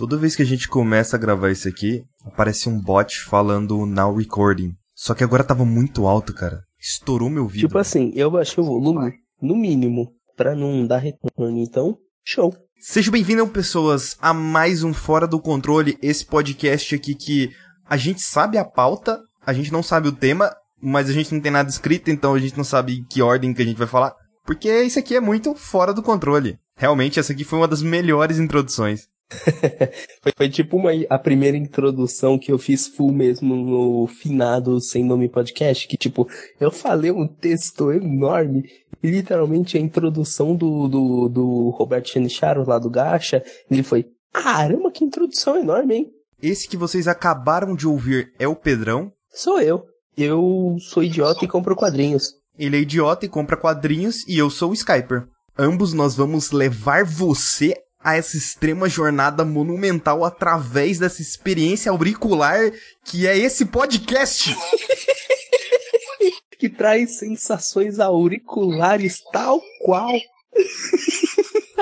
Toda 0.00 0.16
vez 0.16 0.34
que 0.34 0.40
a 0.40 0.46
gente 0.46 0.66
começa 0.66 1.14
a 1.14 1.18
gravar 1.18 1.50
isso 1.50 1.68
aqui, 1.68 2.02
aparece 2.24 2.70
um 2.70 2.80
bot 2.80 3.20
falando 3.20 3.84
now 3.84 4.16
recording. 4.16 4.72
Só 4.94 5.12
que 5.12 5.22
agora 5.22 5.44
tava 5.44 5.62
muito 5.66 6.06
alto, 6.06 6.32
cara. 6.32 6.62
Estourou 6.80 7.28
meu 7.28 7.46
vídeo. 7.46 7.68
Tipo 7.68 7.76
assim, 7.76 8.10
eu 8.14 8.30
baixei 8.30 8.64
o 8.64 8.66
volume 8.66 9.12
no 9.42 9.54
mínimo 9.54 10.10
pra 10.34 10.56
não 10.56 10.86
dar 10.86 10.96
retorno, 10.96 11.58
então, 11.58 11.98
show. 12.24 12.56
Sejam 12.80 13.12
bem-vindos, 13.12 13.46
pessoas, 13.50 14.16
a 14.22 14.32
mais 14.32 14.82
um 14.82 14.94
Fora 14.94 15.26
do 15.28 15.38
Controle, 15.38 15.98
esse 16.00 16.24
podcast 16.24 16.94
aqui 16.94 17.14
que 17.14 17.50
a 17.86 17.98
gente 17.98 18.22
sabe 18.22 18.56
a 18.56 18.64
pauta, 18.64 19.20
a 19.44 19.52
gente 19.52 19.70
não 19.70 19.82
sabe 19.82 20.08
o 20.08 20.12
tema, 20.12 20.50
mas 20.80 21.10
a 21.10 21.12
gente 21.12 21.34
não 21.34 21.42
tem 21.42 21.52
nada 21.52 21.68
escrito, 21.68 22.10
então 22.10 22.32
a 22.32 22.38
gente 22.38 22.56
não 22.56 22.64
sabe 22.64 23.04
que 23.10 23.20
ordem 23.20 23.52
que 23.52 23.60
a 23.60 23.66
gente 23.66 23.76
vai 23.76 23.86
falar, 23.86 24.14
porque 24.46 24.82
isso 24.82 24.98
aqui 24.98 25.14
é 25.14 25.20
muito 25.20 25.54
fora 25.54 25.92
do 25.92 26.02
controle. 26.02 26.58
Realmente, 26.74 27.20
essa 27.20 27.34
aqui 27.34 27.44
foi 27.44 27.58
uma 27.58 27.68
das 27.68 27.82
melhores 27.82 28.38
introduções. 28.38 29.09
foi, 30.20 30.32
foi, 30.36 30.48
tipo 30.48 30.76
uma, 30.76 30.90
a 31.08 31.18
primeira 31.18 31.56
introdução 31.56 32.38
que 32.38 32.50
eu 32.50 32.58
fiz 32.58 32.88
full 32.88 33.12
mesmo 33.12 33.54
no 33.54 34.06
finado 34.06 34.80
Sem 34.80 35.04
Nome 35.04 35.28
Podcast, 35.28 35.86
que 35.86 35.96
tipo, 35.96 36.28
eu 36.58 36.70
falei 36.70 37.10
um 37.10 37.26
texto 37.26 37.92
enorme, 37.92 38.64
e 39.02 39.10
literalmente 39.10 39.78
a 39.78 39.80
introdução 39.80 40.54
do, 40.54 40.88
do, 40.88 41.28
do 41.28 41.70
Roberto 41.70 42.08
Chenicharo 42.08 42.68
lá 42.68 42.78
do 42.78 42.90
Gacha, 42.90 43.42
ele 43.70 43.82
foi, 43.82 44.06
caramba, 44.32 44.90
que 44.90 45.04
introdução 45.04 45.56
enorme, 45.56 45.94
hein? 45.94 46.10
Esse 46.42 46.68
que 46.68 46.76
vocês 46.76 47.06
acabaram 47.06 47.74
de 47.76 47.86
ouvir 47.86 48.32
é 48.38 48.48
o 48.48 48.56
Pedrão? 48.56 49.12
Sou 49.32 49.60
eu. 49.60 49.84
Eu 50.16 50.76
sou 50.80 51.02
idiota 51.02 51.44
e 51.44 51.48
compro 51.48 51.76
quadrinhos. 51.76 52.34
Ele 52.58 52.76
é 52.76 52.80
idiota 52.80 53.24
e 53.24 53.28
compra 53.28 53.56
quadrinhos, 53.56 54.26
e 54.26 54.36
eu 54.36 54.50
sou 54.50 54.70
o 54.70 54.74
Skyper. 54.74 55.26
Ambos 55.56 55.92
nós 55.92 56.14
vamos 56.14 56.50
levar 56.50 57.04
você 57.04 57.74
a 58.02 58.16
essa 58.16 58.36
extrema 58.36 58.88
jornada 58.88 59.44
monumental 59.44 60.24
através 60.24 60.98
dessa 60.98 61.20
experiência 61.20 61.90
auricular 61.90 62.72
que 63.04 63.26
é 63.26 63.36
esse 63.36 63.66
podcast. 63.66 64.56
que 66.58 66.68
traz 66.68 67.18
sensações 67.18 67.98
auriculares 67.98 69.22
tal 69.32 69.60
qual. 69.82 70.12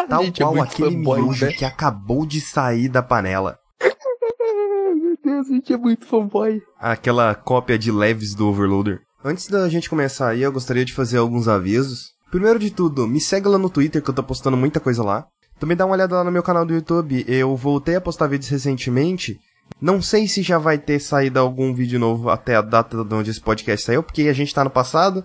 Tal 0.08 0.32
qual 0.32 0.56
é 0.56 0.60
aquele 0.60 0.96
miojo 0.96 1.46
né? 1.46 1.52
que 1.52 1.64
acabou 1.64 2.24
de 2.24 2.40
sair 2.40 2.88
da 2.88 3.02
panela. 3.02 3.58
Meu 4.94 5.18
Deus, 5.22 5.48
a 5.48 5.52
gente 5.52 5.72
é 5.72 5.76
muito 5.76 6.06
fanboy. 6.06 6.62
Aquela 6.78 7.34
cópia 7.34 7.76
de 7.76 7.90
leves 7.90 8.34
do 8.34 8.48
Overloader. 8.48 9.00
Antes 9.24 9.48
da 9.48 9.68
gente 9.68 9.90
começar 9.90 10.28
aí, 10.28 10.42
eu 10.42 10.52
gostaria 10.52 10.84
de 10.84 10.92
fazer 10.92 11.18
alguns 11.18 11.48
avisos. 11.48 12.12
Primeiro 12.30 12.58
de 12.58 12.70
tudo, 12.70 13.06
me 13.06 13.20
segue 13.20 13.48
lá 13.48 13.58
no 13.58 13.68
Twitter 13.68 14.00
que 14.00 14.10
eu 14.10 14.14
tô 14.14 14.22
postando 14.22 14.56
muita 14.56 14.78
coisa 14.78 15.02
lá. 15.02 15.26
Também 15.58 15.76
dá 15.76 15.84
uma 15.84 15.94
olhada 15.94 16.14
lá 16.14 16.24
no 16.24 16.30
meu 16.30 16.42
canal 16.42 16.64
do 16.64 16.74
YouTube. 16.74 17.24
Eu 17.26 17.56
voltei 17.56 17.96
a 17.96 18.00
postar 18.00 18.28
vídeos 18.28 18.50
recentemente. 18.50 19.40
Não 19.80 20.00
sei 20.00 20.26
se 20.26 20.42
já 20.42 20.58
vai 20.58 20.78
ter 20.78 21.00
saído 21.00 21.38
algum 21.38 21.74
vídeo 21.74 21.98
novo 21.98 22.30
até 22.30 22.56
a 22.56 22.62
data 22.62 23.04
de 23.04 23.14
onde 23.14 23.30
esse 23.30 23.40
podcast 23.40 23.84
saiu, 23.84 24.02
porque 24.02 24.22
a 24.22 24.32
gente 24.32 24.54
tá 24.54 24.64
no 24.64 24.70
passado 24.70 25.24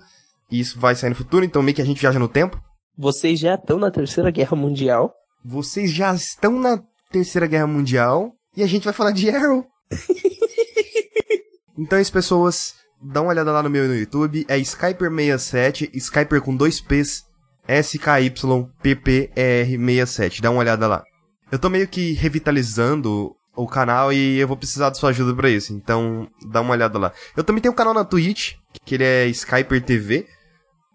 e 0.52 0.59
isso 0.59 0.80
vai 0.80 0.95
sair 0.95 1.09
no 1.09 1.16
futuro, 1.16 1.45
então 1.45 1.64
meio 1.64 1.76
que 1.76 1.81
a 1.81 1.86
gente 1.86 2.02
viaja 2.02 2.20
no 2.20 2.28
tempo. 2.28 2.61
Vocês 2.98 3.39
já 3.39 3.56
estão 3.56 3.80
na 3.80 3.89
Terceira 3.89 4.30
Guerra 4.30 4.56
Mundial. 4.56 5.14
Vocês 5.44 5.92
já 5.92 6.14
estão 6.14 6.59
na 6.59 6.81
Terceira 7.11 7.48
Guerra 7.48 7.67
Mundial 7.67 8.31
e 8.56 8.61
a 8.61 8.67
gente 8.67 8.84
vai 8.84 8.94
falar 8.94 9.11
de 9.11 9.30
Arrow. 9.30 9.66
então, 11.78 11.98
as 12.00 12.09
pessoas, 12.09 12.76
dá 13.02 13.22
uma 13.22 13.31
olhada 13.31 13.52
lá 13.52 13.64
no 13.64 13.70
meu 13.70 13.88
no 13.88 13.95
YouTube. 13.95 14.45
É 14.48 14.58
Skyper67, 14.59 15.89
Skyper 15.94 16.42
com 16.42 16.56
dois 16.56 16.80
P's 16.80 17.23
SKYPPR67. 17.67 20.42
Dá 20.42 20.52
uma 20.52 20.59
olhada 20.59 20.88
lá. 20.88 21.03
Eu 21.52 21.59
tô 21.59 21.70
meio 21.70 21.88
que 21.88 22.14
revitalizando 22.14 23.36
o 23.55 23.67
canal 23.67 24.11
e 24.11 24.39
eu 24.39 24.47
vou 24.47 24.58
precisar 24.58 24.89
da 24.89 24.95
sua 24.95 25.11
ajuda 25.11 25.36
para 25.36 25.50
isso. 25.50 25.73
Então, 25.73 26.28
dá 26.50 26.61
uma 26.61 26.73
olhada 26.73 26.97
lá. 26.97 27.14
Eu 27.38 27.44
também 27.44 27.61
tenho 27.61 27.73
um 27.73 27.78
canal 27.78 27.94
na 27.94 28.03
Twitch, 28.03 28.55
que 28.83 28.95
ele 28.95 29.03
é 29.03 29.28
Skyper 29.28 29.83
TV. 29.83 30.25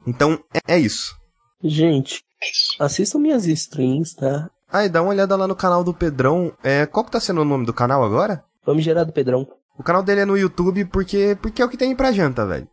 Então, 0.06 0.43
é, 0.53 0.75
é 0.75 0.78
isso. 0.78 1.16
Gente, 1.62 2.22
assistam 2.78 3.19
minhas 3.19 3.47
streams, 3.47 4.16
tá? 4.16 4.50
Ah, 4.70 4.84
e 4.84 4.88
dá 4.88 5.00
uma 5.00 5.10
olhada 5.10 5.34
lá 5.34 5.47
no 5.47 5.56
canal 5.56 5.82
do 5.82 5.94
Pedrão. 5.94 6.53
É, 6.62 6.84
qual 6.87 7.04
que 7.04 7.12
tá 7.12 7.20
sendo 7.20 7.41
o 7.41 7.44
nome 7.44 7.64
do 7.64 7.72
canal 7.72 8.04
agora? 8.04 8.44
Vamos 8.64 8.84
gerar 8.84 9.04
do 9.04 9.12
Pedrão. 9.12 9.47
O 9.78 9.82
canal 9.82 10.03
dele 10.03 10.22
é 10.22 10.25
no 10.25 10.37
YouTube 10.37 10.84
porque, 10.87 11.38
porque 11.41 11.62
é 11.62 11.64
o 11.64 11.69
que 11.69 11.76
tem 11.76 11.94
pra 11.94 12.12
janta, 12.12 12.44
velho. 12.44 12.69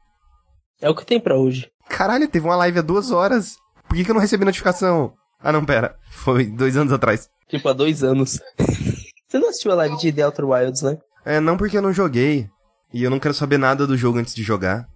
É 0.82 0.90
o 0.90 0.96
que 0.96 1.06
tem 1.06 1.20
pra 1.20 1.38
hoje. 1.38 1.70
Caralho, 1.88 2.28
teve 2.28 2.46
uma 2.46 2.56
live 2.56 2.80
há 2.80 2.82
duas 2.82 3.12
horas. 3.12 3.56
Por 3.88 3.96
que, 3.96 4.04
que 4.04 4.12
eu 4.12 4.16
não 4.16 4.22
recebi 4.22 4.46
notificação? 4.46 5.14
Ah, 5.40 5.52
não, 5.52 5.64
pera. 5.64 5.96
Foi 6.10 6.46
dois 6.46 6.76
anos 6.76 6.92
atrás. 6.92 7.30
Tipo, 7.48 7.70
há 7.70 7.74
dois 7.74 8.04
anos. 8.04 8.40
Você 9.28 9.40
não 9.40 9.50
assistiu 9.50 9.72
a 9.72 9.76
live 9.76 9.98
de 9.98 10.12
The 10.12 10.26
Outer 10.26 10.46
Wilds, 10.46 10.82
né? 10.82 10.98
É, 11.26 11.40
não 11.40 11.58
porque 11.58 11.78
eu 11.78 11.82
não 11.82 11.94
joguei. 11.94 12.48
E 12.94 13.04
eu 13.04 13.10
não 13.10 13.20
quero 13.20 13.34
saber 13.34 13.58
nada 13.58 13.86
do 13.86 13.98
jogo 13.98 14.18
antes 14.18 14.34
de 14.34 14.44
jogar. 14.44 14.88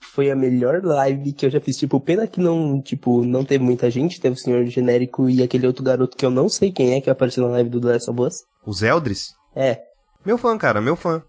Foi 0.00 0.30
a 0.30 0.36
melhor 0.36 0.82
live 0.82 1.32
que 1.32 1.44
eu 1.44 1.50
já 1.50 1.60
fiz. 1.60 1.76
Tipo, 1.76 2.00
pena 2.00 2.26
que 2.26 2.40
não, 2.40 2.80
tipo, 2.80 3.22
não 3.24 3.44
teve 3.44 3.62
muita 3.62 3.90
gente. 3.90 4.20
Teve 4.20 4.34
o 4.34 4.38
senhor 4.38 4.64
genérico 4.66 5.28
e 5.28 5.42
aquele 5.42 5.66
outro 5.66 5.84
garoto 5.84 6.16
que 6.16 6.24
eu 6.24 6.30
não 6.30 6.48
sei 6.48 6.72
quem 6.72 6.94
é 6.94 7.00
que 7.00 7.10
apareceu 7.10 7.44
na 7.44 7.50
live 7.50 7.68
do 7.68 7.80
The 7.80 7.92
Last 7.92 8.10
of 8.10 8.20
Us. 8.20 8.34
Os 8.66 8.82
Eldris? 8.82 9.34
É. 9.54 9.80
Meu 10.24 10.38
fã, 10.38 10.56
cara, 10.56 10.80
meu 10.80 10.96
fã. 10.96 11.22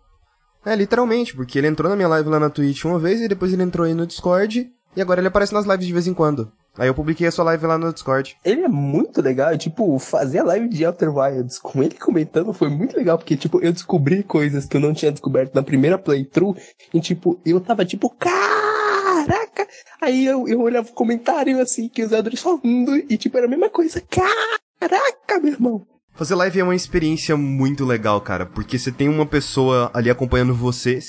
É, 0.65 0.75
literalmente, 0.75 1.35
porque 1.35 1.57
ele 1.57 1.67
entrou 1.67 1.89
na 1.89 1.95
minha 1.95 2.07
live 2.07 2.29
lá 2.29 2.39
na 2.39 2.49
Twitch 2.49 2.85
uma 2.85 2.99
vez 2.99 3.19
e 3.19 3.27
depois 3.27 3.51
ele 3.51 3.63
entrou 3.63 3.85
aí 3.85 3.93
no 3.93 4.05
Discord 4.05 4.69
e 4.95 5.01
agora 5.01 5.19
ele 5.19 5.27
aparece 5.27 5.53
nas 5.53 5.65
lives 5.65 5.87
de 5.87 5.93
vez 5.93 6.07
em 6.07 6.13
quando. 6.13 6.51
Aí 6.77 6.87
eu 6.87 6.93
publiquei 6.93 7.27
a 7.27 7.31
sua 7.31 7.43
live 7.45 7.65
lá 7.65 7.77
no 7.77 7.91
Discord. 7.91 8.37
Ele 8.45 8.61
é 8.61 8.67
muito 8.67 9.21
legal, 9.21 9.57
tipo, 9.57 9.99
fazer 9.99 10.39
a 10.39 10.43
live 10.43 10.69
de 10.69 10.85
Outer 10.85 11.13
Wilds 11.13 11.59
com 11.59 11.83
ele 11.83 11.95
comentando 11.95 12.53
foi 12.53 12.69
muito 12.69 12.95
legal, 12.95 13.17
porque, 13.17 13.35
tipo, 13.35 13.59
eu 13.61 13.73
descobri 13.73 14.23
coisas 14.23 14.65
que 14.65 14.77
eu 14.77 14.81
não 14.81 14.93
tinha 14.93 15.11
descoberto 15.11 15.53
na 15.53 15.63
primeira 15.63 15.97
playthrough, 15.97 16.55
e, 16.93 17.01
tipo, 17.01 17.41
eu 17.45 17.59
tava, 17.59 17.83
tipo, 17.83 18.09
caraca! 18.09 19.67
Aí 20.01 20.25
eu, 20.25 20.47
eu 20.47 20.61
olhava 20.61 20.87
o 20.87 20.93
comentário, 20.93 21.59
assim, 21.59 21.89
que 21.89 22.03
os 22.03 22.13
elders 22.13 22.41
falando, 22.41 22.95
e, 22.95 23.17
tipo, 23.17 23.37
era 23.37 23.47
a 23.47 23.49
mesma 23.49 23.69
coisa, 23.69 24.01
caraca, 24.01 25.39
meu 25.41 25.51
irmão! 25.51 25.85
Fazer 26.13 26.35
live 26.35 26.59
é 26.59 26.63
uma 26.63 26.75
experiência 26.75 27.35
muito 27.35 27.83
legal, 27.85 28.21
cara, 28.21 28.45
porque 28.45 28.79
você 28.79 28.91
tem 28.91 29.09
uma 29.09 29.25
pessoa 29.25 29.91
ali 29.93 30.09
acompanhando 30.09 30.53
você, 30.53 30.99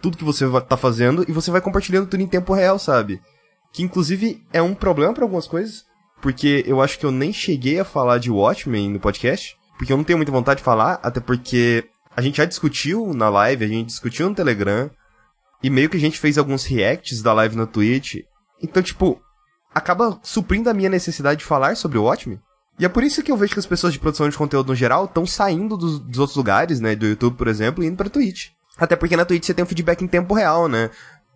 tudo 0.00 0.16
que 0.16 0.24
você 0.24 0.46
tá 0.62 0.76
fazendo, 0.78 1.26
e 1.28 1.32
você 1.32 1.50
vai 1.50 1.60
compartilhando 1.60 2.08
tudo 2.08 2.22
em 2.22 2.26
tempo 2.26 2.54
real, 2.54 2.78
sabe? 2.78 3.20
Que 3.72 3.82
inclusive 3.82 4.44
é 4.52 4.60
um 4.60 4.74
problema 4.74 5.14
para 5.14 5.24
algumas 5.24 5.46
coisas, 5.46 5.84
porque 6.20 6.64
eu 6.66 6.80
acho 6.82 6.98
que 6.98 7.06
eu 7.06 7.12
nem 7.12 7.32
cheguei 7.32 7.78
a 7.80 7.84
falar 7.84 8.18
de 8.18 8.30
Watchmen 8.30 8.90
no 8.90 9.00
podcast, 9.00 9.56
porque 9.78 9.92
eu 9.92 9.96
não 9.96 10.04
tenho 10.04 10.18
muita 10.18 10.32
vontade 10.32 10.58
de 10.58 10.64
falar, 10.64 11.00
até 11.02 11.20
porque 11.20 11.88
a 12.16 12.20
gente 12.20 12.36
já 12.36 12.44
discutiu 12.44 13.14
na 13.14 13.28
live, 13.28 13.64
a 13.64 13.68
gente 13.68 13.86
discutiu 13.86 14.28
no 14.28 14.34
Telegram, 14.34 14.90
e 15.62 15.70
meio 15.70 15.88
que 15.88 15.96
a 15.96 16.00
gente 16.00 16.18
fez 16.18 16.36
alguns 16.38 16.64
reacts 16.64 17.22
da 17.22 17.32
live 17.32 17.56
na 17.56 17.66
Twitch. 17.66 18.16
Então, 18.62 18.82
tipo, 18.82 19.20
acaba 19.74 20.18
suprindo 20.22 20.68
a 20.68 20.74
minha 20.74 20.88
necessidade 20.88 21.40
de 21.40 21.46
falar 21.46 21.76
sobre 21.76 21.98
o 21.98 22.04
Watchmen. 22.04 22.40
E 22.78 22.84
é 22.84 22.88
por 22.88 23.04
isso 23.04 23.22
que 23.22 23.30
eu 23.30 23.36
vejo 23.36 23.52
que 23.52 23.58
as 23.58 23.66
pessoas 23.66 23.92
de 23.92 23.98
produção 23.98 24.28
de 24.28 24.38
conteúdo 24.38 24.68
no 24.68 24.74
geral 24.74 25.04
estão 25.04 25.26
saindo 25.26 25.76
dos, 25.76 25.98
dos, 25.98 26.18
outros 26.18 26.36
lugares, 26.36 26.80
né, 26.80 26.94
do 26.94 27.06
YouTube, 27.06 27.36
por 27.36 27.46
exemplo, 27.46 27.84
e 27.84 27.86
indo 27.86 27.96
pra 27.96 28.08
Twitch. 28.08 28.48
Até 28.78 28.96
porque 28.96 29.16
na 29.16 29.26
Twitch 29.26 29.44
você 29.44 29.52
tem 29.52 29.62
um 29.62 29.68
feedback 29.68 30.02
em 30.02 30.08
tempo 30.08 30.32
real, 30.32 30.66
né? 30.66 30.90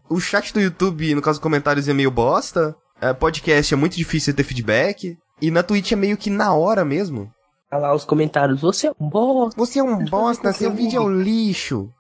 O 0.09 0.21
chat 0.21 0.53
do 0.53 0.61
YouTube, 0.61 1.15
no 1.15 1.23
caso 1.23 1.41
comentários, 1.41 1.89
é 1.89 1.93
meio 1.93 2.11
bosta. 2.11 2.77
É, 3.01 3.13
podcast 3.13 3.73
é 3.73 3.77
muito 3.77 3.97
difícil 3.97 4.35
ter 4.35 4.45
feedback. 4.45 5.17
E 5.41 5.51
na 5.51 5.63
Twitch 5.63 5.93
é 5.93 5.97
meio 5.97 6.17
que 6.17 6.31
na 6.31 6.55
hora 6.55 6.85
mesmo. 6.85 7.33
Olha 7.71 7.83
lá 7.83 7.95
os 7.95 8.05
comentários. 8.05 8.61
Você 8.61 8.89
é 8.89 8.93
um 9.01 9.09
bosta. 9.09 9.59
Você 9.59 9.79
é 9.79 9.83
um 9.83 10.05
bosta, 10.05 10.53
seu 10.53 10.71
vídeo 10.71 10.99
é 10.99 11.01
um 11.01 11.23
lixo. 11.23 11.91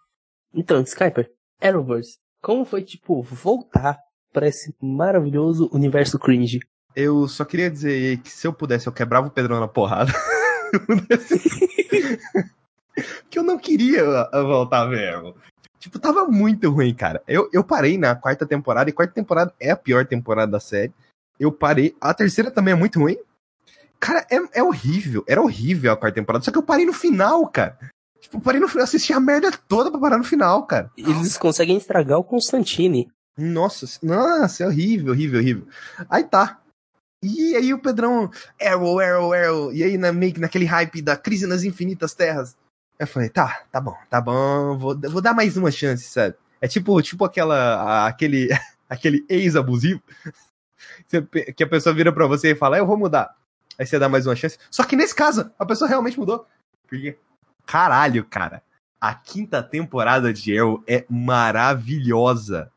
Então, 0.54 0.80
Skyper, 0.82 1.30
Arrowverse, 1.60 2.18
como 2.40 2.64
foi, 2.64 2.82
tipo, 2.82 3.22
voltar 3.22 3.98
para 4.32 4.48
esse 4.48 4.74
maravilhoso 4.80 5.68
universo 5.72 6.18
cringe? 6.18 6.60
Eu 6.94 7.26
só 7.26 7.44
queria 7.44 7.70
dizer 7.70 8.18
que 8.18 8.30
se 8.30 8.46
eu 8.46 8.52
pudesse, 8.52 8.86
eu 8.86 8.92
quebrava 8.92 9.26
o 9.26 9.30
Pedrão 9.30 9.58
na 9.58 9.66
porrada. 9.66 10.12
que 13.30 13.38
eu 13.38 13.42
não 13.42 13.58
queria 13.58 14.04
voltar 14.32 14.82
a 14.82 14.86
ver 14.86 15.14
Arrow. 15.14 15.34
Tipo, 15.84 15.98
tava 15.98 16.24
muito 16.24 16.70
ruim, 16.70 16.94
cara. 16.94 17.22
Eu, 17.28 17.50
eu 17.52 17.62
parei 17.62 17.98
na 17.98 18.14
quarta 18.14 18.46
temporada, 18.46 18.88
e 18.88 18.92
quarta 18.92 19.12
temporada 19.12 19.52
é 19.60 19.70
a 19.70 19.76
pior 19.76 20.06
temporada 20.06 20.52
da 20.52 20.58
série. 20.58 20.94
Eu 21.38 21.52
parei. 21.52 21.94
A 22.00 22.14
terceira 22.14 22.50
também 22.50 22.72
é 22.72 22.74
muito 22.74 22.98
ruim. 22.98 23.18
Cara, 24.00 24.26
é, 24.30 24.60
é 24.60 24.62
horrível. 24.62 25.22
Era 25.28 25.42
horrível 25.42 25.92
a 25.92 25.96
quarta 25.98 26.14
temporada. 26.14 26.42
Só 26.42 26.50
que 26.50 26.56
eu 26.56 26.62
parei 26.62 26.86
no 26.86 26.94
final, 26.94 27.46
cara. 27.48 27.78
Tipo, 28.18 28.38
eu 28.38 28.40
parei 28.40 28.62
no 28.62 28.66
final, 28.66 28.84
assisti 28.84 29.12
a 29.12 29.20
merda 29.20 29.52
toda 29.68 29.90
pra 29.90 30.00
parar 30.00 30.16
no 30.16 30.24
final, 30.24 30.66
cara. 30.66 30.90
Eles 30.96 31.36
conseguem 31.36 31.76
estragar 31.76 32.18
o 32.18 32.24
Constantine. 32.24 33.12
Nossa, 33.36 33.86
nossa, 34.02 34.64
é 34.64 34.66
horrível, 34.66 35.12
horrível, 35.12 35.38
horrível. 35.38 35.68
Aí 36.08 36.24
tá. 36.24 36.62
E 37.22 37.54
aí 37.56 37.74
o 37.74 37.78
Pedrão, 37.78 38.30
Arrow, 38.58 39.00
Arrow, 39.00 39.34
Arrow. 39.34 39.72
E 39.74 39.84
aí, 39.84 39.98
na, 39.98 40.12
meio 40.14 40.32
que 40.32 40.40
naquele 40.40 40.64
hype 40.64 41.02
da 41.02 41.14
crise 41.14 41.46
nas 41.46 41.62
infinitas 41.62 42.14
terras. 42.14 42.56
Eu 42.98 43.06
falei, 43.06 43.28
tá, 43.28 43.64
tá 43.72 43.80
bom, 43.80 43.96
tá 44.08 44.20
bom, 44.20 44.78
vou, 44.78 44.98
vou 45.10 45.20
dar 45.20 45.34
mais 45.34 45.56
uma 45.56 45.70
chance, 45.70 46.04
sabe? 46.04 46.36
É 46.60 46.68
tipo, 46.68 47.00
tipo 47.02 47.24
aquela, 47.24 48.06
aquele, 48.06 48.48
aquele 48.88 49.24
ex-abusivo 49.28 50.00
que 51.56 51.62
a 51.62 51.68
pessoa 51.68 51.94
vira 51.94 52.12
pra 52.12 52.26
você 52.26 52.52
e 52.52 52.56
fala, 52.56 52.78
eu 52.78 52.86
vou 52.86 52.96
mudar. 52.96 53.34
Aí 53.78 53.84
você 53.86 53.98
dá 53.98 54.08
mais 54.08 54.26
uma 54.26 54.36
chance. 54.36 54.58
Só 54.70 54.84
que 54.84 54.96
nesse 54.96 55.14
caso, 55.14 55.50
a 55.58 55.66
pessoa 55.66 55.88
realmente 55.88 56.18
mudou. 56.18 56.46
Porque, 56.86 57.18
caralho, 57.66 58.24
cara. 58.24 58.62
A 59.00 59.14
quinta 59.14 59.62
temporada 59.62 60.32
de 60.32 60.56
Arrow 60.56 60.82
é 60.86 61.04
maravilhosa. 61.10 62.70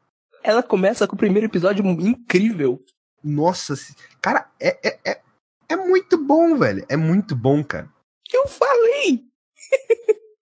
Ela 0.43 0.63
começa 0.63 1.07
com 1.07 1.15
o 1.15 1.17
primeiro 1.17 1.47
episódio 1.47 1.85
incrível. 1.85 2.83
Nossa, 3.23 3.75
cara, 4.21 4.49
é, 4.59 4.77
é, 4.83 4.99
é, 5.05 5.21
é 5.69 5.75
muito 5.75 6.17
bom, 6.17 6.57
velho. 6.57 6.85
É 6.89 6.97
muito 6.97 7.35
bom, 7.35 7.63
cara. 7.63 7.89
Eu 8.33 8.47
falei! 8.47 9.26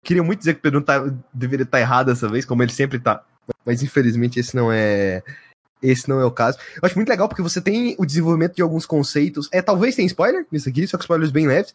Queria 0.04 0.24
muito 0.24 0.40
dizer 0.40 0.54
que 0.56 0.60
o 0.60 0.64
Pedro 0.64 0.82
tá, 0.82 1.00
deveria 1.34 1.64
estar 1.64 1.78
tá 1.78 1.82
errado 1.82 2.08
dessa 2.08 2.28
vez, 2.28 2.46
como 2.46 2.64
ele 2.64 2.72
sempre 2.72 3.00
tá. 3.00 3.24
Mas 3.66 3.84
infelizmente 3.84 4.40
esse 4.40 4.56
não 4.56 4.72
é. 4.72 5.24
Esse 5.82 6.08
não 6.08 6.20
é 6.20 6.26
o 6.26 6.32
caso. 6.32 6.58
Eu 6.76 6.82
acho 6.84 6.96
muito 6.96 7.10
legal 7.10 7.28
porque 7.28 7.42
você 7.42 7.60
tem 7.60 7.96
o 7.98 8.06
desenvolvimento 8.06 8.56
de 8.56 8.62
alguns 8.62 8.86
conceitos. 8.86 9.50
É, 9.52 9.62
talvez 9.62 9.96
tenha 9.96 10.06
spoiler 10.06 10.46
nisso 10.52 10.70
aqui, 10.70 10.86
só 10.86 10.98
que 10.98 11.04
spoilers 11.04 11.32
bem 11.32 11.48
leves. 11.48 11.74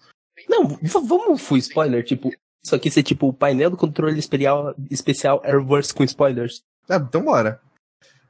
Não, 0.49 0.79
vamos 0.83 1.41
full 1.41 1.57
spoiler, 1.57 2.05
tipo, 2.05 2.31
isso 2.67 2.75
aqui 2.75 2.91
ser 2.91 3.03
tipo 3.03 3.29
o 3.29 3.33
painel 3.33 3.71
do 3.71 3.77
controle 3.77 4.19
especial, 4.19 4.75
especial 4.91 5.41
Airverse 5.45 5.95
com 5.95 6.05
spoilers. 6.05 6.63
Ah, 6.89 6.97
então 6.97 7.25
bora. 7.25 7.61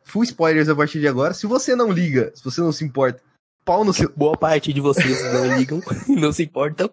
Full 0.05 0.25
spoilers 0.25 0.69
a 0.69 0.77
partir 0.77 1.01
de 1.01 1.09
agora. 1.09 1.35
Se 1.35 1.47
você 1.47 1.75
não 1.75 1.91
liga, 1.91 2.33
se 2.35 2.45
você 2.45 2.61
não 2.61 2.71
se 2.71 2.85
importa, 2.85 3.23
pau 3.65 3.85
no 3.85 3.93
seu. 3.93 4.13
Boa 4.15 4.37
parte 4.37 4.73
de 4.73 4.81
vocês 4.81 5.23
não 5.33 5.57
ligam 5.57 5.81
e 6.07 6.17
não 6.17 6.33
se 6.33 6.45
importam. 6.45 6.91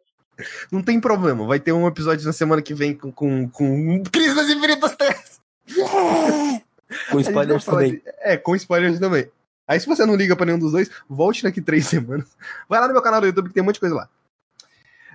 Não 0.72 0.82
tem 0.82 1.00
problema, 1.00 1.46
vai 1.46 1.60
ter 1.60 1.72
um 1.72 1.88
episódio 1.88 2.26
na 2.26 2.34
semana 2.34 2.62
que 2.62 2.74
vem 2.74 2.96
com, 2.96 3.12
com, 3.12 3.48
com 3.50 4.04
Crise 4.12 4.36
das 4.36 4.50
Infinitas 4.50 4.96
Terras. 4.96 5.42
Yeah! 5.70 6.62
Com 7.10 7.20
spoilers 7.20 7.66
também. 7.66 7.94
De... 7.94 8.04
É, 8.20 8.38
com 8.38 8.56
spoilers 8.56 9.00
também. 9.00 9.28
Aí 9.68 9.80
se 9.80 9.88
você 9.88 10.06
não 10.06 10.16
liga 10.16 10.36
pra 10.36 10.46
nenhum 10.46 10.60
dos 10.60 10.74
dois, 10.74 10.90
volte 11.10 11.44
daqui 11.44 11.62
três 11.62 11.88
semanas. 11.90 12.28
Vai 12.70 12.80
lá 12.80 12.88
no 12.88 12.94
meu 12.94 13.02
canal 13.02 13.22
do 13.22 13.28
YouTube 13.28 13.48
que 13.48 13.54
tem 13.54 13.64
um 13.64 13.66
monte 13.66 13.76
de 13.76 13.82
coisa 13.82 13.96
lá. 13.96 14.10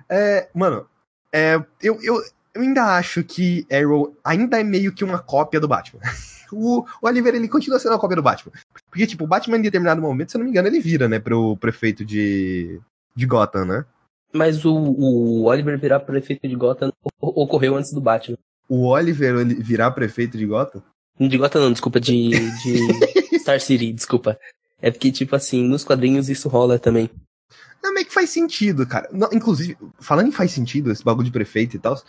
É, 0.09 0.49
mano, 0.53 0.87
é, 1.31 1.55
eu, 1.81 1.99
eu, 2.01 2.21
eu 2.53 2.61
ainda 2.61 2.97
acho 2.97 3.23
que 3.23 3.65
Arrow 3.71 4.15
ainda 4.23 4.59
é 4.59 4.63
meio 4.63 4.91
que 4.91 5.03
uma 5.03 5.19
cópia 5.19 5.59
do 5.59 5.67
Batman. 5.67 6.01
o, 6.51 6.81
o 6.81 6.85
Oliver, 7.03 7.35
ele 7.35 7.47
continua 7.47 7.79
sendo 7.79 7.93
uma 7.93 7.99
cópia 7.99 8.15
do 8.15 8.23
Batman. 8.23 8.51
Porque, 8.89 9.05
tipo, 9.05 9.23
o 9.23 9.27
Batman 9.27 9.57
em 9.57 9.61
determinado 9.61 10.01
momento, 10.01 10.31
se 10.31 10.37
eu 10.37 10.39
não 10.39 10.45
me 10.45 10.51
engano, 10.51 10.67
ele 10.67 10.79
vira, 10.79 11.07
né, 11.07 11.19
pro 11.19 11.55
prefeito 11.57 12.03
de, 12.03 12.79
de 13.15 13.25
Gotham, 13.25 13.65
né? 13.65 13.85
Mas 14.31 14.63
o, 14.63 14.73
o 14.73 15.43
Oliver 15.45 15.79
virar 15.79 15.99
prefeito 16.01 16.47
de 16.47 16.55
Gotham 16.55 16.91
ocorreu 17.19 17.75
antes 17.75 17.91
do 17.91 18.01
Batman. 18.01 18.37
O 18.67 18.87
Oliver 18.87 19.45
virar 19.61 19.91
prefeito 19.91 20.37
de 20.37 20.45
Gotham? 20.45 20.83
De 21.19 21.37
Gotham 21.37 21.61
não, 21.61 21.71
desculpa, 21.71 21.99
de, 21.99 22.29
de 22.29 23.39
Star 23.39 23.59
City, 23.59 23.91
desculpa. 23.91 24.39
É 24.81 24.91
porque, 24.91 25.11
tipo 25.11 25.35
assim, 25.35 25.63
nos 25.63 25.83
quadrinhos 25.83 26.29
isso 26.29 26.47
rola 26.47 26.77
também. 26.77 27.09
Não, 27.83 27.93
meio 27.93 28.05
que 28.05 28.13
faz 28.13 28.29
sentido, 28.29 28.85
cara. 28.85 29.09
Não, 29.11 29.29
inclusive, 29.33 29.75
falando 29.99 30.27
em 30.27 30.31
faz 30.31 30.51
sentido, 30.51 30.91
esse 30.91 31.03
bagulho 31.03 31.25
de 31.25 31.31
prefeito 31.31 31.75
e 31.75 31.79
tal, 31.79 31.99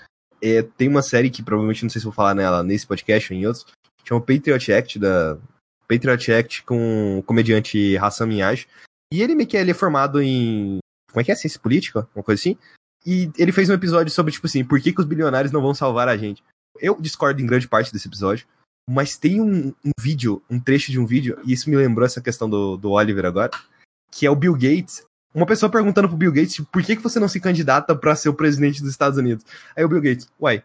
é, 0.42 0.62
tem 0.62 0.88
uma 0.88 1.02
série 1.02 1.30
que 1.30 1.42
provavelmente 1.42 1.82
não 1.82 1.90
sei 1.90 2.00
se 2.00 2.04
vou 2.04 2.12
falar 2.12 2.34
nela 2.34 2.62
nesse 2.62 2.86
podcast 2.86 3.32
ou 3.32 3.38
em 3.38 3.46
outros, 3.46 3.66
chama 4.04 4.20
Patriot 4.20 4.72
Act, 4.72 4.98
da 4.98 5.38
Patriot 5.88 6.32
Act 6.32 6.62
com 6.64 7.18
o 7.18 7.22
comediante 7.22 7.96
Hassan 7.96 8.26
Minhaj. 8.26 8.66
E 9.12 9.22
ele 9.22 9.34
meio 9.34 9.48
que 9.48 9.56
ele 9.56 9.70
é 9.70 9.74
formado 9.74 10.22
em 10.22 10.78
como 11.10 11.20
é 11.20 11.24
que 11.24 11.32
é? 11.32 11.34
Ciência 11.34 11.60
política? 11.60 12.08
Uma 12.14 12.22
coisa 12.22 12.40
assim. 12.40 12.56
E 13.04 13.30
ele 13.38 13.52
fez 13.52 13.68
um 13.70 13.74
episódio 13.74 14.12
sobre, 14.12 14.32
tipo 14.32 14.46
assim, 14.46 14.64
por 14.64 14.80
que, 14.80 14.92
que 14.92 15.00
os 15.00 15.06
bilionários 15.06 15.52
não 15.52 15.62
vão 15.62 15.74
salvar 15.74 16.08
a 16.08 16.16
gente? 16.16 16.42
Eu 16.80 17.00
discordo 17.00 17.40
em 17.40 17.46
grande 17.46 17.66
parte 17.66 17.92
desse 17.92 18.08
episódio, 18.08 18.46
mas 18.88 19.16
tem 19.16 19.40
um, 19.40 19.68
um, 19.84 19.90
vídeo, 19.98 20.42
um 20.50 20.60
trecho 20.60 20.90
de 20.90 20.98
um 20.98 21.06
vídeo, 21.06 21.38
e 21.44 21.52
isso 21.52 21.70
me 21.70 21.76
lembrou 21.76 22.04
essa 22.04 22.20
questão 22.20 22.48
do, 22.48 22.76
do 22.76 22.90
Oliver 22.90 23.24
agora, 23.24 23.50
que 24.10 24.26
é 24.26 24.30
o 24.30 24.36
Bill 24.36 24.54
Gates. 24.54 25.04
Uma 25.34 25.46
pessoa 25.46 25.70
perguntando 25.70 26.08
pro 26.08 26.16
Bill 26.16 26.32
Gates, 26.32 26.54
tipo, 26.54 26.68
por 26.70 26.82
que, 26.82 26.96
que 26.96 27.02
você 27.02 27.18
não 27.18 27.28
se 27.28 27.40
candidata 27.40 27.94
para 27.94 28.16
ser 28.16 28.28
o 28.28 28.34
presidente 28.34 28.80
dos 28.82 28.90
Estados 28.90 29.18
Unidos? 29.18 29.44
Aí 29.76 29.84
o 29.84 29.88
Bill 29.88 30.02
Gates, 30.02 30.28
uai, 30.40 30.62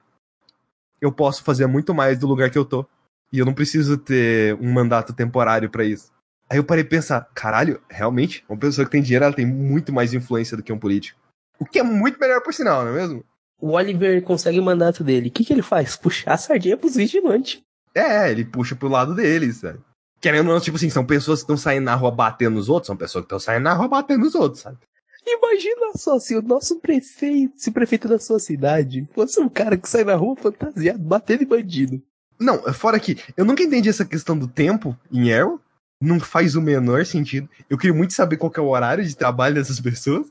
eu 1.00 1.12
posso 1.12 1.44
fazer 1.44 1.68
muito 1.68 1.94
mais 1.94 2.18
do 2.18 2.28
lugar 2.28 2.50
que 2.50 2.58
eu 2.58 2.66
tô. 2.66 2.86
E 3.32 3.40
eu 3.40 3.46
não 3.46 3.54
preciso 3.54 3.98
ter 3.98 4.56
um 4.56 4.72
mandato 4.72 5.14
temporário 5.14 5.70
para 5.70 5.84
isso. 5.84 6.12
Aí 6.50 6.58
eu 6.58 6.64
parei 6.64 6.84
de 6.84 6.90
pensar, 6.90 7.28
caralho, 7.34 7.82
realmente, 7.90 8.44
uma 8.48 8.58
pessoa 8.58 8.86
que 8.86 8.92
tem 8.92 9.02
dinheiro, 9.02 9.26
ela 9.26 9.34
tem 9.34 9.46
muito 9.46 9.92
mais 9.92 10.14
influência 10.14 10.56
do 10.56 10.64
que 10.64 10.72
um 10.72 10.78
político. 10.78 11.20
O 11.60 11.66
que 11.66 11.80
é 11.80 11.84
muito 11.84 12.20
melhor 12.20 12.42
por 12.42 12.54
sinal, 12.54 12.84
não 12.84 12.92
é 12.92 12.96
mesmo? 12.96 13.26
O 13.60 13.72
Oliver 13.72 14.22
consegue 14.22 14.60
o 14.60 14.64
mandato 14.64 15.04
dele. 15.04 15.30
O 15.30 15.32
que, 15.32 15.44
que 15.44 15.54
ele 15.54 15.62
faz? 15.62 15.96
Puxar 15.96 16.34
a 16.34 16.38
sardinha 16.38 16.78
pros 16.78 16.96
vigilantes. 16.96 17.62
É, 17.96 18.30
ele 18.30 18.44
puxa 18.44 18.76
pro 18.76 18.90
lado 18.90 19.16
deles, 19.16 19.58
sabe? 19.58 19.80
Querendo 20.20 20.48
ou 20.48 20.54
não, 20.54 20.62
tipo 20.62 20.78
assim, 20.78 20.90
são 20.90 21.06
pessoas 21.06 21.40
que 21.40 21.44
estão 21.44 21.58
saindo 21.58 21.86
na 21.86 21.96
rua 21.96 22.12
batendo 22.12 22.56
nos 22.56 22.68
outros, 22.68 22.88
são 22.88 22.98
pessoas 22.98 23.24
que 23.24 23.28
estão 23.28 23.40
saindo 23.40 23.64
na 23.64 23.74
rua 23.74 23.88
batendo 23.88 24.26
nos 24.26 24.36
outros, 24.36 24.62
sabe? 24.62 24.78
Imagina 25.26 25.92
só 25.96 26.20
se 26.20 26.36
o 26.36 26.42
nosso 26.42 26.80
prefeito, 26.80 27.54
se 27.58 27.70
o 27.70 27.74
prefeito 27.74 28.08
da 28.08 28.20
sua 28.20 28.38
cidade 28.38 29.08
fosse 29.14 29.40
um 29.40 29.50
cara 29.50 29.78
que 29.78 29.90
sai 29.90 30.04
na 30.04 30.16
rua 30.16 30.36
fantasiado, 30.36 31.00
batendo 31.00 31.44
em 31.44 31.48
bandido. 31.48 32.02
Não, 32.40 32.62
fora 32.74 33.00
que 33.00 33.18
eu 33.36 33.46
nunca 33.46 33.64
entendi 33.64 33.90
essa 33.90 34.06
questão 34.06 34.38
do 34.38 34.48
tempo 34.48 34.96
em 35.12 35.34
Arrow, 35.34 35.60
não 36.02 36.20
faz 36.20 36.56
o 36.56 36.62
menor 36.62 37.06
sentido. 37.06 37.50
Eu 37.70 37.78
queria 37.78 37.96
muito 37.96 38.14
saber 38.14 38.38
qual 38.38 38.52
é 38.56 38.62
o 38.62 38.68
horário 38.68 39.04
de 39.04 39.16
trabalho 39.16 39.56
dessas 39.56 39.80
pessoas. 39.80 40.28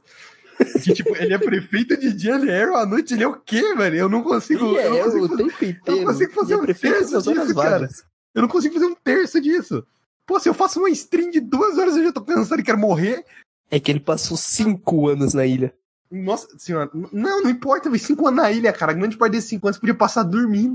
Que, 0.83 0.93
tipo, 0.93 1.17
ele 1.17 1.35
é 1.35 1.39
prefeito 1.39 1.97
de 1.97 2.13
dia, 2.13 2.37
ele 2.37 2.51
é 2.51 2.63
à 2.63 2.87
noite, 2.87 3.15
ele 3.15 3.25
é 3.25 3.29
o 3.29 3.35
quê, 3.35 3.75
velho? 3.75 3.97
Eu 3.97 4.09
não 4.09 4.23
consigo. 4.23 4.65
Ele 4.67 4.79
eu 4.79 4.81
é, 4.81 4.91
não 4.91 5.05
consigo, 5.05 5.25
o 5.25 5.37
tempo 5.37 5.65
inteiro. 5.65 5.83
Eu 5.87 5.97
não 5.97 6.05
consigo 6.05 6.33
fazer 6.33 6.55
é 6.55 6.57
um 6.57 6.67
terço 6.67 7.23
disso, 7.33 7.55
cara. 7.55 7.89
Eu 8.35 8.43
não 8.43 8.49
consigo 8.49 8.75
fazer 8.75 8.87
um 8.87 8.95
terço 8.95 9.41
disso. 9.41 9.87
Pô, 10.27 10.41
se 10.41 10.49
eu 10.49 10.55
faço 10.55 10.79
uma 10.79 10.89
stream 10.91 11.31
de 11.31 11.41
duas 11.41 11.77
horas, 11.77 11.97
eu 11.97 12.05
já 12.05 12.13
tô 12.13 12.23
cansado 12.23 12.61
e 12.61 12.65
quero 12.65 12.79
morrer. 12.79 13.25
É 13.71 13.81
que 13.81 13.91
ele 13.91 14.01
passou 14.01 14.37
cinco 14.37 15.09
anos 15.09 15.35
na 15.35 15.45
ilha. 15.45 15.75
Nossa 16.11 16.49
senhora. 16.59 16.91
Não, 17.13 17.43
não 17.43 17.51
importa, 17.51 17.91
velho. 17.91 18.03
Cinco 18.03 18.27
anos 18.27 18.43
na 18.43 18.51
ilha, 18.51 18.73
cara. 18.73 18.93
A 18.93 18.95
grande 18.95 19.17
parte 19.17 19.33
desses 19.33 19.51
cinco 19.51 19.67
anos 19.67 19.79
podia 19.79 19.95
passar 19.95 20.23
dormindo. 20.23 20.75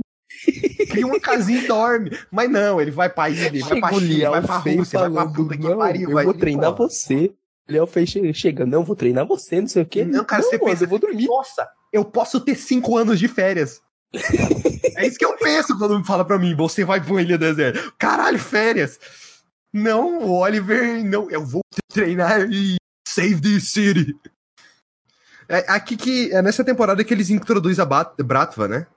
Cria 0.89 1.05
uma 1.05 1.19
casinha 1.19 1.61
e 1.61 1.67
dorme. 1.67 2.11
Mas 2.31 2.49
não, 2.49 2.79
ele 2.81 2.91
vai 2.91 3.09
pra 3.09 3.29
ele 3.29 3.59
vai 3.61 3.79
pra 3.79 3.93
China, 3.93 4.29
vai 4.31 4.41
pra 4.41 4.57
Rússia, 4.57 4.99
vai 4.99 5.11
pra 5.11 5.27
puta 5.27 5.57
que 5.57 5.75
pariu. 5.75 6.09
Eu 6.09 6.13
vai, 6.15 6.25
vou 6.25 6.33
treinar 6.33 6.73
pô. 6.73 6.87
você. 6.87 7.33
Léo 7.67 7.85
fez 7.85 8.09
chega, 8.33 8.65
não, 8.65 8.83
vou 8.83 8.95
treinar 8.95 9.27
você, 9.27 9.61
não 9.61 9.67
sei 9.67 9.83
o 9.83 9.85
quê. 9.85 10.03
Não, 10.03 10.25
cara, 10.25 10.41
não, 10.41 10.49
você 10.49 10.57
pensa, 10.57 10.83
eu 10.85 10.87
vou 10.87 10.97
dormir. 10.97 11.27
Nossa, 11.27 11.67
eu 11.93 12.03
posso 12.03 12.39
ter 12.39 12.55
cinco 12.55 12.97
anos 12.97 13.19
de 13.19 13.27
férias. 13.27 13.81
é 14.97 15.05
isso 15.05 15.19
que 15.19 15.25
eu 15.25 15.37
penso 15.37 15.77
quando 15.77 15.99
me 15.99 16.05
fala 16.05 16.25
pra 16.25 16.39
mim, 16.39 16.55
você 16.55 16.83
vai 16.83 16.99
pra 16.99 17.11
uma 17.11 17.21
ilha 17.21 17.37
deserta. 17.37 17.91
Caralho, 17.97 18.39
férias. 18.39 18.99
Não, 19.71 20.23
o 20.23 20.31
Oliver, 20.31 21.05
não, 21.05 21.29
eu 21.29 21.45
vou 21.45 21.61
treinar 21.93 22.49
e 22.49 22.77
save 23.07 23.39
the 23.39 23.59
city. 23.59 24.15
É 25.47 25.65
aqui 25.67 25.95
que, 25.95 26.31
é 26.31 26.41
nessa 26.41 26.63
temporada 26.63 27.03
que 27.03 27.13
eles 27.13 27.29
introduzem 27.29 27.83
a 27.83 28.23
Bratva, 28.23 28.67
né? 28.67 28.87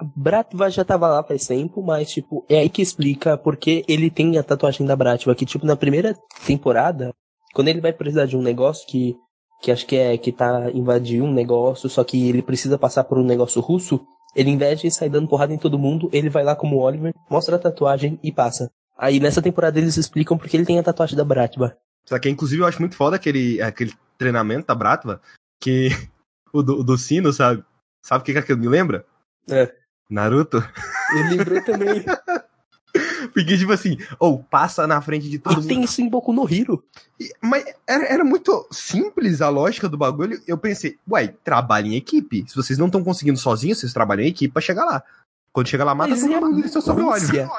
Bratva 0.00 0.70
já 0.70 0.84
tava 0.84 1.08
lá 1.08 1.22
faz 1.22 1.46
tempo, 1.46 1.82
mas, 1.82 2.10
tipo, 2.10 2.44
é 2.48 2.58
aí 2.58 2.68
que 2.68 2.82
explica 2.82 3.36
porque 3.36 3.84
ele 3.88 4.10
tem 4.10 4.36
a 4.36 4.42
tatuagem 4.42 4.86
da 4.86 4.94
Bratva, 4.94 5.34
que, 5.34 5.46
tipo, 5.46 5.64
na 5.64 5.76
primeira 5.76 6.14
temporada, 6.46 7.14
quando 7.54 7.68
ele 7.68 7.80
vai 7.80 7.92
precisar 7.92 8.26
de 8.26 8.36
um 8.36 8.42
negócio 8.42 8.86
que, 8.86 9.16
que 9.62 9.72
acho 9.72 9.86
que 9.86 9.96
é, 9.96 10.18
que 10.18 10.32
tá 10.32 10.70
invadindo 10.72 11.24
um 11.24 11.32
negócio, 11.32 11.88
só 11.88 12.04
que 12.04 12.28
ele 12.28 12.42
precisa 12.42 12.76
passar 12.76 13.04
por 13.04 13.18
um 13.18 13.24
negócio 13.24 13.60
russo, 13.62 14.04
ele, 14.34 14.50
em 14.50 14.58
vez 14.58 14.80
de 14.80 14.90
sair 14.90 15.08
dando 15.08 15.28
porrada 15.28 15.54
em 15.54 15.58
todo 15.58 15.78
mundo, 15.78 16.10
ele 16.12 16.28
vai 16.28 16.44
lá 16.44 16.54
como 16.54 16.76
Oliver, 16.76 17.14
mostra 17.30 17.56
a 17.56 17.58
tatuagem 17.58 18.20
e 18.22 18.30
passa. 18.30 18.70
Aí, 18.98 19.18
nessa 19.18 19.40
temporada, 19.40 19.78
eles 19.78 19.96
explicam 19.96 20.36
porque 20.36 20.58
ele 20.58 20.66
tem 20.66 20.78
a 20.78 20.82
tatuagem 20.82 21.16
da 21.16 21.24
Bratva. 21.24 21.74
Só 22.04 22.18
que, 22.18 22.28
inclusive, 22.28 22.60
eu 22.60 22.66
acho 22.66 22.80
muito 22.80 22.96
foda 22.96 23.16
aquele, 23.16 23.62
aquele 23.62 23.94
treinamento 24.18 24.66
da 24.66 24.74
Bratva, 24.74 25.22
que 25.58 25.88
o 26.52 26.62
do, 26.62 26.84
do 26.84 26.98
sino, 26.98 27.32
sabe? 27.32 27.64
Sabe 28.02 28.22
o 28.22 28.24
que, 28.24 28.32
que 28.34 28.38
aquilo 28.38 28.60
me 28.60 28.68
lembra? 28.68 29.06
É. 29.48 29.72
Naruto? 30.08 30.58
Eu 31.14 31.28
lembrei 31.30 31.60
também. 31.62 32.04
Porque, 33.32 33.58
tipo 33.58 33.72
assim, 33.72 33.98
ou 34.18 34.34
oh, 34.34 34.38
passa 34.38 34.86
na 34.86 35.00
frente 35.00 35.28
de 35.28 35.38
todo 35.38 35.52
e 35.52 35.56
mundo. 35.56 35.68
tem 35.68 35.82
isso 35.82 36.00
em 36.00 36.08
Boku 36.08 36.32
no 36.32 36.50
Hiro. 36.50 36.82
E, 37.20 37.30
mas 37.40 37.64
era, 37.86 38.04
era, 38.06 38.24
muito 38.24 38.66
simples 38.70 39.42
a 39.42 39.48
lógica 39.48 39.88
do 39.88 39.98
bagulho. 39.98 40.40
Eu 40.46 40.56
pensei, 40.56 40.98
uai, 41.08 41.34
trabalha 41.44 41.86
em 41.88 41.96
equipe. 41.96 42.44
Se 42.48 42.56
vocês 42.56 42.78
não 42.78 42.86
estão 42.86 43.04
conseguindo 43.04 43.38
sozinhos, 43.38 43.78
vocês 43.78 43.92
trabalham 43.92 44.24
em 44.24 44.28
equipe 44.28 44.52
pra 44.52 44.62
chegar 44.62 44.84
lá. 44.84 45.02
Quando 45.52 45.68
chega 45.68 45.84
lá, 45.84 45.94
mata 45.94 46.10
mas 46.10 46.20
todo 46.20 46.34
é 46.34 46.40
mundo. 46.40 46.66
Isso 46.66 46.78
é 46.78 46.80
sobre 46.80 47.02
óleo. 47.02 47.50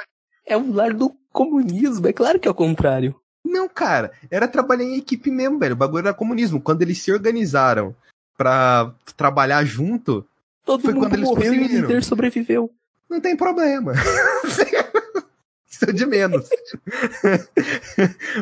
É 0.46 0.58
o 0.58 0.72
lar 0.74 0.94
do 0.94 1.16
comunismo, 1.32 2.08
é 2.08 2.14
claro 2.14 2.40
que 2.40 2.48
é 2.48 2.52
o 2.52 2.56
contrário. 2.56 3.16
Não, 3.44 3.68
cara, 3.70 4.12
era 4.30 4.48
trabalhar 4.48 4.84
em 4.84 4.98
equipe 4.98 5.32
mesmo, 5.32 5.60
velho. 5.60 5.74
O 5.74 5.78
bagulho 5.78 6.08
era 6.08 6.14
comunismo. 6.14 6.62
Quando 6.62 6.82
eles 6.82 7.02
se 7.02 7.12
organizaram 7.12 7.96
pra 8.38 8.94
trabalhar 9.16 9.64
junto, 9.64 10.26
Todo 10.68 10.82
foi 10.82 10.94
mundo 10.94 11.18
morreu 11.18 11.54
e 11.54 11.60
o 11.60 11.68
líder 11.68 12.04
sobreviveu. 12.04 12.70
Não 13.10 13.22
tem 13.22 13.38
problema. 13.38 13.94
Isso 15.66 15.86
é 15.86 15.94
de 15.94 16.06
menos. 16.06 16.50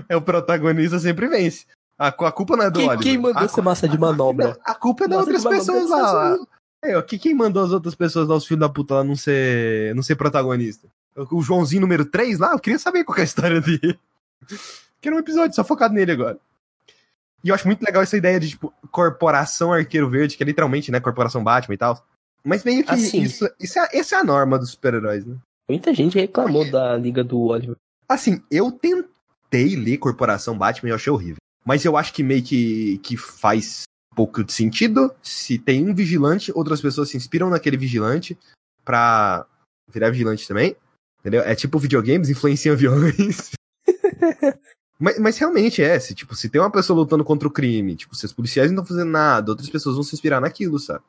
é 0.10 0.18
o 0.18 0.22
protagonista 0.22 0.98
sempre 0.98 1.28
vence. 1.28 1.68
A, 2.00 2.08
a 2.08 2.32
culpa 2.32 2.58
não 2.58 2.66
é 2.66 2.72
do 2.72 2.80
quem. 2.80 2.98
Quem 2.98 3.18
mandou 3.20 3.44
a, 3.44 3.48
ser 3.48 3.62
massa 3.62 3.88
de 3.88 3.96
manobra? 3.96 4.58
A, 4.66 4.72
a 4.74 4.74
culpa 4.74 5.06
é 5.06 5.08
das 5.08 5.20
outras 5.20 5.44
pessoas 5.44 5.88
lá. 5.88 6.36
É, 6.82 7.00
que 7.04 7.20
quem 7.20 7.36
mandou 7.36 7.64
as 7.64 7.72
outras 7.72 7.94
pessoas 7.94 8.28
lá, 8.28 8.36
os 8.36 8.48
filhos 8.48 8.62
da 8.62 8.70
puta 8.70 8.96
lá, 8.96 9.04
não 9.04 9.16
ser, 9.16 9.94
não 9.94 10.02
ser 10.02 10.16
protagonista? 10.16 10.88
O 11.30 11.44
Joãozinho 11.44 11.82
número 11.82 12.06
3 12.06 12.40
lá, 12.40 12.54
eu 12.54 12.60
queria 12.60 12.80
saber 12.80 13.04
qual 13.04 13.20
é 13.20 13.22
a 13.22 13.26
história 13.26 13.62
dele. 13.62 14.00
Que 15.00 15.10
era 15.10 15.16
um 15.16 15.20
episódio 15.20 15.56
só 15.56 15.64
focado 15.64 15.94
nele 15.94 16.12
agora. 16.12 16.40
E 17.44 17.50
eu 17.50 17.56
acho 17.56 17.68
muito 17.68 17.84
legal 17.84 18.02
essa 18.02 18.18
ideia 18.18 18.40
de, 18.40 18.50
tipo, 18.50 18.74
Corporação 18.90 19.72
Arqueiro 19.72 20.10
Verde, 20.10 20.36
que 20.36 20.42
é 20.42 20.46
literalmente, 20.46 20.92
né, 20.92 21.00
Corporação 21.00 21.44
Batman 21.44 21.76
e 21.76 21.78
tal. 21.78 22.04
Mas 22.46 22.64
meio 22.64 22.84
que 22.84 22.92
Assim. 22.92 23.24
isso, 23.24 23.50
isso 23.60 23.80
é, 23.80 23.90
essa 23.92 24.16
é 24.16 24.20
a 24.20 24.24
norma 24.24 24.60
dos 24.60 24.70
super-heróis, 24.70 25.26
né? 25.26 25.36
Muita 25.68 25.92
gente 25.96 26.20
reclamou 26.20 26.70
da 26.70 26.96
Liga 26.96 27.24
do 27.24 27.40
Oliver. 27.40 27.76
Assim, 28.08 28.44
eu 28.52 28.72
tentei 28.72 29.76
ler 29.76 29.98
Corporação 29.98 30.56
Batman 30.56 30.92
e 30.92 30.94
achei 30.94 31.12
horrível. 31.12 31.38
Mas 31.66 31.84
eu 31.84 31.98
acho 31.98 32.14
que 32.14 32.22
meio 32.22 32.44
que, 32.44 33.00
que 33.00 33.18
faz 33.18 33.84
pouco 34.16 34.44
de 34.44 34.54
sentido. 34.54 35.12
Se 35.24 35.58
tem 35.58 35.90
um 35.90 35.96
vigilante, 35.96 36.52
outras 36.54 36.80
pessoas 36.80 37.10
se 37.10 37.18
inspiram 37.18 37.50
naquele 37.50 37.78
vigilante 37.78 38.38
pra 38.84 39.48
virar 39.92 40.12
vigilante 40.12 40.48
também. 40.48 40.76
Entendeu? 41.22 41.42
É 41.42 41.56
tipo 41.56 41.80
videogames 41.80 42.30
influenciam 42.30 42.74
aviões. 42.74 43.50
mas, 45.00 45.18
mas 45.18 45.38
realmente 45.40 45.82
é, 45.82 46.00
se, 46.00 46.14
tipo, 46.14 46.36
se 46.36 46.48
tem 46.48 46.62
uma 46.62 46.72
pessoa 46.72 46.96
lutando 46.96 47.24
contra 47.24 47.48
o 47.48 47.52
crime, 47.52 47.96
tipo, 47.96 48.16
se 48.16 48.28
os 48.28 48.34
policiais 48.34 48.72
não 48.72 48.84
estão 48.84 48.96
fazendo 48.96 49.10
nada, 49.10 49.52
outras 49.52 49.70
pessoas 49.70 49.96
vão 49.96 50.04
se 50.04 50.14
inspirar 50.14 50.40
naquilo, 50.40 50.78
sabe? 50.78 51.04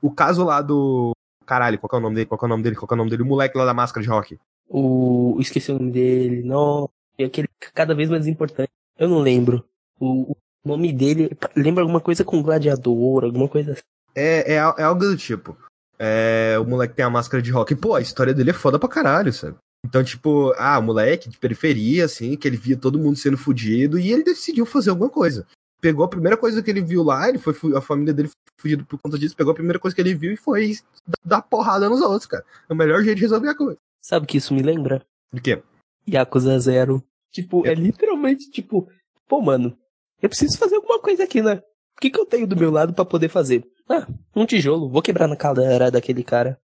O 0.00 0.10
caso 0.10 0.44
lá 0.44 0.60
do. 0.60 1.12
Caralho, 1.46 1.78
qual 1.78 1.90
que 1.90 1.96
é 1.96 1.98
o 1.98 2.02
nome 2.02 2.14
dele? 2.16 2.26
Qual 2.26 2.38
é 2.40 2.44
o 2.44 2.48
nome 2.48 2.62
dele? 2.62 2.76
Qual 2.76 2.88
é 2.90 2.94
o 2.94 2.96
nome 2.96 3.10
dele? 3.10 3.22
O 3.22 3.26
moleque 3.26 3.58
lá 3.58 3.64
da 3.64 3.74
máscara 3.74 4.02
de 4.02 4.08
rock. 4.08 4.38
O. 4.68 5.36
Esqueci 5.40 5.70
o 5.70 5.78
nome 5.78 5.92
dele. 5.92 6.42
Não. 6.42 6.88
E 7.18 7.24
aquele 7.24 7.48
cada 7.74 7.94
vez 7.94 8.08
mais 8.08 8.26
importante. 8.26 8.70
Eu 8.98 9.08
não 9.08 9.18
lembro. 9.18 9.64
O, 10.00 10.32
o 10.32 10.36
nome 10.64 10.92
dele 10.92 11.36
lembra 11.56 11.82
alguma 11.82 12.00
coisa 12.00 12.24
com 12.24 12.42
gladiador, 12.42 13.24
alguma 13.24 13.48
coisa 13.48 13.72
assim. 13.72 13.82
É, 14.14 14.54
é, 14.54 14.56
é 14.56 14.82
algo 14.82 15.00
do 15.00 15.16
tipo. 15.16 15.56
É, 15.98 16.56
o 16.60 16.64
moleque 16.64 16.94
tem 16.94 17.04
a 17.04 17.10
máscara 17.10 17.42
de 17.42 17.50
rock. 17.50 17.74
Pô, 17.74 17.94
a 17.94 18.00
história 18.00 18.34
dele 18.34 18.50
é 18.50 18.54
foda 18.54 18.78
pra 18.78 18.88
caralho, 18.88 19.32
sabe? 19.32 19.56
Então, 19.84 20.02
tipo, 20.02 20.52
ah, 20.56 20.78
o 20.78 20.82
moleque 20.82 21.28
de 21.28 21.38
periferia, 21.38 22.06
assim, 22.06 22.36
que 22.36 22.48
ele 22.48 22.56
via 22.56 22.76
todo 22.76 22.98
mundo 22.98 23.16
sendo 23.16 23.36
fudido 23.36 23.98
e 23.98 24.10
ele 24.10 24.24
decidiu 24.24 24.64
fazer 24.64 24.90
alguma 24.90 25.10
coisa. 25.10 25.46
Pegou 25.84 26.02
a 26.02 26.08
primeira 26.08 26.34
coisa 26.34 26.62
que 26.62 26.70
ele 26.70 26.80
viu 26.80 27.02
lá, 27.02 27.28
ele 27.28 27.36
foi 27.36 27.54
a 27.76 27.80
família 27.82 28.14
dele 28.14 28.30
fugido 28.58 28.86
por 28.86 28.98
conta 28.98 29.18
disso, 29.18 29.36
pegou 29.36 29.50
a 29.50 29.54
primeira 29.54 29.78
coisa 29.78 29.94
que 29.94 30.00
ele 30.00 30.14
viu 30.14 30.32
e 30.32 30.36
foi 30.36 30.78
dar 31.22 31.42
porrada 31.42 31.90
nos 31.90 32.00
outros, 32.00 32.24
cara. 32.24 32.42
É 32.66 32.72
o 32.72 32.76
melhor 32.76 33.02
jeito 33.02 33.16
de 33.16 33.20
resolver 33.20 33.50
a 33.50 33.54
coisa. 33.54 33.78
Sabe 34.00 34.24
o 34.24 34.26
que 34.26 34.38
isso 34.38 34.54
me 34.54 34.62
lembra? 34.62 35.04
De 35.30 35.42
quê? 35.42 35.62
Yakuza 36.08 36.58
Zero. 36.58 37.04
Tipo, 37.30 37.66
é 37.66 37.74
literalmente 37.74 38.50
tipo, 38.50 38.88
pô, 39.28 39.42
mano, 39.42 39.76
eu 40.22 40.28
preciso 40.30 40.56
fazer 40.56 40.76
alguma 40.76 40.98
coisa 41.00 41.24
aqui, 41.24 41.42
né? 41.42 41.62
O 41.98 42.00
que, 42.00 42.08
que 42.08 42.18
eu 42.18 42.24
tenho 42.24 42.46
do 42.46 42.56
meu 42.56 42.70
lado 42.70 42.94
pra 42.94 43.04
poder 43.04 43.28
fazer? 43.28 43.62
Ah, 43.86 44.06
um 44.34 44.46
tijolo, 44.46 44.88
vou 44.88 45.02
quebrar 45.02 45.28
na 45.28 45.36
cadeira 45.36 45.90
daquele 45.90 46.24
cara. 46.24 46.58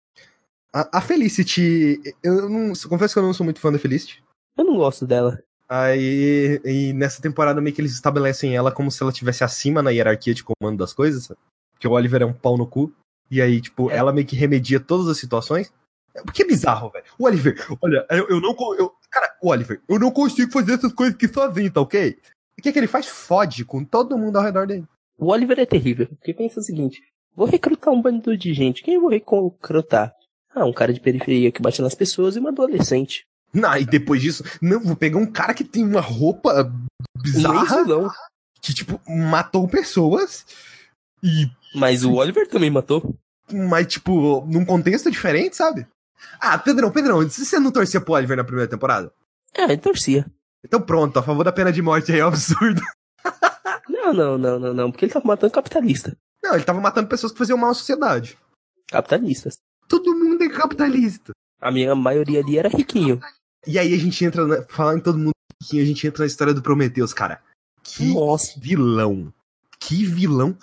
A, 0.71 0.99
a 0.99 1.01
Felicity, 1.01 1.99
eu 2.23 2.51
não, 2.51 2.75
confesso 2.87 3.15
que 3.15 3.19
eu 3.19 3.23
não 3.23 3.33
sou 3.33 3.45
muito 3.45 3.61
fã 3.61 3.73
da 3.73 3.79
Felicity. 3.79 4.23
Eu 4.59 4.65
não 4.67 4.77
gosto 4.77 5.07
dela. 5.07 5.43
Aí, 5.69 6.61
e 6.65 6.93
nessa 6.93 7.21
temporada 7.21 7.61
meio 7.61 7.75
que 7.75 7.81
eles 7.81 7.93
estabelecem 7.93 8.55
ela 8.55 8.71
como 8.71 8.91
se 8.91 9.03
ela 9.03 9.11
estivesse 9.11 9.43
acima 9.43 9.83
na 9.83 9.91
hierarquia 9.91 10.35
de 10.35 10.45
comando 10.45 10.79
das 10.79 10.93
coisas? 10.93 11.33
Que 11.79 11.89
o 11.89 11.93
Oliver 11.93 12.23
é 12.23 12.27
um 12.27 12.33
pau 12.33 12.57
no 12.57 12.67
cu. 12.67 12.93
E 13.31 13.43
aí, 13.43 13.61
tipo, 13.61 13.91
É. 13.91 13.97
ela 13.97 14.13
meio 14.13 14.27
que 14.27 14.37
remedia 14.37 14.79
todas 14.79 15.09
as 15.09 15.19
situações. 15.19 15.73
É, 16.15 16.23
Porque 16.23 16.43
é 16.43 16.47
bizarro, 16.47 16.91
velho. 16.91 17.05
O 17.19 17.25
Oliver, 17.25 17.67
olha, 17.83 18.07
eu, 18.11 18.29
eu 18.29 18.41
não. 18.41 18.55
Eu, 18.79 18.93
cara, 19.11 19.35
o 19.43 19.49
Oliver, 19.49 19.81
eu 19.89 19.99
não 19.99 20.11
consigo 20.11 20.53
fazer 20.53 20.75
essas 20.75 20.93
coisas 20.93 21.15
aqui 21.17 21.27
sozinho, 21.29 21.73
tá 21.73 21.81
ok? 21.81 22.17
O 22.59 22.63
que 22.63 22.69
é 22.69 22.73
que 22.73 22.79
ele 22.79 22.87
faz? 22.87 23.07
Fode 23.07 23.65
com 23.65 23.85
todo 23.85 24.17
mundo 24.17 24.37
ao 24.37 24.45
redor 24.45 24.67
dele. 24.67 24.85
O 25.19 25.27
Oliver 25.33 25.59
é 25.59 25.67
terrível, 25.67 26.07
porque 26.07 26.33
pensa 26.33 26.61
o 26.61 26.63
seguinte, 26.63 27.03
vou 27.35 27.47
recrutar 27.47 27.93
um 27.93 28.01
bando 28.01 28.37
de 28.37 28.55
gente, 28.55 28.83
quem 28.83 28.95
eu 28.95 29.01
vou 29.01 29.11
recrutar? 29.11 30.15
Ah, 30.55 30.65
um 30.65 30.73
cara 30.73 30.93
de 30.93 31.01
periferia 31.01 31.51
que 31.53 31.61
bate 31.61 31.83
nas 31.83 31.95
pessoas 31.95 32.37
e 32.37 32.39
uma 32.39 32.51
adolescente. 32.51 33.27
Não, 33.53 33.77
e 33.77 33.85
depois 33.85 34.21
disso, 34.21 34.45
não, 34.61 34.81
vou 34.81 34.97
pegar 34.97 35.19
um 35.19 35.27
cara 35.31 35.55
que 35.55 35.65
tem 35.65 35.85
uma 35.85 36.01
roupa 36.01 36.71
bizarra, 37.17 37.85
vilão. 37.85 38.11
que, 38.61 38.75
tipo, 38.75 39.01
matou 39.09 39.67
pessoas. 39.67 40.45
E 41.23 41.49
Mas 41.75 42.05
o 42.05 42.13
Oliver 42.15 42.47
também 42.49 42.71
matou. 42.71 43.15
mas, 43.51 43.87
tipo, 43.87 44.45
num 44.47 44.65
contexto 44.65 45.11
diferente, 45.11 45.57
sabe? 45.57 45.87
Ah, 46.41 46.59
Pedrão, 46.59 46.91
Pedrão, 46.91 47.29
se 47.29 47.45
você 47.45 47.59
não 47.59 47.71
torcia 47.71 48.01
pro 48.01 48.15
Oliver 48.15 48.37
na 48.37 48.45
primeira 48.45 48.69
temporada? 48.71 49.13
É, 49.55 49.65
ele 49.65 49.79
torcia. 49.79 50.27
Então 50.65 50.81
pronto, 50.81 51.19
a 51.19 51.23
favor 51.23 51.45
da 51.45 51.53
pena 51.53 51.73
de 51.73 51.81
morte 51.81 52.13
aí 52.13 52.19
é 52.19 52.25
um 52.25 52.29
absurdo. 52.29 52.81
Não, 53.89 54.13
não, 54.13 54.39
não, 54.39 54.59
não, 54.61 54.75
não, 54.75 54.91
porque 54.93 55.05
ele 55.05 55.13
tava 55.13 55.27
matando 55.27 55.53
capitalista. 55.53 56.17
Não, 56.43 56.55
ele 56.55 56.63
tava 56.65 56.81
matando 56.81 57.09
pessoas 57.09 57.33
que 57.33 57.39
faziam 57.39 57.59
mal 57.59 57.71
à 57.71 57.75
sociedade. 57.75 58.39
Capitalistas. 58.89 59.59
Todo 59.89 60.15
mundo 60.15 60.43
é 60.45 60.49
capitalista. 60.49 61.33
A 61.61 61.71
minha 61.71 61.95
maioria 61.95 62.41
ali 62.41 62.59
era 62.59 62.69
riquinho. 62.69 63.21
E 63.67 63.79
aí 63.79 63.93
a 63.95 63.99
gente 63.99 64.25
entra, 64.25 64.47
na, 64.47 64.63
falando 64.69 64.99
em 64.99 65.03
todo 65.03 65.19
mundo, 65.19 65.33
a 65.63 65.75
gente 65.85 66.07
entra 66.07 66.23
na 66.23 66.27
história 66.27 66.55
do 66.55 66.63
Prometheus, 66.63 67.13
cara. 67.13 67.41
Que 67.83 68.13
Nossa. 68.15 68.59
vilão. 68.59 69.33
Que 69.79 70.05
vilão 70.05 70.57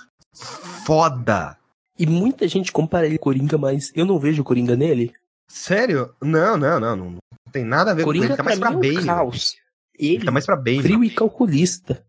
foda. 0.86 1.58
E 1.98 2.06
muita 2.06 2.48
gente 2.48 2.72
compara 2.72 3.06
ele 3.06 3.18
com 3.18 3.26
Coringa, 3.26 3.58
mas 3.58 3.92
eu 3.96 4.06
não 4.06 4.20
vejo 4.20 4.44
Coringa 4.44 4.76
nele. 4.76 5.14
Sério? 5.48 6.14
Não, 6.22 6.58
não, 6.58 6.80
não, 6.80 6.96
não, 6.96 7.12
não 7.12 7.20
tem 7.52 7.64
nada 7.64 7.92
a 7.92 7.94
ver 7.94 8.04
Coringa 8.04 8.28
com 8.28 8.34
ele. 8.34 8.38
Tá 8.38 8.44
mais 8.44 8.60
pra 8.60 8.72
pra 8.72 8.80
mim 8.80 8.88
é 8.88 8.92
um 8.92 8.96
bem. 8.96 9.06
caos. 9.06 9.56
Ele 9.98 10.16
Ele, 10.16 10.26
tá 10.26 10.32
mais 10.32 10.46
pra 10.46 10.56
bem. 10.56 10.82
frio 10.82 11.04
e 11.04 11.10
calculista. 11.10 12.04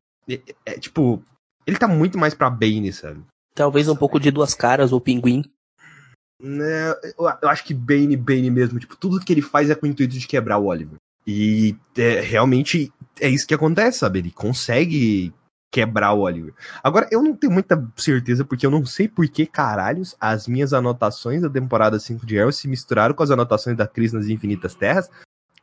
É, 0.64 0.78
tipo, 0.78 1.22
ele 1.66 1.76
tá 1.76 1.86
muito 1.86 2.16
mais 2.16 2.32
pra 2.34 2.48
Bane, 2.48 2.92
sabe? 2.92 3.22
Talvez 3.54 3.88
um 3.88 3.96
pouco 3.96 4.18
de 4.18 4.30
duas 4.30 4.54
caras 4.54 4.90
ou 4.92 5.00
pinguim. 5.00 5.44
Né, 6.44 6.90
eu, 7.18 7.26
eu 7.40 7.48
acho 7.48 7.64
que 7.64 7.72
Bane, 7.72 8.18
Bane 8.18 8.50
mesmo, 8.50 8.78
tipo, 8.78 8.94
tudo 8.96 9.18
que 9.18 9.32
ele 9.32 9.40
faz 9.40 9.70
é 9.70 9.74
com 9.74 9.86
o 9.86 9.88
intuito 9.88 10.12
de 10.12 10.26
quebrar 10.26 10.58
o 10.58 10.66
Oliver. 10.66 10.98
E 11.26 11.74
é, 11.96 12.20
realmente 12.20 12.92
é 13.18 13.30
isso 13.30 13.46
que 13.46 13.54
acontece, 13.54 14.00
sabe? 14.00 14.18
Ele 14.18 14.30
consegue 14.30 15.32
quebrar 15.72 16.12
o 16.12 16.20
Oliver. 16.20 16.52
Agora, 16.82 17.08
eu 17.10 17.22
não 17.22 17.34
tenho 17.34 17.50
muita 17.50 17.82
certeza, 17.96 18.44
porque 18.44 18.66
eu 18.66 18.70
não 18.70 18.84
sei 18.84 19.08
por 19.08 19.26
que 19.26 19.46
caralhos 19.46 20.14
as 20.20 20.46
minhas 20.46 20.74
anotações 20.74 21.40
da 21.40 21.48
temporada 21.48 21.98
5 21.98 22.26
de 22.26 22.38
Arrow 22.38 22.52
se 22.52 22.68
misturaram 22.68 23.14
com 23.14 23.22
as 23.22 23.30
anotações 23.30 23.76
da 23.76 23.86
Cris 23.86 24.12
nas 24.12 24.28
Infinitas 24.28 24.74
Terras. 24.74 25.08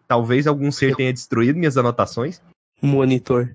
Talvez 0.08 0.48
algum 0.48 0.72
ser 0.72 0.96
tenha 0.96 1.14
destruído 1.14 1.60
minhas 1.60 1.78
anotações. 1.78 2.42
Monitor. 2.82 3.54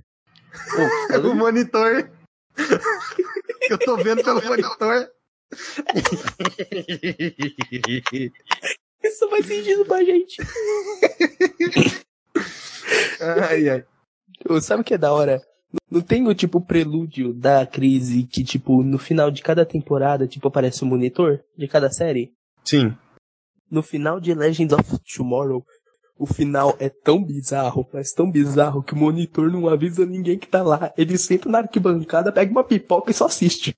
o 1.22 1.34
monitor. 1.34 2.08
eu 3.68 3.78
tô 3.78 3.96
vendo 3.96 4.22
pelo 4.22 4.42
monitor. 4.44 5.10
Isso 9.02 9.28
faz 9.28 9.46
sentido 9.46 9.84
pra 9.84 10.04
gente. 10.04 10.36
ai, 13.20 13.68
ai. 13.68 13.84
Sabe 14.60 14.82
o 14.82 14.84
que 14.84 14.94
é 14.94 14.98
da 14.98 15.12
hora? 15.12 15.40
Não 15.90 16.00
tem 16.00 16.26
o 16.26 16.34
tipo 16.34 16.60
prelúdio 16.60 17.32
da 17.32 17.66
crise 17.66 18.24
que, 18.24 18.42
tipo, 18.42 18.82
no 18.82 18.98
final 18.98 19.30
de 19.30 19.42
cada 19.42 19.64
temporada, 19.64 20.26
tipo, 20.26 20.48
aparece 20.48 20.82
o 20.82 20.86
monitor 20.86 21.40
de 21.56 21.68
cada 21.68 21.90
série? 21.90 22.32
Sim. 22.64 22.96
No 23.70 23.82
final 23.82 24.20
de 24.20 24.34
Legends 24.34 24.72
of 24.72 24.98
Tomorrow, 25.16 25.64
o 26.18 26.26
final 26.26 26.74
é 26.78 26.88
tão 26.88 27.22
bizarro, 27.22 27.86
mas 27.92 28.12
tão 28.12 28.30
bizarro 28.30 28.82
que 28.82 28.94
o 28.94 28.96
monitor 28.96 29.50
não 29.50 29.68
avisa 29.68 30.06
ninguém 30.06 30.38
que 30.38 30.48
tá 30.48 30.62
lá. 30.62 30.92
Ele 30.96 31.18
senta 31.18 31.48
na 31.48 31.58
arquibancada, 31.58 32.32
pega 32.32 32.50
uma 32.50 32.64
pipoca 32.64 33.10
e 33.10 33.14
só 33.14 33.26
assiste. 33.26 33.74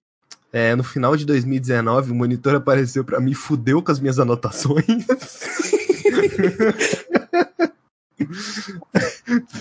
É, 0.53 0.75
no 0.75 0.83
final 0.83 1.15
de 1.17 1.27
2019, 1.27 2.13
o 2.13 2.15
monitor 2.15 2.55
apareceu 2.55 3.05
pra 3.05 3.21
mim, 3.21 3.35
fudeu 3.35 3.83
com 3.83 3.93
as 3.93 4.01
minhas 4.01 4.19
anotações. 4.19 4.85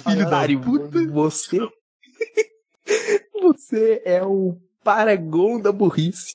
Filho 0.03 0.29
da 0.29 0.47
puta. 0.63 1.05
Você. 1.07 1.59
Você 3.41 4.01
é 4.05 4.23
o 4.23 4.57
paragon 4.83 5.59
da 5.59 5.71
burrice. 5.71 6.33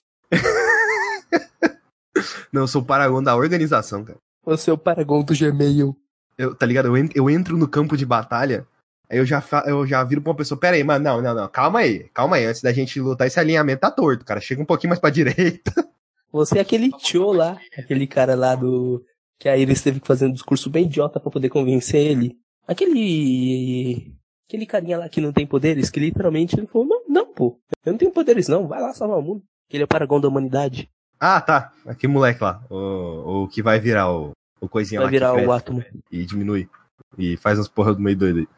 Não, 2.52 2.62
eu 2.62 2.68
sou 2.68 2.82
o 2.82 2.84
paragon 2.84 3.22
da 3.22 3.34
organização, 3.34 4.04
cara. 4.04 4.18
Você 4.44 4.70
é 4.70 4.72
o 4.72 4.78
paragon 4.78 5.22
do 5.22 5.36
Gmail. 5.36 5.96
Eu, 6.36 6.54
tá 6.54 6.66
ligado? 6.66 6.94
Eu, 6.94 7.08
eu 7.14 7.30
entro 7.30 7.56
no 7.56 7.66
campo 7.66 7.96
de 7.96 8.04
batalha, 8.04 8.66
eu 9.12 9.26
já, 9.26 9.42
eu 9.66 9.86
já 9.86 10.02
viro 10.04 10.22
pra 10.22 10.30
uma 10.30 10.36
pessoa, 10.36 10.58
pera 10.58 10.76
aí, 10.76 10.82
mano, 10.82 11.04
não, 11.04 11.22
não, 11.22 11.34
não, 11.34 11.48
calma 11.48 11.80
aí, 11.80 12.08
calma 12.14 12.36
aí, 12.36 12.46
antes 12.46 12.62
da 12.62 12.72
gente 12.72 13.00
lutar, 13.00 13.26
esse 13.26 13.38
alinhamento 13.38 13.80
tá 13.80 13.90
torto, 13.90 14.24
cara, 14.24 14.40
chega 14.40 14.62
um 14.62 14.66
pouquinho 14.66 14.88
mais 14.90 15.00
pra 15.00 15.10
direita. 15.10 15.72
Você 16.32 16.58
é 16.58 16.60
aquele 16.62 16.90
tio 16.92 17.30
lá, 17.32 17.58
aquele 17.76 18.06
cara 18.06 18.34
lá 18.34 18.54
do. 18.54 19.04
Que 19.38 19.48
a 19.48 19.56
Iris 19.56 19.82
teve 19.82 20.00
que 20.00 20.06
fazer 20.06 20.26
um 20.26 20.32
discurso 20.32 20.70
bem 20.70 20.84
idiota 20.84 21.20
pra 21.20 21.30
poder 21.30 21.48
convencer 21.50 22.00
ele. 22.00 22.36
Aquele. 22.66 24.14
Aquele 24.48 24.66
carinha 24.66 24.98
lá 24.98 25.08
que 25.08 25.20
não 25.20 25.32
tem 25.32 25.46
poderes, 25.46 25.90
que 25.90 26.00
literalmente 26.00 26.58
ele 26.58 26.66
falou: 26.66 26.86
Não, 26.86 27.02
não, 27.08 27.32
pô, 27.32 27.58
eu 27.84 27.92
não 27.92 27.98
tenho 27.98 28.10
poderes 28.12 28.48
não, 28.48 28.66
vai 28.66 28.80
lá 28.80 28.92
salvar 28.92 29.18
o 29.18 29.22
mundo. 29.22 29.42
Ele 29.70 29.82
é 29.82 29.84
o 29.84 29.88
paragon 29.88 30.20
da 30.20 30.28
humanidade. 30.28 30.88
Ah, 31.18 31.40
tá, 31.40 31.72
aquele 31.86 32.12
moleque 32.12 32.42
lá, 32.42 32.62
o, 32.70 33.44
o 33.44 33.48
que 33.48 33.62
vai 33.62 33.78
virar 33.78 34.10
o, 34.12 34.32
o 34.60 34.68
coisinha 34.68 35.00
Vai 35.00 35.06
lá 35.06 35.10
virar 35.10 35.34
que 35.36 35.46
o 35.46 35.52
átomo. 35.52 35.84
e 36.10 36.24
diminui, 36.24 36.68
e 37.16 37.36
faz 37.36 37.58
umas 37.58 37.68
porra 37.68 37.94
do 37.94 38.00
meio 38.00 38.16
doido 38.16 38.40
aí. 38.40 38.48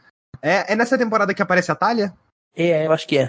É, 0.45 0.73
é 0.73 0.77
nessa 0.77 0.99
temporada 0.99 1.33
que 1.33 1.41
aparece 1.41 1.73
a 1.73 1.75
Talha? 1.75 2.13
É, 2.55 2.87
eu 2.87 2.93
acho 2.93 3.09
que 3.09 3.17
é. 3.17 3.29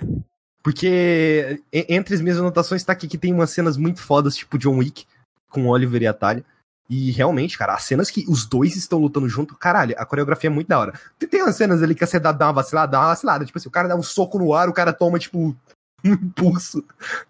Porque 0.61 1.61
e- 1.71 1.85
entre 1.89 2.15
as 2.15 2.21
minhas 2.21 2.37
anotações 2.39 2.83
tá 2.83 2.91
aqui 2.93 3.07
que 3.07 3.17
tem 3.17 3.33
umas 3.33 3.51
cenas 3.51 3.77
muito 3.77 4.01
fodas, 4.01 4.35
tipo 4.35 4.57
John 4.57 4.77
Wick, 4.79 5.05
com 5.49 5.65
o 5.65 5.69
Oliver 5.69 6.01
e 6.01 6.07
a 6.07 6.13
Talia. 6.13 6.43
E 6.89 7.11
realmente, 7.11 7.57
cara, 7.57 7.73
as 7.73 7.83
cenas 7.83 8.11
que 8.11 8.25
os 8.27 8.45
dois 8.45 8.75
estão 8.75 8.99
lutando 8.99 9.27
junto, 9.29 9.55
caralho, 9.55 9.95
a 9.97 10.05
coreografia 10.05 10.49
é 10.49 10.53
muito 10.53 10.67
da 10.67 10.77
hora. 10.79 10.93
Tem, 11.17 11.27
tem 11.29 11.41
umas 11.41 11.55
cenas 11.55 11.81
ali 11.81 11.95
que 11.95 12.05
você 12.05 12.19
dá, 12.19 12.31
dá 12.31 12.47
uma 12.47 12.53
vacilada, 12.53 12.91
dá 12.91 12.99
uma 12.99 13.07
vacilada. 13.07 13.45
Tipo 13.45 13.57
assim, 13.57 13.67
o 13.69 13.71
cara 13.71 13.87
dá 13.87 13.95
um 13.95 14.03
soco 14.03 14.37
no 14.37 14.53
ar, 14.53 14.67
o 14.69 14.73
cara 14.73 14.91
toma, 14.93 15.17
tipo, 15.17 15.55
um 16.03 16.13
impulso 16.13 16.83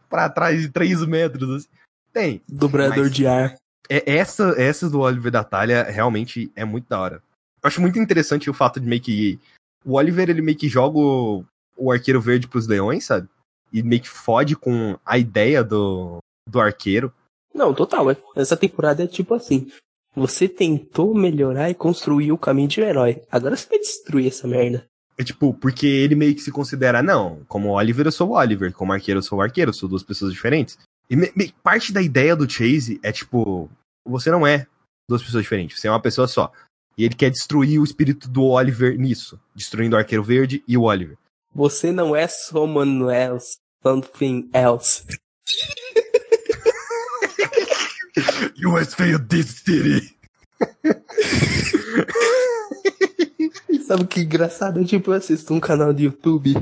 pra 0.09 0.29
trás 0.29 0.61
de 0.61 0.69
3 0.69 1.05
metros. 1.05 1.49
Assim. 1.49 1.67
Tem. 2.11 2.41
Dobrador 2.49 3.05
Mas- 3.05 3.11
de 3.13 3.27
ar. 3.27 3.55
É, 3.87 4.15
essa, 4.17 4.55
essas 4.57 4.89
do 4.91 4.99
Oliver 5.01 5.31
da 5.31 5.43
Talha 5.43 5.83
realmente 5.83 6.51
é 6.55 6.65
muito 6.65 6.89
da 6.89 6.99
hora. 6.99 7.21
Eu 7.63 7.67
acho 7.67 7.79
muito 7.79 7.99
interessante 7.99 8.49
o 8.49 8.53
fato 8.53 8.79
de 8.79 8.87
meio 8.87 9.01
que. 9.01 9.39
O 9.85 9.93
Oliver, 9.97 10.29
ele 10.29 10.41
meio 10.41 10.57
que 10.57 10.67
joga 10.67 10.97
o, 10.97 11.45
o 11.77 11.91
arqueiro 11.91 12.19
verde 12.19 12.47
pros 12.47 12.67
leões, 12.67 13.05
sabe? 13.05 13.27
E 13.71 13.83
meio 13.83 14.01
que 14.01 14.09
fode 14.09 14.55
com 14.55 14.97
a 15.05 15.17
ideia 15.17 15.63
do, 15.63 16.17
do 16.49 16.59
arqueiro. 16.59 17.13
Não, 17.53 17.73
total. 17.73 18.09
é. 18.11 18.17
Essa 18.35 18.57
temporada 18.57 19.03
é 19.03 19.07
tipo 19.07 19.33
assim. 19.33 19.71
Você 20.15 20.47
tentou 20.47 21.13
melhorar 21.13 21.69
e 21.69 21.73
construir 21.75 22.31
o 22.31 22.37
caminho 22.37 22.69
de 22.69 22.81
um 22.81 22.85
herói. 22.85 23.21
Agora 23.29 23.55
você 23.55 23.67
vai 23.67 23.79
destruir 23.79 24.27
essa 24.27 24.47
merda. 24.47 24.85
É 25.17 25.23
tipo, 25.23 25.53
porque 25.53 25.85
ele 25.87 26.15
meio 26.15 26.33
que 26.35 26.41
se 26.41 26.51
considera, 26.51 27.01
não, 27.03 27.41
como 27.47 27.69
Oliver 27.71 28.05
eu 28.05 28.11
sou 28.11 28.29
o 28.29 28.33
Oliver, 28.33 28.73
como 28.73 28.91
arqueiro 28.93 29.19
eu 29.19 29.23
sou 29.23 29.39
o 29.39 29.41
arqueiro, 29.41 29.69
eu 29.69 29.73
sou 29.73 29.87
duas 29.87 30.03
pessoas 30.03 30.31
diferentes. 30.33 30.77
E 31.09 31.15
me- 31.15 31.31
me- 31.35 31.53
parte 31.63 31.93
da 31.93 32.01
ideia 32.01 32.35
do 32.35 32.49
Chase 32.49 32.99
é 33.03 33.11
tipo, 33.11 33.69
você 34.05 34.29
não 34.31 34.45
é 34.47 34.67
duas 35.09 35.21
pessoas 35.23 35.43
diferentes, 35.43 35.79
você 35.79 35.87
é 35.87 35.91
uma 35.91 36.01
pessoa 36.01 36.27
só. 36.27 36.51
E 36.97 37.03
ele 37.03 37.15
quer 37.15 37.29
destruir 37.29 37.79
o 37.79 37.83
espírito 37.83 38.29
do 38.29 38.45
Oliver 38.45 38.97
nisso, 38.97 39.39
destruindo 39.53 39.95
o 39.95 39.99
arqueiro 39.99 40.23
verde 40.23 40.63
e 40.67 40.77
o 40.77 40.83
Oliver. 40.83 41.17
Você 41.53 41.91
não 41.91 42.15
é 42.15 42.27
someone 42.27 43.13
else, 43.13 43.57
something 43.83 44.49
else. 44.53 45.03
You 48.55 48.77
has 48.77 48.93
failed 48.93 49.27
this 49.27 49.61
city. 49.65 50.15
Sabe 53.85 54.03
o 54.03 54.07
que 54.07 54.21
engraçado? 54.21 54.83
Tipo, 54.85 55.11
eu 55.11 55.15
assisto 55.15 55.53
um 55.53 55.59
canal 55.59 55.93
de 55.93 56.05
YouTube 56.05 56.55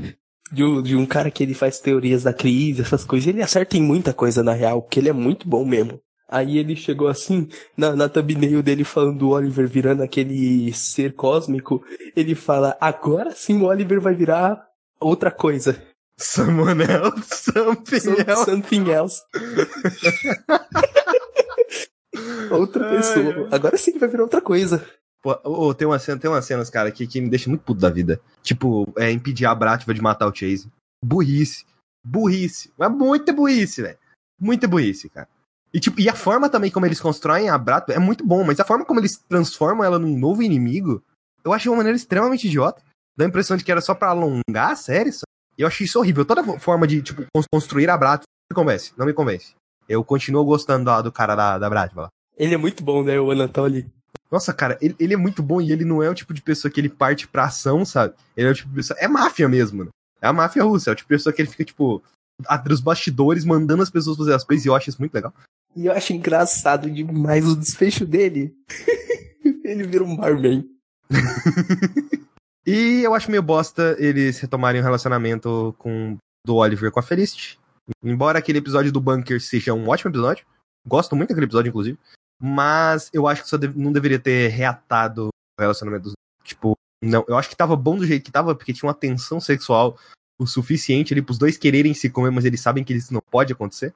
de 0.52 0.64
um, 0.64 0.82
de 0.82 0.96
um 0.96 1.06
cara 1.06 1.30
que 1.30 1.42
ele 1.42 1.54
faz 1.54 1.80
teorias 1.80 2.22
da 2.22 2.32
crise, 2.32 2.82
essas 2.82 3.04
coisas. 3.04 3.28
Ele 3.28 3.42
acerta 3.42 3.76
em 3.76 3.82
muita 3.82 4.12
coisa 4.12 4.42
na 4.42 4.52
real, 4.52 4.82
porque 4.82 5.00
ele 5.00 5.08
é 5.08 5.12
muito 5.12 5.48
bom 5.48 5.64
mesmo. 5.64 6.00
Aí 6.34 6.58
ele 6.58 6.74
chegou 6.74 7.06
assim, 7.06 7.48
na, 7.76 7.94
na 7.94 8.08
thumbnail 8.08 8.60
dele 8.60 8.82
falando 8.82 9.20
do 9.20 9.28
Oliver 9.30 9.68
virando 9.68 10.02
aquele 10.02 10.72
ser 10.72 11.14
cósmico. 11.14 11.84
Ele 12.16 12.34
fala, 12.34 12.76
agora 12.80 13.30
sim 13.30 13.60
o 13.60 13.66
Oliver 13.66 14.00
vai 14.00 14.14
virar 14.14 14.66
outra 14.98 15.30
coisa. 15.30 15.80
Someone 16.18 16.82
else, 16.82 17.44
something 17.54 18.00
Some- 18.00 18.24
else. 18.26 18.44
Something 18.44 18.90
else. 18.90 19.22
outra 22.50 22.90
pessoa. 22.90 23.48
Agora 23.52 23.76
sim 23.76 23.96
vai 23.98 24.08
virar 24.08 24.24
outra 24.24 24.40
coisa. 24.40 24.84
Pô, 25.22 25.38
ô, 25.44 25.72
tem, 25.72 25.86
uma 25.86 25.98
cena, 26.00 26.20
tem 26.20 26.28
umas 26.30 26.44
cenas, 26.44 26.68
cara, 26.68 26.90
que, 26.90 27.06
que 27.06 27.20
me 27.20 27.30
deixa 27.30 27.48
muito 27.48 27.62
puto 27.62 27.80
da 27.80 27.90
vida. 27.90 28.20
Tipo, 28.42 28.92
é 28.98 29.10
impedir 29.10 29.46
a 29.46 29.54
Brativa 29.54 29.94
de 29.94 30.02
matar 30.02 30.28
o 30.28 30.34
Chase. 30.34 30.68
Burrice. 31.02 31.64
Burrice. 32.04 32.72
Mas 32.76 32.90
muita 32.90 33.32
burrice, 33.32 33.82
velho. 33.82 33.98
Muita 34.38 34.66
burrice, 34.68 35.08
cara. 35.08 35.28
E, 35.74 35.80
tipo, 35.80 36.00
e 36.00 36.08
a 36.08 36.14
forma 36.14 36.48
também 36.48 36.70
como 36.70 36.86
eles 36.86 37.00
constroem 37.00 37.50
a 37.50 37.58
Brativa 37.58 37.96
é 37.96 37.98
muito 37.98 38.24
bom, 38.24 38.44
mas 38.44 38.60
a 38.60 38.64
forma 38.64 38.84
como 38.84 39.00
eles 39.00 39.16
transformam 39.28 39.84
ela 39.84 39.98
num 39.98 40.16
novo 40.16 40.40
inimigo, 40.42 41.02
eu 41.44 41.52
achei 41.52 41.68
uma 41.70 41.78
maneira 41.78 41.96
extremamente 41.96 42.46
idiota. 42.46 42.80
Dá 43.16 43.24
a 43.24 43.28
impressão 43.28 43.56
de 43.56 43.64
que 43.64 43.72
era 43.72 43.80
só 43.80 43.92
pra 43.94 44.08
alongar 44.10 44.70
a 44.70 44.76
série, 44.76 45.10
só. 45.12 45.24
E 45.58 45.62
eu 45.62 45.66
achei 45.68 45.84
isso 45.84 45.98
horrível. 45.98 46.24
Toda 46.24 46.42
forma 46.58 46.86
de, 46.86 47.02
tipo, 47.02 47.24
cons- 47.34 47.46
construir 47.52 47.90
a 47.90 47.96
Brativa 47.96 48.24
não 48.50 48.56
me 48.56 48.64
convence. 48.64 48.92
Não 48.96 49.06
me 49.06 49.12
convence. 49.12 49.54
Eu 49.88 50.02
continuo 50.04 50.44
gostando 50.44 50.84
da- 50.84 51.02
do 51.02 51.10
cara 51.12 51.34
da, 51.34 51.58
da 51.58 51.68
lá. 51.68 52.08
Ele 52.36 52.54
é 52.54 52.56
muito 52.56 52.82
bom, 52.82 53.02
né, 53.02 53.18
o 53.20 53.30
Anatoly? 53.30 53.86
Nossa, 54.30 54.52
cara, 54.52 54.78
ele, 54.80 54.96
ele 54.98 55.14
é 55.14 55.16
muito 55.16 55.42
bom 55.42 55.60
e 55.60 55.70
ele 55.70 55.84
não 55.84 56.02
é 56.02 56.08
o 56.10 56.14
tipo 56.14 56.32
de 56.34 56.42
pessoa 56.42 56.70
que 56.70 56.80
ele 56.80 56.88
parte 56.88 57.28
pra 57.28 57.44
ação, 57.44 57.84
sabe? 57.84 58.14
Ele 58.36 58.48
é 58.48 58.50
o 58.50 58.54
tipo 58.54 58.70
de 58.70 58.76
pessoa. 58.76 58.98
É 58.98 59.06
máfia 59.06 59.48
mesmo, 59.48 59.78
mano. 59.78 59.90
É 60.20 60.26
a 60.26 60.32
máfia 60.32 60.64
russa. 60.64 60.90
É 60.90 60.92
o 60.92 60.96
tipo 60.96 61.08
de 61.08 61.16
pessoa 61.16 61.32
que 61.32 61.40
ele 61.42 61.48
fica, 61.50 61.64
tipo, 61.64 62.02
atrás 62.46 62.68
dos 62.68 62.80
bastidores, 62.80 63.44
mandando 63.44 63.82
as 63.82 63.90
pessoas 63.90 64.16
fazer 64.16 64.34
as 64.34 64.42
coisas 64.42 64.64
e 64.64 64.68
eu 64.68 64.74
acho 64.74 64.88
isso 64.90 64.98
muito 65.00 65.14
legal. 65.14 65.32
E 65.76 65.86
eu 65.86 65.92
acho 65.92 66.12
engraçado 66.12 66.90
demais 66.90 67.46
o 67.46 67.56
desfecho 67.56 68.06
dele. 68.06 68.54
ele 69.64 69.84
vira 69.84 70.04
um 70.04 70.16
barman. 70.16 70.68
E 72.66 73.02
eu 73.02 73.14
acho 73.14 73.30
meio 73.30 73.42
bosta 73.42 73.94
eles 73.98 74.38
retomarem 74.38 74.80
o 74.80 74.84
relacionamento 74.84 75.74
com 75.78 76.16
do 76.46 76.56
Oliver 76.56 76.90
com 76.90 76.98
a 76.98 77.02
Felicity. 77.02 77.58
Embora 78.02 78.38
aquele 78.38 78.58
episódio 78.58 78.90
do 78.90 79.00
Bunker 79.00 79.38
seja 79.40 79.74
um 79.74 79.88
ótimo 79.88 80.10
episódio. 80.10 80.46
Gosto 80.86 81.14
muito 81.14 81.28
daquele 81.28 81.44
episódio, 81.46 81.68
inclusive. 81.68 81.98
Mas 82.40 83.10
eu 83.12 83.28
acho 83.28 83.42
que 83.42 83.48
só 83.48 83.58
não 83.76 83.92
deveria 83.92 84.18
ter 84.18 84.48
reatado 84.48 85.28
o 85.28 85.60
relacionamento 85.60 86.04
dos. 86.04 86.12
Tipo, 86.42 86.74
não. 87.02 87.22
Eu 87.28 87.36
acho 87.36 87.50
que 87.50 87.56
tava 87.56 87.76
bom 87.76 87.96
do 87.96 88.06
jeito 88.06 88.24
que 88.24 88.32
tava, 88.32 88.54
porque 88.54 88.72
tinha 88.72 88.88
uma 88.88 88.94
tensão 88.94 89.38
sexual 89.40 89.98
o 90.38 90.46
suficiente 90.46 91.14
ali 91.14 91.22
pros 91.22 91.38
dois 91.38 91.56
quererem 91.56 91.94
se 91.94 92.10
comer, 92.10 92.30
mas 92.30 92.44
eles 92.44 92.60
sabem 92.60 92.82
que 92.82 92.92
isso 92.92 93.12
não 93.12 93.22
pode 93.30 93.52
acontecer. 93.52 93.94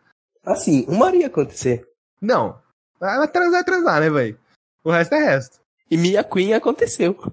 Assim, 0.52 0.84
uma 0.88 1.06
hora 1.06 1.16
ia 1.16 1.26
acontecer. 1.26 1.86
Não. 2.20 2.58
Vai 2.98 3.28
transar 3.28 3.60
é 3.60 3.64
transar, 3.64 4.00
né, 4.00 4.10
velho? 4.10 4.38
O 4.82 4.90
resto 4.90 5.14
é 5.14 5.18
resto. 5.22 5.60
E 5.90 5.96
Mia 5.96 6.24
Queen 6.24 6.54
aconteceu. 6.54 7.32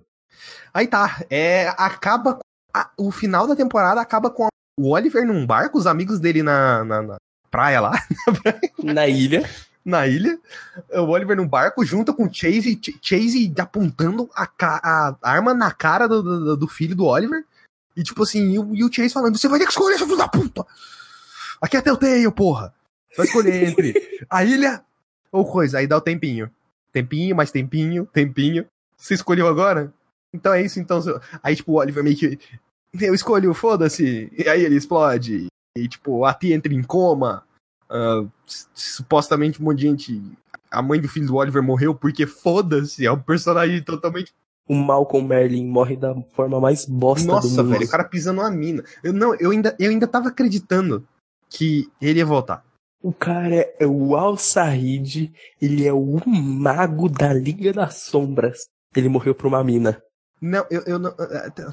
Aí 0.73 0.87
tá, 0.87 1.23
é, 1.29 1.69
acaba. 1.77 2.39
a- 2.73 2.91
o 2.97 3.11
final 3.11 3.47
da 3.47 3.55
temporada 3.55 4.01
acaba 4.01 4.29
com 4.29 4.45
a- 4.45 4.49
o 4.77 4.89
Oliver 4.91 5.25
num 5.25 5.45
barco, 5.45 5.77
os 5.77 5.87
amigos 5.87 6.19
dele 6.19 6.43
na, 6.43 6.83
na, 6.83 7.01
na 7.01 7.15
praia 7.49 7.79
lá, 7.79 7.91
Na 8.83 9.07
ilha. 9.07 9.49
na 9.83 10.05
ilha. 10.07 10.37
O 10.91 11.03
Oliver 11.09 11.37
num 11.37 11.47
barco 11.47 11.85
junto 11.85 12.13
com 12.13 12.25
o 12.25 12.33
Chase, 12.33 12.77
Ch- 12.81 12.99
Chase 13.01 13.53
apontando 13.57 14.29
a, 14.35 14.47
a 14.61 15.15
arma 15.23 15.53
na 15.53 15.71
cara 15.71 16.07
do, 16.07 16.21
do, 16.21 16.57
do 16.57 16.67
filho 16.67 16.95
do 16.95 17.05
Oliver. 17.05 17.45
E 17.95 18.03
tipo 18.03 18.23
assim, 18.23 18.51
e 18.51 18.59
o, 18.59 18.75
e 18.75 18.83
o 18.83 18.91
Chase 18.91 19.13
falando: 19.13 19.37
Você 19.37 19.47
vai 19.47 19.57
ter 19.59 19.65
que 19.65 19.71
escolher, 19.71 19.97
seu 19.97 20.05
filho 20.05 20.17
da 20.17 20.27
puta! 20.27 20.65
Aqui 21.61 21.77
é 21.77 21.81
Telltale, 21.81 22.29
porra! 22.31 22.73
Vai 23.17 23.25
escolher 23.25 23.69
entre 23.69 23.93
a 24.29 24.43
ilha 24.43 24.83
ou 25.31 25.45
coisa. 25.45 25.77
Aí 25.79 25.87
dá 25.87 25.97
o 25.97 26.01
tempinho. 26.01 26.49
Tempinho, 26.91 27.35
mais 27.35 27.51
tempinho, 27.51 28.05
tempinho. 28.07 28.65
Você 28.97 29.13
escolheu 29.13 29.47
agora? 29.47 29.93
Então 30.33 30.53
é 30.53 30.61
isso, 30.61 30.79
então. 30.79 31.01
Aí, 31.43 31.55
tipo, 31.55 31.73
o 31.73 31.75
Oliver 31.75 32.03
meio 32.03 32.15
que. 32.15 32.39
Eu 32.99 33.13
escolho, 33.13 33.53
foda-se. 33.53 34.31
E 34.37 34.47
aí 34.47 34.63
ele 34.63 34.75
explode. 34.75 35.47
E, 35.77 35.87
tipo, 35.87 36.23
a 36.25 36.33
tia 36.33 36.55
entra 36.55 36.73
em 36.73 36.81
coma. 36.81 37.43
S- 38.47 38.67
supostamente 38.73 39.61
um 39.61 39.65
monte 39.65 39.79
de 39.79 39.87
gente. 39.87 40.31
A 40.71 40.81
mãe 40.81 40.99
do 40.99 41.07
filho 41.07 41.27
do 41.27 41.35
Oliver 41.35 41.61
morreu 41.61 41.93
porque 41.93 42.25
foda-se. 42.25 43.05
É 43.05 43.11
um 43.11 43.19
personagem 43.21 43.81
totalmente. 43.83 44.33
O 44.67 44.73
Malcolm 44.73 45.27
Merlin 45.27 45.67
morre 45.67 45.95
da 45.95 46.15
forma 46.31 46.59
mais 46.59 46.85
bosta 46.85 47.27
do 47.27 47.33
Nossa, 47.33 47.47
mundo. 47.63 47.69
velho, 47.73 47.85
o 47.85 47.89
cara 47.89 48.03
pisando 48.03 48.41
na 48.41 48.49
mina. 48.49 48.83
Eu, 49.03 49.13
não, 49.13 49.35
eu 49.35 49.51
ainda, 49.51 49.75
eu 49.77 49.91
ainda 49.91 50.07
tava 50.07 50.29
acreditando 50.29 51.07
que 51.49 51.87
ele 52.01 52.19
ia 52.19 52.25
voltar. 52.25 52.65
O 53.05 53.13
cara 53.13 53.71
é 53.79 53.85
o 53.85 54.15
Al 54.15 54.35
Said, 54.35 55.31
ele 55.61 55.85
é 55.85 55.93
o 55.93 56.19
mago 56.27 57.07
da 57.07 57.31
Liga 57.31 57.71
das 57.71 57.97
Sombras. 57.97 58.67
Ele 58.95 59.07
morreu 59.07 59.35
pra 59.35 59.47
uma 59.47 59.63
mina. 59.63 60.01
Não, 60.41 60.65
eu, 60.71 60.81
eu 60.87 60.97
não. 60.97 61.13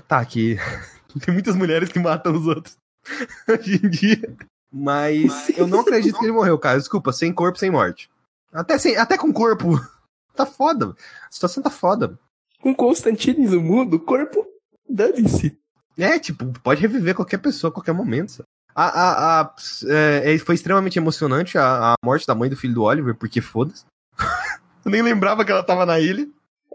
Tá, 0.06 0.18
aqui. 0.18 0.58
Tem 1.24 1.32
muitas 1.32 1.56
mulheres 1.56 1.88
que 1.88 1.98
matam 1.98 2.34
os 2.34 2.46
outros 2.46 2.76
hoje 3.48 3.80
em 3.82 3.88
dia. 3.88 4.36
Mas 4.70 5.48
eu 5.56 5.66
não 5.66 5.80
acredito 5.80 6.18
que 6.18 6.24
ele 6.26 6.34
morreu, 6.34 6.58
cara. 6.58 6.76
Desculpa, 6.76 7.14
sem 7.14 7.32
corpo, 7.32 7.58
sem 7.58 7.70
morte. 7.70 8.10
Até, 8.52 8.76
sem, 8.76 8.98
até 8.98 9.16
com 9.16 9.32
corpo. 9.32 9.70
Tá 10.36 10.44
foda. 10.44 10.94
A 11.28 11.30
situação 11.32 11.62
tá 11.62 11.70
foda. 11.70 12.18
Com 12.60 12.74
Constantine 12.74 13.46
no 13.46 13.60
mundo, 13.60 13.96
o 13.96 14.00
corpo, 14.00 14.46
dane-se. 14.88 15.58
É, 15.98 16.18
tipo, 16.18 16.46
pode 16.60 16.80
reviver 16.80 17.14
qualquer 17.14 17.38
pessoa 17.38 17.70
a 17.70 17.72
qualquer 17.72 17.92
momento. 17.92 18.32
sabe? 18.32 18.48
A, 18.74 18.84
a, 18.86 19.40
a- 19.42 19.54
é, 19.88 20.38
foi 20.38 20.54
extremamente 20.54 20.98
emocionante 20.98 21.58
a, 21.58 21.92
a 21.92 21.94
morte 22.04 22.26
da 22.26 22.34
mãe 22.34 22.48
do 22.48 22.56
filho 22.56 22.74
do 22.74 22.82
Oliver, 22.82 23.14
porque 23.14 23.40
foda-se. 23.40 23.84
eu 24.84 24.90
nem 24.90 25.02
lembrava 25.02 25.44
que 25.44 25.52
ela 25.52 25.62
tava 25.62 25.84
na 25.86 26.00
ilha. 26.00 26.26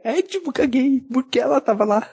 É 0.03 0.21
tipo, 0.21 0.51
caguei, 0.53 1.01
porque 1.11 1.39
ela 1.39 1.59
tava 1.59 1.83
lá. 1.83 2.07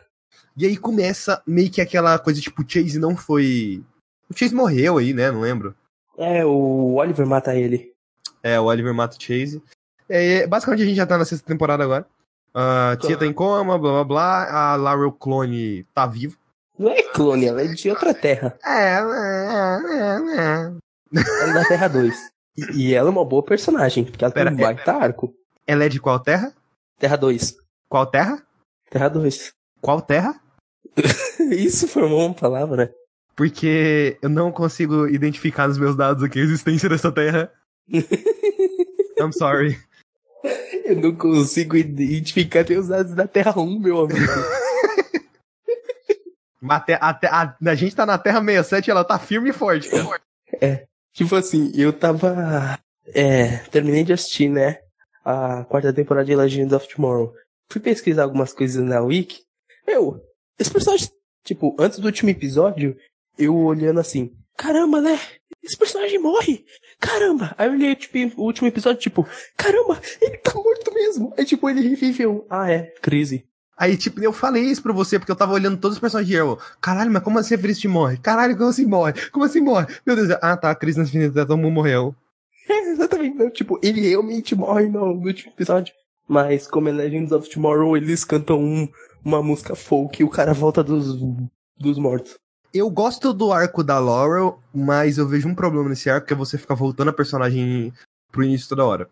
E 0.57 0.64
aí 0.66 0.77
começa 0.77 1.42
meio 1.47 1.70
que 1.70 1.81
aquela 1.81 2.18
coisa, 2.18 2.40
tipo, 2.40 2.62
o 2.62 2.64
Chase 2.68 2.99
não 2.99 3.16
foi. 3.16 3.83
O 4.31 4.37
Chase 4.37 4.55
morreu 4.55 4.99
aí, 4.99 5.12
né? 5.12 5.31
Não 5.31 5.40
lembro. 5.40 5.75
É, 6.16 6.44
o 6.44 6.94
Oliver 6.94 7.27
mata 7.27 7.55
ele. 7.55 7.92
É, 8.42 8.59
o 8.59 8.64
Oliver 8.64 8.94
mata 8.94 9.16
o 9.16 9.23
Chase. 9.23 9.62
É, 10.09 10.47
basicamente 10.47 10.83
a 10.83 10.87
gente 10.87 10.97
já 10.97 11.07
tá 11.07 11.18
na 11.18 11.25
sexta 11.25 11.47
temporada 11.47 11.83
agora. 11.83 12.07
A 12.55 12.97
tia 13.01 13.16
tá 13.16 13.27
em 13.27 13.33
coma, 13.33 13.77
blá 13.79 13.90
blá 13.92 14.05
blá. 14.05 14.73
A 14.73 14.77
Laurel 14.77 15.11
Clone 15.12 15.85
tá 15.92 16.07
viva. 16.07 16.37
Não 16.79 16.91
é 16.91 17.03
clone, 17.03 17.47
ela 17.47 17.63
é 17.63 17.67
de 17.67 17.89
outra 17.89 18.13
terra. 18.13 18.59
É, 18.65 18.71
é, 18.71 18.99
é, 18.99 20.39
é. 20.39 20.73
Ela 21.43 21.51
é 21.51 21.55
da 21.55 21.65
Terra 21.69 21.89
2. 21.89 22.15
E, 22.57 22.89
e 22.89 22.95
ela 22.95 23.09
é 23.09 23.13
uma 23.13 23.25
boa 23.25 23.45
personagem, 23.45 24.05
porque 24.05 24.25
ela 24.25 24.33
Pera, 24.33 24.51
tem 24.51 24.59
um 24.59 24.63
baita 24.63 24.93
arco. 24.93 25.33
Ela 25.67 25.85
é 25.85 25.89
de 25.89 26.01
qual 26.01 26.19
terra? 26.19 26.53
Terra 26.99 27.17
2. 27.17 27.57
Qual 27.89 28.07
terra? 28.07 28.43
Terra 28.91 29.09
2. 29.09 29.53
Qual 29.81 30.01
terra? 30.03 30.41
Isso 31.51 31.87
formou 31.87 32.27
uma 32.27 32.35
palavra. 32.35 32.93
Porque 33.37 34.17
eu 34.23 34.29
não 34.29 34.53
consigo 34.53 35.09
identificar 35.09 35.69
nos 35.69 35.79
meus 35.79 35.97
dados 35.97 36.23
aqui 36.23 36.41
a 36.41 36.43
existência 36.43 36.89
dessa 36.89 37.11
terra. 37.11 37.53
I'm 37.89 39.33
sorry. 39.33 39.79
Eu 40.85 40.97
não 40.97 41.15
consigo 41.15 41.77
identificar 41.77 42.65
os 42.71 42.89
dados 42.89 43.15
da 43.15 43.27
Terra 43.27 43.59
1, 43.59 43.79
meu 43.79 44.01
amigo. 44.01 44.21
Até, 46.68 46.98
até, 47.00 47.27
a, 47.29 47.57
a 47.66 47.74
gente 47.74 47.94
tá 47.94 48.07
na 48.07 48.18
Terra 48.18 48.40
67 48.40 48.87
e 48.87 48.90
ela 48.90 49.05
tá 49.05 49.18
firme 49.18 49.50
e 49.50 49.53
forte, 49.53 49.88
cara. 49.88 50.20
É, 50.61 50.87
tipo 51.12 51.35
assim, 51.35 51.72
eu 51.74 51.92
tava. 51.92 52.79
É, 53.09 53.59
terminei 53.70 54.05
de 54.05 54.12
assistir, 54.12 54.48
né? 54.48 54.79
A 55.24 55.64
quarta 55.64 55.92
temporada 55.92 56.27
de 56.27 56.35
Legends 56.35 56.72
of 56.72 56.88
Tomorrow. 56.88 57.33
Fui 57.68 57.81
pesquisar 57.81 58.24
algumas 58.24 58.53
coisas 58.53 58.83
na 58.85 59.00
Wiki. 59.00 59.42
Meu, 59.87 60.20
esse 60.59 60.70
personagem, 60.70 61.09
tipo, 61.44 61.74
antes 61.79 61.98
do 61.98 62.07
último 62.07 62.31
episódio, 62.31 62.96
eu 63.38 63.57
olhando 63.57 64.00
assim, 64.00 64.31
caramba, 64.57 65.00
né? 65.00 65.18
Esse 65.62 65.79
personagem 65.79 66.18
morre! 66.18 66.64
Caramba! 67.00 67.55
Aí 67.57 67.68
eu 67.68 67.72
olhei, 67.72 67.96
tipo, 67.96 68.18
o 68.40 68.44
último 68.44 68.68
episódio, 68.68 69.00
tipo, 69.00 69.27
caramba, 69.57 70.00
ele 70.20 70.37
tá 70.38 70.53
morto 70.55 70.92
mesmo! 70.92 71.33
Aí, 71.37 71.44
tipo, 71.44 71.68
ele 71.68 71.88
reviveu. 71.88 72.46
Ah, 72.50 72.70
é, 72.70 72.92
crise. 73.00 73.46
Aí, 73.77 73.97
tipo, 73.97 74.21
eu 74.21 74.33
falei 74.33 74.63
isso 74.63 74.83
pra 74.83 74.93
você, 74.93 75.19
porque 75.19 75.33
eu 75.33 75.37
tava 75.37 75.53
olhando 75.53 75.77
todos 75.77 75.97
os 75.97 76.01
personagens 76.01 76.29
de 76.29 76.39
Arrow. 76.39 76.59
Caralho, 76.81 77.11
mas 77.11 77.23
como 77.23 77.39
assim 77.39 77.55
a 77.55 77.59
Felicity 77.59 77.89
morre? 77.89 78.17
Caralho, 78.19 78.57
como 78.57 78.71
assim 78.71 78.87
morre? 78.87 79.15
Como 79.31 79.45
assim 79.45 79.61
morre? 79.61 79.87
Meu 80.07 80.15
Deus, 80.15 80.31
ah 80.41 80.57
tá, 80.57 80.71
a 80.71 80.75
Cris 80.75 80.97
nas 80.97 81.09
Infinitas, 81.09 81.47
todo 81.47 81.57
mundo 81.57 81.73
morreu. 81.73 82.15
É, 82.69 82.91
exatamente. 82.93 83.51
Tipo, 83.51 83.79
ele 83.83 84.01
realmente 84.09 84.55
morre 84.55 84.89
no, 84.89 85.15
no 85.15 85.27
último 85.27 85.53
episódio. 85.53 85.93
Mas, 86.27 86.67
como 86.67 86.89
é 86.89 86.93
Legends 86.93 87.33
of 87.33 87.51
Tomorrow, 87.51 87.97
eles 87.97 88.25
cantam 88.25 88.59
um, 88.59 88.89
uma 89.25 89.43
música 89.43 89.75
folk 89.75 90.21
e 90.21 90.25
o 90.25 90.31
cara 90.31 90.55
volta 90.55 90.83
dos, 90.83 91.19
dos 91.77 91.99
mortos. 91.99 92.37
Eu 92.73 92.89
gosto 92.91 93.33
do 93.33 93.53
arco 93.53 93.85
da 93.85 93.99
Laurel, 93.99 94.59
mas 94.75 95.19
eu 95.19 95.29
vejo 95.29 95.49
um 95.49 95.55
problema 95.55 95.89
nesse 95.89 96.09
arco, 96.09 96.27
que 96.27 96.33
é 96.33 96.37
você 96.37 96.57
ficar 96.57 96.75
voltando 96.75 97.11
a 97.11 97.13
personagem 97.13 97.93
pro 98.33 98.43
início 98.43 98.69
toda 98.69 98.85
hora. 98.85 99.09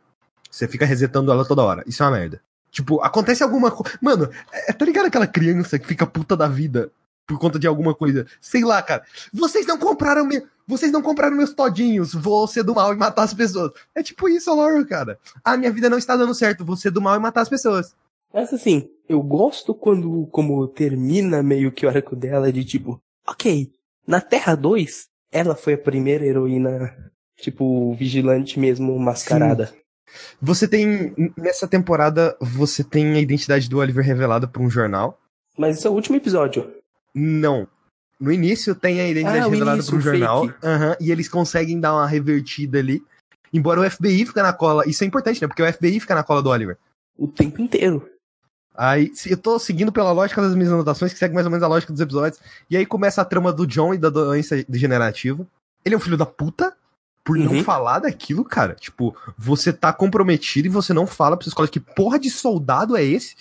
Você 0.50 0.66
fica 0.66 0.84
resetando 0.84 1.30
ela 1.30 1.44
toda 1.44 1.62
hora. 1.62 1.84
Isso 1.86 2.02
é 2.02 2.06
uma 2.06 2.18
merda. 2.18 2.40
Tipo, 2.72 3.02
acontece 3.02 3.42
alguma 3.42 3.70
coisa. 3.70 3.98
Mano, 4.00 4.30
é, 4.50 4.72
tá 4.72 4.84
ligado 4.86 5.06
aquela 5.06 5.26
criança 5.26 5.78
que 5.78 5.86
fica 5.86 6.06
puta 6.06 6.34
da 6.34 6.48
vida 6.48 6.90
por 7.26 7.38
conta 7.38 7.58
de 7.58 7.66
alguma 7.66 7.94
coisa? 7.94 8.26
Sei 8.40 8.64
lá, 8.64 8.82
cara. 8.82 9.04
Vocês 9.32 9.66
não 9.66 9.78
compraram 9.78 10.24
me... 10.24 10.42
Vocês 10.66 10.90
não 10.90 11.02
compraram 11.02 11.36
meus 11.36 11.52
todinhos. 11.52 12.14
Vou 12.14 12.48
ser 12.48 12.62
do 12.62 12.74
mal 12.74 12.94
e 12.94 12.96
matar 12.96 13.24
as 13.24 13.34
pessoas. 13.34 13.72
É 13.94 14.02
tipo 14.02 14.26
isso, 14.26 14.50
a 14.50 14.54
Laura, 14.54 14.82
cara. 14.86 15.18
Ah, 15.44 15.56
minha 15.56 15.70
vida 15.70 15.90
não 15.90 15.98
está 15.98 16.16
dando 16.16 16.34
certo. 16.34 16.64
Vou 16.64 16.74
ser 16.74 16.90
do 16.90 17.02
mal 17.02 17.14
e 17.14 17.20
matar 17.20 17.42
as 17.42 17.48
pessoas. 17.48 17.94
Mas 18.32 18.54
assim, 18.54 18.88
eu 19.06 19.20
gosto 19.20 19.74
quando, 19.74 20.26
como 20.32 20.66
termina 20.66 21.42
meio 21.42 21.70
que 21.70 21.84
o 21.84 21.90
arco 21.90 22.16
dela 22.16 22.50
de 22.50 22.64
tipo, 22.64 22.98
ok, 23.28 23.70
na 24.06 24.22
Terra 24.22 24.54
2, 24.54 25.08
ela 25.30 25.54
foi 25.54 25.74
a 25.74 25.78
primeira 25.78 26.24
heroína, 26.24 27.12
tipo, 27.36 27.92
vigilante 27.94 28.58
mesmo, 28.58 28.98
mascarada. 28.98 29.66
Sim. 29.66 29.81
Você 30.40 30.66
tem. 30.66 31.14
Nessa 31.36 31.66
temporada, 31.66 32.36
você 32.40 32.82
tem 32.82 33.14
a 33.14 33.20
identidade 33.20 33.68
do 33.68 33.78
Oliver 33.78 34.04
revelada 34.04 34.46
por 34.46 34.62
um 34.62 34.70
jornal. 34.70 35.18
Mas 35.56 35.78
isso 35.78 35.86
é 35.86 35.90
o 35.90 35.94
último 35.94 36.16
episódio. 36.16 36.72
Não. 37.14 37.66
No 38.18 38.32
início 38.32 38.74
tem 38.74 39.00
a 39.00 39.08
identidade 39.08 39.38
ah, 39.38 39.48
revelada 39.48 39.76
início, 39.78 39.90
por 39.90 39.98
um 39.98 40.00
jornal. 40.00 40.44
Uhum, 40.44 40.96
e 41.00 41.10
eles 41.10 41.28
conseguem 41.28 41.80
dar 41.80 41.92
uma 41.92 42.06
revertida 42.06 42.78
ali. 42.78 43.02
Embora 43.52 43.80
o 43.80 43.90
FBI 43.90 44.24
fica 44.26 44.42
na 44.42 44.52
cola. 44.52 44.88
Isso 44.88 45.04
é 45.04 45.06
importante, 45.06 45.42
né? 45.42 45.48
Porque 45.48 45.62
o 45.62 45.72
FBI 45.72 46.00
fica 46.00 46.14
na 46.14 46.22
cola 46.22 46.42
do 46.42 46.48
Oliver. 46.48 46.78
O 47.18 47.28
tempo 47.28 47.60
inteiro. 47.60 48.08
Aí, 48.74 49.12
eu 49.26 49.36
tô 49.36 49.58
seguindo 49.58 49.92
pela 49.92 50.12
lógica 50.12 50.40
das 50.40 50.54
minhas 50.54 50.72
anotações, 50.72 51.12
que 51.12 51.18
segue 51.18 51.34
mais 51.34 51.46
ou 51.46 51.50
menos 51.50 51.62
a 51.62 51.68
lógica 51.68 51.92
dos 51.92 52.00
episódios. 52.00 52.40
E 52.70 52.76
aí 52.76 52.86
começa 52.86 53.20
a 53.20 53.24
trama 53.24 53.52
do 53.52 53.66
John 53.66 53.92
e 53.92 53.98
da 53.98 54.08
doença 54.08 54.64
degenerativa. 54.66 55.46
Ele 55.84 55.94
é 55.94 55.98
um 55.98 56.00
filho 56.00 56.16
da 56.16 56.24
puta, 56.24 56.74
por 57.24 57.36
uhum. 57.36 57.44
não 57.44 57.64
falar 57.64 58.00
daquilo, 58.00 58.44
cara. 58.44 58.74
Tipo, 58.74 59.16
você 59.36 59.72
tá 59.72 59.92
comprometido 59.92 60.66
e 60.66 60.70
você 60.70 60.92
não 60.92 61.06
fala 61.06 61.36
pra 61.36 61.46
escola 61.46 61.68
que 61.68 61.80
porra 61.80 62.18
de 62.18 62.30
soldado 62.30 62.96
é 62.96 63.04
esse? 63.04 63.36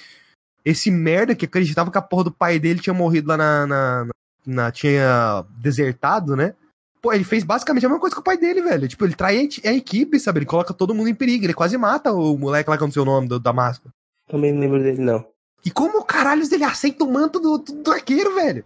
Esse 0.64 0.92
merda 0.92 1.36
que 1.36 1.46
acreditava 1.46 1.92
que 1.92 1.98
a 1.98 2.02
porra 2.02 2.26
do 2.26 2.32
pai 2.32 2.60
dele 2.60 2.80
tinha 2.80 2.94
morrido 2.94 3.30
lá 3.30 3.38
na. 3.38 3.68
na, 3.68 4.08
na 4.46 4.72
tinha 4.72 5.44
desertado, 5.58 6.36
né? 6.36 6.54
Pô, 7.02 7.12
ele 7.12 7.24
fez 7.24 7.44
basicamente 7.44 7.84
a 7.84 7.90
mesma 7.90 8.00
coisa 8.00 8.16
que 8.16 8.22
o 8.22 8.24
pai 8.24 8.38
dele, 8.38 8.62
velho. 8.62 8.88
Tipo, 8.88 9.06
ele 9.06 9.16
trai 9.16 9.38
a, 9.38 9.70
a 9.70 9.74
equipe, 9.74 10.20
sabe? 10.20 10.40
Ele 10.40 10.46
coloca 10.46 10.72
todo 10.72 10.94
mundo 10.94 11.10
em 11.10 11.16
perigo. 11.16 11.46
Ele 11.46 11.54
quase 11.54 11.76
mata 11.76 12.14
o 12.14 12.38
moleque 12.38 12.70
lá 12.70 12.78
que 12.78 12.84
não 12.84 12.92
sei 12.92 13.02
o 13.02 13.06
nome 13.06 13.28
do, 13.28 13.40
da 13.40 13.52
máscara. 13.52 13.92
Também 14.28 14.54
não 14.54 14.62
lembro 14.62 14.80
dele, 14.80 15.02
não. 15.02 15.26
E 15.66 15.72
como 15.72 16.04
caralhos 16.04 16.52
ele 16.52 16.64
aceita 16.64 17.04
o 17.04 17.12
manto 17.12 17.40
do, 17.40 17.58
do, 17.58 17.74
do 17.74 17.92
arqueiro, 17.92 18.36
velho? 18.36 18.64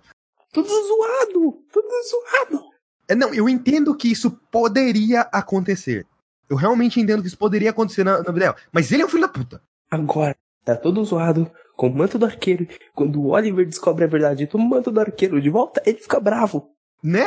Tudo 0.51 0.67
zoado! 0.67 1.57
Tudo 1.71 1.87
zoado! 2.09 2.74
É, 3.07 3.15
não, 3.15 3.33
eu 3.33 3.47
entendo 3.47 3.95
que 3.95 4.11
isso 4.11 4.31
poderia 4.51 5.21
acontecer. 5.31 6.05
Eu 6.49 6.55
realmente 6.55 6.99
entendo 6.99 7.21
que 7.21 7.27
isso 7.27 7.37
poderia 7.37 7.71
acontecer 7.71 8.03
na, 8.03 8.21
na 8.21 8.31
vida 8.31 8.55
Mas 8.71 8.91
ele 8.91 9.03
é 9.03 9.05
um 9.05 9.09
filho 9.09 9.21
da 9.21 9.27
puta. 9.27 9.61
Agora, 9.89 10.35
tá 10.63 10.75
todo 10.75 11.03
zoado 11.03 11.49
com 11.75 11.87
o 11.87 11.95
manto 11.95 12.17
do 12.17 12.25
arqueiro. 12.25 12.67
Quando 12.93 13.21
o 13.21 13.29
Oliver 13.29 13.65
descobre 13.65 14.03
a 14.03 14.07
verdade 14.07 14.45
do 14.45 14.57
manto 14.57 14.91
do 14.91 14.99
arqueiro 14.99 15.41
de 15.41 15.49
volta, 15.49 15.81
ele 15.85 15.97
fica 15.97 16.19
bravo. 16.19 16.69
Né? 17.03 17.25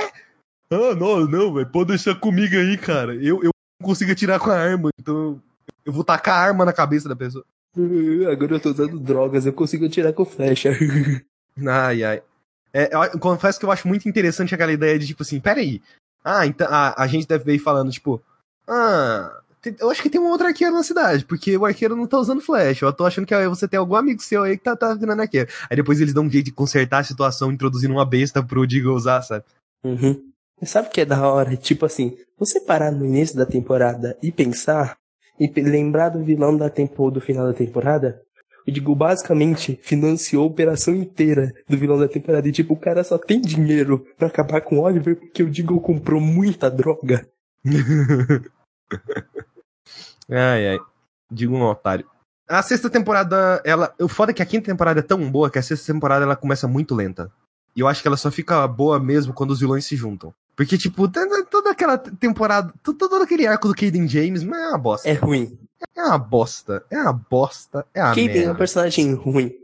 Ah, 0.71 0.95
não, 0.95 1.27
não, 1.27 1.55
velho. 1.55 1.71
Pode 1.71 1.89
deixar 1.89 2.15
comigo 2.15 2.57
aí, 2.57 2.77
cara. 2.77 3.15
Eu, 3.15 3.43
eu 3.43 3.51
não 3.81 3.87
consigo 3.87 4.13
atirar 4.13 4.39
com 4.39 4.51
a 4.51 4.57
arma, 4.57 4.91
então 4.99 5.41
eu 5.85 5.93
vou 5.93 6.05
tacar 6.05 6.35
a 6.35 6.47
arma 6.47 6.65
na 6.65 6.73
cabeça 6.73 7.09
da 7.09 7.17
pessoa. 7.17 7.45
Agora 8.31 8.55
eu 8.55 8.61
tô 8.61 8.71
usando 8.71 8.99
drogas, 8.99 9.47
eu 9.47 9.53
consigo 9.53 9.87
atirar 9.87 10.13
com 10.13 10.25
flecha. 10.25 10.71
ai, 11.67 12.05
ai. 12.05 12.23
É, 12.79 12.91
eu 13.13 13.19
confesso 13.19 13.59
que 13.59 13.67
eu 13.67 13.73
acho 13.73 13.89
muito 13.89 14.09
interessante 14.09 14.55
aquela 14.55 14.73
ideia 14.73 14.97
de, 14.97 15.09
tipo 15.09 15.23
assim, 15.23 15.41
peraí. 15.41 15.83
Ah, 16.25 16.47
então 16.47 16.69
a, 16.71 17.03
a 17.03 17.07
gente 17.09 17.27
deve 17.27 17.43
ver 17.43 17.59
falando, 17.59 17.91
tipo, 17.91 18.23
ah, 18.69 19.41
eu 19.81 19.91
acho 19.91 20.01
que 20.01 20.09
tem 20.09 20.21
um 20.21 20.29
outro 20.29 20.47
arqueiro 20.47 20.73
na 20.73 20.85
cidade, 20.85 21.25
porque 21.25 21.57
o 21.57 21.65
arqueiro 21.65 21.97
não 21.97 22.07
tá 22.07 22.19
usando 22.19 22.41
flash. 22.41 22.81
Eu 22.81 22.93
tô 22.93 23.05
achando 23.05 23.27
que 23.27 23.49
você 23.49 23.67
tem 23.67 23.79
algum 23.79 23.97
amigo 23.97 24.23
seu 24.23 24.45
aí 24.45 24.57
que 24.57 24.63
tá, 24.63 24.77
tá 24.77 24.95
virando 24.95 25.23
arqueiro. 25.23 25.51
Aí 25.69 25.77
depois 25.77 26.01
eles 26.01 26.15
dão 26.15 26.25
um 26.25 26.31
jeito 26.31 26.47
de 26.47 26.53
consertar 26.53 27.01
a 27.01 27.05
situação, 27.05 27.51
introduzindo 27.51 27.93
uma 27.93 28.07
besta 28.07 28.43
pro 28.43 28.67
Digo 28.67 28.93
usar, 28.93 29.23
sabe? 29.23 29.45
Uhum. 29.83 30.31
Sabe 30.63 30.89
o 30.89 30.91
que 30.91 31.01
é 31.01 31.05
da 31.05 31.29
hora? 31.29 31.57
Tipo 31.57 31.87
assim, 31.87 32.17
você 32.39 32.61
parar 32.61 32.93
no 32.93 33.05
início 33.05 33.37
da 33.37 33.47
temporada 33.47 34.17
e 34.23 34.31
pensar, 34.31 34.97
e 35.39 35.49
lembrar 35.61 36.11
do 36.11 36.23
vilão 36.23 36.57
da 36.57 36.71
tempo, 36.71 37.11
do 37.11 37.21
final 37.21 37.47
da 37.47 37.53
temporada, 37.53 38.23
eu 38.69 38.75
digo, 38.75 38.95
basicamente, 38.95 39.81
financiou 39.83 40.45
a 40.45 40.47
operação 40.47 40.95
inteira 40.95 41.55
do 41.67 41.79
vilão 41.79 41.99
da 41.99 42.07
temporada. 42.07 42.47
E 42.47 42.53
tipo, 42.53 42.75
o 42.75 42.77
cara 42.77 43.03
só 43.03 43.17
tem 43.17 43.41
dinheiro 43.41 44.07
para 44.19 44.29
acabar 44.29 44.61
com 44.61 44.77
o 44.77 44.83
Oliver 44.83 45.17
porque 45.17 45.43
o 45.43 45.49
Diggle 45.49 45.81
comprou 45.81 46.21
muita 46.21 46.71
droga. 46.71 47.27
ai, 50.29 50.69
ai. 50.69 50.79
Digo 51.33 51.57
um 51.57 51.63
otário. 51.63 52.05
A 52.47 52.63
sexta 52.63 52.91
temporada, 52.91 53.63
ela. 53.65 53.95
O 53.99 54.07
foda 54.07 54.33
é 54.33 54.35
que 54.35 54.43
a 54.43 54.47
quinta 54.47 54.67
temporada 54.67 55.01
é 55.01 55.03
tão 55.03 55.31
boa 55.31 55.49
que 55.49 55.59
a 55.59 55.63
sexta 55.63 55.91
temporada 55.91 56.27
ela 56.27 56.37
começa 56.37 56.69
muito 56.69 56.95
lenta. 56.95 57.33
E 57.75 57.81
eu 57.81 57.89
acho 57.89 58.03
que 58.03 58.09
ela 58.09 58.19
só 58.19 58.31
fica 58.31 58.69
boa 58.69 59.01
mesmo 59.01 59.33
quando 59.33 59.53
os 59.53 59.61
vilões 59.61 59.87
se 59.87 59.97
juntam. 59.97 60.35
Porque, 60.55 60.77
tipo, 60.77 61.09
toda 61.09 61.71
aquela 61.71 61.97
temporada, 61.97 62.71
todo 62.83 63.23
aquele 63.23 63.47
arco 63.47 63.69
do 63.69 63.75
Caden 63.75 64.07
James, 64.07 64.43
mas 64.43 64.61
é 64.61 64.69
uma 64.69 64.79
bosta. 64.79 65.09
É 65.09 65.15
ruim. 65.15 65.59
É 65.97 66.03
uma 66.03 66.19
bosta. 66.19 66.85
É 66.91 67.01
uma 67.01 67.13
bosta. 67.13 67.87
É 67.95 68.03
uma 68.03 68.15
Quem 68.15 68.29
é 68.43 68.51
um 68.51 68.57
personagem 68.57 69.15
ruim. 69.15 69.55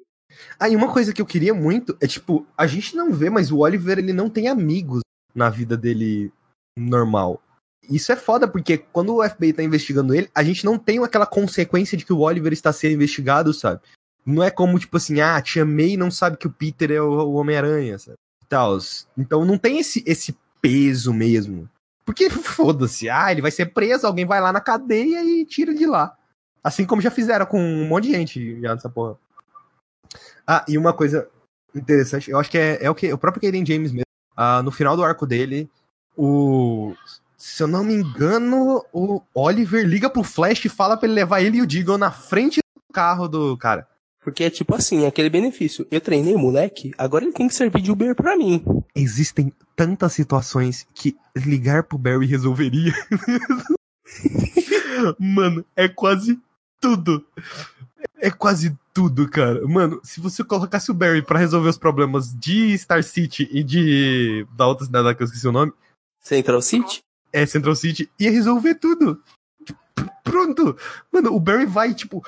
Ah, 0.59 0.69
e 0.69 0.77
uma 0.77 0.93
coisa 0.93 1.13
que 1.13 1.23
eu 1.23 1.27
queria 1.27 1.55
muito 1.55 1.97
é, 2.01 2.07
tipo, 2.07 2.47
a 2.57 2.67
gente 2.67 2.97
não 2.97 3.13
vê, 3.13 3.31
mas 3.31 3.51
o 3.51 3.59
Oliver, 3.59 3.99
ele 3.99 4.13
não 4.13 4.29
tem 4.29 4.49
amigos 4.49 5.01
na 5.35 5.49
vida 5.49 5.77
dele 5.77 6.33
normal. 6.77 7.41
Isso 7.89 8.13
é 8.13 8.17
foda, 8.17 8.49
porque 8.49 8.79
quando 8.79 9.15
o 9.15 9.29
FBI 9.29 9.53
tá 9.53 9.63
investigando 9.63 10.15
ele, 10.15 10.31
a 10.35 10.43
gente 10.43 10.65
não 10.65 10.79
tem 10.79 11.03
aquela 11.03 11.27
consequência 11.27 11.97
de 11.97 12.05
que 12.05 12.13
o 12.13 12.21
Oliver 12.21 12.53
está 12.53 12.73
sendo 12.73 12.95
investigado, 12.95 13.53
sabe? 13.53 13.81
Não 14.25 14.43
é 14.43 14.51
como, 14.51 14.79
tipo 14.79 14.97
assim, 14.97 15.21
ah, 15.21 15.41
tia 15.41 15.65
May 15.65 15.97
não 15.97 16.11
sabe 16.11 16.39
que 16.39 16.47
o 16.47 16.53
Peter 16.53 16.91
é 16.91 17.01
o, 17.01 17.11
o 17.11 17.35
Homem-Aranha, 17.35 17.99
sabe? 17.99 18.17
Tals. 18.49 19.07
Então 19.17 19.45
não 19.45 19.59
tem 19.59 19.79
esse, 19.79 20.03
esse 20.07 20.35
peso 20.63 21.13
mesmo. 21.13 21.69
Porque 22.05 22.29
foda-se, 22.31 23.09
ah, 23.09 23.31
ele 23.31 23.43
vai 23.43 23.51
ser 23.51 23.67
preso, 23.67 24.07
alguém 24.07 24.27
vai 24.27 24.41
lá 24.41 24.53
na 24.53 24.61
cadeia 24.61 25.25
e 25.25 25.45
tira 25.45 25.75
de 25.75 25.87
lá. 25.87 26.17
Assim 26.63 26.85
como 26.85 27.03
já 27.03 27.11
fizeram 27.11 27.47
com 27.47 27.61
um 27.61 27.87
monte 27.87 28.05
de 28.05 28.13
gente 28.13 28.61
já 28.61 28.75
nessa 28.75 28.89
porra. 28.89 29.17
Ah, 30.47 30.65
e 30.69 30.77
uma 30.79 30.93
coisa 30.93 31.29
interessante, 31.75 32.31
eu 32.31 32.39
acho 32.39 32.51
que 32.51 32.59
é, 32.59 32.79
é 32.85 32.91
o 32.91 32.95
que 32.95 33.13
o 33.13 33.19
próprio 33.19 33.43
Kaden 33.43 33.67
James 33.67 33.93
mesmo. 33.93 34.05
Ah, 34.37 34.63
no 34.63 34.71
final 34.71 34.97
do 34.97 35.05
arco 35.05 35.27
dele, 35.27 35.69
o. 36.17 36.95
Se 37.37 37.63
eu 37.63 37.67
não 37.67 37.85
me 37.85 37.95
engano, 37.95 38.83
o 38.91 39.21
Oliver 39.35 39.87
liga 39.87 40.09
pro 40.09 40.23
Flash 40.23 40.65
e 40.65 40.69
fala 40.71 40.97
pra 40.97 41.07
ele 41.07 41.15
levar 41.15 41.43
ele 41.43 41.59
e 41.59 41.63
o 41.63 41.67
Deagle 41.67 41.99
na 41.99 42.11
frente 42.11 42.61
do 42.75 42.93
carro 42.93 43.29
do 43.29 43.57
cara. 43.59 43.87
Porque 44.23 44.45
é 44.45 44.51
tipo 44.51 44.75
assim, 44.75 45.05
é 45.05 45.09
aquele 45.09 45.29
benefício. 45.29 45.87
Eu 45.91 46.01
treinei 46.01 46.35
o 46.35 46.39
moleque, 46.39 46.95
agora 46.97 47.25
ele 47.25 47.35
tem 47.35 47.47
que 47.47 47.55
servir 47.55 47.83
de 47.83 47.93
Uber 47.93 48.15
pra 48.15 48.35
mim. 48.35 48.65
Existem 48.95 49.53
tantas 49.75 50.13
situações 50.13 50.87
que 50.95 51.17
ligar 51.35 51.83
pro 51.83 51.99
Barry 51.99 52.27
resolveria. 52.27 52.93
Mano, 55.19 55.65
é 55.75 55.89
quase 55.89 56.39
tudo. 56.81 57.27
É 58.19 58.31
quase 58.31 58.77
tudo, 58.93 59.29
cara. 59.29 59.67
Mano, 59.67 60.01
se 60.05 60.21
você 60.21 60.45
colocasse 60.45 60.91
o 60.91 60.95
Barry 60.95 61.23
para 61.23 61.39
resolver 61.39 61.69
os 61.69 61.79
problemas 61.79 62.35
de 62.35 62.77
Star 62.79 63.03
City 63.03 63.49
e 63.51 63.65
de. 63.65 64.47
da 64.57 64.67
outra 64.67 64.87
cidade 64.87 65.15
que 65.15 65.23
eu 65.23 65.27
esqueci 65.27 65.49
o 65.49 65.53
nome. 65.53 65.73
Central 66.21 66.63
City? 66.63 67.01
É, 67.33 67.45
Central 67.45 67.75
City, 67.75 68.11
ia 68.19 68.31
resolver 68.31 68.77
tudo. 68.77 69.21
Pronto! 70.23 70.77
Mano, 71.13 71.35
o 71.35 71.41
Barry 71.41 71.67
vai, 71.67 71.93
tipo, 71.93 72.25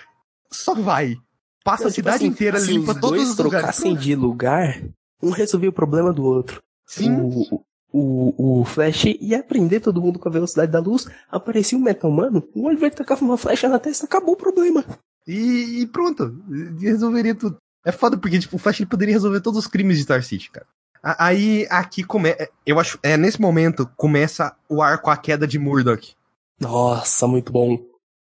só 0.50 0.74
vai. 0.74 1.16
Passa 1.64 1.84
Não, 1.84 1.90
a 1.90 1.92
tipo 1.92 2.08
cidade 2.08 2.16
assim, 2.16 2.26
inteira, 2.26 2.58
limpa 2.58 2.92
os 2.92 3.00
todos 3.00 3.30
os 3.30 3.38
lugares. 3.38 3.76
trocassem 3.76 3.96
de 3.96 4.14
lugar, 4.14 4.82
um 5.22 5.30
resolvia 5.30 5.70
o 5.70 5.72
problema 5.72 6.12
do 6.12 6.24
outro. 6.24 6.62
Sim. 6.86 7.12
O, 7.12 7.64
o, 7.92 8.60
o 8.60 8.64
Flash 8.64 9.04
ia 9.20 9.42
prender 9.42 9.80
todo 9.80 10.00
mundo 10.00 10.18
com 10.18 10.28
a 10.28 10.32
velocidade 10.32 10.70
da 10.70 10.80
luz, 10.80 11.08
aparecia 11.30 11.78
um 11.78 11.82
Metal 11.82 12.10
Mano, 12.10 12.46
o 12.54 12.66
Oliver 12.66 12.94
tacava 12.94 13.24
uma 13.24 13.38
flecha 13.38 13.68
na 13.68 13.78
testa, 13.78 14.04
acabou 14.04 14.34
o 14.34 14.38
problema. 14.38 14.84
E, 15.26 15.80
e 15.80 15.86
pronto. 15.86 16.32
Resolveria 16.78 17.34
tudo. 17.34 17.56
É 17.84 17.92
foda 17.92 18.16
porque, 18.16 18.38
tipo, 18.38 18.56
o 18.56 18.58
Flash 18.58 18.80
ele 18.80 18.88
poderia 18.88 19.14
resolver 19.14 19.40
todos 19.40 19.60
os 19.60 19.66
crimes 19.66 19.96
de 19.96 20.04
Star 20.04 20.22
City, 20.22 20.50
cara. 20.50 20.66
Aí, 21.02 21.66
aqui 21.70 22.02
começa. 22.02 22.48
Eu 22.64 22.80
acho. 22.80 22.98
É 23.02 23.16
nesse 23.16 23.40
momento 23.40 23.88
começa 23.96 24.56
o 24.68 24.82
arco 24.82 25.08
a 25.08 25.16
queda 25.16 25.46
de 25.46 25.58
Murdoch. 25.58 26.14
Nossa, 26.60 27.28
muito 27.28 27.52
bom. 27.52 27.78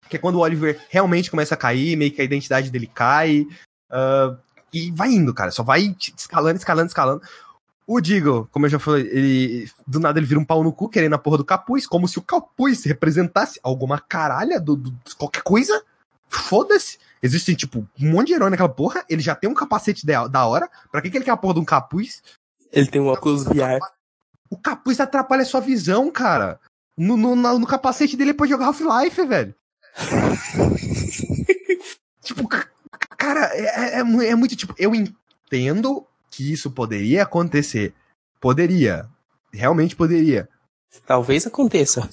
Que 0.08 0.18
é 0.18 0.20
quando 0.20 0.36
o 0.36 0.42
Oliver 0.42 0.80
realmente 0.90 1.32
começa 1.32 1.56
a 1.56 1.58
cair, 1.58 1.96
meio 1.96 2.12
que 2.12 2.22
a 2.22 2.26
identidade 2.26 2.70
dele 2.70 2.88
cai. 2.88 3.48
ah, 3.90 4.38
e 4.76 4.92
vai 4.92 5.10
indo, 5.10 5.34
cara. 5.34 5.52
Só 5.52 5.64
vai 5.64 5.96
escalando, 6.18 6.58
escalando, 6.58 6.88
escalando. 6.88 7.22
O 7.88 8.02
Deagle, 8.02 8.48
como 8.52 8.66
eu 8.66 8.70
já 8.70 8.80
falei, 8.80 9.04
ele. 9.12 9.70
Do 9.86 10.00
nada 10.00 10.20
ele 10.20 10.26
vira 10.26 10.40
um 10.40 10.46
pau 10.46 10.64
no 10.64 10.74
cu, 10.74 10.90
querendo 10.90 11.14
a 11.14 11.20
porra 11.20 11.38
do 11.38 11.46
capuz, 11.46 11.86
como 11.86 12.08
se 12.08 12.18
o 12.18 12.22
capuz 12.22 12.84
representasse 12.84 13.60
alguma 13.62 14.00
caralha 14.00 14.60
do, 14.60 14.76
do- 14.76 14.96
qualquer 15.18 15.44
coisa. 15.44 15.84
Foda-se. 16.28 16.98
Existem, 17.22 17.56
tipo, 17.56 17.88
um 18.00 18.12
monte 18.12 18.28
de 18.28 18.34
herói 18.34 18.50
naquela 18.50 18.70
porra. 18.70 19.06
Ele 19.08 19.22
já 19.22 19.36
tem 19.36 19.50
um 19.50 19.54
capacete 19.54 20.06
da, 20.06 20.28
da 20.28 20.46
hora. 20.46 20.68
Pra 20.92 21.02
que, 21.02 21.10
que 21.12 21.18
ele 21.18 21.26
quer 21.26 21.32
a 21.32 21.38
porra 21.38 21.54
de 21.56 21.60
um 21.60 21.66
capuz? 21.66 22.24
Ele 22.72 22.88
tem 22.88 23.02
um 23.02 23.08
óculos 23.08 23.44
VR. 23.44 23.80
O 24.50 24.58
capuz 24.58 25.00
atrapalha 25.00 25.44
a 25.44 25.46
sua 25.46 25.62
visão, 25.62 26.10
cara. 26.12 26.60
No, 26.98 27.16
no, 27.16 27.36
na- 27.36 27.58
no 27.58 27.68
capacete 27.68 28.18
dele 28.18 28.32
é 28.32 28.34
pra 28.34 28.48
jogar 28.48 28.66
Half-Life, 28.68 29.26
velho. 29.26 29.56
tipo, 32.22 32.48
cara, 33.18 33.46
é, 33.54 34.00
é, 34.00 34.04
mu- 34.04 34.22
é 34.22 34.36
muito 34.36 34.56
tipo. 34.56 34.74
Eu 34.78 34.94
entendo 34.96 36.06
que 36.30 36.52
isso 36.52 36.72
poderia 36.72 37.24
acontecer. 37.24 37.94
Poderia. 38.40 39.08
Realmente 39.54 39.96
poderia. 39.96 40.50
Talvez 41.06 41.46
aconteça. 41.48 42.08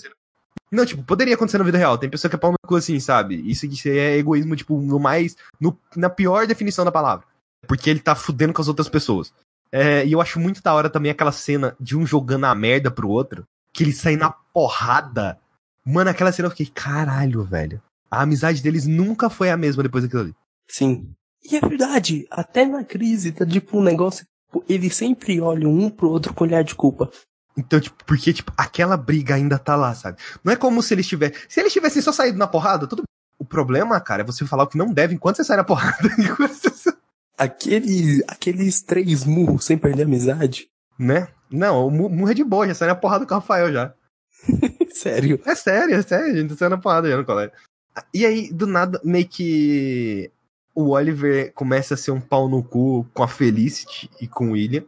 Não, 0.71 0.87
tipo, 0.87 1.03
poderia 1.03 1.35
acontecer 1.35 1.59
na 1.59 1.65
vida 1.65 1.77
real. 1.79 1.99
Tem 1.99 2.09
pessoa 2.09 2.29
que 2.31 2.37
é 2.37 2.39
pau 2.39 2.53
no 2.53 2.57
cu 2.67 2.77
assim, 2.77 2.99
sabe? 2.99 3.37
Isso 3.51 3.67
aqui 3.67 3.91
é 3.91 4.17
egoísmo, 4.17 4.57
tipo, 4.57 4.81
no 4.81 4.99
mais. 4.99 5.37
No, 5.61 5.79
na 5.95 6.09
pior 6.09 6.47
definição 6.47 6.85
da 6.85 6.93
palavra. 6.93 7.27
Porque 7.67 7.91
ele 7.91 8.01
tá 8.01 8.15
fudendo 8.15 8.53
com 8.53 8.63
as 8.63 8.69
outras 8.69 8.89
pessoas. 8.89 9.33
É, 9.71 10.05
e 10.07 10.13
eu 10.13 10.21
acho 10.21 10.41
muito 10.41 10.63
da 10.63 10.73
hora 10.75 10.91
também 10.91 11.11
aquela 11.11 11.33
cena 11.33 11.77
de 11.81 11.97
um 11.97 12.07
jogando 12.07 12.45
a 12.45 12.55
merda 12.55 12.91
pro 12.91 13.09
outro, 13.09 13.45
que 13.73 13.83
ele 13.85 13.93
sai 13.93 14.17
na 14.17 14.31
porrada. 14.31 15.39
Mano, 15.85 16.11
aquela 16.11 16.33
cena 16.33 16.47
eu 16.47 16.51
fiquei, 16.51 16.67
caralho, 16.67 17.43
velho. 17.45 17.81
A 18.11 18.23
amizade 18.23 18.63
deles 18.63 18.87
nunca 18.87 19.29
foi 19.31 19.51
a 19.51 19.57
mesma 19.57 19.83
depois 19.83 20.05
daquilo 20.05 20.23
ali. 20.23 20.35
Sim. 20.69 21.11
E 21.45 21.57
é 21.57 21.61
verdade, 21.61 22.27
até 22.31 22.65
na 22.65 22.85
crise 22.85 23.33
tá 23.33 23.45
tipo 23.47 23.79
um 23.79 23.83
negócio. 23.83 24.25
Eles 24.69 24.95
sempre 24.95 25.41
olham 25.41 25.71
um 25.73 25.89
pro 25.91 26.11
outro 26.11 26.33
com 26.35 26.45
olhar 26.45 26.63
de 26.63 26.75
culpa. 26.75 27.11
Então, 27.57 27.81
tipo, 27.81 28.03
porque, 28.07 28.33
tipo, 28.33 28.53
aquela 28.57 28.97
briga 28.97 29.35
ainda 29.35 29.59
tá 29.59 29.75
lá, 29.77 29.95
sabe? 29.95 30.19
Não 30.45 30.53
é 30.53 30.57
como 30.57 30.83
se 30.83 30.95
eles 30.95 31.07
tivessem. 31.07 31.37
Se 31.49 31.61
eles 31.61 31.73
tivessem 31.73 32.01
só 32.01 32.13
saído 32.13 32.39
na 32.39 32.47
porrada, 32.47 32.87
tudo. 32.87 33.03
O 33.39 33.45
problema, 33.45 34.01
cara, 34.01 34.23
é 34.23 34.25
você 34.25 34.47
falar 34.47 34.63
o 34.65 34.67
que 34.69 34.79
não 34.79 34.93
deve 34.93 35.15
enquanto 35.15 35.37
você 35.37 35.45
sai 35.45 35.57
na 35.57 35.65
porrada. 35.65 36.09
Aquele, 37.37 38.23
aqueles 38.29 38.83
três 38.83 39.25
murros 39.25 39.65
sem 39.65 39.77
perder 39.77 40.03
a 40.03 40.07
amizade. 40.07 40.69
né? 40.99 41.29
Não, 41.51 41.87
o 41.87 41.91
Mu- 41.91 42.09
Murra 42.09 42.31
é 42.33 42.35
de 42.35 42.45
boa, 42.45 42.67
já 42.67 42.75
sai 42.75 42.89
na 42.89 42.95
porrada 42.95 43.27
com 43.27 43.35
o 43.35 43.39
Rafael 43.39 43.73
já. 43.73 43.93
Sério. 44.93 45.41
É 45.45 45.55
sério, 45.55 45.95
é 45.97 46.03
sério, 46.03 46.33
a 46.33 46.37
gente 46.37 46.55
saiu 46.57 46.71
na 46.71 46.79
porrada 46.79 47.09
já 47.11 47.17
no 47.17 47.25
colégio. 47.25 47.53
E 48.15 48.25
aí, 48.25 48.53
do 48.53 48.67
nada, 48.67 49.01
meio 49.05 49.27
que 49.27 50.31
o 50.75 50.91
Oliver 50.91 51.53
começa 51.53 51.95
a 51.95 51.97
ser 51.97 52.11
um 52.11 52.21
pau 52.21 52.49
no 52.49 52.63
cu 52.63 53.07
com 53.13 53.23
a 53.23 53.29
Felicity 53.29 54.11
e 54.21 54.27
com 54.27 54.49
o 54.49 54.53
William. 54.53 54.85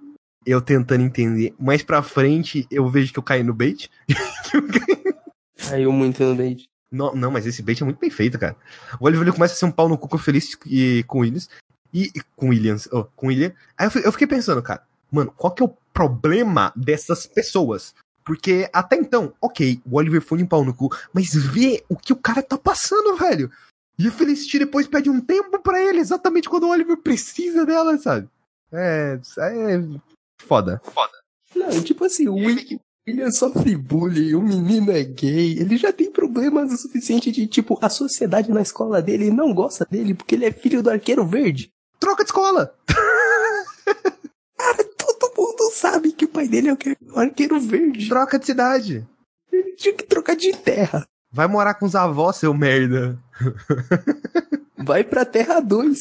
Eu 0.46 0.60
tentando 0.60 1.02
entender. 1.02 1.54
Mais 1.58 1.82
pra 1.82 2.02
frente, 2.02 2.66
eu 2.70 2.88
vejo 2.88 3.12
que 3.12 3.18
eu 3.18 3.22
caí 3.22 3.42
no 3.42 3.54
bait. 3.54 3.90
Caiu 5.56 5.90
muito 5.92 6.22
no 6.22 6.34
bait. 6.34 6.68
não, 6.90 7.14
não, 7.14 7.30
mas 7.30 7.46
esse 7.46 7.62
bait 7.62 7.80
é 7.80 7.84
muito 7.84 7.98
bem 7.98 8.10
feito, 8.10 8.38
cara. 8.38 8.56
O 9.00 9.06
Oliver 9.06 9.32
começa 9.32 9.54
a 9.54 9.56
ser 9.56 9.64
um 9.64 9.70
pau 9.70 9.88
no 9.88 9.96
cu 9.96 10.08
com 10.08 10.16
a 10.16 10.18
Felicity 10.18 10.58
e 10.66 11.02
com 11.04 11.18
o 11.18 11.20
Williams. 11.22 11.48
E 11.92 12.10
e 12.14 12.20
com 12.36 12.46
o 12.46 12.48
Williams, 12.50 12.88
oh, 12.92 13.04
com 13.04 13.26
o 13.26 13.28
William. 13.30 13.52
Aí 13.78 13.88
eu 13.94 14.02
eu 14.02 14.12
fiquei 14.12 14.26
pensando, 14.26 14.62
cara, 14.62 14.82
mano, 15.10 15.32
qual 15.36 15.54
que 15.54 15.62
é 15.62 15.66
o 15.66 15.76
problema 15.92 16.72
dessas 16.76 17.26
pessoas? 17.26 17.94
Porque 18.24 18.68
até 18.72 18.96
então, 18.96 19.32
ok, 19.40 19.80
o 19.84 19.96
Oliver 19.96 20.20
foi 20.20 20.42
um 20.42 20.46
pau 20.46 20.64
no 20.64 20.74
cu, 20.74 20.88
mas 21.12 21.34
vê 21.34 21.84
o 21.88 21.96
que 21.96 22.12
o 22.12 22.16
cara 22.16 22.42
tá 22.42 22.58
passando, 22.58 23.16
velho. 23.16 23.50
E 23.98 24.08
a 24.08 24.12
Felicity 24.12 24.58
depois 24.58 24.86
pede 24.86 25.08
um 25.08 25.20
tempo 25.20 25.58
pra 25.60 25.80
ele, 25.80 26.00
exatamente 26.00 26.48
quando 26.48 26.64
o 26.64 26.70
Oliver 26.70 26.96
precisa 26.96 27.64
dela, 27.64 27.96
sabe? 27.98 28.28
É. 28.72 29.18
É. 29.38 30.00
Foda. 30.38 30.80
Foda. 30.84 31.12
Não, 31.54 31.80
tipo 31.82 32.04
assim, 32.04 32.26
o 32.26 32.34
William, 32.34 32.78
William 33.06 33.30
sofre 33.30 33.76
bullying, 33.76 34.34
o 34.34 34.42
menino 34.42 34.90
é 34.90 35.04
gay, 35.04 35.58
ele 35.58 35.76
já 35.76 35.92
tem 35.92 36.10
problemas 36.10 36.72
o 36.72 36.76
suficiente 36.76 37.30
de, 37.30 37.46
tipo, 37.46 37.78
a 37.80 37.88
sociedade 37.88 38.50
na 38.50 38.62
escola 38.62 39.00
dele 39.00 39.30
não 39.30 39.54
gosta 39.54 39.86
dele 39.88 40.14
porque 40.14 40.34
ele 40.34 40.46
é 40.46 40.50
filho 40.50 40.82
do 40.82 40.90
arqueiro 40.90 41.24
verde. 41.24 41.70
Troca 42.00 42.24
de 42.24 42.30
escola! 42.30 42.74
Cara, 44.58 44.84
todo 44.96 45.32
mundo 45.36 45.70
sabe 45.72 46.12
que 46.12 46.24
o 46.24 46.28
pai 46.28 46.48
dele 46.48 46.68
é 46.68 46.72
o 46.72 46.78
o 47.14 47.18
arqueiro 47.20 47.60
verde. 47.60 48.08
Troca 48.08 48.38
de 48.38 48.46
cidade! 48.46 49.06
Ele 49.52 49.72
tinha 49.76 49.94
que 49.94 50.04
trocar 50.04 50.34
de 50.34 50.52
terra. 50.56 51.06
Vai 51.34 51.48
morar 51.48 51.74
com 51.74 51.84
os 51.84 51.96
avós, 51.96 52.36
seu 52.36 52.54
merda. 52.54 53.18
Vai 54.78 55.02
pra 55.02 55.24
Terra 55.24 55.58
2. 55.58 55.98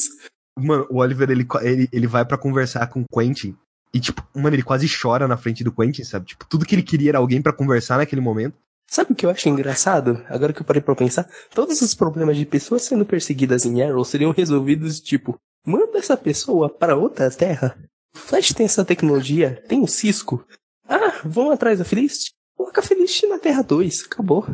Mano, 0.56 0.86
o 0.92 0.98
Oliver, 0.98 1.28
ele, 1.32 1.48
ele, 1.64 1.90
ele 1.92 2.06
vai 2.06 2.24
pra 2.24 2.38
conversar 2.38 2.86
com 2.86 3.02
o 3.02 3.06
Quentin. 3.12 3.58
E, 3.92 4.00
tipo, 4.00 4.24
mano, 4.36 4.56
ele 4.56 4.62
quase 4.62 4.88
chora 4.88 5.28
na 5.28 5.36
frente 5.36 5.64
do 5.64 5.72
Quentin, 5.72 6.04
sabe? 6.04 6.28
Tipo, 6.28 6.46
tudo 6.48 6.66
que 6.68 6.76
ele 6.76 6.84
queria 6.84 7.10
era 7.10 7.18
alguém 7.18 7.42
pra 7.42 7.52
conversar 7.52 7.98
naquele 7.98 8.22
momento. 8.22 8.56
Sabe 8.88 9.14
o 9.14 9.16
que 9.16 9.26
eu 9.26 9.32
acho 9.32 9.50
engraçado? 9.50 10.24
Agora 10.30 10.54
que 10.54 10.62
eu 10.62 10.66
parei 10.66 10.84
pra 10.84 10.96
pensar, 10.96 11.28
todos 11.50 11.82
os 11.82 11.96
problemas 11.96 12.38
de 12.38 12.46
pessoas 12.46 12.84
sendo 12.84 13.04
perseguidas 13.04 13.66
em 13.66 13.82
Arrow 13.82 14.06
seriam 14.06 14.32
resolvidos 14.32 15.00
tipo, 15.00 15.36
manda 15.66 15.98
essa 15.98 16.16
pessoa 16.16 16.70
para 16.70 16.96
outra 16.96 17.32
terra. 17.32 17.76
O 18.16 18.20
Flash 18.20 18.54
tem 18.54 18.68
essa 18.68 18.86
tecnologia, 18.86 19.64
tem 19.68 19.82
o 19.82 19.88
Cisco. 19.88 20.46
Ah, 20.88 21.22
vão 21.26 21.50
atrás 21.50 21.80
da 21.80 21.86
Felicity? 21.86 22.34
Coloca 22.56 22.82
a 22.82 22.84
Felicity 22.84 23.26
na 23.26 23.40
Terra 23.40 23.64
2, 23.64 24.06
acabou. 24.06 24.46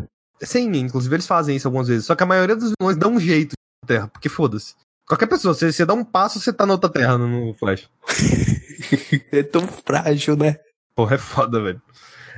Sim, 0.41 0.71
inclusive 0.77 1.15
eles 1.15 1.27
fazem 1.27 1.55
isso 1.55 1.67
algumas 1.67 1.87
vezes. 1.87 2.05
Só 2.05 2.15
que 2.15 2.23
a 2.23 2.25
maioria 2.25 2.55
dos 2.55 2.71
vilões 2.79 2.97
dá 2.97 3.07
um 3.07 3.19
jeito 3.19 3.53
na 3.83 3.87
Terra, 3.87 4.07
porque 4.07 4.29
foda-se. 4.29 4.75
Qualquer 5.07 5.27
pessoa, 5.27 5.53
você, 5.53 5.71
você 5.71 5.85
dá 5.85 5.93
um 5.93 6.03
passo, 6.03 6.39
você 6.39 6.53
tá 6.53 6.65
na 6.65 6.73
outra 6.73 6.89
Terra 6.89 7.17
no, 7.17 7.53
Flash. 7.55 7.89
é 9.31 9.43
tão 9.43 9.67
frágil, 9.67 10.37
né? 10.37 10.57
Porra, 10.95 11.15
é 11.15 11.17
foda, 11.17 11.61
velho. 11.61 11.81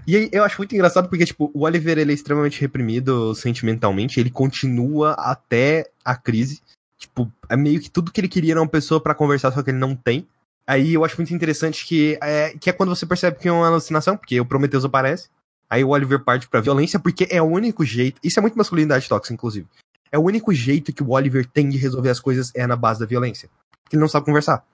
E 0.07 0.15
aí, 0.15 0.29
eu 0.31 0.43
acho 0.43 0.57
muito 0.57 0.73
engraçado 0.73 1.09
porque, 1.09 1.25
tipo, 1.25 1.51
o 1.53 1.65
Oliver, 1.65 1.97
ele 1.97 2.11
é 2.11 2.15
extremamente 2.15 2.59
reprimido 2.61 3.35
sentimentalmente, 3.35 4.19
ele 4.19 4.31
continua 4.31 5.11
até 5.13 5.91
a 6.03 6.15
crise. 6.15 6.61
Tipo, 6.97 7.31
é 7.49 7.57
meio 7.57 7.81
que 7.81 7.89
tudo 7.89 8.11
que 8.11 8.21
ele 8.21 8.29
queria 8.29 8.53
era 8.53 8.61
uma 8.61 8.67
pessoa 8.67 9.01
pra 9.01 9.13
conversar, 9.13 9.51
só 9.51 9.61
que 9.61 9.69
ele 9.69 9.77
não 9.77 9.95
tem. 9.95 10.27
Aí 10.65 10.93
eu 10.93 11.03
acho 11.03 11.17
muito 11.17 11.33
interessante 11.33 11.85
que 11.85 12.17
é, 12.21 12.55
que 12.57 12.69
é 12.69 12.73
quando 12.73 12.95
você 12.95 13.05
percebe 13.05 13.37
que 13.37 13.47
é 13.47 13.51
uma 13.51 13.67
alucinação, 13.67 14.15
porque 14.15 14.39
o 14.39 14.45
Prometheus 14.45 14.85
aparece. 14.85 15.27
Aí 15.71 15.85
o 15.85 15.89
Oliver 15.91 16.21
parte 16.21 16.49
pra 16.49 16.59
violência, 16.59 16.99
porque 16.99 17.25
é 17.31 17.41
o 17.41 17.45
único 17.45 17.85
jeito. 17.85 18.19
Isso 18.21 18.37
é 18.37 18.41
muito 18.41 18.57
masculinidade 18.57 19.07
tóxica, 19.07 19.33
inclusive. 19.33 19.65
É 20.11 20.19
o 20.19 20.21
único 20.21 20.53
jeito 20.53 20.91
que 20.91 21.01
o 21.01 21.11
Oliver 21.11 21.47
tem 21.49 21.69
de 21.69 21.77
resolver 21.77 22.09
as 22.09 22.19
coisas 22.19 22.51
é 22.53 22.67
na 22.67 22.75
base 22.75 22.99
da 22.99 23.05
violência. 23.05 23.49
Ele 23.89 24.01
não 24.01 24.09
sabe 24.09 24.25
conversar. 24.25 24.67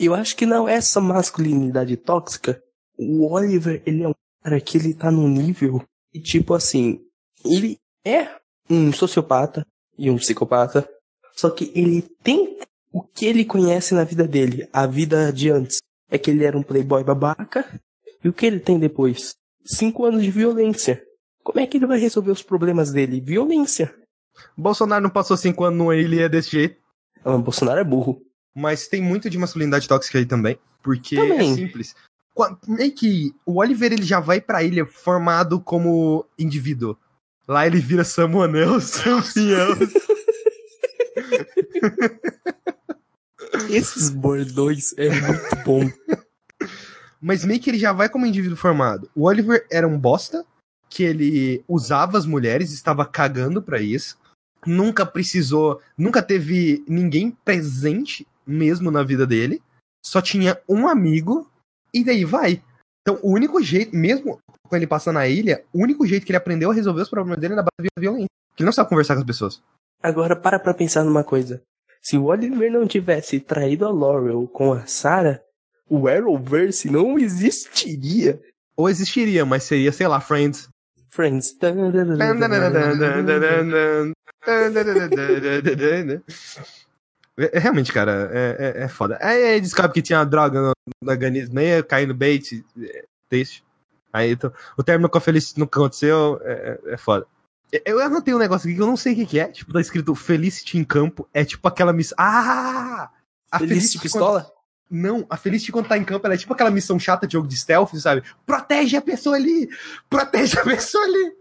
Eu 0.00 0.14
acho 0.14 0.34
que 0.34 0.46
não 0.46 0.66
essa 0.66 1.02
masculinidade 1.02 1.94
tóxica. 1.98 2.62
O 2.96 3.30
Oliver, 3.30 3.82
ele 3.84 4.04
é 4.04 4.08
um 4.08 4.14
cara 4.42 4.58
que 4.58 4.78
ele 4.78 4.94
tá 4.94 5.10
num 5.10 5.28
nível 5.28 5.84
e 6.14 6.18
tipo 6.18 6.54
assim, 6.54 7.04
ele 7.44 7.78
é 8.02 8.30
um 8.70 8.90
sociopata 8.90 9.66
e 9.98 10.10
um 10.10 10.16
psicopata, 10.16 10.88
só 11.36 11.50
que 11.50 11.70
ele 11.74 12.00
tem 12.22 12.58
o 12.90 13.02
que 13.02 13.26
ele 13.26 13.44
conhece 13.44 13.94
na 13.94 14.02
vida 14.02 14.26
dele, 14.26 14.66
a 14.72 14.86
vida 14.86 15.30
de 15.30 15.50
antes. 15.50 15.78
É 16.10 16.16
que 16.16 16.30
ele 16.30 16.44
era 16.44 16.56
um 16.56 16.62
playboy 16.62 17.04
babaca 17.04 17.78
e 18.24 18.28
o 18.30 18.32
que 18.32 18.46
ele 18.46 18.58
tem 18.58 18.78
depois? 18.78 19.36
Cinco 19.64 20.04
anos 20.04 20.22
de 20.22 20.30
violência. 20.30 21.02
Como 21.42 21.60
é 21.60 21.66
que 21.66 21.76
ele 21.76 21.86
vai 21.86 21.98
resolver 21.98 22.30
os 22.30 22.42
problemas 22.42 22.92
dele? 22.92 23.20
Violência. 23.20 23.94
Bolsonaro 24.56 25.02
não 25.02 25.10
passou 25.10 25.36
cinco 25.36 25.64
anos 25.64 25.78
numa 25.78 25.96
ilha 25.96 26.14
e 26.16 26.20
é 26.20 26.28
desse 26.28 26.50
jeito. 26.50 26.76
Ah, 27.24 27.36
Bolsonaro 27.36 27.80
é 27.80 27.84
burro. 27.84 28.22
Mas 28.54 28.88
tem 28.88 29.02
muito 29.02 29.28
de 29.30 29.38
masculinidade 29.38 29.88
tóxica 29.88 30.18
aí 30.18 30.26
também. 30.26 30.58
Porque 30.82 31.16
Também. 31.16 31.52
é 31.52 31.54
simples. 31.54 31.94
Meio 32.66 32.92
que 32.92 33.34
o 33.44 33.58
Oliver 33.60 33.92
ele 33.92 34.04
já 34.04 34.20
vai 34.20 34.40
pra 34.40 34.62
ilha 34.62 34.86
formado 34.86 35.60
como 35.60 36.24
indivíduo. 36.38 36.96
Lá 37.46 37.66
ele 37.66 37.78
vira 37.80 38.04
Samuel 38.04 38.48
Nelson, 38.50 39.22
Fiel. 39.22 39.68
Esses 43.70 44.10
bordões 44.10 44.92
é 44.96 45.08
muito 45.08 45.56
bom. 45.64 45.90
Mas 47.20 47.44
meio 47.44 47.60
que 47.60 47.70
ele 47.70 47.78
já 47.78 47.92
vai 47.92 48.08
como 48.08 48.26
indivíduo 48.26 48.56
formado. 48.56 49.10
O 49.14 49.24
Oliver 49.24 49.66
era 49.70 49.86
um 49.86 49.98
bosta, 49.98 50.44
que 50.88 51.02
ele 51.02 51.64
usava 51.68 52.16
as 52.16 52.26
mulheres, 52.26 52.72
estava 52.72 53.04
cagando 53.04 53.62
pra 53.62 53.80
isso. 53.80 54.16
nunca 54.66 55.06
precisou, 55.06 55.80
nunca 55.96 56.20
teve 56.20 56.84
ninguém 56.88 57.30
presente 57.30 58.26
mesmo 58.46 58.90
na 58.90 59.02
vida 59.02 59.26
dele. 59.26 59.62
Só 60.04 60.20
tinha 60.20 60.58
um 60.68 60.88
amigo 60.88 61.48
e 61.94 62.04
daí 62.04 62.24
vai. 62.24 62.62
Então, 63.02 63.18
o 63.22 63.32
único 63.32 63.62
jeito, 63.62 63.94
mesmo 63.96 64.40
com 64.68 64.76
ele 64.76 64.86
passando 64.86 65.14
na 65.14 65.26
ilha, 65.26 65.64
o 65.72 65.82
único 65.82 66.06
jeito 66.06 66.26
que 66.26 66.32
ele 66.32 66.36
aprendeu 66.36 66.70
a 66.70 66.74
resolver 66.74 67.02
os 67.02 67.08
problemas 67.08 67.40
dele 67.40 67.54
era 67.54 67.62
na 67.62 67.68
base 67.68 67.88
da 67.96 68.00
violência. 68.00 68.28
Que 68.54 68.62
ele 68.62 68.66
não 68.66 68.72
sabe 68.72 68.88
conversar 68.88 69.14
com 69.14 69.20
as 69.20 69.26
pessoas. 69.26 69.62
Agora, 70.02 70.36
para 70.36 70.58
pra 70.58 70.74
pensar 70.74 71.04
numa 71.04 71.24
coisa. 71.24 71.62
Se 72.02 72.16
o 72.16 72.24
Oliver 72.24 72.70
não 72.70 72.86
tivesse 72.86 73.40
traído 73.40 73.86
a 73.86 73.90
Laurel 73.90 74.46
com 74.48 74.72
a 74.72 74.86
Sarah, 74.86 75.42
o 75.88 76.08
Arrowverse 76.08 76.90
não 76.90 77.18
existiria. 77.18 78.40
Ou 78.76 78.88
existiria, 78.88 79.44
mas 79.44 79.64
seria, 79.64 79.90
sei 79.90 80.06
lá, 80.06 80.20
Friends. 80.20 80.68
Friends. 81.10 81.56
É, 87.36 87.58
Realmente, 87.58 87.92
cara, 87.92 88.30
é, 88.32 88.56
é, 88.80 88.84
é 88.84 88.88
foda. 88.88 89.18
Aí 89.20 89.60
descobre 89.60 89.92
que 89.92 90.02
tinha 90.02 90.24
droga 90.24 90.60
no, 90.60 90.72
no 91.02 91.10
organismo, 91.10 91.58
aí 91.58 91.82
cai 91.82 92.04
no 92.04 92.14
bait, 92.14 92.64
é, 92.80 93.04
triste. 93.28 93.64
Aí 94.12 94.32
então, 94.32 94.52
o 94.76 94.82
término 94.82 95.08
com 95.08 95.18
a 95.18 95.20
Felicity 95.20 95.60
nunca 95.60 95.78
aconteceu, 95.78 96.40
é, 96.42 96.80
é 96.86 96.96
foda. 96.96 97.26
Eu 97.84 98.00
anotei 98.00 98.34
um 98.34 98.38
negócio 98.38 98.66
aqui 98.66 98.76
que 98.76 98.82
eu 98.82 98.86
não 98.86 98.96
sei 98.96 99.12
o 99.12 99.16
que, 99.16 99.26
que 99.26 99.38
é. 99.38 99.48
Tipo, 99.48 99.72
tá 99.72 99.80
escrito 99.80 100.14
Felicity 100.14 100.78
em 100.78 100.84
campo. 100.84 101.28
É 101.34 101.44
tipo 101.44 101.66
aquela 101.68 101.92
missão. 101.92 102.16
Ah! 102.18 103.10
A 103.50 103.58
Felicity 103.58 103.98
pistola? 104.00 104.50
Não, 104.90 105.26
a 105.28 105.36
Felicity 105.36 105.70
quando 105.70 105.88
tá 105.88 105.98
em 105.98 106.04
campo, 106.04 106.26
ela 106.26 106.34
é 106.34 106.38
tipo 106.38 106.52
aquela 106.52 106.70
missão 106.70 106.98
chata 106.98 107.26
de 107.26 107.34
jogo 107.34 107.46
de 107.46 107.56
stealth, 107.56 107.94
sabe? 107.96 108.22
Protege 108.46 108.96
a 108.96 109.02
pessoa 109.02 109.36
ali! 109.36 109.68
Protege 110.08 110.58
a 110.58 110.64
pessoa 110.64 111.04
ali! 111.04 111.36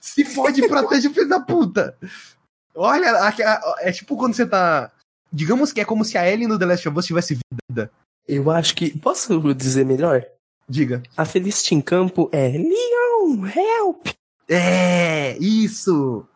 Se 0.00 0.24
fode, 0.24 0.66
protege 0.68 1.08
o 1.08 1.14
filho 1.14 1.28
da 1.28 1.40
puta! 1.40 1.96
Olha, 2.74 3.32
é 3.78 3.90
tipo 3.90 4.16
quando 4.16 4.34
você 4.34 4.46
tá. 4.46 4.92
Digamos 5.32 5.72
que 5.72 5.80
é 5.80 5.84
como 5.84 6.04
se 6.04 6.18
a 6.18 6.30
Ellie 6.30 6.46
no 6.46 6.58
The 6.58 6.66
Last 6.66 6.88
of 6.88 6.98
Us 6.98 7.06
tivesse 7.06 7.38
vida. 7.70 7.90
Eu 8.28 8.50
acho 8.50 8.74
que. 8.74 8.96
Posso 8.98 9.54
dizer 9.54 9.84
melhor? 9.84 10.24
Diga. 10.68 11.02
A 11.16 11.24
Felicity 11.24 11.74
em 11.74 11.80
campo 11.80 12.28
é 12.32 12.48
Leon, 12.48 13.46
help! 13.46 14.08
É, 14.48 15.36
isso! 15.38 16.26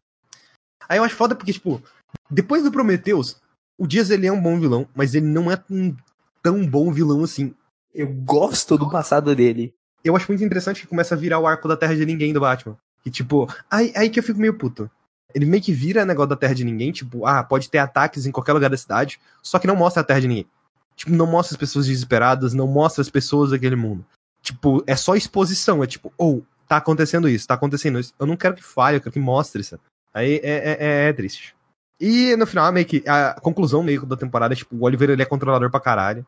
Aí 0.88 0.98
eu 0.98 1.04
acho 1.04 1.14
foda 1.14 1.34
porque, 1.34 1.52
tipo, 1.52 1.82
depois 2.30 2.62
do 2.62 2.72
Prometheus, 2.72 3.36
o 3.78 3.86
Dias 3.86 4.10
ele 4.10 4.26
é 4.26 4.32
um 4.32 4.40
bom 4.40 4.58
vilão, 4.58 4.88
mas 4.94 5.14
ele 5.14 5.26
não 5.26 5.50
é 5.50 5.62
um 5.70 5.94
tão 6.42 6.66
bom 6.66 6.92
vilão 6.92 7.24
assim. 7.24 7.54
Eu 7.94 8.06
gosto 8.06 8.78
do 8.78 8.90
passado 8.90 9.34
dele. 9.34 9.74
Eu 10.04 10.16
acho 10.16 10.28
muito 10.28 10.44
interessante 10.44 10.82
que 10.82 10.86
começa 10.86 11.14
a 11.14 11.18
virar 11.18 11.38
o 11.38 11.46
arco 11.46 11.68
da 11.68 11.76
Terra 11.76 11.94
de 11.94 12.06
Ninguém 12.06 12.32
do 12.32 12.40
Batman. 12.40 12.76
Que, 13.02 13.10
tipo, 13.10 13.48
aí, 13.70 13.92
aí 13.96 14.10
que 14.10 14.18
eu 14.18 14.22
fico 14.22 14.40
meio 14.40 14.54
puto. 14.54 14.90
Ele 15.34 15.46
meio 15.46 15.62
que 15.62 15.72
vira 15.72 16.04
negócio 16.04 16.30
da 16.30 16.36
Terra 16.36 16.54
de 16.54 16.64
Ninguém, 16.64 16.92
tipo, 16.92 17.26
ah, 17.26 17.42
pode 17.42 17.70
ter 17.70 17.78
ataques 17.78 18.26
em 18.26 18.32
qualquer 18.32 18.52
lugar 18.52 18.70
da 18.70 18.76
cidade, 18.76 19.20
só 19.42 19.58
que 19.58 19.66
não 19.66 19.76
mostra 19.76 20.00
a 20.00 20.04
Terra 20.04 20.20
de 20.20 20.28
Ninguém. 20.28 20.46
Tipo, 20.96 21.12
não 21.12 21.26
mostra 21.26 21.54
as 21.54 21.58
pessoas 21.58 21.86
desesperadas, 21.86 22.52
não 22.52 22.66
mostra 22.66 23.00
as 23.00 23.10
pessoas 23.10 23.50
daquele 23.50 23.76
mundo. 23.76 24.04
Tipo, 24.42 24.82
é 24.86 24.96
só 24.96 25.14
exposição, 25.14 25.82
é 25.84 25.86
tipo, 25.86 26.12
ou, 26.16 26.38
oh, 26.38 26.42
tá 26.66 26.76
acontecendo 26.76 27.28
isso, 27.28 27.46
tá 27.46 27.54
acontecendo 27.54 27.98
isso. 27.98 28.12
Eu 28.18 28.26
não 28.26 28.36
quero 28.36 28.54
que 28.54 28.62
falhe, 28.62 28.96
eu 28.96 29.00
quero 29.00 29.12
que 29.12 29.20
mostre 29.20 29.60
isso. 29.60 29.78
Aí 30.12 30.40
é, 30.42 30.76
é, 30.78 31.08
é 31.08 31.12
triste. 31.12 31.54
E 32.00 32.34
no 32.36 32.46
final, 32.46 32.72
meio 32.72 32.86
que. 32.86 33.04
A 33.06 33.38
conclusão 33.40 33.82
meio 33.82 34.06
da 34.06 34.16
temporada 34.16 34.54
é 34.54 34.56
tipo, 34.56 34.74
o 34.74 34.84
Oliver 34.84 35.10
ele 35.10 35.22
é 35.22 35.26
controlador 35.26 35.70
pra 35.70 35.78
caralho. 35.78 36.24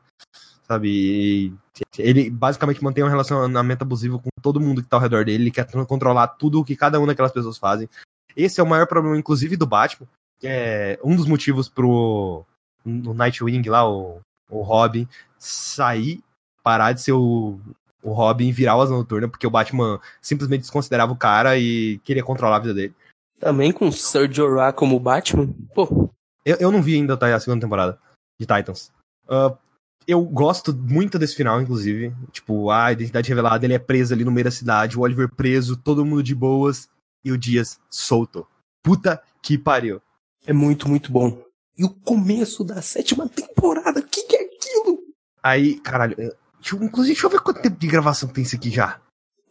Sabe? 0.68 0.88
E 0.88 1.52
ele 1.98 2.30
basicamente 2.30 2.82
mantém 2.84 3.02
um 3.02 3.08
relacionamento 3.08 3.82
abusivo 3.82 4.18
com 4.18 4.28
todo 4.42 4.60
mundo 4.60 4.82
que 4.82 4.88
tá 4.88 4.96
ao 4.96 5.02
redor 5.02 5.24
dele. 5.24 5.44
Ele 5.44 5.50
quer 5.50 5.66
controlar 5.86 6.28
tudo 6.28 6.60
o 6.60 6.64
que 6.64 6.76
cada 6.76 6.98
uma 6.98 7.06
daquelas 7.06 7.32
pessoas 7.32 7.56
fazem. 7.56 7.88
Esse 8.36 8.60
é 8.60 8.62
o 8.62 8.66
maior 8.66 8.86
problema, 8.86 9.16
inclusive, 9.16 9.56
do 9.56 9.66
Batman. 9.66 10.06
É 10.42 10.98
um 11.02 11.16
dos 11.16 11.26
motivos 11.26 11.68
pro 11.68 12.44
o 12.84 13.14
Nightwing 13.14 13.62
lá, 13.68 13.88
o, 13.88 14.20
o 14.50 14.62
Robin, 14.62 15.06
sair, 15.38 16.20
parar 16.62 16.92
de 16.92 17.00
ser 17.00 17.12
o, 17.12 17.60
o 18.02 18.12
Robin 18.12 18.48
e 18.48 18.52
virar 18.52 18.76
o 18.76 18.80
Asa 18.80 18.92
Noturna, 18.92 19.28
porque 19.28 19.46
o 19.46 19.50
Batman 19.50 20.00
simplesmente 20.20 20.62
desconsiderava 20.62 21.12
o 21.12 21.16
cara 21.16 21.56
e 21.56 21.98
queria 22.04 22.24
controlar 22.24 22.56
a 22.56 22.60
vida 22.60 22.74
dele. 22.74 22.94
Também 23.42 23.72
com 23.72 23.90
Sir 23.90 24.32
Jorah 24.32 24.72
como 24.72 25.00
Batman? 25.00 25.52
Pô. 25.74 26.08
Eu, 26.44 26.58
eu 26.60 26.70
não 26.70 26.80
vi 26.80 26.94
ainda 26.94 27.14
a 27.14 27.40
segunda 27.40 27.60
temporada 27.60 27.98
de 28.40 28.46
Titans. 28.46 28.92
Uh, 29.24 29.58
eu 30.06 30.22
gosto 30.22 30.72
muito 30.72 31.18
desse 31.18 31.34
final, 31.34 31.60
inclusive. 31.60 32.14
Tipo, 32.30 32.70
a 32.70 32.92
identidade 32.92 33.28
revelada, 33.28 33.66
ele 33.66 33.74
é 33.74 33.80
preso 33.80 34.14
ali 34.14 34.24
no 34.24 34.30
meio 34.30 34.44
da 34.44 34.52
cidade, 34.52 34.96
o 34.96 35.00
Oliver 35.00 35.28
preso, 35.28 35.76
todo 35.76 36.04
mundo 36.04 36.22
de 36.22 36.36
boas, 36.36 36.88
e 37.24 37.32
o 37.32 37.36
Dias 37.36 37.80
solto. 37.90 38.46
Puta 38.80 39.20
que 39.42 39.58
pariu. 39.58 40.00
É 40.46 40.52
muito, 40.52 40.88
muito 40.88 41.10
bom. 41.10 41.42
E 41.76 41.84
o 41.84 41.90
começo 41.90 42.62
da 42.62 42.80
sétima 42.80 43.28
temporada, 43.28 43.98
o 43.98 44.06
que, 44.06 44.22
que 44.22 44.36
é 44.36 44.44
aquilo? 44.44 45.00
Aí, 45.42 45.80
caralho, 45.80 46.14
deixa 46.14 46.76
eu, 46.76 46.84
inclusive, 46.84 47.14
deixa 47.14 47.26
eu 47.26 47.30
ver 47.30 47.40
quanto 47.40 47.60
tempo 47.60 47.76
de 47.76 47.88
gravação 47.88 48.28
tem 48.28 48.44
isso 48.44 48.54
aqui 48.54 48.70
já. 48.70 49.00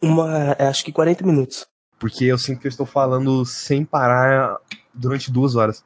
Uma, 0.00 0.56
acho 0.58 0.82
que 0.82 0.90
40 0.90 1.26
minutos. 1.26 1.66
Porque 2.02 2.24
eu 2.24 2.36
sinto 2.36 2.58
que 2.58 2.66
eu 2.66 2.68
estou 2.68 2.84
falando 2.84 3.46
sem 3.46 3.84
parar 3.84 4.58
durante 4.92 5.30
duas 5.30 5.54
horas. 5.54 5.84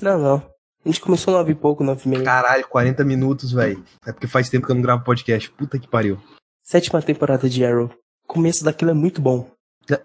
Não, 0.00 0.18
não. 0.18 0.36
A 0.82 0.88
gente 0.88 0.98
começou 0.98 1.34
nove 1.34 1.52
e 1.52 1.54
pouco, 1.54 1.84
nove 1.84 2.00
e 2.06 2.08
meia. 2.08 2.24
Caralho, 2.24 2.66
40 2.66 3.04
minutos, 3.04 3.52
velho. 3.52 3.84
É 4.06 4.10
porque 4.10 4.26
faz 4.26 4.48
tempo 4.48 4.64
que 4.64 4.72
eu 4.72 4.74
não 4.74 4.80
gravo 4.80 5.04
podcast. 5.04 5.50
Puta 5.50 5.78
que 5.78 5.86
pariu. 5.86 6.18
Sétima 6.64 7.02
temporada 7.02 7.50
de 7.50 7.66
Arrow. 7.66 7.90
O 8.24 8.32
começo 8.32 8.64
daquilo 8.64 8.92
é 8.92 8.94
muito 8.94 9.20
bom. 9.20 9.50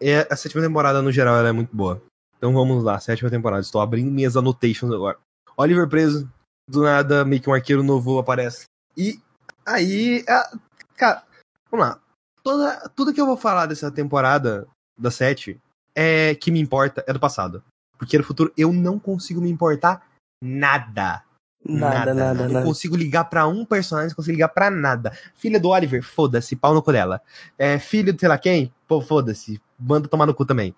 É, 0.01 0.27
a 0.29 0.35
sétima 0.35 0.61
temporada, 0.61 1.01
no 1.01 1.13
geral, 1.13 1.37
ela 1.37 1.47
é 1.47 1.53
muito 1.53 1.73
boa. 1.73 2.03
Então 2.37 2.53
vamos 2.53 2.83
lá, 2.83 2.99
sétima 2.99 3.29
temporada. 3.29 3.61
Estou 3.61 3.79
abrindo 3.79 4.11
minhas 4.11 4.35
annotations 4.35 4.91
agora. 4.91 5.17
Oliver 5.55 5.87
preso. 5.87 6.29
Do 6.69 6.83
nada, 6.83 7.23
meio 7.23 7.41
que 7.41 7.49
um 7.49 7.53
arqueiro 7.53 7.83
novo 7.83 8.19
aparece. 8.19 8.65
E 8.97 9.17
aí. 9.65 10.25
A, 10.27 10.57
cara, 10.97 11.23
vamos 11.71 11.87
lá. 11.87 11.99
Toda, 12.43 12.89
tudo 12.93 13.13
que 13.13 13.21
eu 13.21 13.25
vou 13.25 13.37
falar 13.37 13.65
dessa 13.65 13.89
temporada 13.89 14.67
da 14.97 15.11
7 15.11 15.59
é 15.95 16.35
que 16.35 16.51
me 16.51 16.59
importa 16.59 17.03
é 17.07 17.13
do 17.13 17.19
passado. 17.19 17.63
Porque 17.97 18.17
no 18.17 18.23
futuro 18.23 18.51
eu 18.57 18.73
não 18.73 18.99
consigo 18.99 19.41
me 19.41 19.49
importar 19.49 20.05
nada. 20.43 21.23
Nada, 21.65 22.13
nada, 22.13 22.33
nada. 22.33 22.47
Não 22.49 22.63
consigo 22.63 22.95
ligar 22.95 23.23
pra 23.25 23.47
um 23.47 23.63
personagem, 23.63 24.09
não 24.09 24.15
consigo 24.15 24.35
ligar 24.35 24.49
pra 24.49 24.69
nada. 24.69 25.17
Filha 25.35 25.59
do 25.59 25.69
Oliver, 25.69 26.03
foda-se, 26.03 26.55
pau 26.55 26.73
no 26.73 26.83
cu 26.83 26.91
dela. 26.91 27.21
É, 27.57 27.79
filho 27.79 28.11
de 28.11 28.19
sei 28.19 28.27
lá 28.27 28.37
quem, 28.37 28.73
pô, 28.85 28.99
foda-se, 28.99 29.61
manda 29.79 30.09
tomar 30.09 30.25
no 30.25 30.33
cu 30.33 30.45
também. 30.45 30.75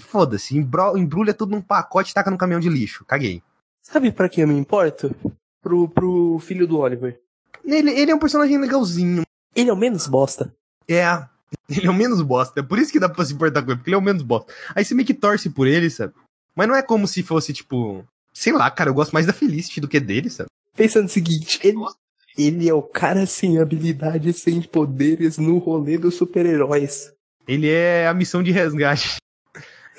Foda-se, 0.00 0.56
embrulha 0.56 1.34
tudo 1.34 1.50
num 1.50 1.60
pacote 1.60 2.12
e 2.12 2.14
taca 2.14 2.30
no 2.30 2.38
caminhão 2.38 2.60
de 2.60 2.68
lixo. 2.68 3.04
Caguei. 3.04 3.42
Sabe 3.82 4.12
pra 4.12 4.28
quem 4.28 4.42
eu 4.42 4.48
me 4.48 4.54
importo? 4.54 5.14
Pro, 5.60 5.88
pro 5.88 6.38
filho 6.40 6.66
do 6.68 6.78
Oliver. 6.78 7.20
Ele, 7.64 7.90
ele 7.90 8.12
é 8.12 8.14
um 8.14 8.18
personagem 8.18 8.58
legalzinho. 8.58 9.22
Ele 9.56 9.70
é 9.70 9.72
o 9.72 9.76
menos 9.76 10.06
bosta. 10.06 10.54
É, 10.88 11.04
ele 11.68 11.86
é 11.86 11.90
o 11.90 11.94
menos 11.94 12.20
bosta. 12.22 12.60
É 12.60 12.62
por 12.62 12.78
isso 12.78 12.92
que 12.92 13.00
dá 13.00 13.08
pra 13.08 13.24
se 13.24 13.34
importar 13.34 13.62
com 13.62 13.70
ele, 13.70 13.76
porque 13.78 13.90
ele 13.90 13.96
é 13.96 13.98
o 13.98 14.02
menos 14.02 14.22
bosta. 14.22 14.52
Aí 14.74 14.84
você 14.84 14.94
meio 14.94 15.06
que 15.06 15.14
torce 15.14 15.50
por 15.50 15.66
ele, 15.66 15.90
sabe? 15.90 16.12
Mas 16.54 16.68
não 16.68 16.74
é 16.74 16.82
como 16.82 17.06
se 17.06 17.22
fosse, 17.22 17.52
tipo. 17.52 18.04
Sei 18.32 18.52
lá, 18.52 18.70
cara, 18.70 18.90
eu 18.90 18.94
gosto 18.94 19.12
mais 19.12 19.26
da 19.26 19.32
Felicity 19.32 19.80
do 19.80 19.88
que 19.88 19.98
dele, 19.98 20.30
sabe? 20.30 20.48
Pensa 20.76 21.02
no 21.02 21.08
seguinte, 21.08 21.58
ele, 21.64 21.78
ele 22.36 22.68
é 22.68 22.74
o 22.74 22.82
cara 22.82 23.26
sem 23.26 23.58
habilidade, 23.58 24.32
sem 24.32 24.62
poderes 24.62 25.38
no 25.38 25.58
rolê 25.58 25.98
dos 25.98 26.14
super-heróis. 26.14 27.12
Ele 27.48 27.68
é 27.68 28.06
a 28.06 28.14
missão 28.14 28.42
de 28.42 28.52
resgate. 28.52 29.16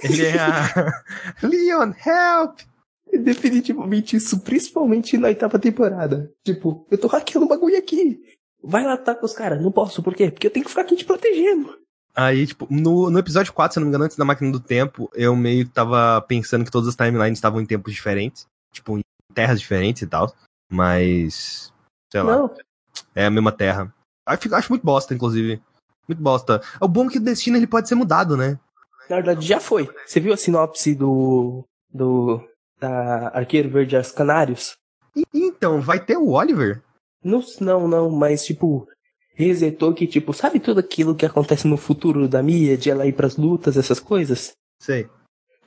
Ele 0.01 0.25
é 0.25 0.39
a. 0.39 1.03
Leon, 1.43 1.91
help! 2.05 2.59
É 3.11 3.17
definitivamente 3.17 4.15
isso, 4.15 4.39
principalmente 4.41 5.17
na 5.17 5.29
oitava 5.29 5.57
temporada. 5.57 6.31
Tipo, 6.45 6.85
eu 6.91 6.97
tô 6.97 7.07
hackeando 7.07 7.45
um 7.45 7.49
bagulho 7.49 7.77
aqui. 7.77 8.21
Vai 8.63 8.83
lá 8.83 8.97
tá 8.97 9.15
com 9.15 9.25
os 9.25 9.33
caras. 9.33 9.61
Não 9.61 9.71
posso, 9.71 10.03
por 10.03 10.15
quê? 10.15 10.29
Porque 10.31 10.47
eu 10.47 10.51
tenho 10.51 10.63
que 10.63 10.69
ficar 10.69 10.81
aqui 10.81 10.95
te 10.95 11.05
protegendo. 11.05 11.77
Aí, 12.15 12.45
tipo, 12.45 12.67
no, 12.69 13.09
no 13.09 13.19
episódio 13.19 13.53
4, 13.53 13.73
se 13.73 13.79
eu 13.79 13.81
não 13.81 13.85
me 13.85 13.89
engano, 13.91 14.03
antes 14.03 14.17
da 14.17 14.25
máquina 14.25 14.51
do 14.51 14.59
tempo, 14.59 15.09
eu 15.13 15.35
meio 15.35 15.65
que 15.65 15.71
tava 15.71 16.21
pensando 16.27 16.65
que 16.65 16.71
todas 16.71 16.89
as 16.89 16.95
timelines 16.95 17.37
estavam 17.37 17.61
em 17.61 17.65
tempos 17.65 17.93
diferentes. 17.93 18.45
Tipo, 18.73 18.97
em 18.97 19.03
terras 19.33 19.59
diferentes 19.59 20.01
e 20.01 20.07
tal. 20.07 20.33
Mas. 20.69 21.71
Sei 22.11 22.21
lá. 22.21 22.35
Não. 22.35 22.55
É 23.15 23.25
a 23.25 23.29
mesma 23.29 23.51
terra. 23.51 23.93
Acho, 24.25 24.53
acho 24.53 24.71
muito 24.71 24.85
bosta, 24.85 25.13
inclusive. 25.13 25.61
Muito 26.07 26.21
bosta. 26.21 26.61
O 26.81 26.87
bom 26.87 27.05
é 27.05 27.09
que 27.09 27.17
o 27.19 27.21
destino 27.23 27.55
ele 27.55 27.67
pode 27.67 27.87
ser 27.87 27.95
mudado, 27.95 28.35
né? 28.35 28.59
Na 29.09 29.15
verdade, 29.15 29.45
já 29.45 29.59
foi. 29.59 29.89
Você 30.05 30.19
viu 30.19 30.33
a 30.33 30.37
sinopse 30.37 30.93
do. 30.93 31.63
do. 31.91 32.43
da 32.79 33.29
Arqueiro 33.29 33.69
Verde 33.69 33.95
aos 33.95 34.11
Canários? 34.11 34.75
E, 35.15 35.23
então, 35.33 35.81
vai 35.81 35.99
ter 35.99 36.17
o 36.17 36.31
Oliver? 36.31 36.83
Não, 37.23 37.43
não, 37.59 37.87
não, 37.87 38.09
mas 38.09 38.45
tipo, 38.45 38.87
resetou 39.33 39.93
que, 39.93 40.07
tipo, 40.07 40.33
sabe 40.33 40.59
tudo 40.59 40.79
aquilo 40.79 41.15
que 41.15 41.25
acontece 41.25 41.67
no 41.67 41.77
futuro 41.77 42.27
da 42.27 42.41
Mia, 42.43 42.77
de 42.77 42.89
ela 42.89 43.05
ir 43.05 43.13
pras 43.13 43.37
lutas, 43.37 43.77
essas 43.77 43.99
coisas? 43.99 44.51
Sei. 44.81 45.09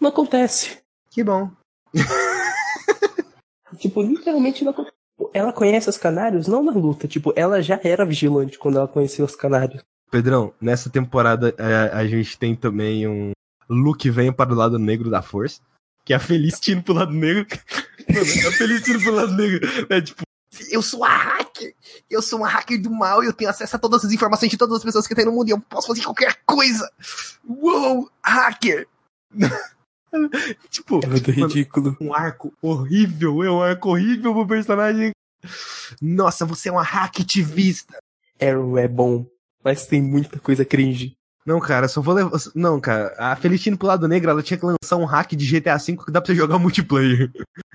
Não 0.00 0.10
acontece. 0.10 0.78
Que 1.10 1.22
bom. 1.22 1.50
tipo, 3.78 4.02
literalmente 4.02 4.64
não 4.64 4.72
acontece. 4.72 4.96
Ela 5.32 5.52
conhece 5.52 5.88
os 5.88 5.98
canários 5.98 6.46
não 6.46 6.62
na 6.62 6.72
luta, 6.72 7.06
tipo, 7.06 7.32
ela 7.36 7.62
já 7.62 7.78
era 7.82 8.04
vigilante 8.04 8.58
quando 8.58 8.78
ela 8.78 8.88
conheceu 8.88 9.24
os 9.24 9.36
canários. 9.36 9.82
Pedrão, 10.10 10.52
nessa 10.60 10.90
temporada 10.90 11.54
a, 11.58 11.98
a 11.98 12.06
gente 12.06 12.38
tem 12.38 12.54
também 12.54 13.06
um 13.06 13.32
Luke 13.68 14.10
vem 14.10 14.32
para 14.32 14.52
o 14.52 14.56
lado 14.56 14.78
negro 14.78 15.10
da 15.10 15.22
força. 15.22 15.60
Que 16.04 16.12
é 16.12 16.16
a 16.16 16.20
Felicity 16.20 16.80
pro 16.82 16.94
lado 16.94 17.12
negro. 17.12 17.46
Mano, 18.08 18.48
a 18.48 18.52
Felicity 18.52 19.02
pro 19.02 19.14
lado 19.14 19.32
negro. 19.34 19.60
É 19.88 20.00
tipo, 20.00 20.22
eu 20.70 20.82
sou 20.82 21.04
a 21.04 21.08
hacker! 21.08 21.74
Eu 22.10 22.22
sou 22.22 22.38
uma 22.40 22.48
hacker 22.48 22.80
do 22.80 22.90
mal 22.90 23.22
e 23.22 23.26
eu 23.26 23.32
tenho 23.32 23.50
acesso 23.50 23.76
a 23.76 23.78
todas 23.78 24.04
as 24.04 24.12
informações 24.12 24.50
de 24.50 24.56
todas 24.56 24.78
as 24.78 24.84
pessoas 24.84 25.06
que 25.06 25.14
tem 25.14 25.24
no 25.24 25.32
mundo 25.32 25.48
e 25.48 25.52
eu 25.52 25.60
posso 25.60 25.88
fazer 25.88 26.02
qualquer 26.02 26.40
coisa! 26.44 26.90
Uou! 27.48 28.10
Hacker! 28.22 28.86
tipo, 30.70 31.00
É 31.02 31.06
muito 31.06 31.30
ridículo. 31.30 31.96
um 32.00 32.14
arco 32.14 32.52
horrível, 32.60 33.42
é 33.42 33.50
um 33.50 33.62
arco 33.62 33.90
horrível 33.90 34.34
pro 34.34 34.46
personagem. 34.46 35.12
Nossa, 36.00 36.44
você 36.44 36.68
é 36.68 36.72
uma 36.72 36.82
hacketivista. 36.82 37.98
Arrow 38.40 38.78
é 38.78 38.88
bom, 38.88 39.26
mas 39.64 39.86
tem 39.86 40.02
muita 40.02 40.38
coisa 40.38 40.64
cringe. 40.64 41.14
Não, 41.44 41.58
cara, 41.58 41.88
só 41.88 42.00
vou 42.00 42.14
levar. 42.14 42.30
Não, 42.54 42.80
cara, 42.80 43.14
a 43.18 43.34
Feliciano 43.34 43.76
pro 43.76 43.88
lado 43.88 44.06
negro, 44.06 44.30
ela 44.30 44.42
tinha 44.42 44.58
que 44.58 44.64
lançar 44.64 44.96
um 44.96 45.04
hack 45.04 45.32
de 45.32 45.46
GTA 45.46 45.76
V 45.76 45.96
que 45.96 46.12
dá 46.12 46.20
pra 46.20 46.32
você 46.32 46.34
jogar 46.36 46.58
multiplayer. 46.58 47.30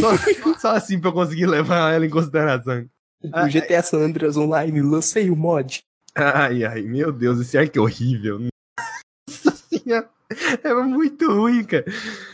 só, 0.00 0.58
só 0.58 0.76
assim 0.76 1.00
pra 1.00 1.08
eu 1.08 1.14
conseguir 1.14 1.46
levar 1.46 1.94
ela 1.94 2.04
em 2.04 2.10
consideração. 2.10 2.86
O 3.22 3.48
GTA 3.48 3.82
San 3.82 3.98
Andreas 3.98 4.36
Online, 4.36 4.82
lancei 4.82 5.30
o 5.30 5.36
mod. 5.36 5.82
Ai, 6.14 6.64
ai, 6.64 6.82
meu 6.82 7.12
Deus, 7.12 7.40
esse 7.40 7.56
arco 7.56 7.78
é 7.78 7.80
horrível. 7.80 8.40
Nossa 9.28 9.52
senhora, 9.52 10.08
é 10.62 10.74
muito 10.74 11.30
ruim, 11.30 11.64
cara. 11.64 11.84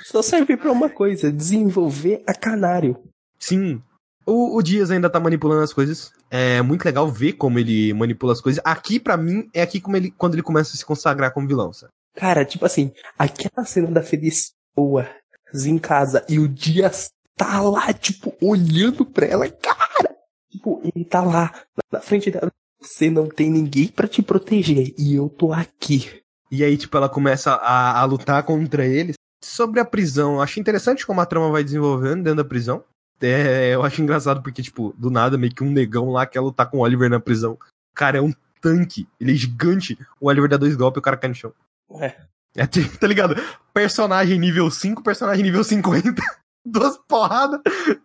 Só 0.04 0.22
serve 0.22 0.56
pra 0.56 0.72
uma 0.72 0.88
coisa, 0.88 1.30
desenvolver 1.30 2.22
a 2.26 2.34
canário. 2.34 2.96
Sim. 3.38 3.82
O, 4.24 4.56
o 4.56 4.62
Dias 4.62 4.90
ainda 4.90 5.10
tá 5.10 5.20
manipulando 5.20 5.62
as 5.62 5.72
coisas. 5.72 6.12
É 6.30 6.60
muito 6.62 6.84
legal 6.84 7.08
ver 7.08 7.34
como 7.34 7.58
ele 7.58 7.92
manipula 7.94 8.32
as 8.32 8.40
coisas. 8.40 8.62
Aqui, 8.64 8.98
pra 8.98 9.16
mim, 9.16 9.48
é 9.54 9.62
aqui 9.62 9.80
como 9.80 9.96
ele, 9.96 10.10
quando 10.10 10.34
ele 10.34 10.42
começa 10.42 10.74
a 10.74 10.76
se 10.76 10.84
consagrar 10.84 11.32
como 11.32 11.46
vilão, 11.46 11.72
sabe? 11.72 11.92
Cara, 12.14 12.44
tipo 12.44 12.64
assim, 12.64 12.92
aquela 13.18 13.64
cena 13.66 13.88
da 13.88 14.02
Feliz 14.02 14.52
boa 14.74 15.08
em 15.54 15.78
casa 15.78 16.24
e 16.28 16.38
o 16.38 16.48
Dias 16.48 17.10
tá 17.36 17.60
lá, 17.60 17.92
tipo, 17.92 18.34
olhando 18.40 19.04
pra 19.04 19.26
ela, 19.26 19.48
cara. 19.48 20.16
Tipo, 20.50 20.80
ele 20.82 21.04
tá 21.04 21.22
lá, 21.22 21.52
na 21.92 22.00
frente 22.00 22.30
dela. 22.30 22.50
Você 22.80 23.10
não 23.10 23.28
tem 23.28 23.50
ninguém 23.50 23.88
pra 23.88 24.08
te 24.08 24.22
proteger 24.22 24.94
e 24.98 25.14
eu 25.14 25.28
tô 25.28 25.52
aqui. 25.52 26.22
E 26.50 26.62
aí, 26.62 26.76
tipo, 26.76 26.96
ela 26.96 27.08
começa 27.08 27.52
a, 27.52 28.00
a 28.00 28.04
lutar 28.04 28.42
contra 28.42 28.86
eles. 28.86 29.16
Sobre 29.42 29.80
a 29.80 29.84
prisão, 29.84 30.34
eu 30.34 30.42
acho 30.42 30.58
interessante 30.58 31.06
como 31.06 31.20
a 31.20 31.26
trama 31.26 31.50
vai 31.50 31.62
desenvolvendo 31.62 32.22
dentro 32.24 32.42
da 32.42 32.48
prisão. 32.48 32.82
É, 33.20 33.74
eu 33.74 33.82
acho 33.82 34.02
engraçado 34.02 34.42
porque, 34.42 34.62
tipo, 34.62 34.94
do 34.98 35.10
nada, 35.10 35.38
meio 35.38 35.54
que 35.54 35.64
um 35.64 35.70
negão 35.70 36.10
lá 36.10 36.26
quer 36.26 36.40
lutar 36.40 36.70
com 36.70 36.78
o 36.78 36.80
Oliver 36.80 37.08
na 37.08 37.20
prisão. 37.20 37.52
O 37.52 37.94
cara 37.94 38.18
é 38.18 38.20
um 38.20 38.32
tanque, 38.60 39.08
ele 39.20 39.32
é 39.32 39.34
gigante. 39.34 39.98
O 40.20 40.28
Oliver 40.28 40.48
dá 40.50 40.56
dois 40.56 40.76
golpes 40.76 40.98
e 40.98 41.00
o 41.00 41.02
cara 41.02 41.16
cai 41.16 41.28
no 41.28 41.34
chão. 41.34 41.52
É. 42.00 42.14
É, 42.56 42.66
tá 42.98 43.06
ligado? 43.06 43.36
Personagem 43.72 44.38
nível 44.38 44.70
5, 44.70 45.02
personagem 45.02 45.44
nível 45.44 45.62
50. 45.62 46.20
Duas 46.64 46.98
porradas. 47.06 47.60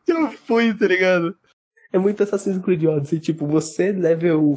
Já 0.08 0.32
foi, 0.46 0.74
tá 0.74 0.88
ligado? 0.88 1.36
É 1.92 1.98
muito 1.98 2.22
Assassin's 2.22 2.64
Creed 2.64 2.84
Odyssey. 2.84 3.20
Tipo, 3.20 3.48
você 3.48 3.92
level 3.92 4.56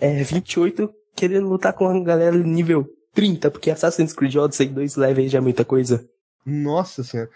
é, 0.00 0.22
28 0.22 0.92
querendo 1.16 1.48
lutar 1.48 1.72
com 1.72 1.88
a 1.88 2.04
galera 2.04 2.36
nível 2.36 2.86
30, 3.14 3.50
porque 3.50 3.70
Assassin's 3.70 4.12
Creed 4.12 4.36
Odyssey 4.36 4.68
2 4.68 4.96
levels 4.96 5.32
já 5.32 5.38
é 5.38 5.40
muita 5.40 5.64
coisa. 5.64 6.06
Nossa 6.44 7.02
senhora. 7.02 7.30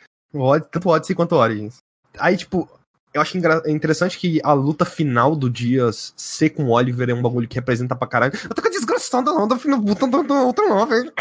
Tanto 0.70 0.88
Odyssey 0.88 1.16
quanto 1.16 1.34
Origins. 1.34 1.78
Aí, 2.18 2.36
tipo, 2.36 2.68
eu 3.14 3.20
acho 3.20 3.36
interessante 3.66 4.18
que 4.18 4.40
a 4.42 4.52
luta 4.52 4.84
final 4.84 5.36
do 5.36 5.50
Dias 5.50 6.12
ser 6.16 6.50
com 6.50 6.64
o 6.64 6.70
Oliver 6.70 7.10
é 7.10 7.14
um 7.14 7.22
bagulho 7.22 7.48
que 7.48 7.56
representa 7.56 7.94
pra 7.94 8.08
caralho. 8.08 8.32
Eu 8.42 8.54
tô 8.54 8.62
com 8.62 8.68
a 8.68 8.70
desgraçada 8.70 9.32
não, 9.32 9.46
da 9.46 9.58
final 9.58 9.82
puta 9.82 10.06
da 10.06 10.42
outra 10.42 10.66
não, 10.66 10.86
velho. 10.86 11.12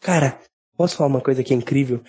Cara, 0.00 0.38
posso 0.76 0.96
falar 0.96 1.10
uma 1.10 1.20
coisa 1.20 1.42
que 1.42 1.52
é 1.52 1.56
incrível? 1.56 2.02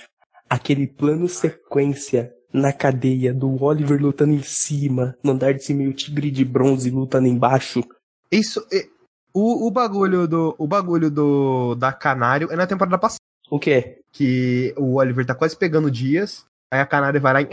Aquele 0.50 0.88
plano 0.88 1.28
sequência 1.28 2.34
na 2.52 2.74
cadeia 2.74 3.34
do 3.34 3.62
Oliver 3.62 4.02
lutando 4.02 4.34
em 4.34 4.42
cima, 4.42 5.16
no 5.24 5.32
andar 5.32 5.54
de 5.54 5.64
cima 5.64 5.84
e 5.84 5.88
o 5.88 5.94
tigre 5.94 6.32
de 6.32 6.44
bronze 6.44 6.90
lutando 6.90 7.28
embaixo. 7.28 7.84
Isso. 8.32 8.66
é- 8.72 8.88
o, 9.32 9.68
o 9.68 9.72
bagulho 9.72 10.28
do. 10.28 10.56
O 10.58 10.68
bagulho 10.68 11.12
do. 11.12 11.76
Da 11.76 11.94
Canário 11.94 12.52
é 12.52 12.56
na 12.56 12.66
temporada 12.66 12.98
passada. 12.98 13.20
O 13.52 13.60
quê? 13.60 14.02
Que 14.12 14.74
o 14.76 14.96
Oliver 14.96 15.24
tá 15.26 15.36
quase 15.36 15.56
pegando 15.56 15.88
o 15.88 15.92
Dias. 15.92 16.46
Aí 16.72 16.80
a 16.80 16.86
Canário 16.86 17.20
vai 17.20 17.34
lá 17.34 17.42
e. 17.42 17.48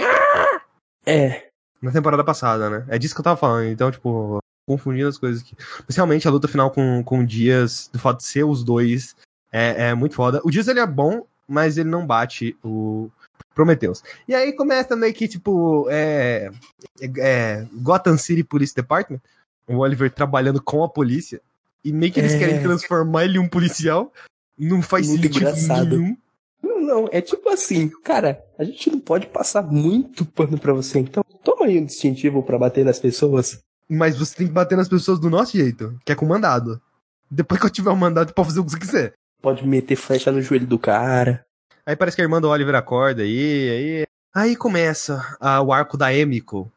É, 1.07 1.49
Na 1.81 1.93
temporada 1.93 2.25
passada, 2.25 2.69
né? 2.69 2.85
É 2.89 2.99
disso 2.99 3.15
que 3.15 3.21
eu 3.21 3.25
tava 3.25 3.37
falando. 3.37 3.67
Então, 3.69 3.91
tipo, 3.91 4.39
confundindo 4.67 5.09
as 5.09 5.19
coisas 5.19 5.41
aqui. 5.43 5.55
Mas 5.87 5.97
realmente 5.97 6.27
a 6.27 6.31
luta 6.31 6.49
final 6.49 6.71
com, 6.71 7.03
com 7.05 7.21
o 7.21 7.27
Dias, 7.27 7.89
do 7.93 7.99
fato 7.99 8.19
de 8.19 8.25
ser 8.25 8.45
os 8.45 8.65
dois, 8.65 9.15
é, 9.53 9.89
é 9.91 9.95
muito 9.95 10.15
foda. 10.15 10.41
O 10.45 10.51
Dias 10.51 10.69
ele 10.69 10.81
é 10.81 10.87
bom, 10.87 11.25
mas 11.47 11.79
ele 11.79 11.89
não 11.89 12.05
bate 12.07 12.57
o 12.65 13.09
Prometheus. 13.55 14.03
E 14.27 14.35
aí 14.35 14.53
começa 14.53 14.97
meio 14.97 15.15
que, 15.15 15.29
tipo, 15.29 15.87
é, 15.91 16.51
é, 17.01 17.11
é, 17.19 17.67
Gotham 17.75 18.19
City 18.19 18.43
Police 18.43 18.75
Department. 18.75 19.21
O 19.69 19.79
Oliver 19.79 20.11
trabalhando 20.13 20.61
com 20.63 20.83
a 20.85 20.89
polícia. 20.89 21.41
E 21.85 21.93
meio 21.93 22.13
que 22.13 22.21
eles 22.21 22.35
É. 22.35 22.39
querem 22.39 22.61
transformar 22.63 23.25
ele 23.25 23.39
em 23.39 23.41
um 23.41 23.49
policial. 23.49 24.13
Não 24.59 24.83
faz 24.83 25.07
Muito 25.07 25.23
sentido 25.23 25.37
engraçado. 25.39 25.99
nenhum. 25.99 26.17
Não, 26.63 26.81
não, 26.81 27.09
é 27.13 27.21
tipo 27.21 27.49
assim, 27.49 27.89
cara, 28.03 28.43
a 28.59 28.65
gente 28.65 28.91
não 28.91 29.01
pode 29.01 29.27
passar 29.27 29.63
muito 29.63 30.25
pano 30.25 30.59
pra 30.59 30.73
você, 30.73 30.99
então 30.99 31.25
toma 31.45 31.67
aí 31.67 31.79
um 31.79 31.85
distintivo 31.85 32.43
pra 32.43 32.59
bater 32.59 32.85
nas 32.85 32.99
pessoas. 32.99 33.61
Mas 33.89 34.19
você 34.19 34.35
tem 34.37 34.47
que 34.47 34.53
bater 34.53 34.77
nas 34.77 34.89
pessoas 34.89 35.21
do 35.21 35.31
nosso 35.31 35.57
jeito, 35.57 35.97
que 36.05 36.13
é 36.13 36.15
com 36.15 36.27
mandado. 36.27 36.81
Depois 37.31 37.61
que 37.61 37.67
eu 37.67 37.71
tiver 37.71 37.91
o 37.91 37.97
mandado, 37.97 38.33
pode 38.33 38.49
fazer 38.49 38.61
o 38.61 38.65
que 38.65 38.71
você 38.71 38.79
quiser. 38.79 39.15
Pode 39.43 39.67
meter 39.67 39.97
flecha 39.97 40.33
no 40.33 40.41
joelho 40.41 40.67
do 40.67 40.79
cara. 40.79 41.45
Aí 41.85 41.95
parece 41.95 42.17
que 42.17 42.23
a 42.23 42.25
irmã 42.25 42.41
do 42.41 42.49
Oliver 42.49 42.75
acorda 42.75 43.23
aí, 43.23 43.71
aí. 43.71 44.07
Aí 44.35 44.57
começa 44.57 45.37
ah, 45.41 45.61
o 45.63 45.73
arco 45.73 45.97
da 45.97 46.13
Emiko. 46.13 46.71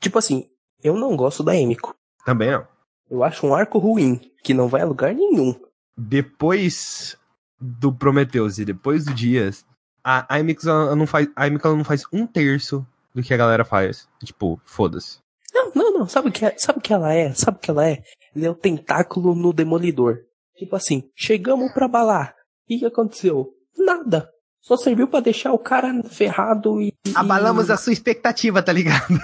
Tipo 0.00 0.18
assim, 0.18 0.48
eu 0.82 0.96
não 0.96 1.16
gosto 1.16 1.42
da 1.42 1.56
Emiko. 1.56 1.94
Também 2.24 2.50
não. 2.50 2.66
Eu 3.10 3.24
acho 3.24 3.46
um 3.46 3.54
arco 3.54 3.78
ruim, 3.78 4.20
que 4.42 4.52
não 4.52 4.68
vai 4.68 4.82
a 4.82 4.86
lugar 4.86 5.14
nenhum. 5.14 5.54
Depois 5.96 7.16
do 7.60 7.92
Prometheus 7.92 8.58
e 8.58 8.64
depois 8.64 9.04
do 9.04 9.14
Dias, 9.14 9.64
a, 10.04 10.34
a 10.34 10.38
ela 10.38 10.94
não 10.94 11.06
faz. 11.06 11.28
A 11.34 11.46
ela 11.46 11.76
não 11.76 11.84
faz 11.84 12.04
um 12.12 12.26
terço 12.26 12.86
do 13.14 13.22
que 13.22 13.32
a 13.32 13.36
galera 13.36 13.64
faz. 13.64 14.06
Tipo, 14.22 14.60
foda-se. 14.64 15.18
Não, 15.54 15.70
não, 15.74 15.92
não, 15.92 16.08
sabe 16.08 16.28
o 16.28 16.32
que, 16.32 16.44
é, 16.44 16.54
sabe 16.58 16.78
o 16.80 16.82
que 16.82 16.92
ela 16.92 17.12
é? 17.12 17.32
Sabe 17.32 17.56
o 17.56 17.60
que 17.60 17.70
ela 17.70 17.88
é? 17.88 18.02
Ela 18.36 18.46
é 18.46 18.50
o 18.50 18.54
tentáculo 18.54 19.34
no 19.34 19.52
demolidor. 19.52 20.18
Tipo 20.56 20.76
assim, 20.76 21.08
chegamos 21.14 21.72
pra 21.72 21.88
balar. 21.88 22.34
O 22.64 22.78
que, 22.78 22.84
aconteceu? 22.84 23.54
Nada. 23.78 24.30
Só 24.60 24.76
serviu 24.76 25.06
pra 25.08 25.20
deixar 25.20 25.52
o 25.52 25.58
cara 25.58 26.02
ferrado 26.04 26.80
e. 26.80 26.92
Abalamos 27.14 27.70
a 27.70 27.76
sua 27.76 27.92
expectativa, 27.92 28.62
tá 28.62 28.72
ligado? 28.72 29.18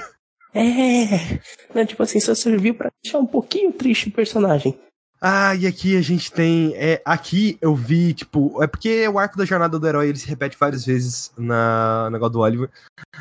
É. 0.54 1.38
Não, 1.74 1.86
tipo 1.86 2.02
assim, 2.02 2.20
só 2.20 2.34
serviu 2.34 2.74
pra 2.74 2.90
deixar 3.02 3.18
um 3.18 3.26
pouquinho 3.26 3.72
triste 3.72 4.08
o 4.08 4.12
personagem. 4.12 4.78
Ah, 5.20 5.54
e 5.54 5.66
aqui 5.66 5.96
a 5.96 6.00
gente 6.00 6.32
tem. 6.32 6.72
É, 6.76 7.02
aqui 7.04 7.58
eu 7.60 7.74
vi, 7.74 8.14
tipo. 8.14 8.62
É 8.62 8.66
porque 8.66 9.06
o 9.06 9.18
arco 9.18 9.36
da 9.36 9.44
jornada 9.44 9.78
do 9.78 9.86
herói 9.86 10.08
ele 10.08 10.18
se 10.18 10.26
repete 10.26 10.56
várias 10.58 10.84
vezes 10.84 11.30
na 11.36 12.04
no 12.06 12.10
negócio 12.12 12.32
do 12.32 12.40
Oliver. 12.40 12.70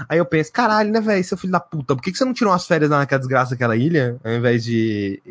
Aí 0.08 0.18
eu 0.18 0.26
penso, 0.26 0.50
caralho, 0.52 0.91
né, 0.91 1.02
velho, 1.02 1.24
seu 1.26 1.38
filho 1.38 1.52
da 1.52 1.60
puta, 1.60 1.95
por 1.95 2.02
que, 2.02 2.12
que 2.12 2.18
você 2.18 2.24
não 2.24 2.34
tirou 2.34 2.54
umas 2.54 2.66
férias 2.66 2.89
naquela 2.89 3.20
desgraça 3.20 3.52
daquela 3.52 3.76
ilha, 3.76 4.18
ao 4.24 4.32
invés 4.32 4.64
de 4.64 5.22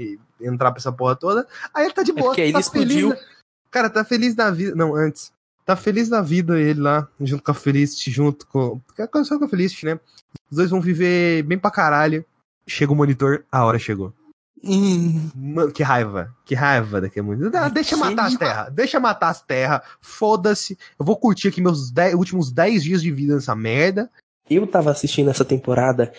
entrar 0.40 0.70
pra 0.70 0.78
essa 0.78 0.92
porra 0.92 1.16
toda? 1.16 1.46
Aí 1.72 1.86
ele 1.86 1.94
tá 1.94 2.02
de 2.02 2.10
É 2.10 2.14
boa. 2.14 2.26
porque 2.26 2.42
aí 2.42 2.52
tá 2.52 2.58
ele 2.58 2.62
explodiu. 2.64 3.10
Feliz, 3.12 3.26
cara, 3.70 3.88
tá 3.88 4.04
feliz 4.04 4.34
da 4.34 4.50
vida. 4.50 4.74
Não, 4.74 4.94
antes. 4.94 5.32
Tá 5.64 5.74
feliz 5.76 6.08
da 6.08 6.20
vida 6.20 6.58
ele 6.58 6.80
lá, 6.80 7.06
junto 7.20 7.42
com 7.42 7.50
a 7.50 7.54
Felicity, 7.54 8.10
junto 8.10 8.46
com. 8.46 8.80
Só 9.24 9.38
com 9.38 9.44
a 9.44 9.48
Felicity, 9.48 9.86
né? 9.86 10.00
Os 10.50 10.56
dois 10.56 10.70
vão 10.70 10.80
viver 10.80 11.42
bem 11.44 11.58
pra 11.58 11.70
caralho. 11.70 12.24
Chega 12.66 12.92
o 12.92 12.96
monitor, 12.96 13.44
a 13.50 13.64
hora 13.64 13.78
chegou. 13.78 14.12
Hum, 14.64 15.30
Mano, 15.34 15.72
que 15.72 15.82
raiva. 15.82 16.34
Que 16.44 16.54
raiva 16.54 17.00
daquele 17.00 17.26
mundo. 17.26 17.50
Ah, 17.54 17.68
deixa 17.68 17.96
matar 17.96 18.26
as 18.26 18.34
terras. 18.36 18.72
Deixa 18.74 19.00
matar 19.00 19.28
as 19.28 19.42
terras. 19.42 19.80
Foda-se. 20.00 20.76
Eu 20.98 21.04
vou 21.06 21.16
curtir 21.16 21.48
aqui 21.48 21.60
meus 21.60 21.90
dez- 21.90 22.14
últimos 22.14 22.50
10 22.50 22.82
dias 22.82 23.02
de 23.02 23.10
vida 23.12 23.34
nessa 23.34 23.54
merda. 23.54 24.10
eu 24.50 24.66
tava 24.66 24.90
assistindo 24.90 25.30
essa 25.30 25.44
temporada, 25.44 26.10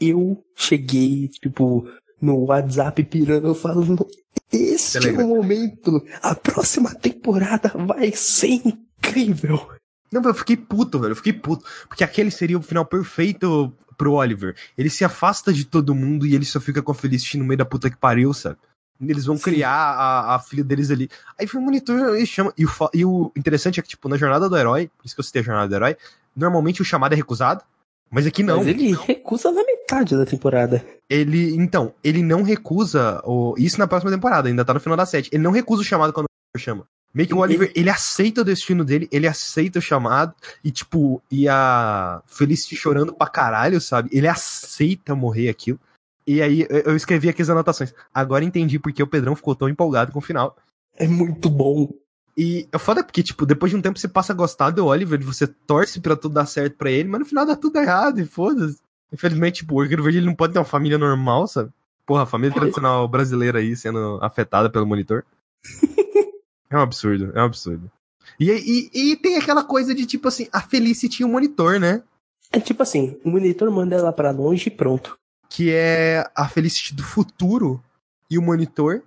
eu 0.00 0.42
cheguei, 0.56 1.28
tipo, 1.28 1.86
no 2.20 2.44
WhatsApp 2.46 3.02
pirando, 3.04 3.54
falando, 3.54 4.06
esse 4.52 4.96
é 5.08 5.12
o 5.12 5.26
momento, 5.28 6.02
a 6.22 6.34
próxima 6.34 6.94
temporada 6.94 7.72
vai 7.86 8.12
ser 8.12 8.60
incrível. 8.64 9.68
Não, 10.14 10.22
eu 10.22 10.34
fiquei 10.34 10.56
puto, 10.56 11.00
velho. 11.00 11.12
Eu 11.12 11.16
fiquei 11.16 11.32
puto. 11.32 11.64
Porque 11.88 12.04
aquele 12.04 12.30
seria 12.30 12.56
o 12.56 12.62
final 12.62 12.84
perfeito 12.84 13.72
pro 13.98 14.12
Oliver. 14.12 14.54
Ele 14.78 14.88
se 14.88 15.04
afasta 15.04 15.52
de 15.52 15.64
todo 15.64 15.94
mundo 15.94 16.24
e 16.24 16.34
ele 16.34 16.44
só 16.44 16.60
fica 16.60 16.80
com 16.80 16.92
a 16.92 16.94
Felicity 16.94 17.38
no 17.38 17.44
meio 17.44 17.58
da 17.58 17.64
puta 17.64 17.90
que 17.90 17.96
pariu, 17.96 18.32
sabe? 18.32 18.56
Eles 19.00 19.24
vão 19.24 19.36
Sim. 19.36 19.42
criar 19.42 19.72
a, 19.72 20.36
a 20.36 20.38
filha 20.38 20.62
deles 20.62 20.90
ali. 20.90 21.10
Aí 21.38 21.48
foi 21.48 21.60
o 21.60 21.64
monitor 21.64 22.16
e 22.16 22.24
chama. 22.24 22.52
E 22.56 22.64
o, 22.64 22.70
e 22.94 23.04
o 23.04 23.32
interessante 23.36 23.80
é 23.80 23.82
que, 23.82 23.88
tipo, 23.88 24.08
na 24.08 24.16
jornada 24.16 24.48
do 24.48 24.56
herói, 24.56 24.88
por 24.96 25.04
isso 25.04 25.16
que 25.16 25.20
eu 25.20 25.24
citei 25.24 25.42
a 25.42 25.44
jornada 25.44 25.68
do 25.68 25.74
herói, 25.74 25.96
normalmente 26.34 26.80
o 26.80 26.84
chamado 26.84 27.12
é 27.12 27.16
recusado. 27.16 27.64
Mas 28.08 28.24
aqui 28.24 28.44
não. 28.44 28.58
Mas 28.58 28.68
ele 28.68 28.94
recusa 28.94 29.50
na 29.50 29.64
metade 29.64 30.16
da 30.16 30.24
temporada. 30.24 30.84
Ele, 31.10 31.56
então, 31.56 31.92
ele 32.04 32.22
não 32.22 32.44
recusa 32.44 33.20
o, 33.24 33.56
isso 33.58 33.80
na 33.80 33.88
próxima 33.88 34.12
temporada, 34.12 34.48
ainda 34.48 34.64
tá 34.64 34.72
no 34.72 34.80
final 34.80 34.96
da 34.96 35.04
sete. 35.04 35.28
Ele 35.32 35.42
não 35.42 35.50
recusa 35.50 35.82
o 35.82 35.84
chamado 35.84 36.12
quando 36.12 36.26
o 36.56 36.58
chama. 36.58 36.86
Meio 37.14 37.28
que 37.28 37.34
o 37.34 37.38
Oliver, 37.38 37.70
ele 37.76 37.88
aceita 37.88 38.40
o 38.40 38.44
destino 38.44 38.84
dele, 38.84 39.08
ele 39.12 39.28
aceita 39.28 39.78
o 39.78 39.82
chamado, 39.82 40.34
e 40.64 40.70
tipo, 40.72 41.22
e 41.30 41.48
a 41.48 42.20
Felicity 42.26 42.74
chorando 42.74 43.14
pra 43.14 43.28
caralho, 43.28 43.80
sabe? 43.80 44.10
Ele 44.12 44.26
aceita 44.26 45.14
morrer 45.14 45.48
aquilo. 45.48 45.78
E 46.26 46.42
aí 46.42 46.66
eu 46.68 46.96
escrevi 46.96 47.28
aqui 47.28 47.40
as 47.40 47.50
anotações. 47.50 47.94
Agora 48.12 48.44
entendi 48.44 48.78
porque 48.78 49.02
o 49.02 49.06
Pedrão 49.06 49.36
ficou 49.36 49.54
tão 49.54 49.68
empolgado 49.68 50.10
com 50.10 50.18
o 50.18 50.22
final. 50.22 50.56
É 50.96 51.06
muito 51.06 51.48
bom. 51.48 51.92
E 52.36 52.68
é 52.72 52.78
foda 52.78 53.04
porque, 53.04 53.22
tipo, 53.22 53.46
depois 53.46 53.70
de 53.70 53.76
um 53.76 53.82
tempo 53.82 53.98
você 53.98 54.08
passa 54.08 54.32
a 54.32 54.36
gostar 54.36 54.70
do 54.70 54.86
Oliver, 54.86 55.22
você 55.22 55.46
torce 55.46 56.00
pra 56.00 56.16
tudo 56.16 56.34
dar 56.34 56.46
certo 56.46 56.76
pra 56.76 56.90
ele, 56.90 57.08
mas 57.08 57.20
no 57.20 57.26
final 57.26 57.46
dá 57.46 57.54
tudo 57.54 57.78
errado 57.78 58.20
e 58.20 58.24
foda-se. 58.24 58.80
Infelizmente, 59.12 59.56
tipo, 59.58 59.76
o 59.76 59.80
Arqueiro 59.80 60.02
Verde 60.02 60.18
ele 60.18 60.26
não 60.26 60.34
pode 60.34 60.52
ter 60.52 60.58
uma 60.58 60.64
família 60.64 60.98
normal, 60.98 61.46
sabe? 61.46 61.70
Porra, 62.04 62.24
a 62.24 62.26
família 62.26 62.52
tradicional 62.52 63.06
brasileira 63.06 63.60
aí 63.60 63.76
sendo 63.76 64.18
afetada 64.20 64.68
pelo 64.68 64.86
monitor. 64.86 65.24
é 66.74 66.78
um 66.78 66.82
absurdo, 66.82 67.32
é 67.34 67.40
um 67.40 67.46
absurdo. 67.46 67.90
E, 68.38 68.50
e, 68.50 69.12
e 69.12 69.16
tem 69.16 69.36
aquela 69.36 69.64
coisa 69.64 69.94
de, 69.94 70.06
tipo 70.06 70.28
assim, 70.28 70.48
a 70.52 70.60
Felicity 70.60 71.22
e 71.22 71.24
o 71.24 71.28
monitor, 71.28 71.78
né? 71.78 72.02
É 72.50 72.60
tipo 72.60 72.82
assim, 72.82 73.18
o 73.24 73.30
monitor 73.30 73.70
manda 73.70 73.96
ela 73.96 74.12
pra 74.12 74.30
longe 74.30 74.68
e 74.68 74.70
pronto. 74.70 75.16
Que 75.48 75.72
é 75.72 76.28
a 76.34 76.48
Felicity 76.48 76.94
do 76.94 77.02
futuro 77.02 77.82
e 78.30 78.38
o 78.38 78.42
monitor 78.42 79.02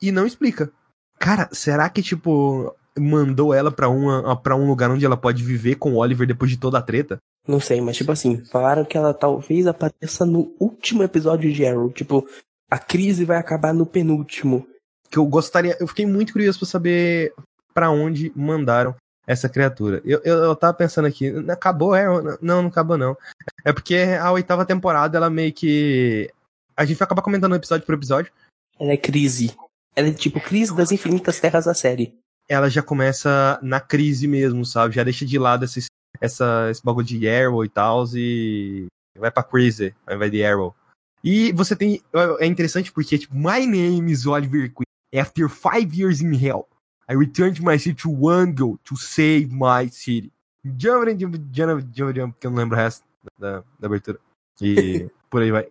e 0.00 0.10
não 0.10 0.26
explica. 0.26 0.70
Cara, 1.18 1.48
será 1.52 1.88
que, 1.88 2.02
tipo, 2.02 2.74
mandou 2.98 3.54
ela 3.54 3.70
pra, 3.70 3.88
uma, 3.88 4.36
pra 4.36 4.56
um 4.56 4.66
lugar 4.66 4.90
onde 4.90 5.04
ela 5.04 5.16
pode 5.16 5.42
viver 5.42 5.76
com 5.76 5.92
o 5.92 5.98
Oliver 5.98 6.26
depois 6.26 6.50
de 6.50 6.56
toda 6.56 6.78
a 6.78 6.82
treta? 6.82 7.18
Não 7.46 7.60
sei, 7.60 7.80
mas 7.80 7.96
tipo 7.96 8.12
assim, 8.12 8.44
falaram 8.44 8.84
que 8.84 8.96
ela 8.96 9.12
talvez 9.12 9.66
apareça 9.66 10.24
no 10.24 10.54
último 10.60 11.02
episódio 11.02 11.52
de 11.52 11.66
Arrow. 11.66 11.90
Tipo, 11.90 12.26
a 12.70 12.78
crise 12.78 13.24
vai 13.24 13.36
acabar 13.36 13.72
no 13.74 13.86
penúltimo. 13.86 14.66
Que 15.12 15.18
eu 15.18 15.26
gostaria. 15.26 15.76
Eu 15.78 15.86
fiquei 15.86 16.06
muito 16.06 16.32
curioso 16.32 16.58
pra 16.58 16.66
saber 16.66 17.34
para 17.74 17.90
onde 17.90 18.32
mandaram 18.34 18.96
essa 19.26 19.48
criatura. 19.48 20.00
Eu, 20.04 20.20
eu, 20.24 20.38
eu 20.38 20.56
tava 20.56 20.74
pensando 20.74 21.06
aqui, 21.06 21.28
acabou 21.50 21.94
Arrow? 21.94 22.38
Não, 22.40 22.62
não 22.62 22.68
acabou 22.68 22.96
não. 22.96 23.16
É 23.62 23.72
porque 23.72 23.94
a 23.94 24.32
oitava 24.32 24.64
temporada, 24.64 25.16
ela 25.16 25.28
meio 25.28 25.52
que. 25.52 26.30
A 26.74 26.86
gente 26.86 26.96
vai 26.96 27.04
acabar 27.04 27.22
comentando 27.22 27.54
episódio 27.54 27.84
por 27.84 27.94
episódio. 27.94 28.32
Ela 28.80 28.92
é 28.92 28.96
crise. 28.96 29.54
Ela 29.94 30.08
é 30.08 30.12
tipo 30.12 30.40
crise 30.40 30.74
das 30.74 30.90
infinitas 30.90 31.38
terras 31.38 31.66
da 31.66 31.74
série. 31.74 32.18
Ela 32.48 32.70
já 32.70 32.82
começa 32.82 33.58
na 33.62 33.80
crise 33.80 34.26
mesmo, 34.26 34.64
sabe? 34.64 34.94
Já 34.94 35.04
deixa 35.04 35.26
de 35.26 35.38
lado 35.38 35.64
esse, 35.64 35.84
essa, 36.20 36.68
esse 36.70 36.82
bagulho 36.82 37.06
de 37.06 37.28
Arrow 37.28 37.64
e 37.64 37.68
tal, 37.68 38.04
e 38.14 38.86
vai 39.18 39.30
pra 39.30 39.46
aí 40.06 40.16
vai 40.16 40.30
de 40.30 40.42
Arrow. 40.42 40.74
E 41.22 41.52
você 41.52 41.76
tem. 41.76 42.02
É 42.40 42.46
interessante 42.46 42.90
porque, 42.90 43.18
tipo, 43.18 43.34
My 43.36 43.64
name 43.66 44.10
is 44.10 44.26
Oliver 44.26 44.72
Queen. 44.72 44.91
After 45.14 45.48
five 45.48 45.92
years 45.94 46.22
in 46.22 46.32
hell, 46.32 46.68
I 47.08 47.14
returned 47.14 47.56
to 47.56 47.62
my 47.62 47.76
city 47.76 47.94
to 48.02 48.10
Wango 48.10 48.78
to 48.84 48.96
save 48.96 49.52
my 49.52 49.88
city. 49.90 50.32
Jump, 50.64 51.06
jump, 51.18 51.36
jump, 51.52 51.84
jump, 51.92 52.14
jump, 52.14 52.34
que 52.40 52.46
eu 52.46 52.50
não 52.50 52.58
lembro 52.58 52.76
o 52.76 52.80
resto 52.80 53.04
da, 53.38 53.62
da 53.78 53.86
abertura. 53.86 54.18
E 54.60 55.10
por 55.28 55.42
aí 55.42 55.50
vai. 55.50 55.68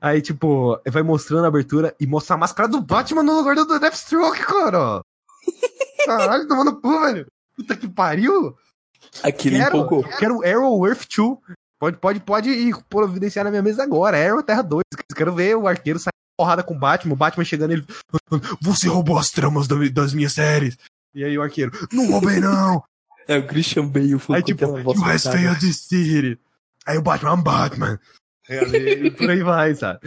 Aí, 0.00 0.22
tipo, 0.22 0.80
vai 0.90 1.02
mostrando 1.02 1.44
a 1.44 1.48
abertura 1.48 1.94
e 2.00 2.06
mostra 2.06 2.34
a 2.34 2.38
máscara 2.38 2.68
do 2.68 2.80
Batman 2.80 3.22
no 3.22 3.36
lugar 3.36 3.54
do 3.56 3.78
Deathstroke, 3.78 4.40
cara. 4.40 5.02
Caralho, 6.06 6.48
tomando 6.48 6.80
cu, 6.80 7.00
velho. 7.00 7.26
Puta 7.54 7.76
que 7.76 7.86
pariu. 7.86 8.56
Aquele 9.22 9.58
quero, 9.58 9.76
empolgou. 9.76 10.02
Quero 10.18 10.42
Arrow 10.42 10.86
Earth 10.86 11.06
2. 11.14 11.38
Pode, 11.78 11.98
pode, 11.98 12.20
pode 12.20 12.48
ir 12.48 12.76
providenciar 12.88 13.44
na 13.44 13.50
minha 13.50 13.62
mesa 13.62 13.82
agora. 13.82 14.16
Arrow 14.16 14.42
Terra 14.42 14.62
2. 14.62 14.82
Quero 15.14 15.34
ver 15.34 15.56
o 15.56 15.66
arqueiro 15.66 15.98
sair 15.98 16.12
porrada 16.42 16.64
com 16.64 16.74
o 16.74 16.78
Batman. 16.78 17.14
O 17.14 17.16
Batman 17.16 17.44
chegando 17.44 17.70
ele. 17.70 17.86
Você 18.60 18.88
roubou 18.88 19.16
as 19.16 19.30
tramas 19.30 19.68
das 19.68 20.12
minhas 20.12 20.32
séries. 20.32 20.76
E 21.14 21.24
aí 21.24 21.38
o 21.38 21.42
arqueiro. 21.42 21.70
Não 21.92 22.10
roubei, 22.10 22.40
não. 22.40 22.82
É 23.28 23.38
o 23.38 23.46
Christian 23.46 23.86
Bale 23.86 24.16
Aí 24.30 24.42
tipo, 24.42 24.64
you 24.64 25.04
has 25.04 25.22
failed 25.22 25.60
this 25.60 25.78
city. 25.78 26.36
Aí 26.84 26.98
o 26.98 27.02
Batman, 27.02 27.34
I'm 27.34 27.42
Batman. 27.44 28.00
E 28.48 29.10
por 29.12 29.30
aí 29.30 29.42
vai, 29.44 29.74
sabe? 29.76 30.00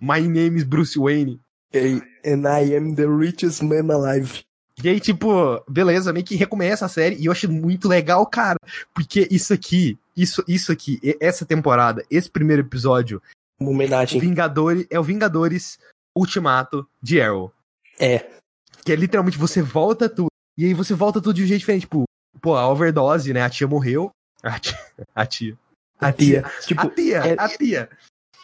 My 0.00 0.20
name 0.20 0.56
is 0.56 0.64
Bruce 0.64 0.98
Wayne. 0.98 1.38
Hey, 1.70 2.00
and 2.24 2.46
I 2.48 2.74
am 2.74 2.94
the 2.94 3.06
richest 3.06 3.62
man 3.62 3.92
alive. 3.92 4.42
E 4.82 4.88
aí, 4.88 4.98
tipo, 4.98 5.62
beleza, 5.68 6.12
meio 6.12 6.24
que 6.24 6.36
recomeça 6.36 6.86
a 6.86 6.88
série 6.88 7.16
e 7.16 7.26
eu 7.26 7.32
acho 7.32 7.50
muito 7.50 7.86
legal, 7.86 8.24
cara. 8.26 8.58
Porque 8.94 9.28
isso 9.30 9.52
aqui, 9.52 9.98
isso, 10.16 10.42
isso 10.48 10.72
aqui, 10.72 10.98
essa 11.20 11.44
temporada, 11.44 12.02
esse 12.10 12.30
primeiro 12.30 12.62
episódio. 12.62 13.20
Uma 13.58 13.70
homenagem. 13.70 14.20
Vingadores, 14.20 14.86
é 14.90 14.98
o 14.98 15.02
Vingadores 15.02 15.78
Ultimato 16.16 16.86
de 17.02 17.20
Arrow. 17.20 17.52
É. 17.98 18.30
Que 18.84 18.92
é 18.92 18.96
literalmente 18.96 19.38
você 19.38 19.62
volta 19.62 20.08
tudo. 20.08 20.28
E 20.56 20.64
aí 20.64 20.74
você 20.74 20.94
volta 20.94 21.20
tudo 21.20 21.34
de 21.34 21.42
um 21.42 21.46
jeito 21.46 21.60
diferente. 21.60 21.82
Tipo, 21.82 22.04
pô, 22.40 22.54
a 22.54 22.68
overdose, 22.68 23.32
né? 23.32 23.42
A 23.42 23.50
tia 23.50 23.66
morreu. 23.66 24.10
A 24.42 24.58
tia. 24.58 24.78
A 25.14 25.26
tia. 25.26 25.58
A 25.98 26.12
tia. 26.12 26.44
Tipo, 26.66 26.82
a 26.82 26.90
tia, 26.90 27.16
é... 27.18 27.36
a 27.38 27.48
tia. 27.48 27.90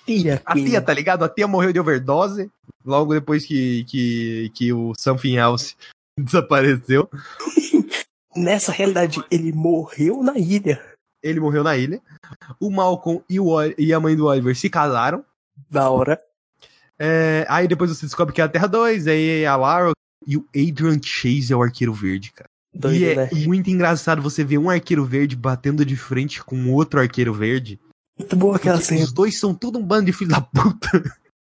Tia, 0.05 0.43
a 0.45 0.55
tia, 0.55 0.83
tá 0.83 0.93
ligado? 0.93 1.25
A 1.25 1.29
tia 1.29 1.47
morreu 1.47 1.73
de 1.73 1.79
overdose. 1.79 2.51
Logo 2.85 3.15
depois 3.15 3.47
que, 3.47 3.85
que, 3.85 4.51
que 4.55 4.73
o 4.73 4.93
Something 4.99 5.37
Else 5.37 5.77
desapareceu. 6.19 7.09
Nessa 8.35 8.73
realidade, 8.73 9.23
ele 9.31 9.53
morreu 9.53 10.23
na 10.23 10.37
ilha. 10.39 10.83
Ele 11.23 11.41
morreu 11.41 11.63
na 11.63 11.77
ilha. 11.77 12.01
O 12.61 12.71
Malcolm 12.71 13.23
e, 13.29 13.39
o, 13.39 13.49
e 13.79 13.93
a 13.93 14.01
mãe 14.01 14.17
do 14.17 14.27
Oliver 14.27 14.57
se 14.57 14.69
casaram. 14.69 15.25
Da 15.71 15.89
hora. 15.91 16.21
É, 16.99 17.47
aí 17.49 17.67
depois 17.67 17.91
você 17.91 18.07
descobre 18.07 18.35
que 18.35 18.41
é 18.41 18.45
a 18.45 18.49
Terra 18.49 18.67
2, 18.67 19.07
aí 19.07 19.47
a 19.47 19.57
Lara 19.57 19.93
e 20.27 20.37
o 20.37 20.47
Adrian 20.55 21.01
Chase 21.03 21.53
é 21.53 21.57
o 21.57 21.63
arqueiro 21.63 21.93
verde, 21.93 22.33
cara. 22.33 22.49
Doido, 22.75 23.01
e 23.01 23.05
é 23.05 23.17
né? 23.17 23.31
muito 23.47 23.71
engraçado 23.71 24.23
você 24.23 24.43
ver 24.43 24.59
um 24.59 24.71
arqueiro 24.71 25.05
verde 25.05 25.37
batendo 25.37 25.85
de 25.85 25.97
frente 25.97 26.43
com 26.43 26.73
outro 26.73 27.01
arqueiro 27.01 27.35
verde. 27.35 27.79
Muito 28.19 28.37
boa 28.37 28.57
aquela 28.57 28.81
cena. 28.81 29.03
Os 29.03 29.13
dois 29.13 29.39
são 29.39 29.55
tudo 29.55 29.79
um 29.79 29.85
bando 29.85 30.07
de 30.07 30.13
filho 30.13 30.31
da 30.31 30.41
puta. 30.41 31.03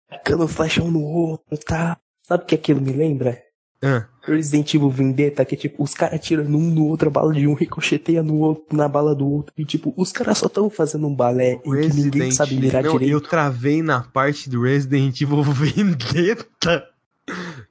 Tacando 0.10 0.48
flecha 0.48 0.82
um 0.82 0.92
no 0.92 1.02
outro, 1.02 1.58
tá? 1.66 1.98
Sabe 2.26 2.44
o 2.44 2.46
que 2.46 2.56
aquilo 2.56 2.82
me 2.82 2.94
lembra? 2.94 3.42
Ah. 3.82 4.08
Resident 4.24 4.74
Evil 4.74 4.90
Vendetta, 4.90 5.46
que 5.46 5.56
tipo, 5.56 5.84
os 5.84 5.94
caras 5.94 6.20
tiram 6.20 6.44
um 6.44 6.70
no 6.70 6.88
outro, 6.88 7.08
a 7.08 7.12
bala 7.12 7.34
de 7.34 7.48
um 7.48 7.54
ricocheteia 7.54 8.24
no 8.24 8.40
outro, 8.40 8.76
na 8.76 8.88
bala 8.88 9.16
do 9.16 9.28
outro. 9.28 9.54
E 9.58 9.64
tipo, 9.64 9.94
os 9.96 10.12
caras 10.12 10.40
só 10.40 10.48
estão 10.48 10.70
fazendo 10.70 11.08
um 11.08 11.14
balé 11.16 11.54
e 11.54 11.88
que 11.90 11.94
ninguém 11.94 12.32
sabe 12.32 12.56
mirar 12.56 12.84
Meu, 12.84 12.94
direito. 12.94 13.12
Eu 13.12 13.22
travei 13.22 13.82
na 13.82 14.02
parte 14.02 14.50
do 14.50 14.64
Resident 14.64 15.22
Evil 15.22 15.44
Vendetta. 15.44 16.88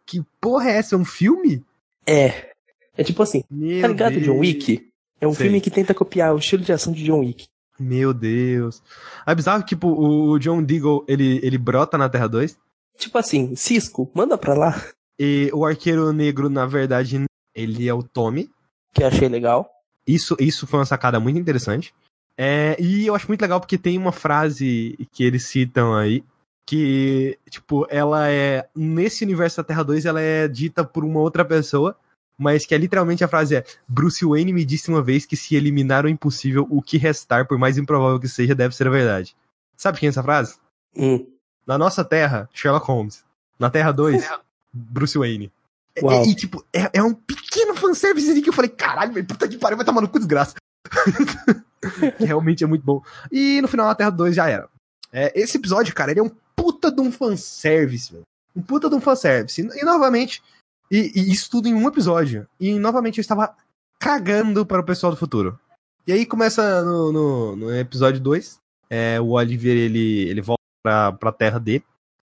Que 0.04 0.22
porra 0.40 0.70
é 0.70 0.76
essa? 0.76 0.94
É 0.94 0.98
um 0.98 1.04
filme? 1.04 1.64
É. 2.06 2.50
É 2.96 3.04
tipo 3.04 3.22
assim, 3.22 3.44
Meu 3.50 3.82
tá 3.82 3.88
ligado 3.88 4.12
Deus. 4.14 4.24
John 4.24 4.38
Wick? 4.38 4.88
É 5.20 5.26
um 5.26 5.34
Sei. 5.34 5.46
filme 5.46 5.60
que 5.60 5.70
tenta 5.70 5.92
copiar 5.92 6.34
o 6.34 6.38
estilo 6.38 6.62
de 6.62 6.72
ação 6.72 6.92
de 6.92 7.04
John 7.04 7.20
Wick. 7.20 7.46
Meu 7.78 8.14
Deus. 8.14 8.82
É 9.26 9.34
bizarro 9.34 9.62
que, 9.62 9.70
tipo, 9.70 9.88
o 9.88 10.38
John 10.38 10.62
Deagle, 10.62 11.04
ele, 11.06 11.40
ele 11.42 11.58
brota 11.58 11.98
na 11.98 12.08
Terra 12.08 12.26
2? 12.26 12.56
Tipo 12.98 13.18
assim, 13.18 13.54
Cisco, 13.54 14.10
manda 14.14 14.38
pra 14.38 14.54
lá. 14.54 14.82
E 15.18 15.50
o 15.52 15.64
arqueiro 15.64 16.12
negro, 16.12 16.50
na 16.50 16.66
verdade, 16.66 17.24
ele 17.54 17.88
é 17.88 17.94
o 17.94 18.02
Tommy. 18.02 18.50
Que 18.92 19.04
achei 19.04 19.28
legal. 19.28 19.70
Isso, 20.06 20.36
isso 20.38 20.66
foi 20.66 20.80
uma 20.80 20.86
sacada 20.86 21.18
muito 21.18 21.38
interessante. 21.38 21.94
É, 22.38 22.76
e 22.78 23.06
eu 23.06 23.14
acho 23.14 23.28
muito 23.28 23.40
legal 23.40 23.58
porque 23.58 23.78
tem 23.78 23.96
uma 23.96 24.12
frase 24.12 24.96
que 25.10 25.24
eles 25.24 25.44
citam 25.44 25.94
aí, 25.94 26.22
que, 26.66 27.38
tipo, 27.48 27.86
ela 27.88 28.28
é. 28.28 28.68
Nesse 28.74 29.24
universo 29.24 29.58
da 29.58 29.64
Terra 29.64 29.82
2, 29.82 30.04
ela 30.04 30.20
é 30.20 30.46
dita 30.46 30.84
por 30.84 31.04
uma 31.04 31.20
outra 31.20 31.44
pessoa, 31.44 31.96
mas 32.38 32.66
que 32.66 32.74
é 32.74 32.78
literalmente 32.78 33.24
a 33.24 33.28
frase 33.28 33.56
é: 33.56 33.64
Bruce 33.88 34.24
Wayne 34.24 34.52
me 34.52 34.64
disse 34.64 34.90
uma 34.90 35.02
vez 35.02 35.24
que 35.24 35.36
se 35.36 35.56
eliminar 35.56 36.04
o 36.04 36.08
impossível, 36.08 36.66
o 36.68 36.82
que 36.82 36.98
restar, 36.98 37.46
por 37.46 37.56
mais 37.56 37.78
improvável 37.78 38.20
que 38.20 38.28
seja, 38.28 38.54
deve 38.54 38.76
ser 38.76 38.86
a 38.88 38.90
verdade. 38.90 39.34
Sabe 39.76 39.98
quem 39.98 40.08
é 40.08 40.10
essa 40.10 40.22
frase? 40.22 40.58
Hum. 40.94 41.26
Na 41.66 41.78
nossa 41.78 42.04
Terra, 42.04 42.48
Sherlock 42.52 42.86
Holmes. 42.86 43.24
Na 43.58 43.70
Terra 43.70 43.92
2, 43.92 44.28
Bruce 44.76 45.16
Wayne. 45.16 45.52
E, 45.96 46.30
e, 46.30 46.34
tipo, 46.34 46.64
é, 46.74 46.90
é 46.92 47.02
um 47.02 47.14
pequeno 47.14 47.74
fanservice 47.74 48.30
ali 48.30 48.42
que 48.42 48.50
eu 48.50 48.52
falei, 48.52 48.68
caralho, 48.68 49.14
velho, 49.14 49.26
puta 49.26 49.48
que 49.48 49.56
pariu, 49.56 49.76
vai 49.76 49.86
tomar 49.86 50.02
no 50.02 50.08
cu 50.08 50.18
desgraça. 50.18 50.54
realmente 52.18 52.62
é 52.62 52.66
muito 52.66 52.84
bom. 52.84 53.02
E 53.32 53.60
no 53.62 53.68
final, 53.68 53.88
a 53.88 53.94
Terra 53.94 54.10
2 54.10 54.34
já 54.34 54.48
era. 54.48 54.68
É, 55.12 55.32
esse 55.40 55.56
episódio, 55.56 55.94
cara, 55.94 56.10
ele 56.10 56.20
é 56.20 56.22
um 56.22 56.30
puta 56.54 56.92
de 56.92 57.00
um 57.00 57.10
fanservice, 57.10 58.12
velho. 58.12 58.24
Um 58.54 58.60
puta 58.62 58.88
de 58.90 58.94
um 58.94 59.00
fanservice. 59.00 59.62
E, 59.62 59.80
e 59.80 59.84
novamente, 59.84 60.42
e, 60.90 61.12
e, 61.14 61.32
isso 61.32 61.50
tudo 61.50 61.68
em 61.68 61.74
um 61.74 61.88
episódio. 61.88 62.46
E 62.60 62.78
novamente 62.78 63.18
eu 63.18 63.22
estava 63.22 63.54
cagando 63.98 64.66
para 64.66 64.80
o 64.80 64.84
pessoal 64.84 65.12
do 65.12 65.18
futuro. 65.18 65.58
E 66.06 66.12
aí 66.12 66.26
começa 66.26 66.82
no, 66.82 67.12
no, 67.12 67.56
no 67.56 67.76
episódio 67.76 68.20
2. 68.20 68.58
É, 68.88 69.20
o 69.20 69.30
Oliver 69.30 69.76
ele, 69.76 70.28
ele 70.28 70.40
volta 70.40 70.62
pra, 70.82 71.12
pra 71.12 71.32
terra 71.32 71.58
dele. 71.58 71.84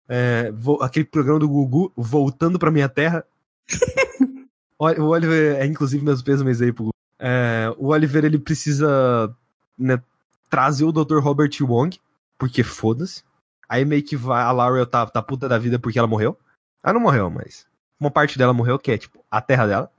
É, 0.09 0.51
vou, 0.53 0.83
aquele 0.83 1.05
programa 1.05 1.39
do 1.39 1.49
Gugu, 1.49 1.93
voltando 1.97 2.59
pra 2.59 2.71
minha 2.71 2.89
terra. 2.89 3.25
o 4.79 5.05
Oliver, 5.05 5.57
é 5.57 5.67
inclusive 5.67 6.05
meus 6.05 6.23
pêsames 6.23 6.63
aí 6.63 6.73
pro 6.73 6.85
Gugu. 6.85 6.95
É, 7.19 7.73
o 7.77 7.89
Oliver 7.89 8.25
ele 8.25 8.39
precisa 8.39 9.35
né, 9.79 10.01
trazer 10.49 10.85
o 10.85 10.93
Dr. 10.93 11.19
Robert 11.19 11.51
Wong, 11.61 11.99
porque 12.39 12.63
foda-se. 12.63 13.23
Aí 13.69 13.85
meio 13.85 14.03
que 14.03 14.17
vai, 14.17 14.43
a 14.43 14.51
Laurel 14.51 14.87
tá, 14.87 15.05
tá 15.07 15.21
puta 15.21 15.49
da 15.49 15.59
vida 15.59 15.79
porque 15.79 15.99
ela 15.99 16.09
morreu. 16.09 16.39
Ela 16.83 16.95
não 16.95 17.01
morreu, 17.01 17.29
mas 17.29 17.67
uma 18.01 18.11
parte 18.11 18.39
dela 18.39 18.53
morreu, 18.53 18.79
que 18.79 18.91
é 18.91 18.99
tipo 18.99 19.23
a 19.31 19.41
terra 19.41 19.67
dela. 19.67 19.93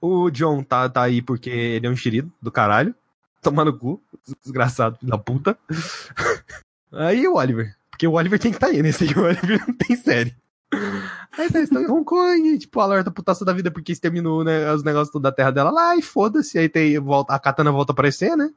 O 0.00 0.30
John 0.30 0.62
tá, 0.64 0.88
tá 0.88 1.02
aí 1.02 1.22
porque 1.22 1.50
ele 1.50 1.86
é 1.86 1.90
um 1.90 1.92
enxerido 1.92 2.32
do 2.42 2.50
caralho. 2.50 2.94
Tomar 3.40 3.64
no 3.64 3.78
cu. 3.78 4.02
Desgraçado, 4.42 4.96
filho 4.98 5.10
da 5.10 5.18
puta. 5.18 5.56
Aí 6.90 7.28
o 7.28 7.34
Oliver. 7.34 7.76
Porque 7.96 8.06
o 8.06 8.12
Oliver 8.12 8.38
tem 8.38 8.50
que 8.50 8.58
estar 8.58 8.66
tá 8.66 8.72
aí, 8.74 8.82
né? 8.82 8.92
Sem 8.92 9.08
o 9.08 9.22
Oliver 9.22 9.64
não 9.66 9.74
tem 9.74 9.96
série. 9.96 10.36
Aí 11.38 11.50
tá, 11.50 11.60
estão 11.60 11.80
em 11.80 11.90
Hong 11.90 12.04
Kong, 12.04 12.58
tipo, 12.58 12.80
alerta 12.80 13.10
putaça 13.10 13.44
da 13.44 13.52
vida 13.52 13.70
porque 13.70 13.92
exterminou, 13.92 14.44
né, 14.44 14.70
os 14.72 14.82
negócios 14.82 15.10
tudo 15.10 15.22
da 15.22 15.32
terra 15.32 15.50
dela 15.50 15.70
lá, 15.70 15.96
e 15.96 16.02
foda-se. 16.02 16.58
Aí 16.58 16.68
tem, 16.68 16.98
volta, 16.98 17.34
a 17.34 17.38
katana 17.38 17.72
volta 17.72 17.92
a 17.92 17.94
aparecer, 17.94 18.36
né? 18.36 18.50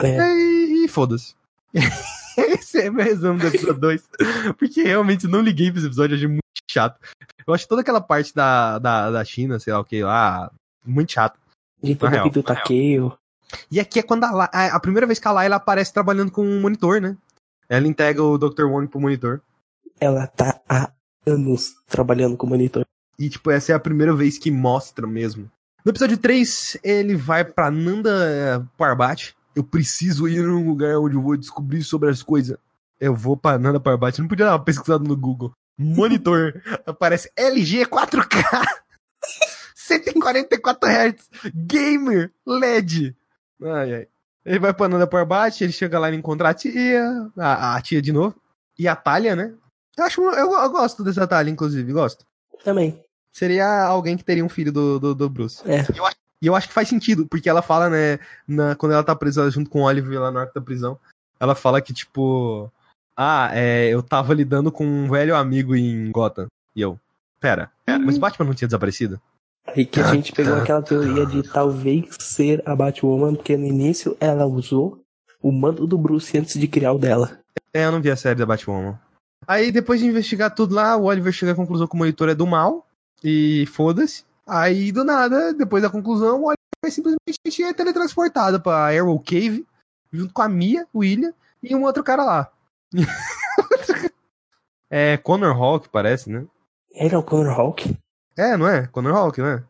É. 0.00 0.34
E, 0.34 0.84
e 0.84 0.88
foda-se. 0.88 1.34
Esse 2.38 2.82
é 2.82 2.90
meu 2.90 3.04
resumo 3.04 3.38
do 3.38 3.48
episódio 3.48 3.80
2. 3.80 4.08
Porque 4.58 4.82
realmente 4.84 5.26
não 5.26 5.40
liguei 5.40 5.70
pra 5.70 5.78
esse 5.78 5.88
episódio, 5.88 6.16
achei 6.16 6.28
muito 6.28 6.42
chato. 6.70 6.98
Eu 7.46 7.52
acho 7.52 7.66
toda 7.66 7.80
aquela 7.80 8.00
parte 8.00 8.32
da, 8.34 8.78
da, 8.78 9.10
da 9.10 9.24
China, 9.24 9.58
sei 9.58 9.72
lá 9.72 9.80
o 9.80 9.84
que 9.84 10.02
lá, 10.02 10.50
muito 10.86 11.12
chato. 11.12 11.38
Tudo 11.80 12.30
do 12.30 12.42
Takeo. 12.42 13.18
E 13.70 13.80
aqui 13.80 13.98
é 13.98 14.02
quando 14.02 14.24
a, 14.24 14.48
a, 14.52 14.66
a, 14.76 14.80
primeira 14.80 15.06
vez 15.06 15.18
que 15.18 15.26
a 15.26 15.32
Layla 15.32 15.56
aparece 15.56 15.92
trabalhando 15.92 16.30
com 16.30 16.46
um 16.46 16.60
monitor, 16.60 17.00
né? 17.00 17.16
Ela 17.68 17.86
integra 17.86 18.22
o 18.22 18.38
Dr. 18.38 18.64
Wong 18.64 18.88
pro 18.88 19.00
monitor. 19.00 19.40
Ela 20.00 20.26
tá 20.26 20.60
há 20.68 20.90
anos 21.26 21.74
trabalhando 21.86 22.36
com 22.36 22.46
monitor. 22.46 22.84
E, 23.18 23.28
tipo, 23.28 23.50
essa 23.50 23.72
é 23.72 23.74
a 23.74 23.80
primeira 23.80 24.14
vez 24.14 24.38
que 24.38 24.50
mostra 24.50 25.06
mesmo. 25.06 25.50
No 25.84 25.90
episódio 25.90 26.16
3, 26.16 26.78
ele 26.82 27.16
vai 27.16 27.44
pra 27.44 27.70
Nanda 27.70 28.66
Parbat. 28.76 29.34
Eu 29.54 29.64
preciso 29.64 30.28
ir 30.28 30.42
num 30.42 30.66
lugar 30.66 30.98
onde 30.98 31.16
eu 31.16 31.22
vou 31.22 31.36
descobrir 31.36 31.82
sobre 31.82 32.08
as 32.08 32.22
coisas. 32.22 32.56
Eu 33.00 33.14
vou 33.14 33.36
pra 33.36 33.58
Nanda 33.58 33.80
Parbat. 33.80 34.20
Não 34.20 34.28
podia 34.28 34.46
dar 34.46 34.52
uma 34.52 34.64
pesquisada 34.64 35.02
no 35.02 35.16
Google. 35.16 35.52
Monitor. 35.76 36.62
Aparece 36.86 37.30
LG 37.36 37.86
4K. 37.86 38.64
144 39.74 40.88
Hz. 40.88 41.28
Gamer. 41.54 42.32
LED. 42.46 43.16
Ai, 43.62 43.94
ai. 43.94 44.08
Ele 44.48 44.58
vai 44.58 44.72
pra 44.72 44.88
Nanda 44.88 45.06
Parbat, 45.06 45.62
ele 45.62 45.72
chega 45.72 45.98
lá 45.98 46.10
e 46.10 46.16
encontra 46.16 46.48
a 46.48 46.54
tia, 46.54 47.04
a, 47.36 47.76
a, 47.76 47.82
tia 47.82 48.00
de 48.00 48.12
novo, 48.12 48.34
e 48.78 48.88
a 48.88 48.96
Talia, 48.96 49.36
né? 49.36 49.54
Eu 49.96 50.04
acho, 50.04 50.22
eu, 50.22 50.52
eu 50.52 50.70
gosto 50.70 51.04
dessa 51.04 51.26
Talia, 51.26 51.52
inclusive, 51.52 51.92
gosto. 51.92 52.24
Também. 52.64 53.02
Seria 53.30 53.84
alguém 53.84 54.16
que 54.16 54.24
teria 54.24 54.44
um 54.44 54.48
filho 54.48 54.72
do, 54.72 54.98
do, 54.98 55.14
do 55.14 55.28
Bruce. 55.28 55.62
É. 55.68 55.84
Eu 55.94 56.06
acho, 56.06 56.16
e 56.40 56.46
eu 56.46 56.54
acho 56.54 56.68
que 56.68 56.74
faz 56.74 56.88
sentido, 56.88 57.26
porque 57.26 57.48
ela 57.48 57.60
fala, 57.60 57.90
né, 57.90 58.18
na, 58.46 58.74
quando 58.74 58.92
ela 58.92 59.04
tá 59.04 59.14
presa 59.14 59.50
junto 59.50 59.68
com 59.68 59.82
o 59.82 59.84
Oliver 59.84 60.20
lá 60.20 60.30
no 60.30 60.38
arco 60.38 60.54
da 60.54 60.60
prisão, 60.60 60.98
ela 61.38 61.54
fala 61.54 61.82
que, 61.82 61.92
tipo, 61.92 62.72
ah, 63.16 63.50
é, 63.52 63.88
eu 63.88 64.02
tava 64.02 64.32
lidando 64.32 64.72
com 64.72 64.86
um 64.86 65.10
velho 65.10 65.36
amigo 65.36 65.76
em 65.76 66.10
Gotham. 66.10 66.46
E 66.74 66.80
eu, 66.80 66.98
pera, 67.38 67.70
pera, 67.84 67.98
mas 67.98 68.16
Batman 68.16 68.46
não 68.46 68.54
tinha 68.54 68.68
desaparecido? 68.68 69.20
Aí 69.78 69.86
que 69.86 70.00
a 70.00 70.12
gente 70.12 70.32
pegou 70.32 70.56
aquela 70.56 70.82
teoria 70.82 71.24
de 71.24 71.40
talvez 71.40 72.06
ser 72.18 72.60
a 72.66 72.74
Batwoman, 72.74 73.36
porque 73.36 73.56
no 73.56 73.64
início 73.64 74.16
ela 74.18 74.44
usou 74.44 75.00
o 75.40 75.52
manto 75.52 75.86
do 75.86 75.96
Bruce 75.96 76.36
antes 76.36 76.58
de 76.58 76.66
criar 76.66 76.92
o 76.92 76.98
dela. 76.98 77.38
É, 77.72 77.84
eu 77.84 77.92
não 77.92 78.02
vi 78.02 78.10
a 78.10 78.16
série 78.16 78.40
da 78.40 78.44
Batwoman. 78.44 78.98
Aí 79.46 79.70
depois 79.70 80.00
de 80.00 80.06
investigar 80.06 80.52
tudo 80.52 80.74
lá, 80.74 80.96
o 80.96 81.04
Oliver 81.04 81.32
chega 81.32 81.52
à 81.52 81.54
conclusão 81.54 81.86
que 81.86 81.94
o 81.94 81.96
monitor 81.96 82.28
é 82.28 82.34
do 82.34 82.44
mal. 82.44 82.88
E 83.22 83.66
foda-se. 83.66 84.24
Aí 84.44 84.90
do 84.90 85.04
nada, 85.04 85.54
depois 85.54 85.80
da 85.80 85.90
conclusão, 85.90 86.42
o 86.42 86.46
Oliver 86.46 86.90
simplesmente 86.90 87.62
é 87.62 87.72
teletransportado 87.72 88.60
pra 88.60 88.88
Arrow 88.88 89.20
Cave, 89.20 89.64
junto 90.12 90.34
com 90.34 90.42
a 90.42 90.48
Mia, 90.48 90.88
o 90.92 90.98
William 90.98 91.32
e 91.62 91.72
um 91.76 91.84
outro 91.84 92.02
cara 92.02 92.24
lá. 92.24 92.50
é 94.90 95.16
Connor 95.18 95.56
Hawk, 95.56 95.88
parece, 95.88 96.28
né? 96.30 96.44
Ele 96.90 97.14
é 97.14 97.18
o 97.18 97.22
Connor 97.22 97.52
Hawk? 97.52 97.96
É, 98.38 98.56
não 98.56 98.68
é? 98.68 98.86
Connor 98.86 99.16
Hawk, 99.16 99.40
não 99.40 99.48
é? 99.48 99.64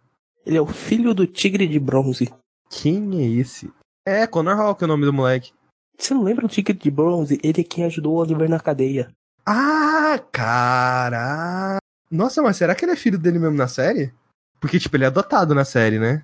Ele 0.45 0.59
é 0.59 0.61
o 0.61 0.67
filho 0.67 1.15
do 1.15 1.27
Tigre 1.27 1.67
de 1.67 1.79
Bronze. 1.79 2.31
Quem 2.69 3.19
é 3.19 3.41
esse? 3.41 3.73
É, 4.07 4.27
Connor 4.27 4.61
Hawk 4.61 4.83
é 4.83 4.85
o 4.85 4.89
nome 4.89 5.07
do 5.07 5.13
moleque. 5.13 5.53
Você 5.97 6.13
não 6.13 6.23
lembra 6.23 6.47
do 6.47 6.53
Tigre 6.53 6.75
de 6.75 6.91
Bronze? 6.91 7.41
Ele 7.43 7.63
é 7.63 7.65
quem 7.65 7.85
ajudou 7.87 8.17
o 8.17 8.19
Oliver 8.19 8.47
na 8.47 8.61
cadeia. 8.61 9.09
Ah, 9.47 10.21
cara. 10.31 11.79
Nossa, 12.11 12.43
mas 12.43 12.59
será 12.59 12.75
que 12.75 12.85
ele 12.85 12.93
é 12.93 12.97
filho 12.97 13.19
dele 13.19 13.39
mesmo 13.39 13.57
na 13.57 13.69
série? 13.69 14.13
Porque, 14.61 14.79
tipo, 14.79 14.95
ele 14.97 15.05
é 15.05 15.07
adotado 15.07 15.55
na 15.55 15.65
série, 15.65 15.99
né? 15.99 16.23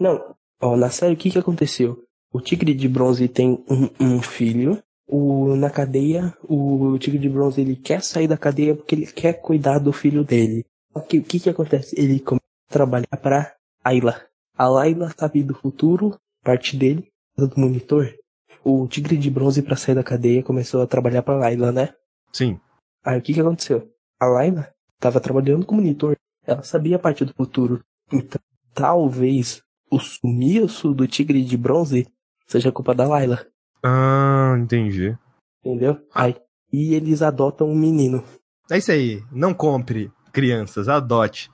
Não. 0.00 0.34
Ó, 0.62 0.76
na 0.76 0.88
série 0.88 1.12
o 1.12 1.16
que 1.16 1.30
que 1.30 1.38
aconteceu? 1.38 2.02
O 2.32 2.40
Tigre 2.40 2.72
de 2.72 2.88
Bronze 2.88 3.28
tem 3.28 3.62
um, 3.68 3.90
um 4.00 4.22
filho. 4.22 4.82
O, 5.06 5.54
na 5.56 5.68
cadeia, 5.68 6.32
o 6.42 6.96
Tigre 6.98 7.18
de 7.18 7.28
Bronze 7.28 7.60
ele 7.60 7.76
quer 7.76 8.02
sair 8.02 8.26
da 8.26 8.38
cadeia 8.38 8.74
porque 8.74 8.94
ele 8.94 9.06
quer 9.06 9.34
cuidar 9.34 9.78
do 9.78 9.92
filho 9.92 10.24
dele. 10.24 10.64
O 10.94 11.00
que, 11.00 11.20
que 11.22 11.40
que 11.40 11.50
acontece? 11.50 11.98
Ele 11.98 12.20
começa 12.20 12.44
a 12.68 12.72
trabalhar 12.72 13.16
para 13.20 13.54
Ayla. 13.82 14.20
A 14.56 14.68
Layla 14.68 15.10
sabe 15.16 15.42
do 15.42 15.54
futuro, 15.54 16.16
parte 16.42 16.76
dele, 16.76 17.08
do 17.36 17.50
monitor. 17.56 18.14
O 18.62 18.86
Tigre 18.86 19.16
de 19.16 19.30
Bronze 19.30 19.62
para 19.62 19.76
sair 19.76 19.94
da 19.94 20.04
cadeia 20.04 20.42
começou 20.42 20.82
a 20.82 20.86
trabalhar 20.86 21.22
para 21.22 21.38
Layla, 21.38 21.72
né? 21.72 21.94
Sim. 22.32 22.60
Aí 23.02 23.18
o 23.18 23.22
que 23.22 23.32
que 23.32 23.40
aconteceu? 23.40 23.90
A 24.20 24.26
Layla 24.26 24.72
estava 24.94 25.18
trabalhando 25.18 25.64
com 25.64 25.76
monitor. 25.76 26.14
Ela 26.46 26.62
sabia 26.62 26.96
a 26.96 26.98
parte 26.98 27.24
do 27.24 27.32
futuro. 27.32 27.82
Então, 28.12 28.40
talvez 28.74 29.62
o 29.90 29.98
sumiço 29.98 30.92
do 30.92 31.08
Tigre 31.08 31.42
de 31.42 31.56
Bronze 31.56 32.06
seja 32.46 32.70
culpa 32.70 32.94
da 32.94 33.08
Layla. 33.08 33.46
Ah, 33.82 34.54
entendi. 34.58 35.16
Entendeu? 35.64 35.98
Aí, 36.14 36.36
e 36.70 36.94
eles 36.94 37.22
adotam 37.22 37.68
um 37.68 37.74
menino. 37.74 38.22
É 38.70 38.76
isso 38.76 38.92
aí. 38.92 39.22
Não 39.32 39.54
compre 39.54 40.12
crianças, 40.32 40.88
adote. 40.88 41.50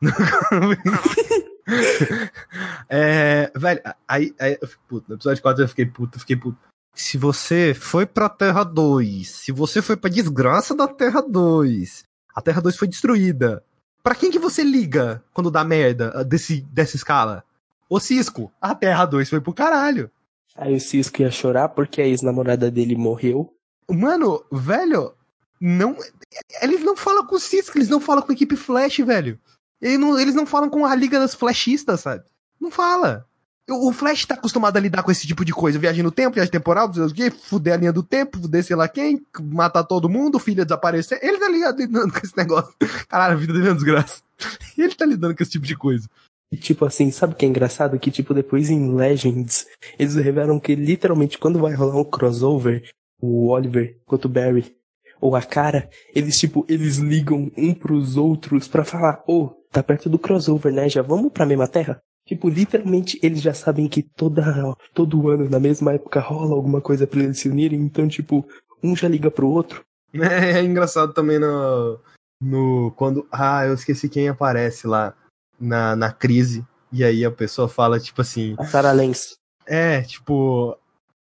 é, 2.88 3.52
velho, 3.54 3.80
aí, 4.08 4.34
aí 4.40 4.58
eu 4.60 4.66
fico 4.66 4.82
puto. 4.88 5.04
No 5.08 5.16
episódio 5.16 5.42
4 5.42 5.62
eu 5.62 5.68
fiquei 5.68 5.86
puto, 5.86 6.16
eu 6.16 6.20
fiquei 6.20 6.36
puto. 6.36 6.58
Se 6.94 7.16
você 7.16 7.72
foi 7.74 8.04
pra 8.04 8.28
Terra 8.28 8.64
2, 8.64 9.28
se 9.28 9.52
você 9.52 9.80
foi 9.80 9.96
pra 9.96 10.10
desgraça 10.10 10.74
da 10.74 10.86
Terra 10.86 11.22
2, 11.22 12.04
a 12.34 12.42
Terra 12.42 12.60
2 12.60 12.76
foi 12.76 12.88
destruída. 12.88 13.64
Pra 14.02 14.14
quem 14.14 14.30
que 14.30 14.38
você 14.38 14.62
liga 14.62 15.22
quando 15.32 15.50
dá 15.50 15.64
merda 15.64 16.24
desse, 16.24 16.60
dessa 16.62 16.96
escala? 16.96 17.44
O 17.88 18.00
Cisco, 18.00 18.52
a 18.60 18.74
Terra 18.74 19.06
2 19.06 19.30
foi 19.30 19.40
pro 19.40 19.54
caralho. 19.54 20.10
Aí 20.56 20.74
o 20.74 20.80
Cisco 20.80 21.22
ia 21.22 21.30
chorar 21.30 21.68
porque 21.68 22.02
a 22.02 22.06
ex-namorada 22.06 22.70
dele 22.70 22.96
morreu. 22.96 23.54
Mano, 23.90 24.44
velho, 24.50 25.14
não. 25.62 25.96
Eles 26.60 26.82
não 26.82 26.96
falam 26.96 27.24
com 27.24 27.36
o 27.36 27.40
Cisco, 27.40 27.78
eles 27.78 27.88
não 27.88 28.00
falam 28.00 28.20
com 28.22 28.32
a 28.32 28.34
equipe 28.34 28.56
Flash, 28.56 28.98
velho. 28.98 29.38
Eles 29.80 29.98
não, 29.98 30.18
eles 30.18 30.34
não 30.34 30.44
falam 30.44 30.68
com 30.68 30.84
a 30.84 30.94
Liga 30.94 31.20
das 31.20 31.34
Flashistas, 31.34 32.00
sabe? 32.00 32.24
Não 32.60 32.70
fala. 32.70 33.24
O 33.70 33.92
Flash 33.92 34.26
tá 34.26 34.34
acostumado 34.34 34.76
a 34.76 34.80
lidar 34.80 35.04
com 35.04 35.12
esse 35.12 35.24
tipo 35.24 35.44
de 35.44 35.52
coisa. 35.52 35.78
Viagem 35.78 36.02
no 36.02 36.10
tempo, 36.10 36.34
viagem 36.34 36.50
temporal, 36.50 36.90
fuder 37.44 37.74
a 37.74 37.76
linha 37.76 37.92
do 37.92 38.02
tempo, 38.02 38.40
fuder 38.40 38.64
sei 38.64 38.74
lá 38.74 38.88
quem, 38.88 39.24
matar 39.40 39.84
todo 39.84 40.08
mundo, 40.08 40.40
filha 40.40 40.64
desaparecer. 40.64 41.20
Ele 41.22 41.38
tá 41.38 41.48
lidando 41.48 42.12
com 42.12 42.18
esse 42.18 42.36
negócio. 42.36 42.74
Caralho, 43.08 43.34
a 43.34 43.36
vida 43.36 43.52
dele 43.52 43.66
é 43.66 43.70
uma 43.70 43.76
desgraça. 43.76 44.20
Ele 44.76 44.94
tá 44.94 45.06
lidando 45.06 45.36
com 45.36 45.42
esse 45.42 45.52
tipo 45.52 45.64
de 45.64 45.76
coisa. 45.76 46.08
E 46.50 46.56
tipo 46.56 46.84
assim, 46.84 47.10
sabe 47.12 47.34
o 47.34 47.36
que 47.36 47.46
é 47.46 47.48
engraçado? 47.48 47.98
Que 48.00 48.10
tipo, 48.10 48.34
depois 48.34 48.68
em 48.68 48.94
Legends, 48.94 49.66
eles 49.96 50.16
revelam 50.16 50.58
que 50.58 50.74
literalmente 50.74 51.38
quando 51.38 51.60
vai 51.60 51.72
rolar 51.72 51.96
um 51.96 52.04
crossover, 52.04 52.90
o 53.20 53.48
Oliver 53.48 53.96
quanto 54.04 54.24
o 54.24 54.28
Barry 54.28 54.74
ou 55.22 55.36
a 55.36 55.40
cara, 55.40 55.88
eles 56.12 56.36
tipo, 56.36 56.66
eles 56.68 56.96
ligam 56.96 57.48
um 57.56 57.72
pros 57.72 58.16
outros 58.16 58.66
para 58.66 58.84
falar, 58.84 59.22
ô, 59.24 59.44
oh, 59.44 59.48
tá 59.70 59.80
perto 59.80 60.10
do 60.10 60.18
crossover, 60.18 60.72
né? 60.72 60.88
Já 60.88 61.00
vamos 61.00 61.30
pra 61.32 61.46
mesma 61.46 61.68
terra? 61.68 62.02
Tipo, 62.26 62.48
literalmente 62.48 63.20
eles 63.22 63.40
já 63.40 63.54
sabem 63.54 63.88
que 63.88 64.02
toda, 64.02 64.74
todo 64.92 65.30
ano, 65.30 65.48
na 65.48 65.60
mesma 65.60 65.92
época, 65.92 66.18
rola 66.18 66.56
alguma 66.56 66.80
coisa 66.80 67.06
para 67.06 67.20
eles 67.20 67.38
se 67.38 67.48
unirem, 67.48 67.80
então, 67.80 68.08
tipo, 68.08 68.44
um 68.82 68.96
já 68.96 69.06
liga 69.06 69.30
pro 69.30 69.48
outro. 69.48 69.84
É, 70.12 70.58
é 70.58 70.62
engraçado 70.64 71.12
também 71.12 71.38
no, 71.38 72.00
no. 72.40 72.92
Quando. 72.96 73.24
Ah, 73.30 73.64
eu 73.64 73.74
esqueci 73.74 74.08
quem 74.08 74.28
aparece 74.28 74.88
lá 74.88 75.14
na, 75.58 75.94
na 75.94 76.10
crise. 76.10 76.66
E 76.92 77.04
aí 77.04 77.24
a 77.24 77.30
pessoa 77.30 77.68
fala, 77.68 78.00
tipo 78.00 78.20
assim. 78.20 78.56
A 78.58 78.64
Sarah 78.64 78.92
Lenz. 78.92 79.36
É, 79.64 80.02
tipo. 80.02 80.76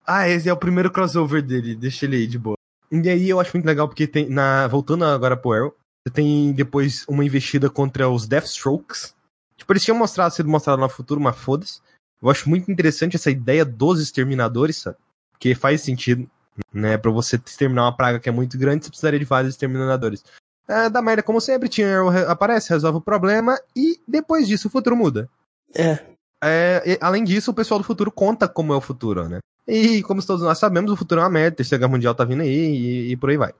Ah, 0.06 0.28
esse 0.28 0.50
é 0.50 0.54
o 0.54 0.58
primeiro 0.58 0.92
crossover 0.92 1.44
dele, 1.44 1.76
deixa 1.76 2.06
ele 2.06 2.16
aí 2.16 2.28
de 2.28 2.40
boa. 2.40 2.58
E 2.92 3.10
aí 3.10 3.30
eu 3.30 3.40
acho 3.40 3.56
muito 3.56 3.66
legal 3.66 3.88
porque 3.88 4.06
tem. 4.06 4.30
Na, 4.30 4.68
voltando 4.68 5.06
agora 5.06 5.38
pro 5.38 5.54
Arrow, 5.54 5.76
você 6.06 6.14
tem 6.14 6.52
depois 6.52 7.06
uma 7.08 7.24
investida 7.24 7.70
contra 7.70 8.10
os 8.10 8.28
Deathstrokes. 8.28 9.16
Tipo, 9.56 9.74
eles 9.74 9.84
tinham 9.84 9.98
mostrado, 9.98 10.34
sido 10.34 10.50
mostrado 10.50 10.82
no 10.82 10.90
futuro, 10.90 11.22
mas 11.22 11.38
foda-se. 11.38 11.80
Eu 12.22 12.30
acho 12.30 12.50
muito 12.50 12.70
interessante 12.72 13.16
essa 13.16 13.32
ideia 13.32 13.64
dos 13.64 14.02
exterminadores, 14.02 14.78
sabe? 14.78 14.98
Porque 15.32 15.56
faz 15.56 15.82
sentido, 15.82 16.30
né? 16.74 16.98
Pra 16.98 17.12
você 17.12 17.36
exterminar 17.38 17.84
uma 17.84 17.96
praga 17.96 18.20
que 18.20 18.28
é 18.28 18.32
muito 18.32 18.58
grande, 18.58 18.86
você 18.86 18.90
precisaria 18.90 19.20
de 19.20 19.26
vários 19.26 19.54
exterminadores. 19.54 20.24
É, 20.68 20.90
da 20.90 21.02
merda, 21.02 21.24
como 21.24 21.42
sempre, 21.42 21.70
tinha 21.70 22.02
aparece, 22.28 22.70
resolve 22.70 23.00
o 23.00 23.02
problema 23.02 23.60
e 23.76 24.00
depois 24.08 24.48
disso 24.48 24.68
o 24.68 24.72
futuro 24.72 24.96
muda. 24.96 25.30
É. 25.74 26.00
é 26.44 26.98
além 27.02 27.24
disso, 27.24 27.52
o 27.52 27.54
pessoal 27.54 27.80
do 27.80 27.86
futuro 27.86 28.12
conta 28.12 28.48
como 28.48 28.74
é 28.74 28.76
o 28.76 28.82
futuro, 28.82 29.28
né? 29.28 29.40
E 29.68 30.02
como 30.04 30.26
todos 30.26 30.44
nós 30.44 30.58
sabemos, 30.58 30.92
o 30.92 30.98
futuro 30.98 31.22
é 31.22 31.24
uma 31.24 31.30
merda, 31.30 31.54
a 31.54 31.58
Terceira 31.58 31.80
Guerra 31.80 31.92
Mundial 31.92 32.16
tá 32.16 32.24
vindo 32.26 32.42
aí 32.42 32.50
e, 32.50 33.12
e 33.12 33.18
por 33.18 33.30
aí 33.30 33.38
vai. 33.38 33.54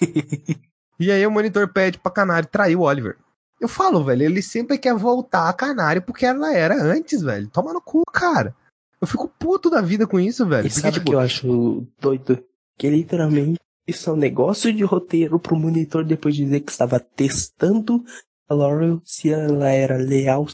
e 0.98 1.10
aí 1.10 1.26
o 1.26 1.30
monitor 1.30 1.68
pede 1.68 1.98
pra 1.98 2.10
Canário 2.10 2.48
trair 2.48 2.76
o 2.76 2.82
Oliver. 2.82 3.16
Eu 3.62 3.68
falo, 3.68 4.02
velho, 4.02 4.24
ele 4.24 4.42
sempre 4.42 4.76
quer 4.76 4.92
voltar 4.92 5.48
a 5.48 5.52
canário 5.52 6.02
porque 6.02 6.26
ela 6.26 6.52
era 6.52 6.74
antes, 6.74 7.22
velho. 7.22 7.46
Toma 7.46 7.72
no 7.72 7.80
cu, 7.80 8.02
cara. 8.12 8.56
Eu 9.00 9.06
fico 9.06 9.28
puto 9.28 9.70
da 9.70 9.80
vida 9.80 10.04
com 10.04 10.18
isso, 10.18 10.44
velho. 10.44 10.66
E 10.66 10.68
Porque, 10.68 10.80
sabe 10.80 10.96
o 10.96 11.00
tipo, 11.00 11.10
que 11.10 11.14
eu 11.14 11.20
acho 11.20 11.86
doido? 12.00 12.42
Que 12.76 12.90
literalmente 12.90 13.60
isso 13.86 14.10
é 14.10 14.12
um 14.12 14.16
negócio 14.16 14.72
de 14.72 14.82
roteiro 14.82 15.38
pro 15.38 15.54
monitor 15.54 16.04
depois 16.04 16.34
dizer 16.34 16.58
que 16.58 16.72
estava 16.72 16.98
testando 16.98 18.04
a 18.48 18.54
Laurel 18.54 19.00
se 19.04 19.30
ela 19.30 19.70
era 19.70 19.96
leal 19.96 20.48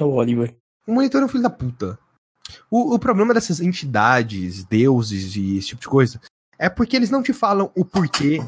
ao 0.00 0.10
Oliver. 0.10 0.56
o 0.84 0.92
monitor 0.92 1.22
é 1.22 1.24
um 1.26 1.28
filho 1.28 1.44
da 1.44 1.50
puta. 1.50 1.96
O, 2.70 2.94
o 2.94 2.98
problema 2.98 3.34
dessas 3.34 3.60
entidades, 3.60 4.64
deuses 4.64 5.36
e 5.36 5.58
esse 5.58 5.68
tipo 5.68 5.80
de 5.80 5.88
coisa 5.88 6.20
é 6.58 6.68
porque 6.68 6.96
eles 6.96 7.10
não 7.10 7.22
te 7.22 7.32
falam 7.32 7.70
o 7.76 7.84
porquê. 7.84 8.38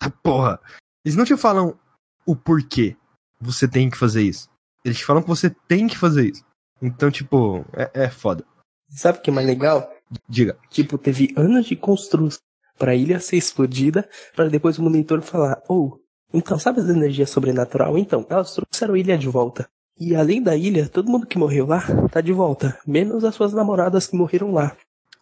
Ah, 0.00 0.10
Porra. 0.10 0.60
Eles 1.04 1.16
não 1.16 1.24
te 1.24 1.36
falam 1.36 1.78
o 2.26 2.36
porquê 2.36 2.96
você 3.40 3.66
tem 3.66 3.88
que 3.88 3.96
fazer 3.96 4.22
isso. 4.22 4.48
Eles 4.84 4.98
te 4.98 5.04
falam 5.04 5.22
que 5.22 5.28
você 5.28 5.50
tem 5.66 5.86
que 5.86 5.96
fazer 5.96 6.30
isso. 6.30 6.44
Então, 6.80 7.10
tipo, 7.10 7.64
é, 7.72 8.04
é 8.04 8.10
foda. 8.10 8.44
Sabe 8.90 9.18
o 9.18 9.22
que 9.22 9.30
é 9.30 9.32
mais 9.32 9.46
legal? 9.46 9.90
Diga. 10.28 10.58
Tipo, 10.70 10.96
teve 10.96 11.32
anos 11.36 11.66
de 11.66 11.76
construção 11.76 12.40
pra 12.78 12.94
ilha 12.94 13.18
ser 13.18 13.36
explodida, 13.36 14.08
pra 14.34 14.48
depois 14.48 14.78
o 14.78 14.82
monitor 14.82 15.20
falar, 15.20 15.60
oh, 15.68 15.98
então 16.32 16.58
sabe 16.58 16.80
as 16.80 16.88
energias 16.88 17.30
sobrenatural? 17.30 17.98
Então, 17.98 18.24
elas 18.30 18.54
trouxeram 18.54 18.94
a 18.94 18.98
ilha 18.98 19.18
de 19.18 19.28
volta. 19.28 19.68
E 20.00 20.14
além 20.14 20.40
da 20.42 20.56
ilha, 20.56 20.88
todo 20.88 21.10
mundo 21.10 21.26
que 21.26 21.38
morreu 21.38 21.66
lá 21.66 21.82
tá 22.12 22.20
de 22.20 22.32
volta, 22.32 22.78
menos 22.86 23.24
as 23.24 23.34
suas 23.34 23.52
namoradas 23.52 24.06
que 24.06 24.16
morreram 24.16 24.52
lá. 24.52 24.76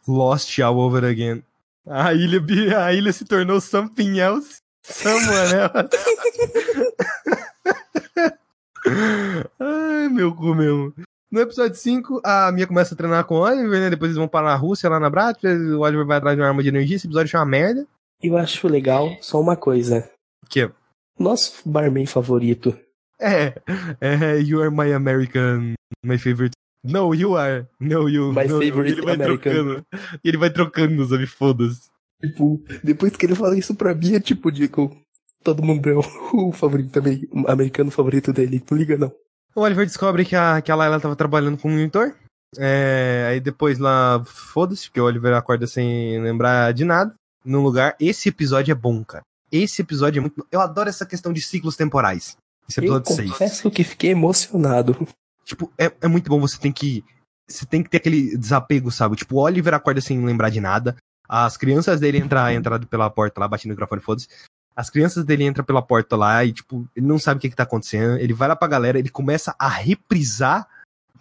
Lost 0.07 0.59
all 0.59 0.79
over 0.79 1.05
again. 1.05 1.43
A 1.87 2.13
ilha, 2.13 2.41
a 2.85 2.93
ilha 2.93 3.13
se 3.13 3.25
tornou 3.25 3.61
something 3.61 4.19
else. 4.19 4.59
Someone 4.85 5.55
else. 5.55 5.89
Ai, 9.59 10.09
meu 10.09 10.35
cu 10.35 10.55
mesmo. 10.55 10.93
No 11.31 11.41
episódio 11.41 11.75
5, 11.77 12.21
a 12.25 12.53
Mia 12.53 12.67
começa 12.67 12.95
a 12.95 12.97
treinar 12.97 13.25
com 13.25 13.37
o 13.37 13.41
Oliver, 13.41 13.81
né? 13.81 13.91
Depois 13.91 14.11
eles 14.11 14.19
vão 14.19 14.29
para 14.29 14.53
a 14.53 14.57
Rússia, 14.57 14.89
lá 14.89 15.01
na 15.01 15.11
Brat. 15.11 15.43
O 15.45 15.81
Oliver 15.81 16.07
vai 16.07 16.19
atrás 16.19 16.37
de 16.37 16.43
uma 16.43 16.49
arma 16.49 16.63
de 16.63 16.69
energia. 16.69 16.97
Esse 16.97 17.07
episódio 17.07 17.31
chama 17.31 17.47
merda. 17.47 17.87
Eu 18.23 18.37
acho 18.37 18.69
legal 18.69 19.11
só 19.21 19.41
uma 19.41 19.57
coisa. 19.57 20.09
O 20.45 20.47
quê? 20.49 20.71
Nosso 21.19 21.69
barman 21.69 22.07
favorito. 22.07 22.79
É, 23.21 23.55
é, 24.01 24.39
you 24.41 24.61
are 24.61 24.71
my 24.71 24.93
American, 24.93 25.75
my 26.05 26.19
favorite. 26.19 26.53
No, 26.85 27.15
you 27.15 27.37
are. 27.37 27.67
No, 27.81 28.09
you. 28.09 28.33
My 28.33 28.47
no, 28.47 28.61
favorite 28.61 28.93
ele 28.93 29.03
vai 29.03 29.15
American. 29.15 29.53
trocando. 29.53 29.87
Ele 30.23 30.37
vai 30.37 30.51
trocando, 30.51 31.07
sabe? 31.07 31.27
Foda-se. 31.27 31.89
Tipo, 32.23 32.63
depois 32.83 33.17
que 33.17 33.27
ele 33.27 33.35
fala 33.35 33.59
isso 33.59 33.75
pra 33.75 33.95
mim, 33.95 34.15
é 34.15 34.21
tipo, 34.21 34.51
digo, 34.51 34.97
todo 35.43 35.63
mundo 35.63 35.89
é 35.89 35.95
o, 35.95 36.03
o 36.49 36.53
favorito 36.53 36.91
também, 36.91 37.29
o 37.31 37.51
americano 37.51 37.91
favorito 37.91 38.33
dele, 38.33 38.63
não 38.71 38.79
liga 38.79 38.97
não. 38.97 39.13
O 39.55 39.63
Oliver 39.63 39.87
descobre 39.87 40.25
que 40.25 40.37
a, 40.37 40.61
que 40.61 40.71
a 40.71 40.75
Layla 40.75 41.01
tava 41.01 41.17
trabalhando 41.17 41.57
com 41.57 41.69
o 41.69 41.71
monitor. 41.71 42.15
É, 42.59 43.27
aí 43.31 43.41
depois 43.41 43.79
lá, 43.79 44.23
foda-se, 44.25 44.89
porque 44.89 45.01
o 45.01 45.05
Oliver 45.05 45.35
acorda 45.35 45.67
sem 45.67 46.21
lembrar 46.23 46.73
de 46.73 46.85
nada. 46.85 47.15
Num 47.45 47.63
lugar. 47.63 47.97
Esse 47.99 48.29
episódio 48.29 48.73
é 48.73 48.75
bom, 48.75 49.05
cara. 49.05 49.23
Esse 49.51 49.81
episódio 49.81 50.19
é 50.19 50.21
muito. 50.21 50.47
Eu 50.51 50.61
adoro 50.61 50.89
essa 50.89 51.07
questão 51.07 51.33
de 51.33 51.41
ciclos 51.41 51.77
temporais. 51.77 52.37
Esse 52.69 52.81
Eu 52.81 52.85
episódio 52.85 53.15
6. 53.15 53.31
confesso 53.31 53.71
que 53.71 53.85
fiquei 53.85 54.11
emocionado. 54.11 55.07
Tipo, 55.45 55.73
é, 55.79 55.93
é 56.01 56.09
muito 56.09 56.29
bom 56.29 56.41
você 56.41 56.59
tem 56.59 56.73
que. 56.73 57.05
Você 57.49 57.65
tem 57.65 57.83
que 57.83 57.89
ter 57.89 57.99
aquele 57.99 58.37
desapego, 58.37 58.91
sabe? 58.91 59.15
Tipo, 59.15 59.37
o 59.37 59.39
Oliver 59.39 59.73
acorda 59.73 60.01
sem 60.01 60.25
lembrar 60.25 60.51
de 60.51 60.61
nada. 60.61 60.97
As 61.29 61.57
crianças 61.57 62.01
dele 62.01 62.19
entram 62.19 62.49
entra 62.51 62.79
pela 62.81 63.09
porta 63.09 63.41
lá, 63.41 63.49
batendo 63.49 63.69
no 63.69 63.75
microfone, 63.75 64.01
foda-se. 64.01 64.29
As 64.75 64.91
crianças 64.91 65.25
dele 65.25 65.45
entram 65.45 65.65
pela 65.65 65.81
porta 65.81 66.17
lá 66.17 66.45
e, 66.45 66.53
tipo, 66.53 66.89
ele 66.95 67.07
não 67.07 67.19
sabe 67.19 67.39
o 67.39 67.41
que, 67.41 67.49
que 67.49 67.57
tá 67.57 67.63
acontecendo. 67.63 68.19
Ele 68.19 68.35
vai 68.35 68.49
lá 68.49 68.57
pra 68.57 68.69
galera, 68.69 68.99
ele 68.99 69.09
começa 69.09 69.55
a 69.59 69.69
reprisar 69.69 70.69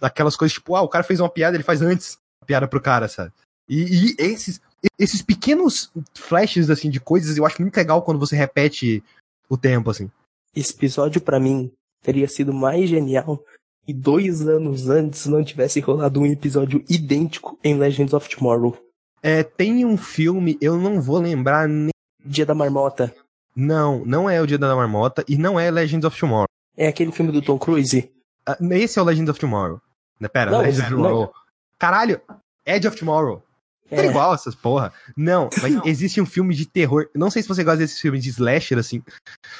aquelas 0.00 0.36
coisas, 0.36 0.54
tipo, 0.54 0.74
ah, 0.74 0.82
o 0.82 0.88
cara 0.88 1.04
fez 1.04 1.20
uma 1.20 1.28
piada, 1.28 1.56
ele 1.56 1.64
faz 1.64 1.80
antes 1.80 2.18
a 2.42 2.44
piada 2.44 2.68
pro 2.68 2.80
cara, 2.80 3.08
sabe? 3.08 3.32
E, 3.68 4.10
e 4.10 4.16
esses, 4.18 4.60
esses 4.98 5.22
pequenos 5.22 5.90
flashes, 6.14 6.70
assim, 6.70 6.90
de 6.90 7.00
coisas, 7.00 7.36
eu 7.36 7.46
acho 7.46 7.62
muito 7.62 7.76
legal 7.76 8.02
quando 8.02 8.20
você 8.20 8.36
repete 8.36 9.02
o 9.48 9.56
tempo, 9.56 9.90
assim. 9.90 10.10
Esse 10.56 10.72
episódio 10.72 11.20
pra 11.20 11.38
mim 11.38 11.70
teria 12.02 12.26
sido 12.26 12.52
mais 12.52 12.88
genial 12.88 13.44
e 13.86 13.92
dois 13.92 14.48
anos 14.48 14.88
antes 14.88 15.26
não 15.26 15.44
tivesse 15.44 15.78
rolado 15.80 16.20
um 16.20 16.26
episódio 16.26 16.82
idêntico 16.88 17.58
em 17.62 17.76
Legends 17.76 18.14
of 18.14 18.28
Tomorrow. 18.28 18.76
É, 19.22 19.42
tem 19.42 19.84
um 19.84 19.96
filme, 19.96 20.56
eu 20.60 20.76
não 20.78 21.00
vou 21.00 21.18
lembrar 21.18 21.68
nem. 21.68 21.90
Dia 22.24 22.46
da 22.46 22.54
Marmota. 22.54 23.14
Não, 23.54 24.04
não 24.04 24.28
é 24.28 24.40
o 24.40 24.46
Dia 24.46 24.58
da 24.58 24.74
Marmota 24.74 25.24
e 25.28 25.36
não 25.38 25.58
é 25.60 25.70
Legends 25.70 26.04
of 26.04 26.18
Tomorrow. 26.18 26.46
É 26.76 26.88
aquele 26.88 27.12
filme 27.12 27.30
do 27.32 27.40
Tom 27.40 27.58
Cruise? 27.58 28.10
Ah, 28.44 28.56
Esse 28.72 28.98
é 28.98 29.02
o 29.02 29.04
Legends 29.04 29.30
of 29.30 29.38
Tomorrow. 29.38 29.80
Né, 30.18 30.28
Pera, 30.28 30.50
Não, 30.50 30.58
Legends 30.60 30.80
of 30.80 30.90
não. 30.90 30.96
Tomorrow. 31.02 31.32
Caralho, 31.78 32.20
Edge 32.64 32.88
of 32.88 32.96
Tomorrow. 32.96 33.42
É. 33.90 34.06
É. 34.06 34.06
igual 34.06 34.34
essas 34.34 34.54
porra. 34.54 34.92
Não, 35.16 35.48
mas 35.62 35.80
existe 35.84 36.20
um 36.20 36.26
filme 36.26 36.54
de 36.54 36.66
terror. 36.66 37.08
Não 37.14 37.30
sei 37.30 37.42
se 37.42 37.48
você 37.48 37.62
gosta 37.62 37.78
desses 37.78 38.00
filmes 38.00 38.22
de 38.22 38.30
slasher, 38.30 38.78
assim. 38.78 39.02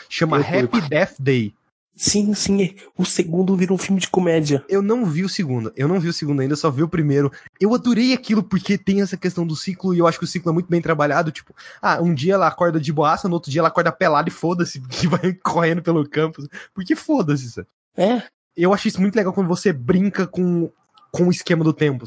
Chama 0.09 0.39
Eu 0.39 0.43
Happy 0.43 0.69
curto. 0.69 0.89
Death 0.89 1.15
Day. 1.19 1.55
Sim, 1.99 2.35
sim, 2.35 2.75
o 2.95 3.07
segundo 3.07 3.57
vira 3.57 3.73
um 3.73 3.79
filme 3.79 3.99
de 3.99 4.09
comédia. 4.11 4.63
Eu 4.69 4.83
não 4.83 5.07
vi 5.07 5.25
o 5.25 5.31
segundo. 5.31 5.73
Eu 5.75 5.89
não 5.89 5.99
vi 5.99 6.09
o 6.09 6.13
segundo 6.13 6.41
ainda, 6.43 6.55
só 6.55 6.71
vi 6.71 6.83
o 6.83 6.89
primeiro. 6.89 7.33
Eu 7.59 7.75
adorei 7.75 8.13
aquilo 8.13 8.43
porque 8.43 8.77
tem 8.77 9.01
essa 9.01 9.17
questão 9.17 9.47
do 9.47 9.57
ciclo 9.57 9.95
e 9.95 9.99
eu 9.99 10.07
acho 10.07 10.19
que 10.19 10.25
o 10.27 10.29
ciclo 10.29 10.51
é 10.51 10.53
muito 10.53 10.69
bem 10.69 10.83
trabalhado. 10.83 11.33
Tipo, 11.33 11.55
ah, 11.81 11.99
um 12.03 12.13
dia 12.13 12.35
ela 12.35 12.49
acorda 12.49 12.79
de 12.79 12.93
boaça, 12.93 13.29
no 13.29 13.35
outro 13.35 13.51
dia 13.51 13.63
ela 13.63 13.69
acorda 13.69 13.91
pelada 13.91 14.29
e 14.29 14.33
foda-se, 14.33 14.79
que 14.91 15.09
vai 15.09 15.33
correndo 15.33 15.81
pelo 15.81 16.07
campus. 16.07 16.47
Porque 16.75 16.95
foda-se, 16.95 17.51
sabe? 17.51 17.67
É, 17.97 18.23
Eu 18.55 18.75
acho 18.75 18.89
isso 18.89 19.01
muito 19.01 19.17
legal 19.17 19.33
quando 19.33 19.49
você 19.49 19.73
brinca 19.73 20.27
com, 20.27 20.71
com 21.11 21.29
o 21.29 21.31
esquema 21.31 21.65
do 21.65 21.73
tempo. 21.73 22.05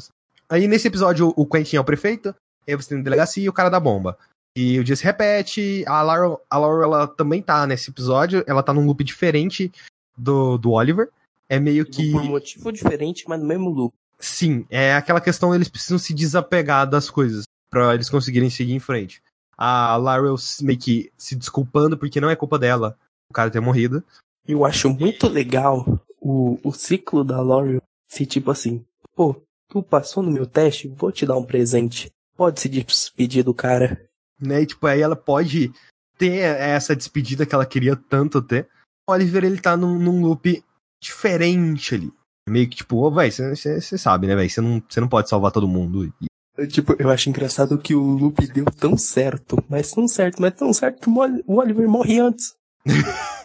Aí 0.50 0.66
nesse 0.66 0.88
episódio 0.88 1.32
o 1.36 1.46
Quentin 1.46 1.76
é 1.76 1.80
o 1.80 1.84
prefeito, 1.84 2.34
aí 2.66 2.74
você 2.74 2.88
tem 2.88 2.98
a 2.98 3.02
delegacia 3.02 3.44
e 3.44 3.48
o 3.48 3.52
cara 3.52 3.68
da 3.68 3.78
bomba. 3.78 4.18
E 4.56 4.80
o 4.80 4.84
dia 4.84 4.96
se 4.96 5.04
repete, 5.04 5.84
a 5.86 6.02
Laura, 6.02 6.36
a 6.50 6.58
Laura 6.58 6.84
ela 6.84 7.06
também 7.06 7.40
tá 7.40 7.64
nesse 7.68 7.90
episódio, 7.90 8.42
ela 8.48 8.62
tá 8.62 8.74
num 8.74 8.84
loop 8.84 9.04
diferente 9.04 9.70
do, 10.18 10.58
do 10.58 10.72
Oliver. 10.72 11.08
É 11.48 11.60
meio 11.60 11.86
que. 11.86 12.10
por 12.10 12.24
motivo 12.24 12.72
diferente, 12.72 13.24
mas 13.28 13.38
no 13.38 13.46
mesmo 13.46 13.70
loop. 13.70 13.94
Sim, 14.18 14.66
é 14.68 14.94
aquela 14.94 15.20
questão, 15.20 15.54
eles 15.54 15.68
precisam 15.68 15.98
se 15.98 16.12
desapegar 16.12 16.88
das 16.88 17.08
coisas 17.08 17.44
pra 17.70 17.94
eles 17.94 18.10
conseguirem 18.10 18.50
seguir 18.50 18.74
em 18.74 18.80
frente. 18.80 19.22
A 19.56 19.96
Laurel 19.96 20.34
meio 20.62 20.78
que 20.78 21.12
se 21.16 21.36
desculpando 21.36 21.96
porque 21.96 22.20
não 22.20 22.28
é 22.28 22.34
culpa 22.34 22.58
dela 22.58 22.98
o 23.30 23.32
cara 23.32 23.50
ter 23.50 23.60
morrido. 23.60 24.02
Eu 24.46 24.64
acho 24.64 24.90
muito 24.90 25.28
legal 25.28 25.86
o, 26.20 26.58
o 26.64 26.72
ciclo 26.72 27.22
da 27.22 27.40
L'Oreal 27.40 27.82
se 28.08 28.26
tipo 28.26 28.50
assim, 28.50 28.84
pô, 29.14 29.40
tu 29.70 29.82
passou 29.82 30.22
no 30.22 30.30
meu 30.30 30.46
teste, 30.46 30.88
vou 30.88 31.10
te 31.12 31.24
dar 31.24 31.36
um 31.36 31.44
presente. 31.44 32.10
Pode 32.36 32.60
se 32.60 32.68
despedir 32.68 33.44
do 33.44 33.54
cara. 33.54 34.00
né? 34.40 34.62
E, 34.62 34.66
tipo, 34.66 34.86
aí 34.86 35.00
ela 35.00 35.16
pode 35.16 35.72
ter 36.18 36.38
essa 36.38 36.94
despedida 36.94 37.46
que 37.46 37.54
ela 37.54 37.64
queria 37.64 37.96
tanto 37.96 38.42
ter. 38.42 38.68
O 39.08 39.12
Oliver, 39.12 39.44
ele 39.44 39.60
tá 39.60 39.76
num, 39.76 39.98
num 39.98 40.20
loop 40.22 40.62
diferente 41.02 41.94
ali. 41.94 42.12
Meio 42.48 42.68
que 42.68 42.76
tipo, 42.76 42.96
ô, 42.96 43.10
véi, 43.10 43.30
você 43.30 43.80
sabe, 43.80 44.26
né, 44.26 44.34
véi? 44.34 44.48
Você 44.48 44.60
não, 44.60 44.82
cê 44.88 45.00
não 45.00 45.08
pode 45.08 45.28
salvar 45.28 45.52
todo 45.52 45.68
mundo. 45.68 46.12
Tipo, 46.68 46.94
eu 46.98 47.08
acho 47.08 47.28
engraçado 47.30 47.78
que 47.78 47.94
o 47.94 48.02
loop 48.02 48.46
deu 48.48 48.64
tão 48.66 48.96
certo, 48.96 49.62
mas 49.68 49.92
tão 49.92 50.08
certo, 50.08 50.42
mas 50.42 50.52
tão 50.54 50.72
certo 50.72 51.00
que 51.00 51.08
o 51.08 51.56
Oliver 51.56 51.88
morre 51.88 52.18
antes. 52.18 52.54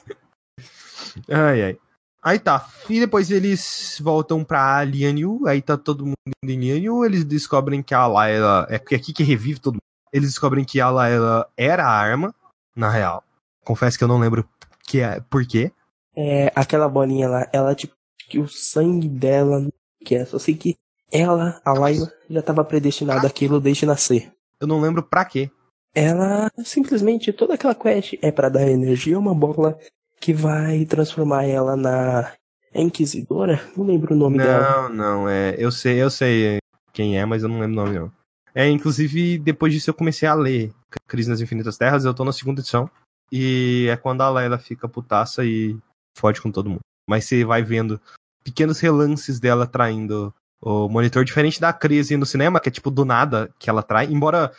Ai, 1.30 1.64
ai. 1.64 1.78
Aí 2.26 2.40
tá. 2.40 2.68
E 2.90 3.00
depois 3.00 3.30
eles 3.30 4.02
voltam 4.02 4.44
pra 4.44 4.84
Lianyu. 4.84 5.48
Aí 5.48 5.62
tá 5.62 5.78
todo 5.78 6.08
mundo 6.08 6.16
em 6.44 6.56
Lianyu. 6.58 7.06
Eles 7.06 7.24
descobrem 7.24 7.84
que 7.84 7.94
a 7.94 8.08
Layla. 8.08 8.66
É 8.68 8.78
aqui 8.78 9.14
que 9.14 9.24
revive 9.24 9.60
todo 9.60 9.76
mundo. 9.76 9.84
Eles 10.12 10.30
descobrem 10.30 10.66
que 10.66 10.82
a 10.82 10.90
Layla 10.90 11.48
era 11.56 11.86
a 11.86 11.92
arma, 11.92 12.34
na 12.76 12.90
real. 12.90 13.24
Confesso 13.64 13.96
que 13.96 14.04
eu 14.04 14.08
não 14.08 14.18
lembro 14.18 14.44
que 14.88 15.02
é, 15.02 15.20
por 15.30 15.46
quê. 15.46 15.72
É, 16.16 16.52
aquela 16.56 16.90
bolinha 16.90 17.30
lá, 17.30 17.48
ela, 17.54 17.76
tipo, 17.76 17.94
que 18.28 18.40
o 18.40 18.48
sangue 18.48 19.08
dela, 19.08 19.68
que 20.04 20.16
é, 20.16 20.26
só 20.26 20.40
sei 20.40 20.56
que 20.56 20.76
ela, 21.12 21.62
a 21.64 21.74
Layla, 21.74 22.12
já 22.28 22.42
tava 22.42 22.64
predestinada 22.64 23.28
àquilo 23.28 23.62
desde 23.62 23.86
nascer. 23.86 24.32
Eu 24.60 24.66
não 24.66 24.82
lembro 24.82 25.04
pra 25.04 25.26
quê. 25.26 25.52
Ela, 25.94 26.50
simplesmente, 26.64 27.32
toda 27.32 27.54
aquela 27.54 27.76
quest 27.76 28.16
é 28.22 28.32
pra 28.32 28.50
dar 28.50 28.68
energia 28.68 29.16
a 29.16 29.20
uma 29.20 29.36
bola 29.36 29.78
que 30.26 30.34
vai 30.34 30.86
transformar 30.86 31.44
ela 31.44 31.76
na 31.76 32.34
é 32.74 32.82
Inquisidora? 32.82 33.62
Não 33.78 33.86
lembro 33.86 34.16
o 34.16 34.18
nome 34.18 34.40
dela. 34.40 34.90
Não, 34.90 34.96
não, 34.96 35.30
é. 35.30 35.54
Eu 35.56 35.72
sei, 35.72 36.02
eu 36.02 36.10
sei 36.10 36.58
quem 36.92 37.20
é, 37.20 37.24
mas 37.26 37.44
eu 37.44 37.50
não 37.50 37.60
lembro 37.60 37.80
o 37.80 37.86
nome, 37.86 38.00
não. 38.00 38.12
É, 38.56 38.68
inclusive, 38.68 39.38
depois 39.38 39.72
disso 39.72 39.92
eu 39.92 39.94
comecei 39.94 40.28
a 40.28 40.34
ler 40.34 40.74
Crise 41.08 41.30
nas 41.30 41.42
Infinitas 41.42 41.78
Terras, 41.78 42.06
eu 42.06 42.14
tô 42.14 42.26
na 42.26 42.34
segunda 42.34 42.60
edição. 42.60 42.90
E 43.32 43.86
é 43.88 43.96
quando 43.96 44.22
a 44.22 44.30
Layla 44.30 44.58
fica 44.58 44.90
putaça 44.90 45.46
e 45.46 45.78
fode 46.18 46.42
com 46.42 46.52
todo 46.52 46.72
mundo. 46.72 46.82
Mas 47.08 47.26
você 47.26 47.46
vai 47.46 47.62
vendo 47.62 48.02
pequenos 48.44 48.80
relances 48.80 49.40
dela 49.40 49.68
traindo 49.68 50.34
o 50.60 50.90
monitor, 50.90 51.24
diferente 51.24 51.62
da 51.62 51.72
crise 51.72 52.18
no 52.18 52.26
cinema, 52.26 52.60
que 52.60 52.70
é 52.70 52.72
tipo 52.72 52.90
do 52.90 53.06
nada 53.06 53.54
que 53.60 53.70
ela 53.70 53.84
trai, 53.84 54.08
embora, 54.08 54.52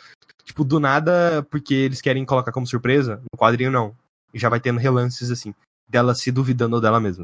tipo, 0.45 0.63
do 0.63 0.79
nada, 0.79 1.45
porque 1.51 1.73
eles 1.73 1.99
querem 1.99 2.23
colocar 2.23 2.53
como 2.53 2.65
surpresa, 2.65 3.17
no 3.17 3.37
quadrinho 3.37 3.69
não. 3.69 3.93
Já 4.37 4.49
vai 4.49 4.59
tendo 4.59 4.79
relances 4.79 5.31
assim. 5.31 5.53
dela 5.87 6.13
se 6.15 6.31
duvidando 6.31 6.79
dela 6.81 6.99
mesma. 6.99 7.23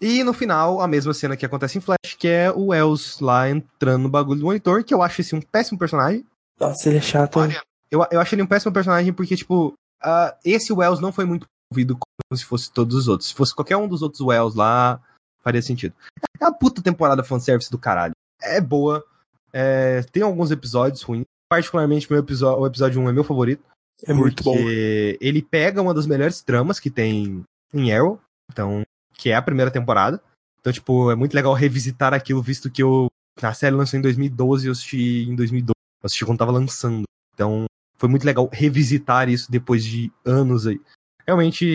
E 0.00 0.22
no 0.22 0.32
final, 0.32 0.80
a 0.80 0.88
mesma 0.88 1.14
cena 1.14 1.36
que 1.36 1.46
acontece 1.46 1.78
em 1.78 1.80
Flash, 1.80 2.14
que 2.18 2.28
é 2.28 2.50
o 2.50 2.66
Wells 2.66 3.20
lá 3.20 3.48
entrando 3.48 4.02
no 4.02 4.08
bagulho 4.08 4.40
do 4.40 4.46
monitor, 4.46 4.84
que 4.84 4.94
eu 4.94 5.02
acho 5.02 5.20
esse 5.20 5.34
um 5.34 5.40
péssimo 5.40 5.78
personagem. 5.78 6.24
Nossa, 6.60 6.88
ele 6.88 6.98
é 6.98 7.02
chato. 7.02 7.38
Olha, 7.38 7.60
eu, 7.90 8.04
eu 8.10 8.20
acho 8.20 8.34
ele 8.34 8.42
um 8.42 8.46
péssimo 8.46 8.72
personagem 8.72 9.12
porque, 9.12 9.36
tipo, 9.36 9.74
uh, 10.04 10.32
esse 10.44 10.72
Wells 10.72 11.00
não 11.00 11.12
foi 11.12 11.24
muito 11.24 11.46
ouvido 11.72 11.96
como 11.96 12.38
se 12.38 12.44
fosse 12.44 12.70
todos 12.70 12.96
os 12.96 13.08
outros. 13.08 13.30
Se 13.30 13.34
fosse 13.34 13.54
qualquer 13.54 13.76
um 13.76 13.88
dos 13.88 14.02
outros 14.02 14.20
Wells 14.20 14.56
lá, 14.56 15.00
faria 15.42 15.62
sentido. 15.62 15.94
É 16.40 16.44
uma 16.44 16.52
puta 16.52 16.82
temporada 16.82 17.24
fanservice 17.24 17.70
do 17.70 17.78
caralho. 17.78 18.14
É 18.40 18.60
boa. 18.60 19.04
É, 19.52 20.02
tem 20.12 20.22
alguns 20.22 20.50
episódios 20.50 21.02
ruins. 21.02 21.24
Particularmente, 21.48 22.10
meu 22.10 22.20
episódio, 22.20 22.62
o 22.62 22.66
episódio 22.66 23.00
1 23.00 23.08
é 23.08 23.12
meu 23.12 23.24
favorito. 23.24 23.62
É 24.04 24.12
muito 24.12 24.42
bom. 24.42 24.54
Porque 24.54 25.18
ele 25.20 25.42
pega 25.42 25.80
uma 25.82 25.94
das 25.94 26.06
melhores 26.06 26.42
tramas 26.42 26.78
que 26.78 26.90
tem 26.90 27.44
em 27.72 27.92
Arrow. 27.92 28.20
Então, 28.52 28.82
que 29.14 29.30
é 29.30 29.34
a 29.34 29.42
primeira 29.42 29.70
temporada. 29.70 30.22
Então, 30.60 30.72
tipo, 30.72 31.10
é 31.10 31.14
muito 31.14 31.34
legal 31.34 31.52
revisitar 31.54 32.12
aquilo, 32.12 32.42
visto 32.42 32.70
que 32.70 32.82
eu. 32.82 33.08
A 33.40 33.52
série 33.54 33.74
lançou 33.74 33.98
em 33.98 34.02
2012 34.02 34.64
e 34.64 34.68
eu 34.68 34.72
assisti 34.72 35.26
em 35.28 35.34
2012. 35.34 35.74
Eu 36.02 36.06
assisti 36.06 36.24
quando 36.24 36.38
tava 36.38 36.52
lançando. 36.52 37.04
Então, 37.34 37.66
foi 37.98 38.08
muito 38.08 38.24
legal 38.24 38.48
revisitar 38.52 39.28
isso 39.28 39.50
depois 39.50 39.84
de 39.84 40.10
anos 40.24 40.66
aí. 40.66 40.80
Realmente, 41.26 41.66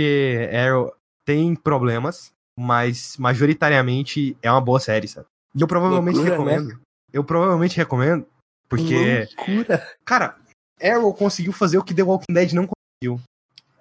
Arrow 0.54 0.94
tem 1.26 1.56
problemas, 1.56 2.32
mas 2.58 3.16
majoritariamente 3.18 4.36
é 4.42 4.52
uma 4.52 4.62
boa 4.62 4.80
série, 4.80 5.08
sabe? 5.08 5.28
E 5.54 5.62
eu 5.62 5.68
provavelmente 5.68 6.16
Loucura, 6.16 6.36
recomendo. 6.36 6.68
né? 6.70 6.80
Eu 7.14 7.24
provavelmente 7.24 7.78
recomendo, 7.78 8.26
porque. 8.68 9.28
Loucura. 9.38 9.88
Cara, 10.06 10.36
Arrow 10.82 11.14
conseguiu 11.14 11.54
fazer 11.54 11.78
o 11.78 11.84
que 11.84 11.94
The 11.94 12.04
Walking 12.04 12.34
Dead 12.34 12.54
não 12.54 12.68
conseguiu. 12.68 13.22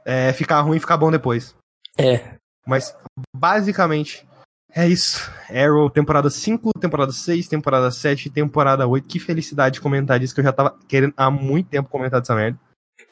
É 0.05 0.33
ficar 0.33 0.61
ruim 0.61 0.77
e 0.77 0.81
ficar 0.81 0.97
bom 0.97 1.11
depois. 1.11 1.55
É. 1.99 2.35
Mas, 2.67 2.97
basicamente, 3.35 4.27
é 4.75 4.87
isso. 4.87 5.31
Arrow, 5.49 5.91
temporada 5.91 6.31
5, 6.31 6.71
temporada 6.79 7.13
6, 7.13 7.49
temporada 7.49 7.91
7, 7.91 8.31
temporada 8.31 8.87
8. 8.87 9.09
Que 9.09 9.19
felicidade 9.19 9.81
comentar 9.81 10.19
disso, 10.19 10.35
que 10.35 10.41
eu 10.41 10.45
já 10.45 10.53
tava 10.53 10.79
querendo 10.89 11.15
há 11.17 11.31
muito 11.31 11.69
tempo 11.69 11.89
comentar 11.89 12.21
dessa 12.21 12.35
merda. 12.35 12.59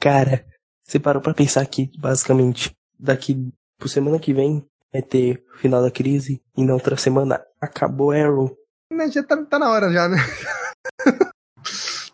Cara, 0.01 0.45
você 0.87 0.99
parou 0.99 1.21
pra 1.21 1.35
pensar 1.35 1.65
que, 1.67 1.91
basicamente, 1.99 2.71
daqui 2.99 3.53
por 3.79 3.89
semana 3.89 4.19
que 4.19 4.33
vem 4.33 4.65
vai 4.93 5.03
ter 5.03 5.45
o 5.55 5.59
final 5.59 5.83
da 5.83 5.91
crise 5.91 6.41
e 6.57 6.65
na 6.65 6.75
outra 6.75 6.97
semana 6.97 7.45
acabou 7.61 8.13
Arrow. 8.13 8.57
Né, 8.93 9.11
Já 9.11 9.23
tá, 9.23 9.37
tá 9.45 9.59
na 9.59 9.71
hora 9.71 9.93
já, 9.93 10.09
né? 10.09 10.17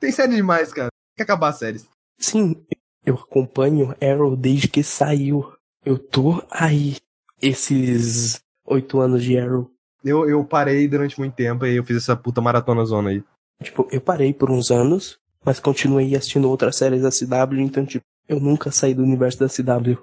Tem 0.00 0.10
série 0.10 0.34
demais, 0.34 0.72
cara. 0.72 0.88
Que 1.16 1.22
acabar 1.22 1.48
as 1.48 1.58
séries. 1.58 1.88
Sim, 2.18 2.56
eu 3.04 3.14
acompanho 3.14 3.94
Arrow 4.00 4.36
desde 4.36 4.68
que 4.68 4.82
saiu. 4.82 5.52
Eu 5.84 5.98
tô 5.98 6.42
aí. 6.50 6.96
Esses 7.42 8.40
oito 8.64 9.00
anos 9.00 9.22
de 9.22 9.38
Arrow. 9.38 9.70
Eu, 10.02 10.28
eu 10.28 10.44
parei 10.44 10.88
durante 10.88 11.18
muito 11.18 11.34
tempo 11.34 11.66
e 11.66 11.76
eu 11.76 11.84
fiz 11.84 11.96
essa 11.96 12.16
puta 12.16 12.40
maratona 12.40 12.84
zona 12.84 13.10
aí. 13.10 13.22
Tipo, 13.62 13.88
eu 13.90 14.00
parei 14.00 14.32
por 14.32 14.50
uns 14.50 14.70
anos, 14.70 15.18
mas 15.44 15.60
continuei 15.60 16.14
assistindo 16.14 16.48
outras 16.48 16.76
séries 16.76 17.02
da 17.02 17.10
CW, 17.10 17.60
então, 17.60 17.86
tipo, 17.86 18.04
eu 18.28 18.40
nunca 18.40 18.70
saí 18.70 18.94
do 18.94 19.02
universo 19.02 19.38
da 19.38 19.48
CW. 19.48 19.98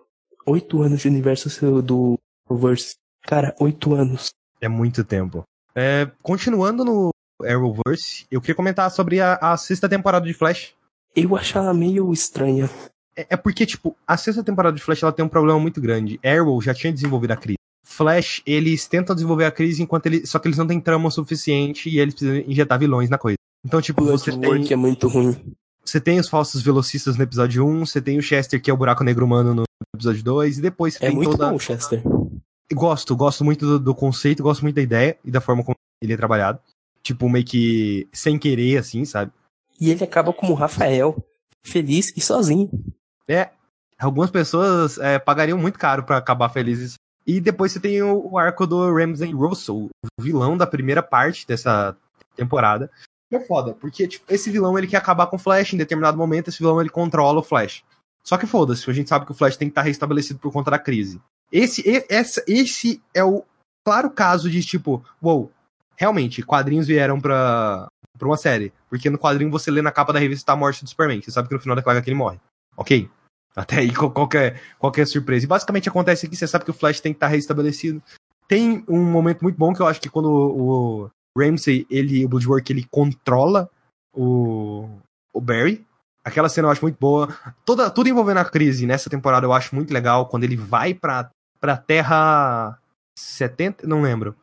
Oito 0.46 0.82
anos 0.82 1.02
de 1.02 1.08
universo 1.08 1.82
do 1.82 2.18
Verse. 2.50 2.96
Cara, 3.24 3.56
oito 3.60 3.94
anos. 3.94 4.32
É 4.60 4.68
muito 4.68 5.04
tempo. 5.04 5.44
É, 5.76 6.10
continuando 6.22 6.84
no 6.84 7.10
Arrowverse, 7.44 8.26
eu 8.30 8.42
queria 8.42 8.56
comentar 8.56 8.90
sobre 8.92 9.22
a, 9.22 9.36
a 9.36 9.58
sexta 9.58 9.88
temporada 9.88 10.26
de 10.26 10.34
Flash. 10.34 10.74
Eu 11.16 11.36
acho 11.36 11.58
ela 11.58 11.74
meio 11.74 12.12
estranha. 12.14 12.70
É, 13.16 13.28
é 13.32 13.38
porque, 13.38 13.66
tipo, 13.66 13.96
a 14.08 14.16
sexta 14.18 14.44
temporada 14.44 14.76
de 14.76 14.82
Flash 14.82 15.04
ela 15.04 15.12
tem 15.12 15.26
um 15.26 15.30
problema 15.30 15.60
muito 15.60 15.82
grande. 15.82 16.20
Arrow 16.24 16.62
já 16.62 16.74
tinha 16.74 16.92
desenvolvido 16.94 17.32
a 17.32 17.36
crise. 17.38 17.58
Flash, 17.86 18.42
eles 18.46 18.88
tentam 18.88 19.14
desenvolver 19.14 19.46
a 19.46 19.52
crise 19.52 19.82
enquanto 19.84 20.06
eles. 20.06 20.30
Só 20.30 20.40
que 20.40 20.48
eles 20.48 20.58
não 20.58 20.66
têm 20.68 20.80
trama 20.80 21.12
suficiente 21.12 21.90
e 21.90 22.00
eles 22.00 22.14
precisam 22.14 22.38
injetar 22.50 22.80
vilões 22.80 23.10
na 23.10 23.18
coisa. 23.18 23.36
Então, 23.66 23.82
tipo, 23.82 24.02
O 24.04 24.06
você 24.08 24.32
tem, 24.32 24.72
é 24.72 24.76
muito 24.76 25.08
ruim. 25.08 25.36
você 25.84 26.00
tem 26.00 26.20
os 26.20 26.30
falsos 26.30 26.62
velocistas 26.62 27.18
no 27.18 27.24
episódio 27.24 27.66
1, 27.68 27.86
você 27.86 28.02
tem 28.02 28.18
o 28.18 28.22
Chester, 28.22 28.62
que 28.62 28.72
é 28.72 28.74
o 28.74 28.78
buraco 28.78 29.04
negro 29.04 29.26
humano 29.26 29.54
no 29.54 29.64
episódio 29.94 30.24
2, 30.24 30.58
e 30.58 30.62
depois 30.62 30.94
você 30.96 31.06
É 31.06 31.08
tem 31.08 31.16
muito 31.16 31.32
toda. 31.32 31.52
bom, 31.52 31.60
Chester. 31.60 32.02
Gosto, 32.74 33.16
gosto 33.16 33.44
muito 33.44 33.66
do, 33.66 33.80
do 33.80 33.94
conceito, 33.94 34.42
gosto 34.42 34.62
muito 34.62 34.76
da 34.76 34.82
ideia 34.82 35.18
e 35.26 35.30
da 35.30 35.42
forma 35.42 35.62
como 35.64 35.76
ele 36.02 36.14
é 36.14 36.18
trabalhado. 36.18 36.60
Tipo, 37.04 37.28
meio 37.30 37.44
que 37.46 38.08
sem 38.14 38.40
querer, 38.40 38.78
assim, 38.78 39.04
sabe? 39.06 39.32
E 39.80 39.90
ele 39.90 40.04
acaba 40.04 40.32
como 40.34 40.54
Rafael, 40.54 41.16
feliz 41.64 42.14
e 42.16 42.22
sozinho. 42.22 42.70
É. 43.28 43.50
Algumas 44.00 44.32
pessoas 44.32 44.98
é, 44.98 45.20
pagariam 45.20 45.58
muito 45.58 45.78
caro 45.78 46.04
pra 46.04 46.18
acabar 46.18 46.50
felizes. 46.50 46.96
E 47.26 47.40
depois 47.40 47.72
você 47.72 47.80
tem 47.80 48.02
o, 48.02 48.32
o 48.32 48.38
arco 48.38 48.66
do 48.66 48.92
Ramsey 48.94 49.32
Russell, 49.32 49.90
o 50.20 50.22
vilão 50.22 50.58
da 50.58 50.66
primeira 50.66 51.04
parte 51.04 51.48
dessa 51.48 51.96
temporada. 52.36 52.90
É 53.32 53.40
foda, 53.40 53.74
porque 53.74 54.08
tipo, 54.08 54.26
esse 54.28 54.50
vilão 54.50 54.78
ele 54.78 54.88
quer 54.88 54.98
acabar 54.98 55.28
com 55.28 55.36
o 55.36 55.40
Flash 55.40 55.74
em 55.74 55.78
determinado 55.78 56.18
momento, 56.18 56.50
esse 56.50 56.58
vilão 56.58 56.82
ele 56.82 56.90
controla 56.90 57.40
o 57.40 57.44
Flash. 57.44 57.84
Só 58.24 58.38
que 58.38 58.46
foda-se, 58.46 58.90
a 58.90 58.94
gente 58.94 59.08
sabe 59.08 59.26
que 59.26 59.32
o 59.32 59.36
Flash 59.36 59.56
tem 59.56 59.68
que 59.68 59.72
estar 59.72 59.84
restabelecido 59.84 60.40
por 60.40 60.52
conta 60.52 60.72
da 60.72 60.80
crise. 60.80 61.22
Esse, 61.52 61.82
e- 61.88 62.06
essa, 62.10 62.44
esse 62.48 63.02
é 63.14 63.24
o 63.24 63.44
claro 63.86 64.10
caso 64.10 64.50
de 64.50 64.62
tipo, 64.64 65.04
uou, 65.22 65.52
realmente, 65.96 66.44
quadrinhos 66.44 66.88
vieram 66.88 67.22
pra, 67.22 67.88
pra 68.22 68.30
uma 68.30 68.38
série. 68.38 68.72
Porque 68.88 69.10
no 69.10 69.18
quadrinho 69.18 69.50
você 69.50 69.72
lê 69.72 69.82
na 69.82 69.92
capa 69.92 70.14
da 70.14 70.20
revista 70.20 70.46
tá 70.46 70.54
a 70.54 70.56
morte 70.56 70.84
do 70.84 70.90
Superman. 70.90 71.22
Você 71.22 71.32
sabe 71.32 71.48
que 71.48 71.54
no 71.56 71.60
final 71.60 71.76
daquela 71.76 71.96
HQ 71.96 72.10
ele 72.10 72.18
morre. 72.18 72.40
Ok? 72.78 73.10
Até 73.56 73.78
aí 73.80 73.94
qual- 73.94 74.12
qualquer, 74.12 74.62
qualquer 74.78 75.08
surpresa. 75.08 75.46
E 75.46 75.48
basicamente 75.48 75.90
acontece 75.90 76.26
aqui, 76.28 76.36
você 76.36 76.48
sabe 76.48 76.64
que 76.64 76.72
o 76.72 76.74
Flash 76.74 77.02
tem 77.02 77.12
que 77.12 77.18
estar 77.18 77.28
restabelecido. 77.28 78.02
Tem 78.48 78.84
um 78.88 79.04
momento 79.04 79.42
muito 79.42 79.58
bom 79.58 79.74
que 79.74 79.82
eu 79.82 79.88
acho 79.88 80.00
que 80.00 80.10
quando 80.10 80.30
o, 80.30 81.04
o 81.06 81.12
Ramsey, 81.38 81.86
ele, 81.90 82.24
o 82.24 82.30
Bloodwork, 82.30 82.72
ele 82.72 82.86
controla 82.90 83.70
o, 84.14 84.88
o 85.34 85.42
Barry. 85.42 85.86
Aquela 86.24 86.50
cena 86.50 86.68
eu 86.68 86.72
acho 86.72 86.84
muito 86.84 86.98
boa. 87.00 87.36
Toda, 87.66 87.90
tudo 87.90 88.08
envolvendo 88.08 88.38
a 88.38 88.46
crise 88.46 88.86
nessa 88.86 89.10
temporada 89.10 89.46
eu 89.46 89.54
acho 89.54 89.74
muito 89.74 89.92
legal. 89.94 90.28
Quando 90.28 90.44
ele 90.44 90.56
vai 90.56 90.94
pra, 90.94 91.32
pra 91.60 91.76
Terra 91.76 92.78
70, 93.18 93.88
não 93.88 94.02
lembro. 94.02 94.36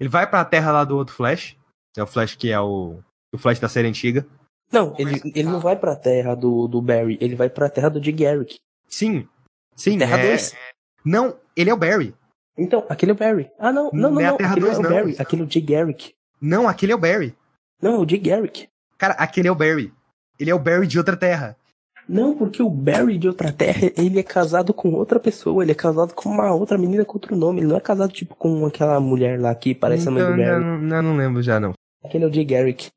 Ele 0.00 0.08
vai 0.08 0.26
pra 0.28 0.44
Terra 0.44 0.72
lá 0.72 0.84
do 0.84 0.96
outro 0.96 1.14
Flash. 1.14 1.56
É 1.96 2.02
o 2.02 2.06
Flash 2.06 2.34
que 2.36 2.50
é 2.50 2.60
o, 2.60 2.98
o 3.32 3.38
Flash 3.38 3.58
da 3.58 3.68
série 3.68 3.88
antiga. 3.88 4.26
Não, 4.72 4.94
ele, 4.98 5.20
ele 5.34 5.48
não 5.48 5.60
vai 5.60 5.76
pra 5.76 5.94
terra 5.94 6.34
do, 6.34 6.66
do 6.66 6.82
Barry, 6.82 7.16
ele 7.20 7.36
vai 7.36 7.48
pra 7.48 7.68
terra 7.70 7.88
do 7.88 8.02
Jay 8.02 8.12
Garrick. 8.12 8.56
Sim. 8.88 9.26
Sim, 9.76 9.98
Terra 9.98 10.18
é... 10.18 10.28
2. 10.28 10.54
Não, 11.04 11.36
ele 11.56 11.70
é 11.70 11.74
o 11.74 11.76
Barry. 11.76 12.14
Então, 12.58 12.84
aquele 12.88 13.12
é 13.12 13.14
o 13.14 13.18
Barry. 13.18 13.50
Ah, 13.58 13.70
não, 13.72 13.90
não, 13.92 13.92
não, 13.92 14.10
Não 14.12 14.20
é 14.20 14.26
a. 14.26 14.32
Terra 14.32 14.50
Aquele 14.52 14.66
dois, 14.66 14.76
é 14.76 14.80
o 14.80 14.82
não. 14.82 14.90
Barry, 14.90 15.16
aquele 15.18 15.42
é 15.42 15.44
o 15.44 15.50
Jay 15.50 15.62
Garrick. 15.62 16.14
Não, 16.40 16.68
aquele 16.68 16.92
é 16.92 16.94
o 16.94 16.98
Barry. 16.98 17.34
Não, 17.80 17.94
é 17.96 17.98
o 17.98 18.08
Jay 18.08 18.18
Garrick. 18.18 18.68
Cara, 18.98 19.14
aquele 19.14 19.48
é 19.48 19.52
o 19.52 19.54
Barry. 19.54 19.92
Ele 20.40 20.50
é 20.50 20.54
o 20.54 20.58
Barry 20.58 20.86
de 20.86 20.98
outra 20.98 21.16
terra. 21.16 21.56
Não, 22.08 22.36
porque 22.36 22.62
o 22.62 22.70
Barry 22.70 23.18
de 23.18 23.28
outra 23.28 23.52
terra, 23.52 23.90
ele 23.96 24.18
é 24.18 24.22
casado 24.22 24.72
com 24.72 24.92
outra 24.94 25.20
pessoa, 25.20 25.62
ele 25.62 25.72
é 25.72 25.74
casado 25.74 26.14
com 26.14 26.28
uma 26.28 26.52
outra 26.54 26.78
menina 26.78 27.04
com 27.04 27.14
outro 27.14 27.34
nome, 27.36 27.60
ele 27.60 27.66
não 27.66 27.76
é 27.76 27.80
casado, 27.80 28.12
tipo, 28.12 28.34
com 28.36 28.64
aquela 28.64 28.98
mulher 29.00 29.40
lá 29.40 29.54
que 29.54 29.74
parece 29.74 30.08
a 30.08 30.10
mãe 30.10 30.22
do 30.24 30.32
Então, 30.32 30.44
Barry. 30.44 30.64
não, 30.64 30.78
não, 30.78 31.02
não 31.02 31.16
lembro 31.16 31.42
já, 31.42 31.58
não. 31.60 31.72
Aquele 32.04 32.24
é 32.24 32.26
o 32.28 32.32
Jay 32.32 32.44
Garrick. 32.44 32.88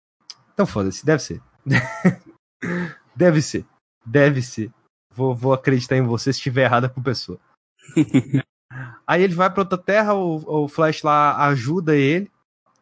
Então 0.59 0.67
foda-se, 0.67 1.05
deve 1.05 1.23
ser. 1.23 1.41
deve 3.15 3.41
ser. 3.41 3.65
Deve 4.05 4.41
ser. 4.41 4.69
Vou, 5.15 5.33
vou 5.33 5.53
acreditar 5.53 5.95
em 5.95 6.01
você 6.01 6.33
se 6.33 6.39
estiver 6.39 6.65
errada 6.65 6.89
por 6.89 7.01
pessoa. 7.01 7.39
Aí 9.07 9.23
ele 9.23 9.33
vai 9.33 9.49
pra 9.49 9.61
outra 9.61 9.77
terra, 9.77 10.13
o, 10.15 10.65
o 10.65 10.67
Flash 10.67 11.01
lá 11.01 11.47
ajuda 11.47 11.95
ele, 11.95 12.29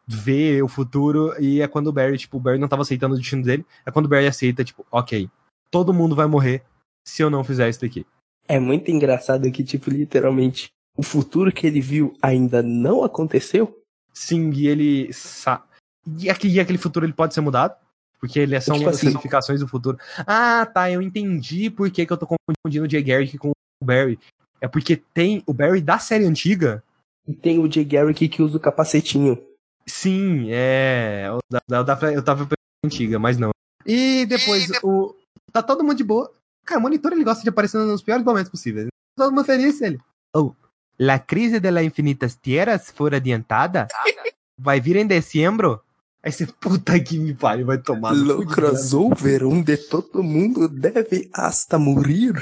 vê 0.08 0.60
o 0.60 0.66
futuro, 0.66 1.40
e 1.40 1.60
é 1.60 1.68
quando 1.68 1.86
o 1.86 1.92
Barry, 1.92 2.18
tipo, 2.18 2.38
o 2.38 2.40
Barry 2.40 2.58
não 2.58 2.66
tava 2.66 2.82
aceitando 2.82 3.14
o 3.14 3.16
destino 3.16 3.44
dele, 3.44 3.64
é 3.86 3.92
quando 3.92 4.06
o 4.06 4.08
Barry 4.08 4.26
aceita, 4.26 4.64
tipo, 4.64 4.84
ok, 4.90 5.30
todo 5.70 5.94
mundo 5.94 6.16
vai 6.16 6.26
morrer 6.26 6.64
se 7.06 7.22
eu 7.22 7.30
não 7.30 7.44
fizer 7.44 7.68
isso 7.68 7.80
daqui. 7.80 8.04
É 8.48 8.58
muito 8.58 8.90
engraçado 8.90 9.48
que, 9.52 9.62
tipo, 9.62 9.88
literalmente, 9.88 10.66
o 10.96 11.02
futuro 11.04 11.52
que 11.52 11.64
ele 11.64 11.80
viu 11.80 12.12
ainda 12.20 12.60
não 12.60 13.04
aconteceu. 13.04 13.80
Sim, 14.12 14.50
e 14.50 14.66
ele. 14.66 15.12
Sa... 15.12 15.64
E, 16.18 16.30
aquele, 16.30 16.54
e 16.54 16.60
aquele 16.60 16.78
futuro 16.78 17.04
ele 17.06 17.12
pode 17.12 17.34
ser 17.34 17.40
mudado? 17.40 17.76
Porque 18.20 18.38
ele 18.38 18.54
é 18.56 18.60
só 18.60 18.72
Tipo 18.72 18.84
uma 18.84 18.90
das 18.90 18.98
assim- 18.98 19.08
ramificações 19.08 19.60
do 19.60 19.68
futuro. 19.68 19.98
Ah, 20.26 20.66
tá, 20.66 20.90
eu 20.90 21.00
entendi 21.02 21.70
por 21.70 21.90
que, 21.90 22.04
que 22.04 22.12
eu 22.12 22.16
tô 22.16 22.26
confundindo 22.26 22.86
o 22.86 22.90
Jay 22.90 23.02
Garrick 23.02 23.38
com 23.38 23.50
o 23.50 23.84
Barry. 23.84 24.18
É 24.60 24.66
porque 24.66 24.96
tem 24.96 25.42
o 25.46 25.54
Barry 25.54 25.80
da 25.80 25.98
série 25.98 26.24
antiga. 26.24 26.82
E 27.26 27.32
tem 27.34 27.58
o 27.58 27.70
Jay 27.70 27.84
Garrick 27.84 28.28
que 28.28 28.42
usa 28.42 28.56
o 28.56 28.60
capacetinho. 28.60 29.40
Sim, 29.86 30.48
é. 30.50 31.28
o 31.32 31.38
da, 31.50 31.82
da, 31.82 31.94
da- 31.94 32.12
eu 32.12 32.22
tava 32.22 32.46
antiga, 32.84 33.18
mas 33.18 33.38
não. 33.38 33.50
E 33.86 34.26
depois 34.26 34.68
o. 34.82 35.14
Tá 35.52 35.62
todo 35.62 35.82
mundo 35.84 35.96
de 35.96 36.04
boa. 36.04 36.30
Cara, 36.66 36.78
o 36.80 36.82
monitor 36.82 37.12
ele 37.12 37.24
gosta 37.24 37.42
de 37.42 37.48
aparecer 37.48 37.78
nos 37.78 38.02
piores 38.02 38.24
momentos 38.24 38.50
possíveis. 38.50 38.88
Todo 39.16 39.30
mundo 39.32 39.44
feliz, 39.46 39.80
ele. 39.80 39.98
Oh, 40.36 40.52
la 40.98 41.18
crise 41.20 41.60
de 41.60 41.70
las 41.70 41.84
infinitas 41.84 42.36
tierras 42.36 42.90
foi 42.90 43.14
adiantada? 43.14 43.88
Vai 44.60 44.80
vir 44.80 44.96
em 44.96 45.06
dezembro? 45.06 45.82
Aí 46.28 46.32
você, 46.32 46.46
puta 46.46 47.00
que 47.00 47.18
me 47.18 47.32
pariu, 47.32 47.64
vai 47.64 47.78
tomar. 47.78 48.14
no 48.14 48.46
crossover 48.46 49.46
onde 49.46 49.78
todo 49.78 50.22
mundo 50.22 50.68
deve 50.68 51.30
hasta 51.32 51.78
morir. 51.78 52.34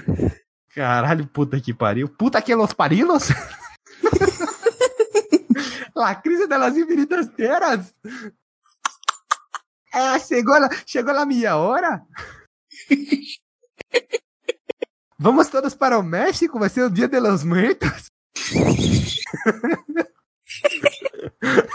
Caralho, 0.75 1.25
puta 1.29 1.61
que 1.61 1.73
pariu. 1.73 2.09
Puta 2.09 2.43
que 2.43 2.53
los 2.53 2.73
parilos? 2.73 3.29
La 5.95 6.21
crise 6.21 6.49
das 6.49 6.77
infinitas 6.77 7.29
terras. 7.37 7.95
É, 9.95 10.19
chegou, 10.19 10.57
a, 10.57 10.69
chegou 10.85 11.17
a 11.17 11.25
minha 11.25 11.57
hora. 11.57 12.03
Vamos 15.17 15.47
todos 15.47 15.77
para 15.77 15.97
o 15.97 16.03
México, 16.03 16.59
vai 16.59 16.71
ser 16.71 16.83
o 16.83 16.91
dia 16.91 17.07
de 17.07 17.21
los 17.21 17.45
muertos. 17.45 18.11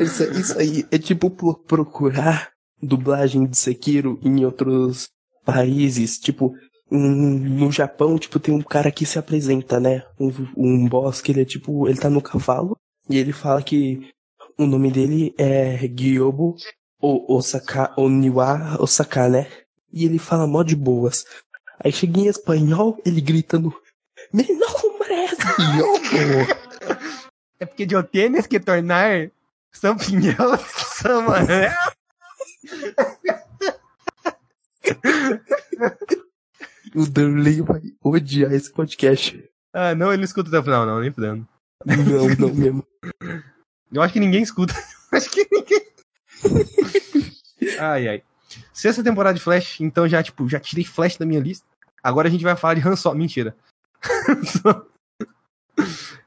Isso, 0.00 0.24
isso 0.24 0.58
aí 0.58 0.84
é 0.90 0.98
tipo 0.98 1.30
pro- 1.30 1.54
procurar 1.54 2.50
dublagem 2.82 3.46
de 3.46 3.56
Sekiro 3.56 4.18
em 4.22 4.44
outros 4.44 5.08
países. 5.44 6.18
Tipo, 6.18 6.54
hum, 6.90 7.38
no 7.38 7.70
Japão, 7.70 8.18
tipo, 8.18 8.38
tem 8.40 8.54
um 8.54 8.62
cara 8.62 8.90
que 8.90 9.04
se 9.04 9.18
apresenta, 9.18 9.78
né? 9.78 10.02
Um, 10.18 10.32
um 10.56 10.88
boss 10.88 11.20
que 11.20 11.32
ele 11.32 11.42
é 11.42 11.44
tipo, 11.44 11.88
ele 11.88 11.98
tá 11.98 12.08
no 12.08 12.22
cavalo 12.22 12.76
e 13.08 13.18
ele 13.18 13.32
fala 13.32 13.62
que 13.62 14.08
o 14.58 14.66
nome 14.66 14.90
dele 14.90 15.34
é 15.38 15.86
Gyobo 15.88 16.56
Osaka 17.02 17.92
Oniwa 17.96 18.76
Osaka, 18.80 19.28
né? 19.28 19.46
E 19.92 20.04
ele 20.04 20.18
fala 20.18 20.46
mó 20.46 20.62
de 20.62 20.76
boas. 20.76 21.24
Aí 21.82 21.90
chega 21.92 22.20
em 22.20 22.26
espanhol, 22.26 22.98
ele 23.04 23.20
grita 23.20 23.58
no 23.58 23.72
Meu 24.32 24.46
nome 24.46 25.04
é 25.10 25.26
Gyobo. 25.76 26.60
É 27.58 27.66
porque 27.66 27.86
eu 27.90 28.02
tienes 28.02 28.46
que 28.46 28.58
tornar 28.60 29.30
São 29.72 29.96
Pinhão 29.96 30.58
São 30.58 31.22
Manuel. 31.22 31.72
o 36.94 37.06
Darley 37.06 37.62
vai 37.62 37.80
odiar 38.02 38.52
esse 38.52 38.72
podcast. 38.72 39.42
Ah, 39.72 39.94
não, 39.94 40.08
ele 40.08 40.18
não 40.18 40.24
escuta 40.24 40.48
até 40.48 40.58
o 40.58 40.62
final, 40.62 40.84
não, 40.84 41.00
nem 41.00 41.12
fudendo. 41.12 41.46
Não, 41.86 42.28
não 42.38 42.54
mesmo. 42.54 42.86
Eu 43.92 44.02
acho 44.02 44.12
que 44.12 44.20
ninguém 44.20 44.42
escuta. 44.42 44.74
acho 45.12 45.30
que 45.30 45.46
ninguém. 45.50 45.86
ai, 47.78 48.08
ai. 48.08 48.22
Sexta 48.72 49.04
temporada 49.04 49.38
de 49.38 49.42
Flash, 49.42 49.80
então 49.80 50.08
já, 50.08 50.22
tipo, 50.22 50.48
já 50.48 50.58
tirei 50.58 50.84
Flash 50.84 51.16
da 51.16 51.24
minha 51.24 51.40
lista. 51.40 51.66
Agora 52.02 52.28
a 52.28 52.30
gente 52.30 52.44
vai 52.44 52.56
falar 52.56 52.74
de 52.74 52.86
Han 52.86 52.96
Solo. 52.96 53.16
Mentira. 53.16 53.56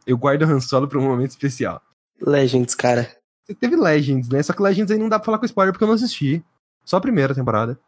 Eu 0.06 0.18
guardo 0.18 0.44
Han 0.44 0.60
Solo 0.60 0.88
pra 0.88 1.00
um 1.00 1.04
momento 1.04 1.32
especial. 1.32 1.82
Legends, 2.22 2.76
cara. 2.76 3.14
Teve 3.60 3.76
Legends, 3.76 4.30
né? 4.30 4.42
Só 4.42 4.54
que 4.54 4.62
Legends 4.62 4.90
aí 4.92 4.98
não 4.98 5.10
dá 5.10 5.20
pra 5.20 5.26
falar 5.26 5.40
com 5.40 5.46
spoiler 5.46 5.74
porque 5.74 5.84
eu 5.84 5.88
não 5.88 5.96
assisti. 5.96 6.44
Só 6.86 6.98
a 6.98 7.02
primeira 7.02 7.36
temporada. 7.36 7.80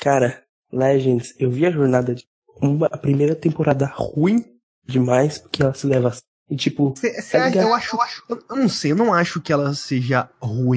Cara, 0.00 0.42
Legends, 0.72 1.34
eu 1.38 1.50
vi 1.50 1.66
a 1.66 1.70
jornada 1.70 2.14
de 2.14 2.24
uma 2.60 2.86
a 2.86 2.96
primeira 2.98 3.34
temporada 3.34 3.86
ruim 3.94 4.44
demais, 4.86 5.38
porque 5.38 5.62
ela 5.62 5.74
se 5.74 5.86
leva 5.86 6.12
e 6.50 6.56
tipo, 6.56 6.92
Cê, 6.96 7.20
cê 7.22 7.38
Tá 7.38 7.46
acha- 7.46 7.60
eu 7.62 7.74
acho, 7.74 7.96
eu 7.96 8.00
acho- 8.02 8.24
eu 8.50 8.56
não 8.56 8.68
sei, 8.68 8.92
eu 8.92 8.96
não 8.96 9.12
acho 9.14 9.40
que 9.40 9.52
ela 9.52 9.72
seja 9.74 10.28
ruim 10.40 10.76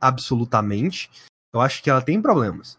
absolutamente. 0.00 1.10
Eu 1.54 1.60
acho 1.60 1.82
que 1.82 1.90
ela 1.90 2.00
tem 2.02 2.20
problemas. 2.20 2.78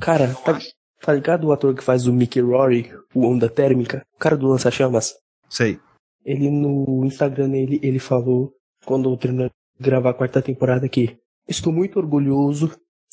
cara, 0.00 0.32
tá, 0.44 0.58
tá 1.00 1.12
ligado 1.12 1.44
o 1.48 1.52
ator 1.52 1.74
que 1.74 1.82
faz 1.82 2.06
o 2.06 2.12
Mickey 2.12 2.40
Rory, 2.40 2.92
o 3.14 3.26
Onda 3.26 3.48
Térmica, 3.48 4.02
o 4.14 4.18
cara 4.18 4.36
do 4.36 4.46
Lança-Chamas? 4.48 5.16
Sei. 5.48 5.80
Ele 6.24 6.48
no 6.50 7.04
Instagram 7.04 7.50
dele, 7.50 7.80
ele 7.82 7.98
falou, 7.98 8.54
quando 8.86 9.14
terminou 9.16 9.50
gravar 9.82 10.10
a 10.10 10.14
quarta 10.14 10.40
temporada, 10.40 10.88
que 10.88 11.16
estou 11.48 11.72
muito 11.72 11.98
orgulhoso 11.98 12.72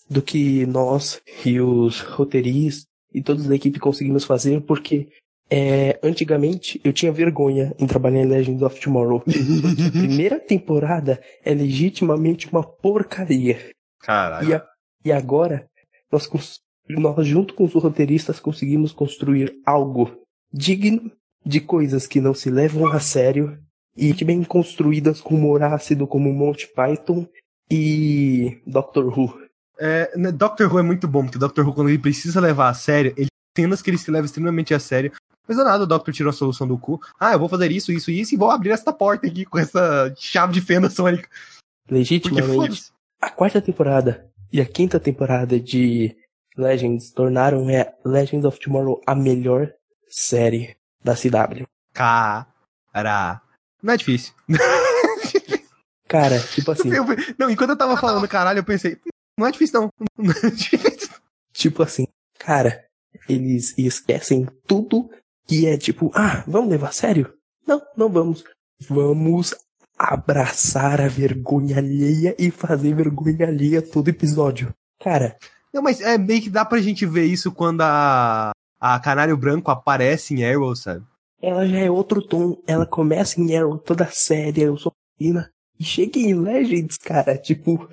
do 0.10 0.22
que 0.22 0.66
nós 0.66 1.22
e 1.46 1.60
os 1.60 2.00
roteiristas 2.02 2.86
e 3.14 3.22
todos 3.22 3.46
da 3.48 3.56
equipe 3.56 3.80
conseguimos 3.80 4.24
fazer, 4.24 4.62
porque 4.62 5.08
é, 5.52 6.00
antigamente 6.04 6.80
eu 6.84 6.94
tinha 6.94 7.12
vergonha 7.12 7.74
em 7.80 7.88
trabalhar 7.88 8.22
em 8.22 8.28
Legends 8.28 8.62
of 8.62 8.80
Tomorrow. 8.80 9.24
A 9.28 9.92
primeira 9.92 10.40
temporada 10.40 11.20
é 11.44 11.54
legitimamente 11.54 12.48
uma 12.52 12.64
porcaria. 12.64 13.58
Caralho. 14.02 14.50
E, 14.50 14.54
a- 14.54 14.66
e 15.06 15.12
agora, 15.12 15.68
nós, 16.12 16.30
nós, 16.88 17.26
junto 17.28 17.54
com 17.56 17.64
os 17.64 17.74
roteiristas, 17.74 18.40
conseguimos 18.40 18.92
construir 18.92 19.54
algo 19.66 20.12
digno 20.54 21.12
de 21.46 21.60
coisas 21.60 22.06
que 22.06 22.20
não 22.22 22.34
se 22.34 22.50
levam 22.52 22.88
a 22.92 23.00
sério 23.00 23.58
e 24.00 24.14
que 24.14 24.24
bem 24.24 24.44
construídas 24.44 25.20
com 25.20 25.36
humor 25.36 25.62
ácido 25.62 26.08
como 26.08 26.32
Monty 26.34 26.68
Python 26.68 27.28
e 27.70 28.62
Doctor 28.66 29.06
Who. 29.08 29.42
É, 29.78 30.18
né, 30.18 30.32
Doctor 30.32 30.72
Who 30.72 30.80
é 30.80 30.82
muito 30.82 31.08
bom, 31.08 31.24
porque 31.24 31.38
Doctor 31.38 31.68
Who, 31.68 31.74
quando 31.74 31.90
ele 31.90 32.00
precisa 32.00 32.40
levar 32.40 32.70
a 32.70 32.74
sério, 32.74 33.14
ele 33.18 33.28
tem 33.54 33.66
cenas 33.66 33.82
que 33.82 33.90
ele 33.90 33.98
se 33.98 34.10
leva 34.10 34.26
extremamente 34.26 34.74
a 34.74 34.80
sério. 34.80 35.12
Mas 35.46 35.58
do 35.58 35.64
nada 35.64 35.84
o 35.84 35.88
Doctor 35.88 36.14
tirou 36.14 36.30
a 36.30 36.34
solução 36.34 36.68
do 36.68 36.78
cu. 36.78 37.00
Ah, 37.20 37.34
eu 37.34 37.40
vou 37.40 37.50
fazer 37.50 37.72
isso, 37.72 37.92
isso 37.92 38.10
e 38.10 38.22
isso 38.22 38.34
e 38.34 38.38
vou 38.38 38.52
abrir 38.52 38.70
essa 38.70 38.94
porta 38.94 39.28
aqui 39.28 39.46
com 39.46 39.60
essa 39.60 40.14
chave 40.16 40.54
de 40.54 40.62
fenda 40.62 40.90
sônica. 40.90 41.28
Legitimamente, 41.90 42.92
a 43.20 43.30
quarta 43.30 43.62
temporada 43.62 44.30
e 44.54 44.62
a 44.62 44.66
quinta 44.66 45.00
temporada 45.00 45.60
de 45.60 46.16
Legends 46.56 47.12
tornaram 47.12 47.70
é, 47.70 47.94
Legends 48.06 48.46
of 48.46 48.60
Tomorrow 48.60 49.02
a 49.06 49.16
melhor 49.16 49.74
série 50.08 50.78
da 51.04 51.16
CW. 51.16 51.66
Cara. 51.94 53.42
Não 53.82 53.94
é 53.94 53.98
difícil. 53.98 54.34
Cara, 56.08 56.40
tipo 56.40 56.72
assim, 56.72 56.90
Eu- 56.94 57.06
não, 57.38 57.50
enquanto 57.50 57.70
eu 57.72 57.78
tava 57.78 57.96
falando 57.98 58.28
caralho, 58.28 58.60
eu 58.60 58.64
pensei, 58.64 58.98
não 59.38 59.46
é 59.48 59.52
difícil 59.52 59.82
não. 59.82 59.90
Não 60.18 60.32
é 60.44 60.50
difícil. 60.52 61.10
Tipo 61.54 61.84
assim, 61.84 62.08
cara, 62.38 62.84
eles 63.28 63.78
esquecem 63.78 64.48
tudo 64.68 65.10
que 65.48 65.66
é 65.68 65.78
tipo, 65.78 66.12
ah, 66.16 66.44
vamos 66.48 66.70
levar 66.70 66.90
a 66.90 66.92
sério? 66.94 67.34
Não, 67.66 67.82
não 67.96 68.10
vamos. 68.10 68.44
Vamos 68.88 69.54
abraçar 69.98 71.00
a 71.02 71.08
vergonha 71.08 71.78
alheia 71.78 72.36
e 72.40 72.50
fazer 72.52 72.94
vergonha 72.96 73.48
alheia 73.48 73.82
todo 73.82 74.08
episódio. 74.10 74.74
Cara, 75.00 75.38
Não, 75.74 75.82
mas 75.82 76.02
é 76.02 76.18
meio 76.18 76.42
que 76.42 76.50
dá 76.50 76.66
pra 76.66 76.82
gente 76.82 77.06
ver 77.06 77.26
isso 77.26 77.52
quando 77.52 77.82
a, 77.82 78.52
a 78.80 79.00
Canário 79.00 79.38
Branco 79.38 79.70
aparece 79.72 80.34
em 80.34 80.44
Arrow, 80.44 80.76
sabe? 80.76 81.06
Ela 81.42 81.68
já 81.68 81.80
é 81.80 81.90
outro 81.90 82.22
tom. 82.22 82.62
Ela 82.68 82.86
começa 82.86 83.40
em 83.40 83.56
Arrow 83.56 83.78
toda 83.78 84.10
séria, 84.12 84.66
eu 84.66 84.78
sou 84.78 84.94
menina. 85.20 85.52
E 85.80 85.84
chega 85.84 86.20
em 86.20 86.34
Legends, 86.34 86.98
cara, 86.98 87.38
tipo, 87.38 87.90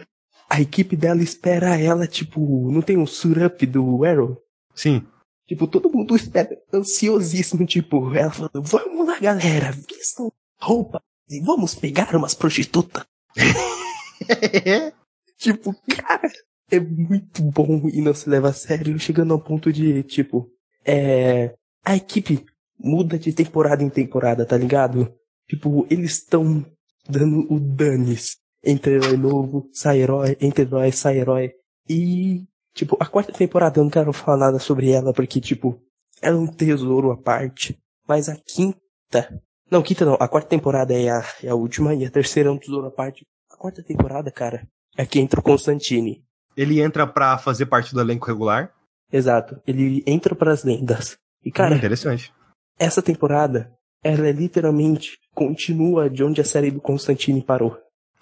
a 0.51 0.61
equipe 0.61 0.97
dela 0.97 1.23
espera 1.23 1.79
ela, 1.79 2.07
tipo, 2.07 2.71
não 2.71 2.83
tem 2.83 2.97
um 2.97 3.07
surup 3.07 3.65
do 3.67 4.05
Arrow? 4.05 4.43
Sim. 4.75 5.07
Tipo, 5.47 5.69
todo 5.69 5.93
mundo 5.93 6.17
espera, 6.17 6.61
ansiosíssimo, 6.73 7.65
tipo, 7.65 8.13
ela 8.15 8.33
falando, 8.33 8.63
vamos 8.63 9.07
lá, 9.07 9.21
galera, 9.21 9.71
vistam 9.71 10.33
roupa 10.61 11.01
e 11.31 11.41
vamos 11.41 11.75
pegar 11.75 12.15
umas 12.17 12.35
prostitutas. 12.35 13.05
Tipo, 15.39 15.75
cara, 15.95 16.33
é 16.71 16.81
muito 16.81 17.43
bom 17.43 17.89
e 17.93 18.01
não 18.01 18.15
se 18.15 18.29
leva 18.29 18.49
a 18.49 18.53
sério, 18.53 18.99
chegando 18.99 19.35
ao 19.35 19.41
ponto 19.41 19.73
de, 19.73 20.03
tipo, 20.03 20.51
é. 20.85 21.55
A 21.85 21.95
equipe 21.95 22.45
muda 22.79 23.19
de 23.19 23.33
temporada 23.33 23.83
em 23.83 23.89
temporada, 23.89 24.45
tá 24.45 24.57
ligado? 24.57 25.13
Tipo, 25.49 25.87
eles 25.91 26.13
estão 26.13 26.65
dando 27.09 27.47
o 27.53 27.59
danes 27.61 28.37
entre 28.65 28.95
herói 28.95 29.17
novo, 29.17 29.69
sai 29.73 30.01
herói, 30.01 30.37
entre 30.41 30.65
herói, 30.65 30.93
sai 30.93 31.19
herói. 31.19 31.53
E, 31.89 32.45
tipo, 32.75 32.97
a 32.99 33.07
quarta 33.07 33.33
temporada 33.33 33.79
eu 33.79 33.85
não 33.85 33.91
quero 33.91 34.13
falar 34.13 34.39
nada 34.39 34.59
sobre 34.59 34.91
ela, 34.91 35.13
porque, 35.13 35.41
tipo, 35.41 35.81
ela 36.21 36.37
é 36.37 36.41
um 36.41 36.47
tesouro 36.47 37.13
à 37.13 37.17
parte. 37.17 37.79
Mas 38.09 38.29
a 38.29 38.37
quinta. 38.37 39.41
Não, 39.71 39.83
quinta 39.83 40.05
não, 40.05 40.15
a 40.15 40.29
quarta 40.29 40.49
temporada 40.49 40.93
é 40.95 41.09
a, 41.09 41.25
é 41.43 41.49
a 41.49 41.55
última 41.55 41.95
e 41.95 42.05
a 42.05 42.11
terceira 42.11 42.49
é 42.49 42.53
um 42.53 42.59
tesouro 42.59 42.87
à 42.87 42.91
parte. 42.91 43.25
A 43.51 43.57
quarta 43.57 43.83
temporada, 43.83 44.31
cara, 44.31 44.67
é 44.97 45.07
que 45.07 45.21
entra 45.21 45.41
o 45.41 45.43
Constantine. 45.43 46.25
Ele 46.57 46.81
entra 46.81 47.07
pra 47.07 47.39
fazer 47.39 47.67
parte 47.67 47.95
do 47.95 48.01
elenco 48.01 48.27
regular. 48.27 48.73
Exato. 49.13 49.61
Ele 49.67 50.03
entra 50.07 50.35
pras 50.35 50.65
lendas. 50.65 51.17
E, 51.45 51.51
cara, 51.53 51.75
Hum, 51.75 51.79
interessante. 51.79 52.33
Essa 52.79 53.03
temporada, 53.03 53.73
ela 54.03 54.27
é 54.29 54.33
literalmente 54.33 55.19
continua 55.35 56.09
de 56.09 56.23
onde 56.25 56.41
a 56.41 56.45
série 56.45 56.71
do 56.71 56.81
Constantine 56.81 57.43
parou. 57.43 57.77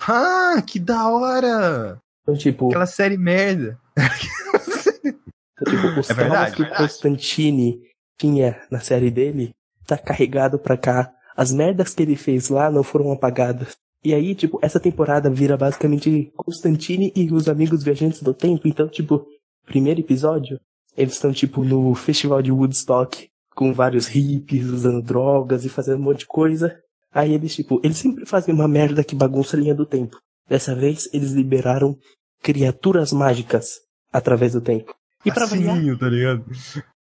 Ah, 0.08 0.62
que 0.66 0.78
da 0.78 1.08
hora! 1.08 1.98
Então, 2.22 2.36
tipo, 2.36 2.68
Aquela 2.68 2.86
série 2.86 3.16
merda. 3.16 3.78
então, 3.96 5.64
tipo 5.64 6.00
os 6.00 6.10
É 6.10 6.14
verdade, 6.14 6.56
que 6.56 6.62
o 6.62 6.74
Constantine 6.74 7.80
tinha 8.18 8.60
na 8.70 8.80
série 8.80 9.10
dele, 9.10 9.54
tá 9.86 9.96
carregado 9.96 10.58
pra 10.58 10.76
cá. 10.76 11.12
As 11.36 11.52
merdas 11.52 11.94
que 11.94 12.02
ele 12.02 12.16
fez 12.16 12.48
lá 12.48 12.70
não 12.70 12.82
foram 12.82 13.12
apagadas. 13.12 13.76
E 14.02 14.12
aí, 14.14 14.34
tipo, 14.34 14.58
essa 14.62 14.78
temporada 14.78 15.30
vira 15.30 15.56
basicamente 15.56 16.32
Constantine 16.36 17.12
e 17.16 17.32
os 17.32 17.48
amigos 17.48 17.82
viajantes 17.82 18.22
do 18.22 18.34
tempo. 18.34 18.68
Então, 18.68 18.88
tipo, 18.88 19.26
primeiro 19.66 20.00
episódio, 20.00 20.60
eles 20.96 21.14
estão, 21.14 21.32
tipo, 21.32 21.64
no 21.64 21.94
festival 21.94 22.42
de 22.42 22.52
Woodstock, 22.52 23.28
com 23.54 23.72
vários 23.72 24.06
hippies 24.06 24.66
usando 24.66 25.02
drogas 25.02 25.64
e 25.64 25.68
fazendo 25.68 25.98
um 26.00 26.04
monte 26.04 26.20
de 26.20 26.26
coisa. 26.26 26.78
Aí 27.12 27.32
eles, 27.32 27.54
tipo, 27.54 27.80
eles 27.84 27.96
sempre 27.96 28.26
fazem 28.26 28.54
uma 28.54 28.66
merda 28.66 29.04
que 29.04 29.14
bagunça 29.14 29.56
a 29.56 29.60
linha 29.60 29.74
do 29.74 29.86
tempo. 29.86 30.18
Dessa 30.48 30.74
vez, 30.74 31.08
eles 31.12 31.30
liberaram 31.32 31.96
criaturas 32.42 33.12
mágicas 33.12 33.80
através 34.12 34.52
do 34.52 34.60
tempo. 34.60 34.94
E 35.24 35.32
pra 35.32 35.46
variar, 35.46 35.78
Assim, 35.78 35.96
tá 35.96 36.08
ligado? 36.08 36.44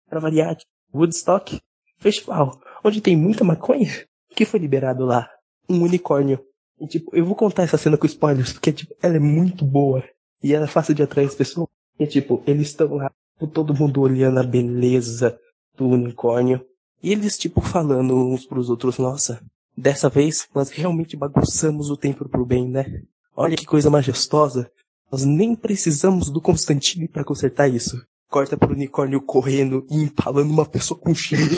pra 0.09 0.19
variar, 0.19 0.55
tipo, 0.55 0.69
Woodstock, 0.93 1.59
festival, 1.97 2.57
onde 2.83 3.01
tem 3.01 3.17
muita 3.17 3.43
maconha, 3.43 3.89
o 4.31 4.35
que 4.35 4.45
foi 4.45 4.59
liberado 4.59 5.03
lá? 5.05 5.27
um 5.67 5.81
unicórnio. 5.81 6.39
E, 6.79 6.85
tipo, 6.87 7.09
eu 7.15 7.25
vou 7.25 7.35
contar 7.35 7.63
essa 7.63 7.77
cena 7.77 7.97
com 7.97 8.05
spoilers, 8.05 8.53
porque, 8.53 8.71
tipo, 8.71 8.93
ela 9.01 9.15
é 9.15 9.19
muito 9.19 9.65
boa. 9.65 10.03
E 10.43 10.53
ela 10.53 10.65
é 10.65 10.67
fácil 10.67 10.93
de 10.93 11.01
atrair 11.01 11.25
as 11.25 11.33
pessoas. 11.33 11.67
E, 11.99 12.05
tipo, 12.05 12.43
eles 12.45 12.67
estão 12.67 12.93
lá, 12.93 13.11
todo 13.51 13.73
mundo 13.73 13.99
olhando 14.01 14.39
a 14.39 14.43
beleza 14.43 15.35
do 15.77 15.87
unicórnio. 15.87 16.65
E 17.01 17.11
eles, 17.11 17.37
tipo, 17.37 17.61
falando 17.61 18.15
uns 18.15 18.45
pros 18.45 18.69
outros, 18.69 18.97
nossa, 18.97 19.41
dessa 19.77 20.09
vez 20.09 20.47
nós 20.53 20.69
realmente 20.69 21.15
bagunçamos 21.15 21.89
o 21.89 21.97
tempo 21.97 22.27
pro 22.27 22.45
bem, 22.45 22.67
né? 22.67 23.01
Olha 23.35 23.55
que 23.55 23.65
coisa 23.65 23.89
majestosa. 23.89 24.69
Nós 25.11 25.23
nem 25.23 25.55
precisamos 25.55 26.29
do 26.29 26.41
Constantine 26.41 27.07
para 27.07 27.23
consertar 27.23 27.67
isso. 27.67 28.01
Corta 28.29 28.57
pro 28.57 28.73
unicórnio 28.73 29.21
correndo 29.21 29.85
e 29.89 30.01
empalando 30.01 30.51
uma 30.51 30.65
pessoa 30.65 30.99
com 30.99 31.13
cheiro. 31.13 31.45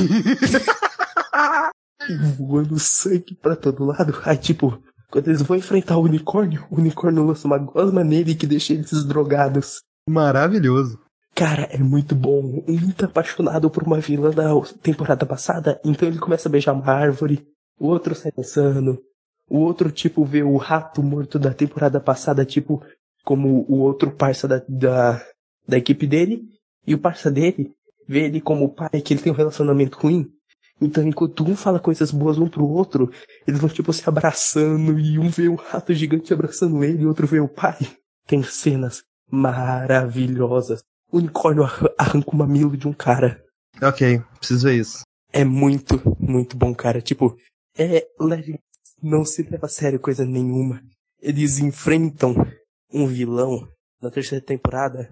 e 2.10 2.16
voando 2.38 2.80
sangue 2.80 3.36
pra 3.36 3.56
todo 3.56 3.86
lado. 3.86 4.20
Aí, 4.26 4.38
tipo, 4.38 4.82
quando 5.10 5.30
eles 5.30 5.42
vão 5.42 5.58
enfrentar 5.58 5.98
o 5.98 6.04
unicórnio, 6.04 6.66
o 6.70 6.78
unicórnio 6.78 7.26
lança 7.26 7.48
uma 7.48 7.58
gosma 7.58 8.04
nele 8.04 8.36
que 8.36 8.46
deixa 8.46 8.74
eles 8.74 9.06
drogados. 9.06 9.82
Maravilhoso. 10.10 11.00
Cara, 11.38 11.70
é 11.70 11.78
muito 11.78 12.16
bom. 12.16 12.64
Muito 12.68 13.06
apaixonado 13.06 13.70
por 13.70 13.84
uma 13.84 14.00
vilã 14.00 14.32
da 14.32 14.50
temporada 14.82 15.24
passada. 15.24 15.80
Então 15.86 16.10
ele 16.10 16.18
começa 16.18 16.50
a 16.50 16.52
beijar 16.52 16.74
uma 16.74 16.92
árvore. 16.92 17.48
O 17.80 17.90
outro 17.90 18.16
sai 18.16 18.32
dançando. 18.36 19.00
O 19.48 19.60
outro, 19.60 19.92
tipo, 19.92 20.26
vê 20.26 20.42
o 20.42 20.58
rato 20.58 21.04
morto 21.04 21.38
da 21.38 21.54
temporada 21.54 22.00
passada, 22.00 22.44
tipo, 22.44 22.84
como 23.24 23.68
o 23.70 23.82
outro 23.82 24.10
parça 24.10 24.48
da, 24.48 24.64
da, 24.68 25.24
da 25.68 25.78
equipe 25.78 26.08
dele. 26.08 26.42
E 26.88 26.96
o 26.96 27.00
parça 27.00 27.30
dele 27.30 27.72
vê 28.08 28.26
ele 28.26 28.42
como 28.42 28.66
o 28.66 28.74
pai, 28.74 29.00
que 29.00 29.14
ele 29.14 29.22
tem 29.22 29.32
um 29.32 29.36
relacionamento 29.36 30.00
ruim. 30.00 30.28
Então, 30.82 31.08
enquanto 31.08 31.44
um 31.48 31.56
fala 31.56 31.80
coisas 31.80 32.10
boas 32.10 32.40
um 32.40 32.50
pro 32.50 32.68
outro, 32.68 33.12
eles 33.48 33.60
vão, 33.60 33.70
tipo, 33.70 33.94
se 33.94 34.10
abraçando. 34.10 35.00
E 35.00 35.20
um 35.20 35.30
vê 35.30 35.48
o 35.50 35.56
rato 35.56 35.94
gigante 35.94 36.34
abraçando 36.34 36.84
ele, 36.84 37.04
e 37.04 37.06
o 37.06 37.10
outro 37.10 37.28
vê 37.28 37.40
o 37.40 37.48
pai. 37.48 37.78
Tem 38.26 38.42
cenas 38.42 39.04
maravilhosas. 39.30 40.84
Unicórnio 41.18 41.64
arran- 41.64 41.90
arranca 41.98 42.30
o 42.32 42.36
mamilo 42.36 42.76
de 42.78 42.88
um 42.88 42.94
cara. 42.94 43.44
Ok, 43.82 44.20
preciso 44.40 44.68
ver 44.68 44.76
isso. 44.80 45.02
É 45.32 45.44
muito, 45.44 46.02
muito 46.20 46.56
bom, 46.58 46.74
cara. 46.74 47.02
Tipo, 47.02 47.38
é. 47.78 48.08
Legends 48.20 48.60
não 49.02 49.24
se 49.26 49.44
leva 49.44 49.66
a 49.68 49.70
sério 49.70 50.00
coisa 50.00 50.26
nenhuma. 50.26 50.82
Eles 51.22 51.60
enfrentam 51.60 52.36
um 52.92 53.06
vilão 53.08 53.68
na 54.02 54.10
terceira 54.10 54.44
temporada 54.44 55.10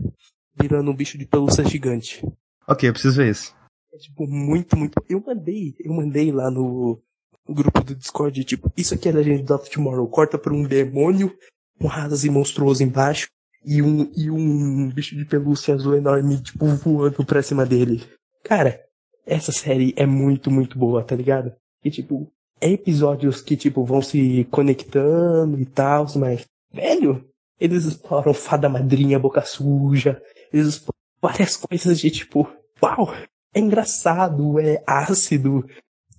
virando 0.60 0.89
um 0.89 0.95
bicho 0.95 1.18
de 1.18 1.26
pelúcia 1.26 1.64
gigante. 1.66 2.26
Ok, 2.68 2.88
eu 2.89 2.93
preciso 2.93 3.18
ver 3.18 3.30
isso. 3.30 3.53
É 3.93 3.97
tipo 3.97 4.26
muito, 4.28 4.76
muito. 4.78 4.95
Eu 5.08 5.22
mandei, 5.26 5.76
eu 5.80 5.93
mandei 5.93 6.32
lá 6.32 6.49
no, 6.49 6.99
no 7.47 7.53
grupo 7.56 7.84
do 7.84 7.95
Discord, 7.95 8.43
tipo, 8.43 8.72
isso 8.76 8.93
aqui 8.93 9.10
é 9.10 9.12
Legend 9.12 9.51
of 9.53 9.70
Tomorrow. 9.70 10.08
Corta 10.08 10.38
pra 10.38 10.53
um 10.53 10.64
demônio, 10.64 11.36
um 11.80 11.89
asas 11.89 12.24
e 12.24 12.30
monstruoso 12.30 12.82
embaixo, 12.84 13.28
e 13.66 13.82
um, 13.82 14.11
e 14.16 14.30
um 14.30 14.89
bicho 14.89 15.16
de 15.16 15.26
pelúcia 15.26 15.74
azul 15.74 15.95
enorme, 15.95 16.41
tipo, 16.41 16.66
voando 16.66 17.26
pra 17.26 17.41
cima 17.41 17.66
dele. 17.66 18.03
Cara, 18.43 18.82
essa 19.26 19.51
série 19.51 19.93
é 19.97 20.05
muito, 20.05 20.51
muito 20.51 20.78
boa, 20.78 21.03
tá 21.03 21.16
ligado? 21.16 21.53
E 21.84 21.89
tipo, 21.89 22.32
é 22.61 22.72
episódios 22.72 23.41
que, 23.41 23.57
tipo, 23.57 23.84
vão 23.84 24.01
se 24.01 24.47
conectando 24.51 25.59
e 25.59 25.66
tal, 25.66 26.05
mas, 26.16 26.45
velho, 26.72 27.28
eles 27.59 27.86
exploram 27.86 28.34
fada 28.34 28.70
madrinha, 28.70 29.20
boca 29.20 29.41
suja, 29.41 30.22
eles 30.53 30.68
exploram 30.68 30.95
várias 31.22 31.57
coisas 31.57 31.99
de 31.99 32.11
tipo, 32.11 32.47
uau, 32.82 33.13
é 33.53 33.59
engraçado, 33.59 34.59
é 34.59 34.84
ácido. 34.86 35.66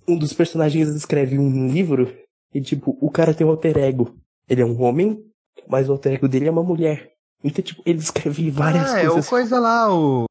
Um 0.07 0.17
dos 0.17 0.33
personagens 0.33 0.89
escreve 0.89 1.37
um 1.37 1.67
livro 1.67 2.15
e, 2.53 2.61
tipo, 2.61 2.97
o 3.01 3.11
cara 3.11 3.33
tem 3.33 3.45
um 3.45 3.49
alter 3.49 3.77
ego. 3.77 4.15
Ele 4.49 4.61
é 4.61 4.65
um 4.65 4.81
homem, 4.81 5.23
mas 5.67 5.89
o 5.89 5.93
alter 5.93 6.13
ego 6.13 6.27
dele 6.27 6.47
é 6.47 6.51
uma 6.51 6.63
mulher. 6.63 7.16
Então, 7.47 7.63
tipo, 7.63 7.81
ele 7.85 7.99
escreve 7.99 8.51
várias 8.51 8.91
ah, 8.91 8.99
é 8.99 9.07
o 9.07 9.13
coisas. 9.13 9.29
coisa 9.29 9.59
lá, 9.59 9.93
o. 9.93 10.25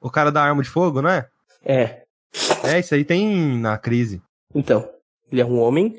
O 0.00 0.10
cara 0.10 0.30
da 0.30 0.42
arma 0.42 0.62
de 0.62 0.68
fogo, 0.68 1.00
não 1.00 1.08
é? 1.10 1.26
É, 1.64 2.02
É, 2.64 2.78
isso 2.78 2.94
aí 2.94 3.04
tem 3.04 3.58
na 3.58 3.78
crise. 3.78 4.20
então, 4.54 4.88
ele 5.30 5.40
é 5.40 5.44
um 5.44 5.58
homem, 5.58 5.96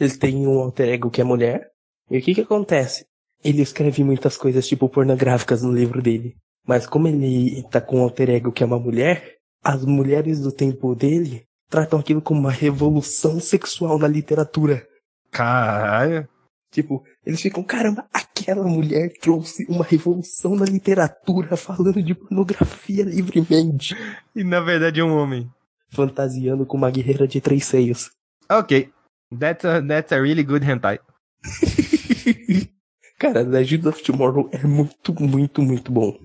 ele 0.00 0.16
tem 0.16 0.46
um 0.46 0.58
alter 0.58 0.88
ego 0.88 1.10
que 1.10 1.20
é 1.20 1.24
mulher. 1.24 1.70
E 2.10 2.18
o 2.18 2.22
que 2.22 2.34
que 2.34 2.40
acontece? 2.40 3.06
Ele 3.44 3.62
escreve 3.62 4.02
muitas 4.02 4.36
coisas, 4.36 4.66
tipo, 4.66 4.88
pornográficas 4.88 5.62
no 5.62 5.72
livro 5.72 6.02
dele. 6.02 6.36
Mas 6.66 6.86
como 6.86 7.08
ele 7.08 7.62
tá 7.70 7.80
com 7.80 7.98
um 7.98 8.02
alter 8.02 8.30
ego 8.30 8.52
que 8.52 8.62
é 8.62 8.66
uma 8.66 8.78
mulher, 8.78 9.36
as 9.62 9.84
mulheres 9.84 10.40
do 10.40 10.50
tempo 10.52 10.94
dele 10.94 11.44
tratam 11.68 11.98
aquilo 11.98 12.22
como 12.22 12.40
uma 12.40 12.50
revolução 12.50 13.40
sexual 13.40 13.98
na 13.98 14.08
literatura. 14.08 14.86
Caralho. 15.30 16.28
Tipo, 16.70 17.02
eles 17.26 17.40
ficam, 17.40 17.64
caramba, 17.64 18.06
aquela 18.12 18.62
mulher 18.64 19.12
trouxe 19.20 19.66
uma 19.68 19.84
revolução 19.84 20.54
na 20.54 20.64
literatura 20.64 21.56
falando 21.56 22.00
de 22.00 22.14
pornografia 22.14 23.02
livremente. 23.02 23.96
E 24.34 24.44
na 24.44 24.60
verdade 24.60 25.00
é 25.00 25.04
um 25.04 25.16
homem. 25.16 25.50
Fantasiando 25.90 26.64
com 26.64 26.76
uma 26.76 26.90
guerreira 26.90 27.26
de 27.26 27.40
três 27.40 27.64
seios. 27.66 28.12
Ok. 28.48 28.90
That's 29.36 29.64
a, 29.64 29.82
that's 29.82 30.12
a 30.12 30.20
really 30.20 30.44
good 30.44 30.64
hentai. 30.64 31.00
Cara, 33.18 33.42
Legend 33.42 33.88
of 33.88 34.02
Tomorrow 34.02 34.48
é 34.52 34.64
muito, 34.64 35.14
muito, 35.20 35.62
muito 35.62 35.90
bom. 35.90 36.16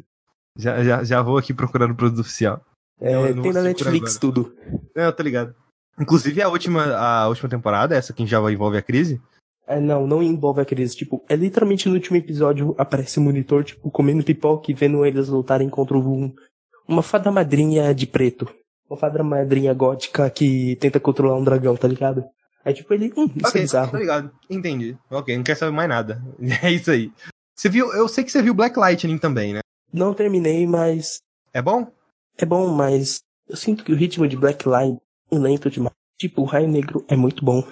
Já, 0.57 0.83
já, 0.83 1.03
já 1.03 1.21
vou 1.21 1.37
aqui 1.37 1.53
procurando 1.53 1.91
o 1.91 1.95
produto 1.95 2.19
oficial. 2.19 2.63
É, 2.99 3.15
Eu 3.15 3.23
tem 3.23 3.35
na 3.35 3.41
procurar 3.41 3.61
Netflix 3.63 4.17
agora. 4.17 4.19
tudo. 4.19 4.55
É, 4.95 5.05
eu 5.07 5.13
tô 5.13 5.23
ligado. 5.23 5.55
Inclusive 5.99 6.41
a 6.41 6.49
última, 6.49 6.95
a 6.95 7.27
última 7.27 7.49
temporada, 7.49 7.95
essa 7.95 8.13
que 8.13 8.27
já 8.27 8.39
envolve 8.51 8.77
a 8.77 8.81
crise. 8.81 9.19
É, 9.71 9.79
não, 9.79 10.05
não 10.07 10.21
envolve 10.23 10.61
a 10.61 10.65
crise. 10.65 10.95
Tipo, 10.95 11.23
é 11.29 11.35
literalmente 11.35 11.87
no 11.87 11.95
último 11.95 12.17
episódio 12.17 12.75
aparece 12.77 13.19
o 13.19 13.21
monitor, 13.21 13.63
tipo, 13.63 13.89
comendo 13.91 14.23
pipoca 14.23 14.71
e 14.71 14.73
vendo 14.73 15.05
eles 15.05 15.27
lutarem 15.29 15.69
contra 15.69 15.97
um, 15.97 16.33
uma 16.87 17.01
fada 17.01 17.31
madrinha 17.31 17.93
de 17.93 18.05
preto. 18.07 18.47
Uma 18.89 18.97
fada 18.97 19.23
madrinha 19.23 19.73
gótica 19.73 20.29
que 20.29 20.75
tenta 20.77 20.99
controlar 20.99 21.37
um 21.37 21.43
dragão, 21.43 21.75
tá 21.77 21.87
ligado? 21.87 22.23
Aí, 22.65 22.73
tipo, 22.73 22.93
ele, 22.93 23.11
hum, 23.17 23.25
isso 23.35 23.45
é 23.45 23.49
ok, 23.49 23.61
bizarro. 23.61 23.91
tô 23.91 23.97
ligado. 23.97 24.31
Entendi. 24.49 24.97
Ok, 25.09 25.35
não 25.35 25.43
quero 25.43 25.57
saber 25.59 25.71
mais 25.71 25.89
nada. 25.89 26.21
É 26.61 26.71
isso 26.71 26.91
aí. 26.91 27.11
Você 27.55 27.69
viu, 27.69 27.91
eu 27.93 28.07
sei 28.07 28.23
que 28.23 28.31
você 28.31 28.41
viu 28.41 28.53
Black 28.53 28.77
Lightning 28.77 29.17
também, 29.17 29.53
né? 29.53 29.59
Não 29.93 30.13
terminei, 30.13 30.65
mas 30.67 31.19
É 31.53 31.61
bom? 31.61 31.87
é 32.37 32.45
bom, 32.45 32.67
mas 32.69 33.19
eu 33.47 33.55
sinto 33.55 33.83
que 33.83 33.91
o 33.91 33.95
ritmo 33.95 34.27
de 34.27 34.35
Black 34.37 34.67
Line 34.67 34.97
é 35.31 35.35
lento 35.37 35.69
demais. 35.69 35.93
Tipo, 36.19 36.41
o 36.41 36.45
Raio 36.45 36.67
Negro 36.67 37.05
é 37.07 37.15
muito 37.15 37.43
bom. 37.45 37.63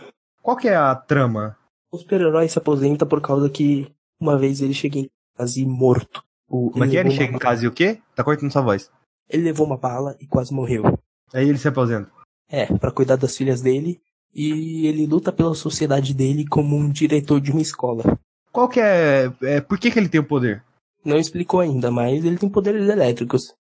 Qual 0.42 0.56
que 0.58 0.68
é 0.68 0.76
a 0.76 0.96
trama? 0.96 1.58
O 1.92 1.98
super-herói 1.98 2.48
se 2.48 2.58
aposenta 2.58 3.06
por 3.06 3.22
causa 3.22 3.50
que 3.50 3.92
uma 4.20 4.38
vez 4.38 4.62
ele 4.62 4.74
chega 4.74 5.00
em 5.00 5.10
casa 5.38 5.60
e 5.60 5.66
morto. 5.66 6.24
O- 6.48 6.70
Como 6.72 6.84
é 6.84 6.88
que 6.88 6.98
é? 6.98 7.02
Ele 7.02 7.12
chega 7.12 7.36
em 7.36 7.40
casa 7.40 7.66
e 7.66 7.68
o 7.68 7.72
quê? 7.72 8.00
Tá 8.16 8.24
cortando 8.24 8.52
sua 8.52 8.62
voz. 8.62 8.92
Ele 9.30 9.44
levou 9.44 9.66
uma 9.66 9.78
bala 9.78 10.16
e 10.20 10.28
quase 10.28 10.54
morreu. 10.54 10.98
Aí 11.34 11.48
ele 11.48 11.58
se 11.58 11.68
aposenta. 11.68 12.12
É, 12.50 12.66
pra 12.66 12.92
cuidar 12.92 13.16
das 13.16 13.36
filhas 13.38 13.62
dele. 13.62 14.00
E 14.34 14.86
ele 14.88 15.08
luta 15.08 15.32
pela 15.32 15.56
sociedade 15.56 16.14
dele 16.14 16.46
como 16.48 16.76
um 16.76 16.90
diretor 16.90 17.40
de 17.42 17.52
uma 17.52 17.62
escola. 17.62 18.04
Qual 18.52 18.68
que 18.70 18.80
é, 18.80 19.32
é... 19.42 19.62
Por 19.62 19.80
que 19.80 19.90
que 19.92 19.98
ele 20.00 20.10
tem 20.10 20.20
o 20.22 20.28
poder? 20.28 20.64
Não 21.04 21.18
explicou 21.18 21.60
ainda, 21.60 21.90
mas 21.90 22.24
ele 22.26 22.38
tem 22.38 22.50
poderes 22.50 22.88
elétricos. 22.90 23.54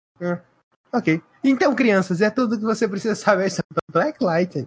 Ok. 0.92 1.20
Então, 1.44 1.74
crianças, 1.74 2.20
é 2.20 2.30
tudo 2.30 2.56
que 2.58 2.64
você 2.64 2.88
precisa 2.88 3.14
saber 3.14 3.50
sobre 3.50 3.66
Black 3.92 4.22
Lightning. 4.22 4.66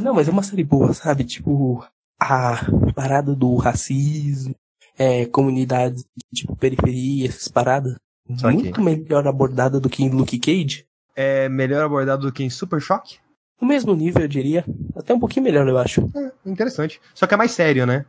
Não, 0.00 0.14
mas 0.14 0.28
é 0.28 0.30
uma 0.30 0.42
série 0.42 0.62
boa, 0.64 0.92
sabe? 0.92 1.24
Tipo, 1.24 1.84
a 2.20 2.60
parada 2.94 3.34
do 3.34 3.56
racismo, 3.56 4.54
é, 4.98 5.24
comunidades, 5.26 6.04
tipo, 6.34 6.54
periferia, 6.54 7.28
essas 7.28 7.48
paradas. 7.48 7.96
Saquei. 8.36 8.60
Muito 8.60 8.82
melhor 8.82 9.26
abordada 9.26 9.80
do 9.80 9.88
que 9.88 10.04
em 10.04 10.10
Luke 10.10 10.38
Cage. 10.38 10.86
É 11.16 11.48
melhor 11.48 11.84
abordado 11.84 12.26
do 12.26 12.32
que 12.32 12.44
em 12.44 12.50
Super 12.50 12.80
Choque? 12.80 13.18
No 13.60 13.66
mesmo 13.66 13.94
nível, 13.94 14.22
eu 14.22 14.28
diria. 14.28 14.64
Até 14.94 15.12
um 15.12 15.18
pouquinho 15.18 15.44
melhor, 15.44 15.66
eu 15.66 15.78
acho. 15.78 16.08
É, 16.14 16.32
interessante. 16.46 17.00
Só 17.14 17.26
que 17.26 17.34
é 17.34 17.36
mais 17.36 17.50
sério, 17.52 17.86
né? 17.86 18.04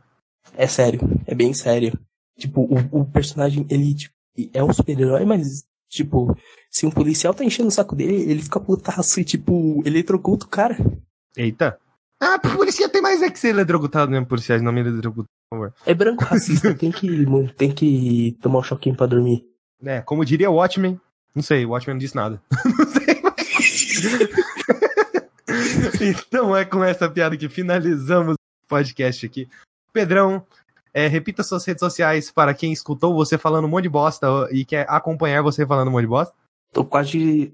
É 0.56 0.66
sério, 0.66 1.00
é 1.26 1.34
bem 1.34 1.52
sério. 1.54 1.98
Tipo, 2.38 2.62
o, 2.62 3.00
o 3.00 3.04
personagem, 3.04 3.66
ele 3.68 3.94
tipo, 3.94 4.14
é 4.52 4.62
um 4.62 4.72
super-herói, 4.72 5.24
mas, 5.24 5.64
tipo, 5.88 6.36
se 6.70 6.86
um 6.86 6.90
policial 6.90 7.34
tá 7.34 7.44
enchendo 7.44 7.68
o 7.68 7.72
saco 7.72 7.94
dele, 7.94 8.30
ele 8.30 8.42
fica 8.42 8.60
putaço 8.60 9.20
e, 9.20 9.24
tipo, 9.24 9.82
eletrocuta 9.84 10.46
o 10.46 10.48
cara. 10.48 10.76
Eita. 11.36 11.78
Ah, 12.24 12.38
polícia 12.38 12.88
tem 12.88 13.02
mais 13.02 13.20
é 13.20 13.28
que 13.28 13.36
ser 13.36 13.48
eletrocutado 13.48 14.08
mesmo, 14.08 14.26
policiais, 14.26 14.62
não 14.62 14.70
me 14.70 14.80
eletrocutam, 14.80 15.26
por 15.50 15.56
favor. 15.56 15.74
É 15.84 15.92
branco 15.92 16.24
racista, 16.24 16.72
tem 16.72 16.92
que, 16.92 17.26
tem 17.56 17.72
que 17.74 18.38
tomar 18.40 18.60
um 18.60 18.62
choquinho 18.62 18.94
pra 18.94 19.06
dormir. 19.06 19.44
É, 19.84 20.00
como 20.02 20.24
diria 20.24 20.48
o 20.48 20.54
Watchmen, 20.54 21.00
não 21.34 21.42
sei, 21.42 21.66
o 21.66 21.70
Watchmen 21.70 21.94
não 21.94 21.98
disse 21.98 22.14
nada. 22.14 22.40
não 22.64 22.86
sei. 22.86 23.20
então 26.00 26.56
é 26.56 26.64
com 26.64 26.84
essa 26.84 27.10
piada 27.10 27.36
que 27.36 27.48
finalizamos 27.48 28.34
o 28.34 28.68
podcast 28.68 29.26
aqui. 29.26 29.48
Pedrão, 29.92 30.46
é, 30.94 31.08
repita 31.08 31.42
suas 31.42 31.64
redes 31.64 31.80
sociais 31.80 32.30
para 32.30 32.54
quem 32.54 32.72
escutou 32.72 33.14
você 33.14 33.36
falando 33.36 33.64
um 33.64 33.68
monte 33.68 33.82
de 33.82 33.88
bosta 33.88 34.28
e 34.52 34.64
quer 34.64 34.86
acompanhar 34.88 35.42
você 35.42 35.66
falando 35.66 35.88
um 35.88 35.90
monte 35.90 36.02
de 36.02 36.06
bosta. 36.06 36.32
Tô 36.72 36.84
quase. 36.84 37.52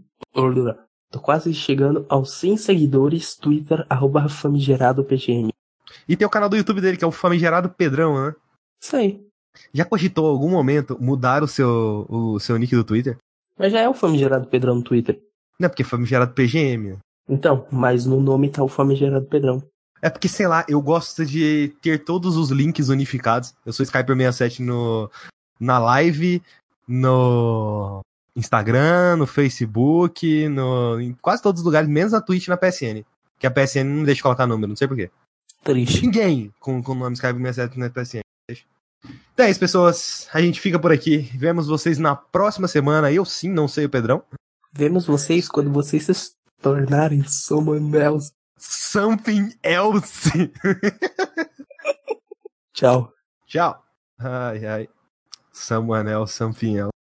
Tô 1.10 1.20
quase 1.20 1.54
chegando 1.54 2.04
aos 2.08 2.32
100 2.34 2.56
seguidores, 2.58 3.34
Twitter, 3.34 3.84
arroba 3.88 4.28
famigerado 4.28 5.02
PGM. 5.02 5.50
E 6.06 6.16
tem 6.16 6.26
o 6.26 6.30
canal 6.30 6.48
do 6.48 6.56
YouTube 6.56 6.80
dele, 6.80 6.96
que 6.96 7.04
é 7.04 7.06
o 7.06 7.12
famigerado 7.12 7.70
Pedrão, 7.70 8.26
né? 8.26 8.34
Isso 8.82 8.96
aí. 8.96 9.26
Já 9.72 9.84
cogitou 9.84 10.26
em 10.26 10.32
algum 10.32 10.50
momento 10.50 10.98
mudar 11.00 11.42
o 11.42 11.48
seu, 11.48 12.06
o 12.08 12.38
seu 12.38 12.58
nick 12.58 12.74
do 12.76 12.84
Twitter? 12.84 13.16
Mas 13.58 13.72
já 13.72 13.80
é 13.80 13.88
o 13.88 13.94
famigerado 13.94 14.46
Pedrão 14.46 14.76
no 14.76 14.84
Twitter. 14.84 15.20
Não 15.58 15.66
é 15.66 15.68
porque 15.68 15.82
é 15.82 15.86
famigerado 15.86 16.34
PGM. 16.34 16.98
Então, 17.28 17.66
mas 17.70 18.06
no 18.06 18.20
nome 18.20 18.50
tá 18.50 18.62
o 18.62 18.68
famigerado 18.68 19.26
Pedrão. 19.26 19.62
É 20.00 20.08
porque, 20.08 20.28
sei 20.28 20.46
lá, 20.46 20.64
eu 20.68 20.80
gosto 20.80 21.26
de 21.26 21.74
ter 21.82 22.04
todos 22.04 22.36
os 22.36 22.50
links 22.50 22.88
unificados. 22.88 23.54
Eu 23.66 23.72
sou 23.72 23.84
Skyper67 23.84 24.60
no, 24.60 25.10
na 25.58 25.78
live, 25.78 26.40
no 26.86 28.00
Instagram, 28.38 29.16
no 29.16 29.26
Facebook, 29.26 30.48
no, 30.48 31.00
em 31.00 31.12
quase 31.20 31.42
todos 31.42 31.60
os 31.60 31.66
lugares, 31.66 31.88
menos 31.88 32.12
na 32.12 32.20
Twitch 32.20 32.46
e 32.46 32.50
na 32.50 32.56
PSN. 32.56 33.04
Que 33.38 33.46
a 33.46 33.50
PSN 33.50 33.84
não 33.84 34.04
deixa 34.04 34.22
colocar 34.22 34.46
número, 34.46 34.68
não 34.68 34.76
sei 34.76 34.86
porquê. 34.86 35.10
Triste. 35.64 36.02
Ninguém 36.02 36.52
com, 36.60 36.80
o 36.80 36.94
nome 36.94 37.16
Skyper67 37.16 37.76
na 37.76 37.90
PSN. 37.90 38.20
deixa. 38.48 38.64
Então 39.34 39.46
é 39.46 39.54
pessoas. 39.54 40.28
A 40.32 40.40
gente 40.40 40.60
fica 40.60 40.78
por 40.78 40.92
aqui. 40.92 41.28
Vemos 41.34 41.66
vocês 41.66 41.98
na 41.98 42.14
próxima 42.14 42.68
semana. 42.68 43.12
Eu 43.12 43.24
sim 43.24 43.50
não 43.50 43.66
sei 43.66 43.86
o 43.86 43.90
Pedrão. 43.90 44.22
Vemos 44.72 45.06
vocês 45.06 45.48
quando 45.48 45.72
vocês 45.72 46.04
se 46.04 46.32
tornarem 46.62 47.24
someone 47.24 47.96
else. 47.96 48.32
Something 48.56 49.52
else. 49.62 50.30
Tchau. 52.72 53.12
Tchau. 53.46 53.82
Ai, 54.18 54.66
ai. 54.66 54.88
Someone 55.52 56.08
else, 56.08 56.34
something 56.34 56.76
else. 56.76 56.97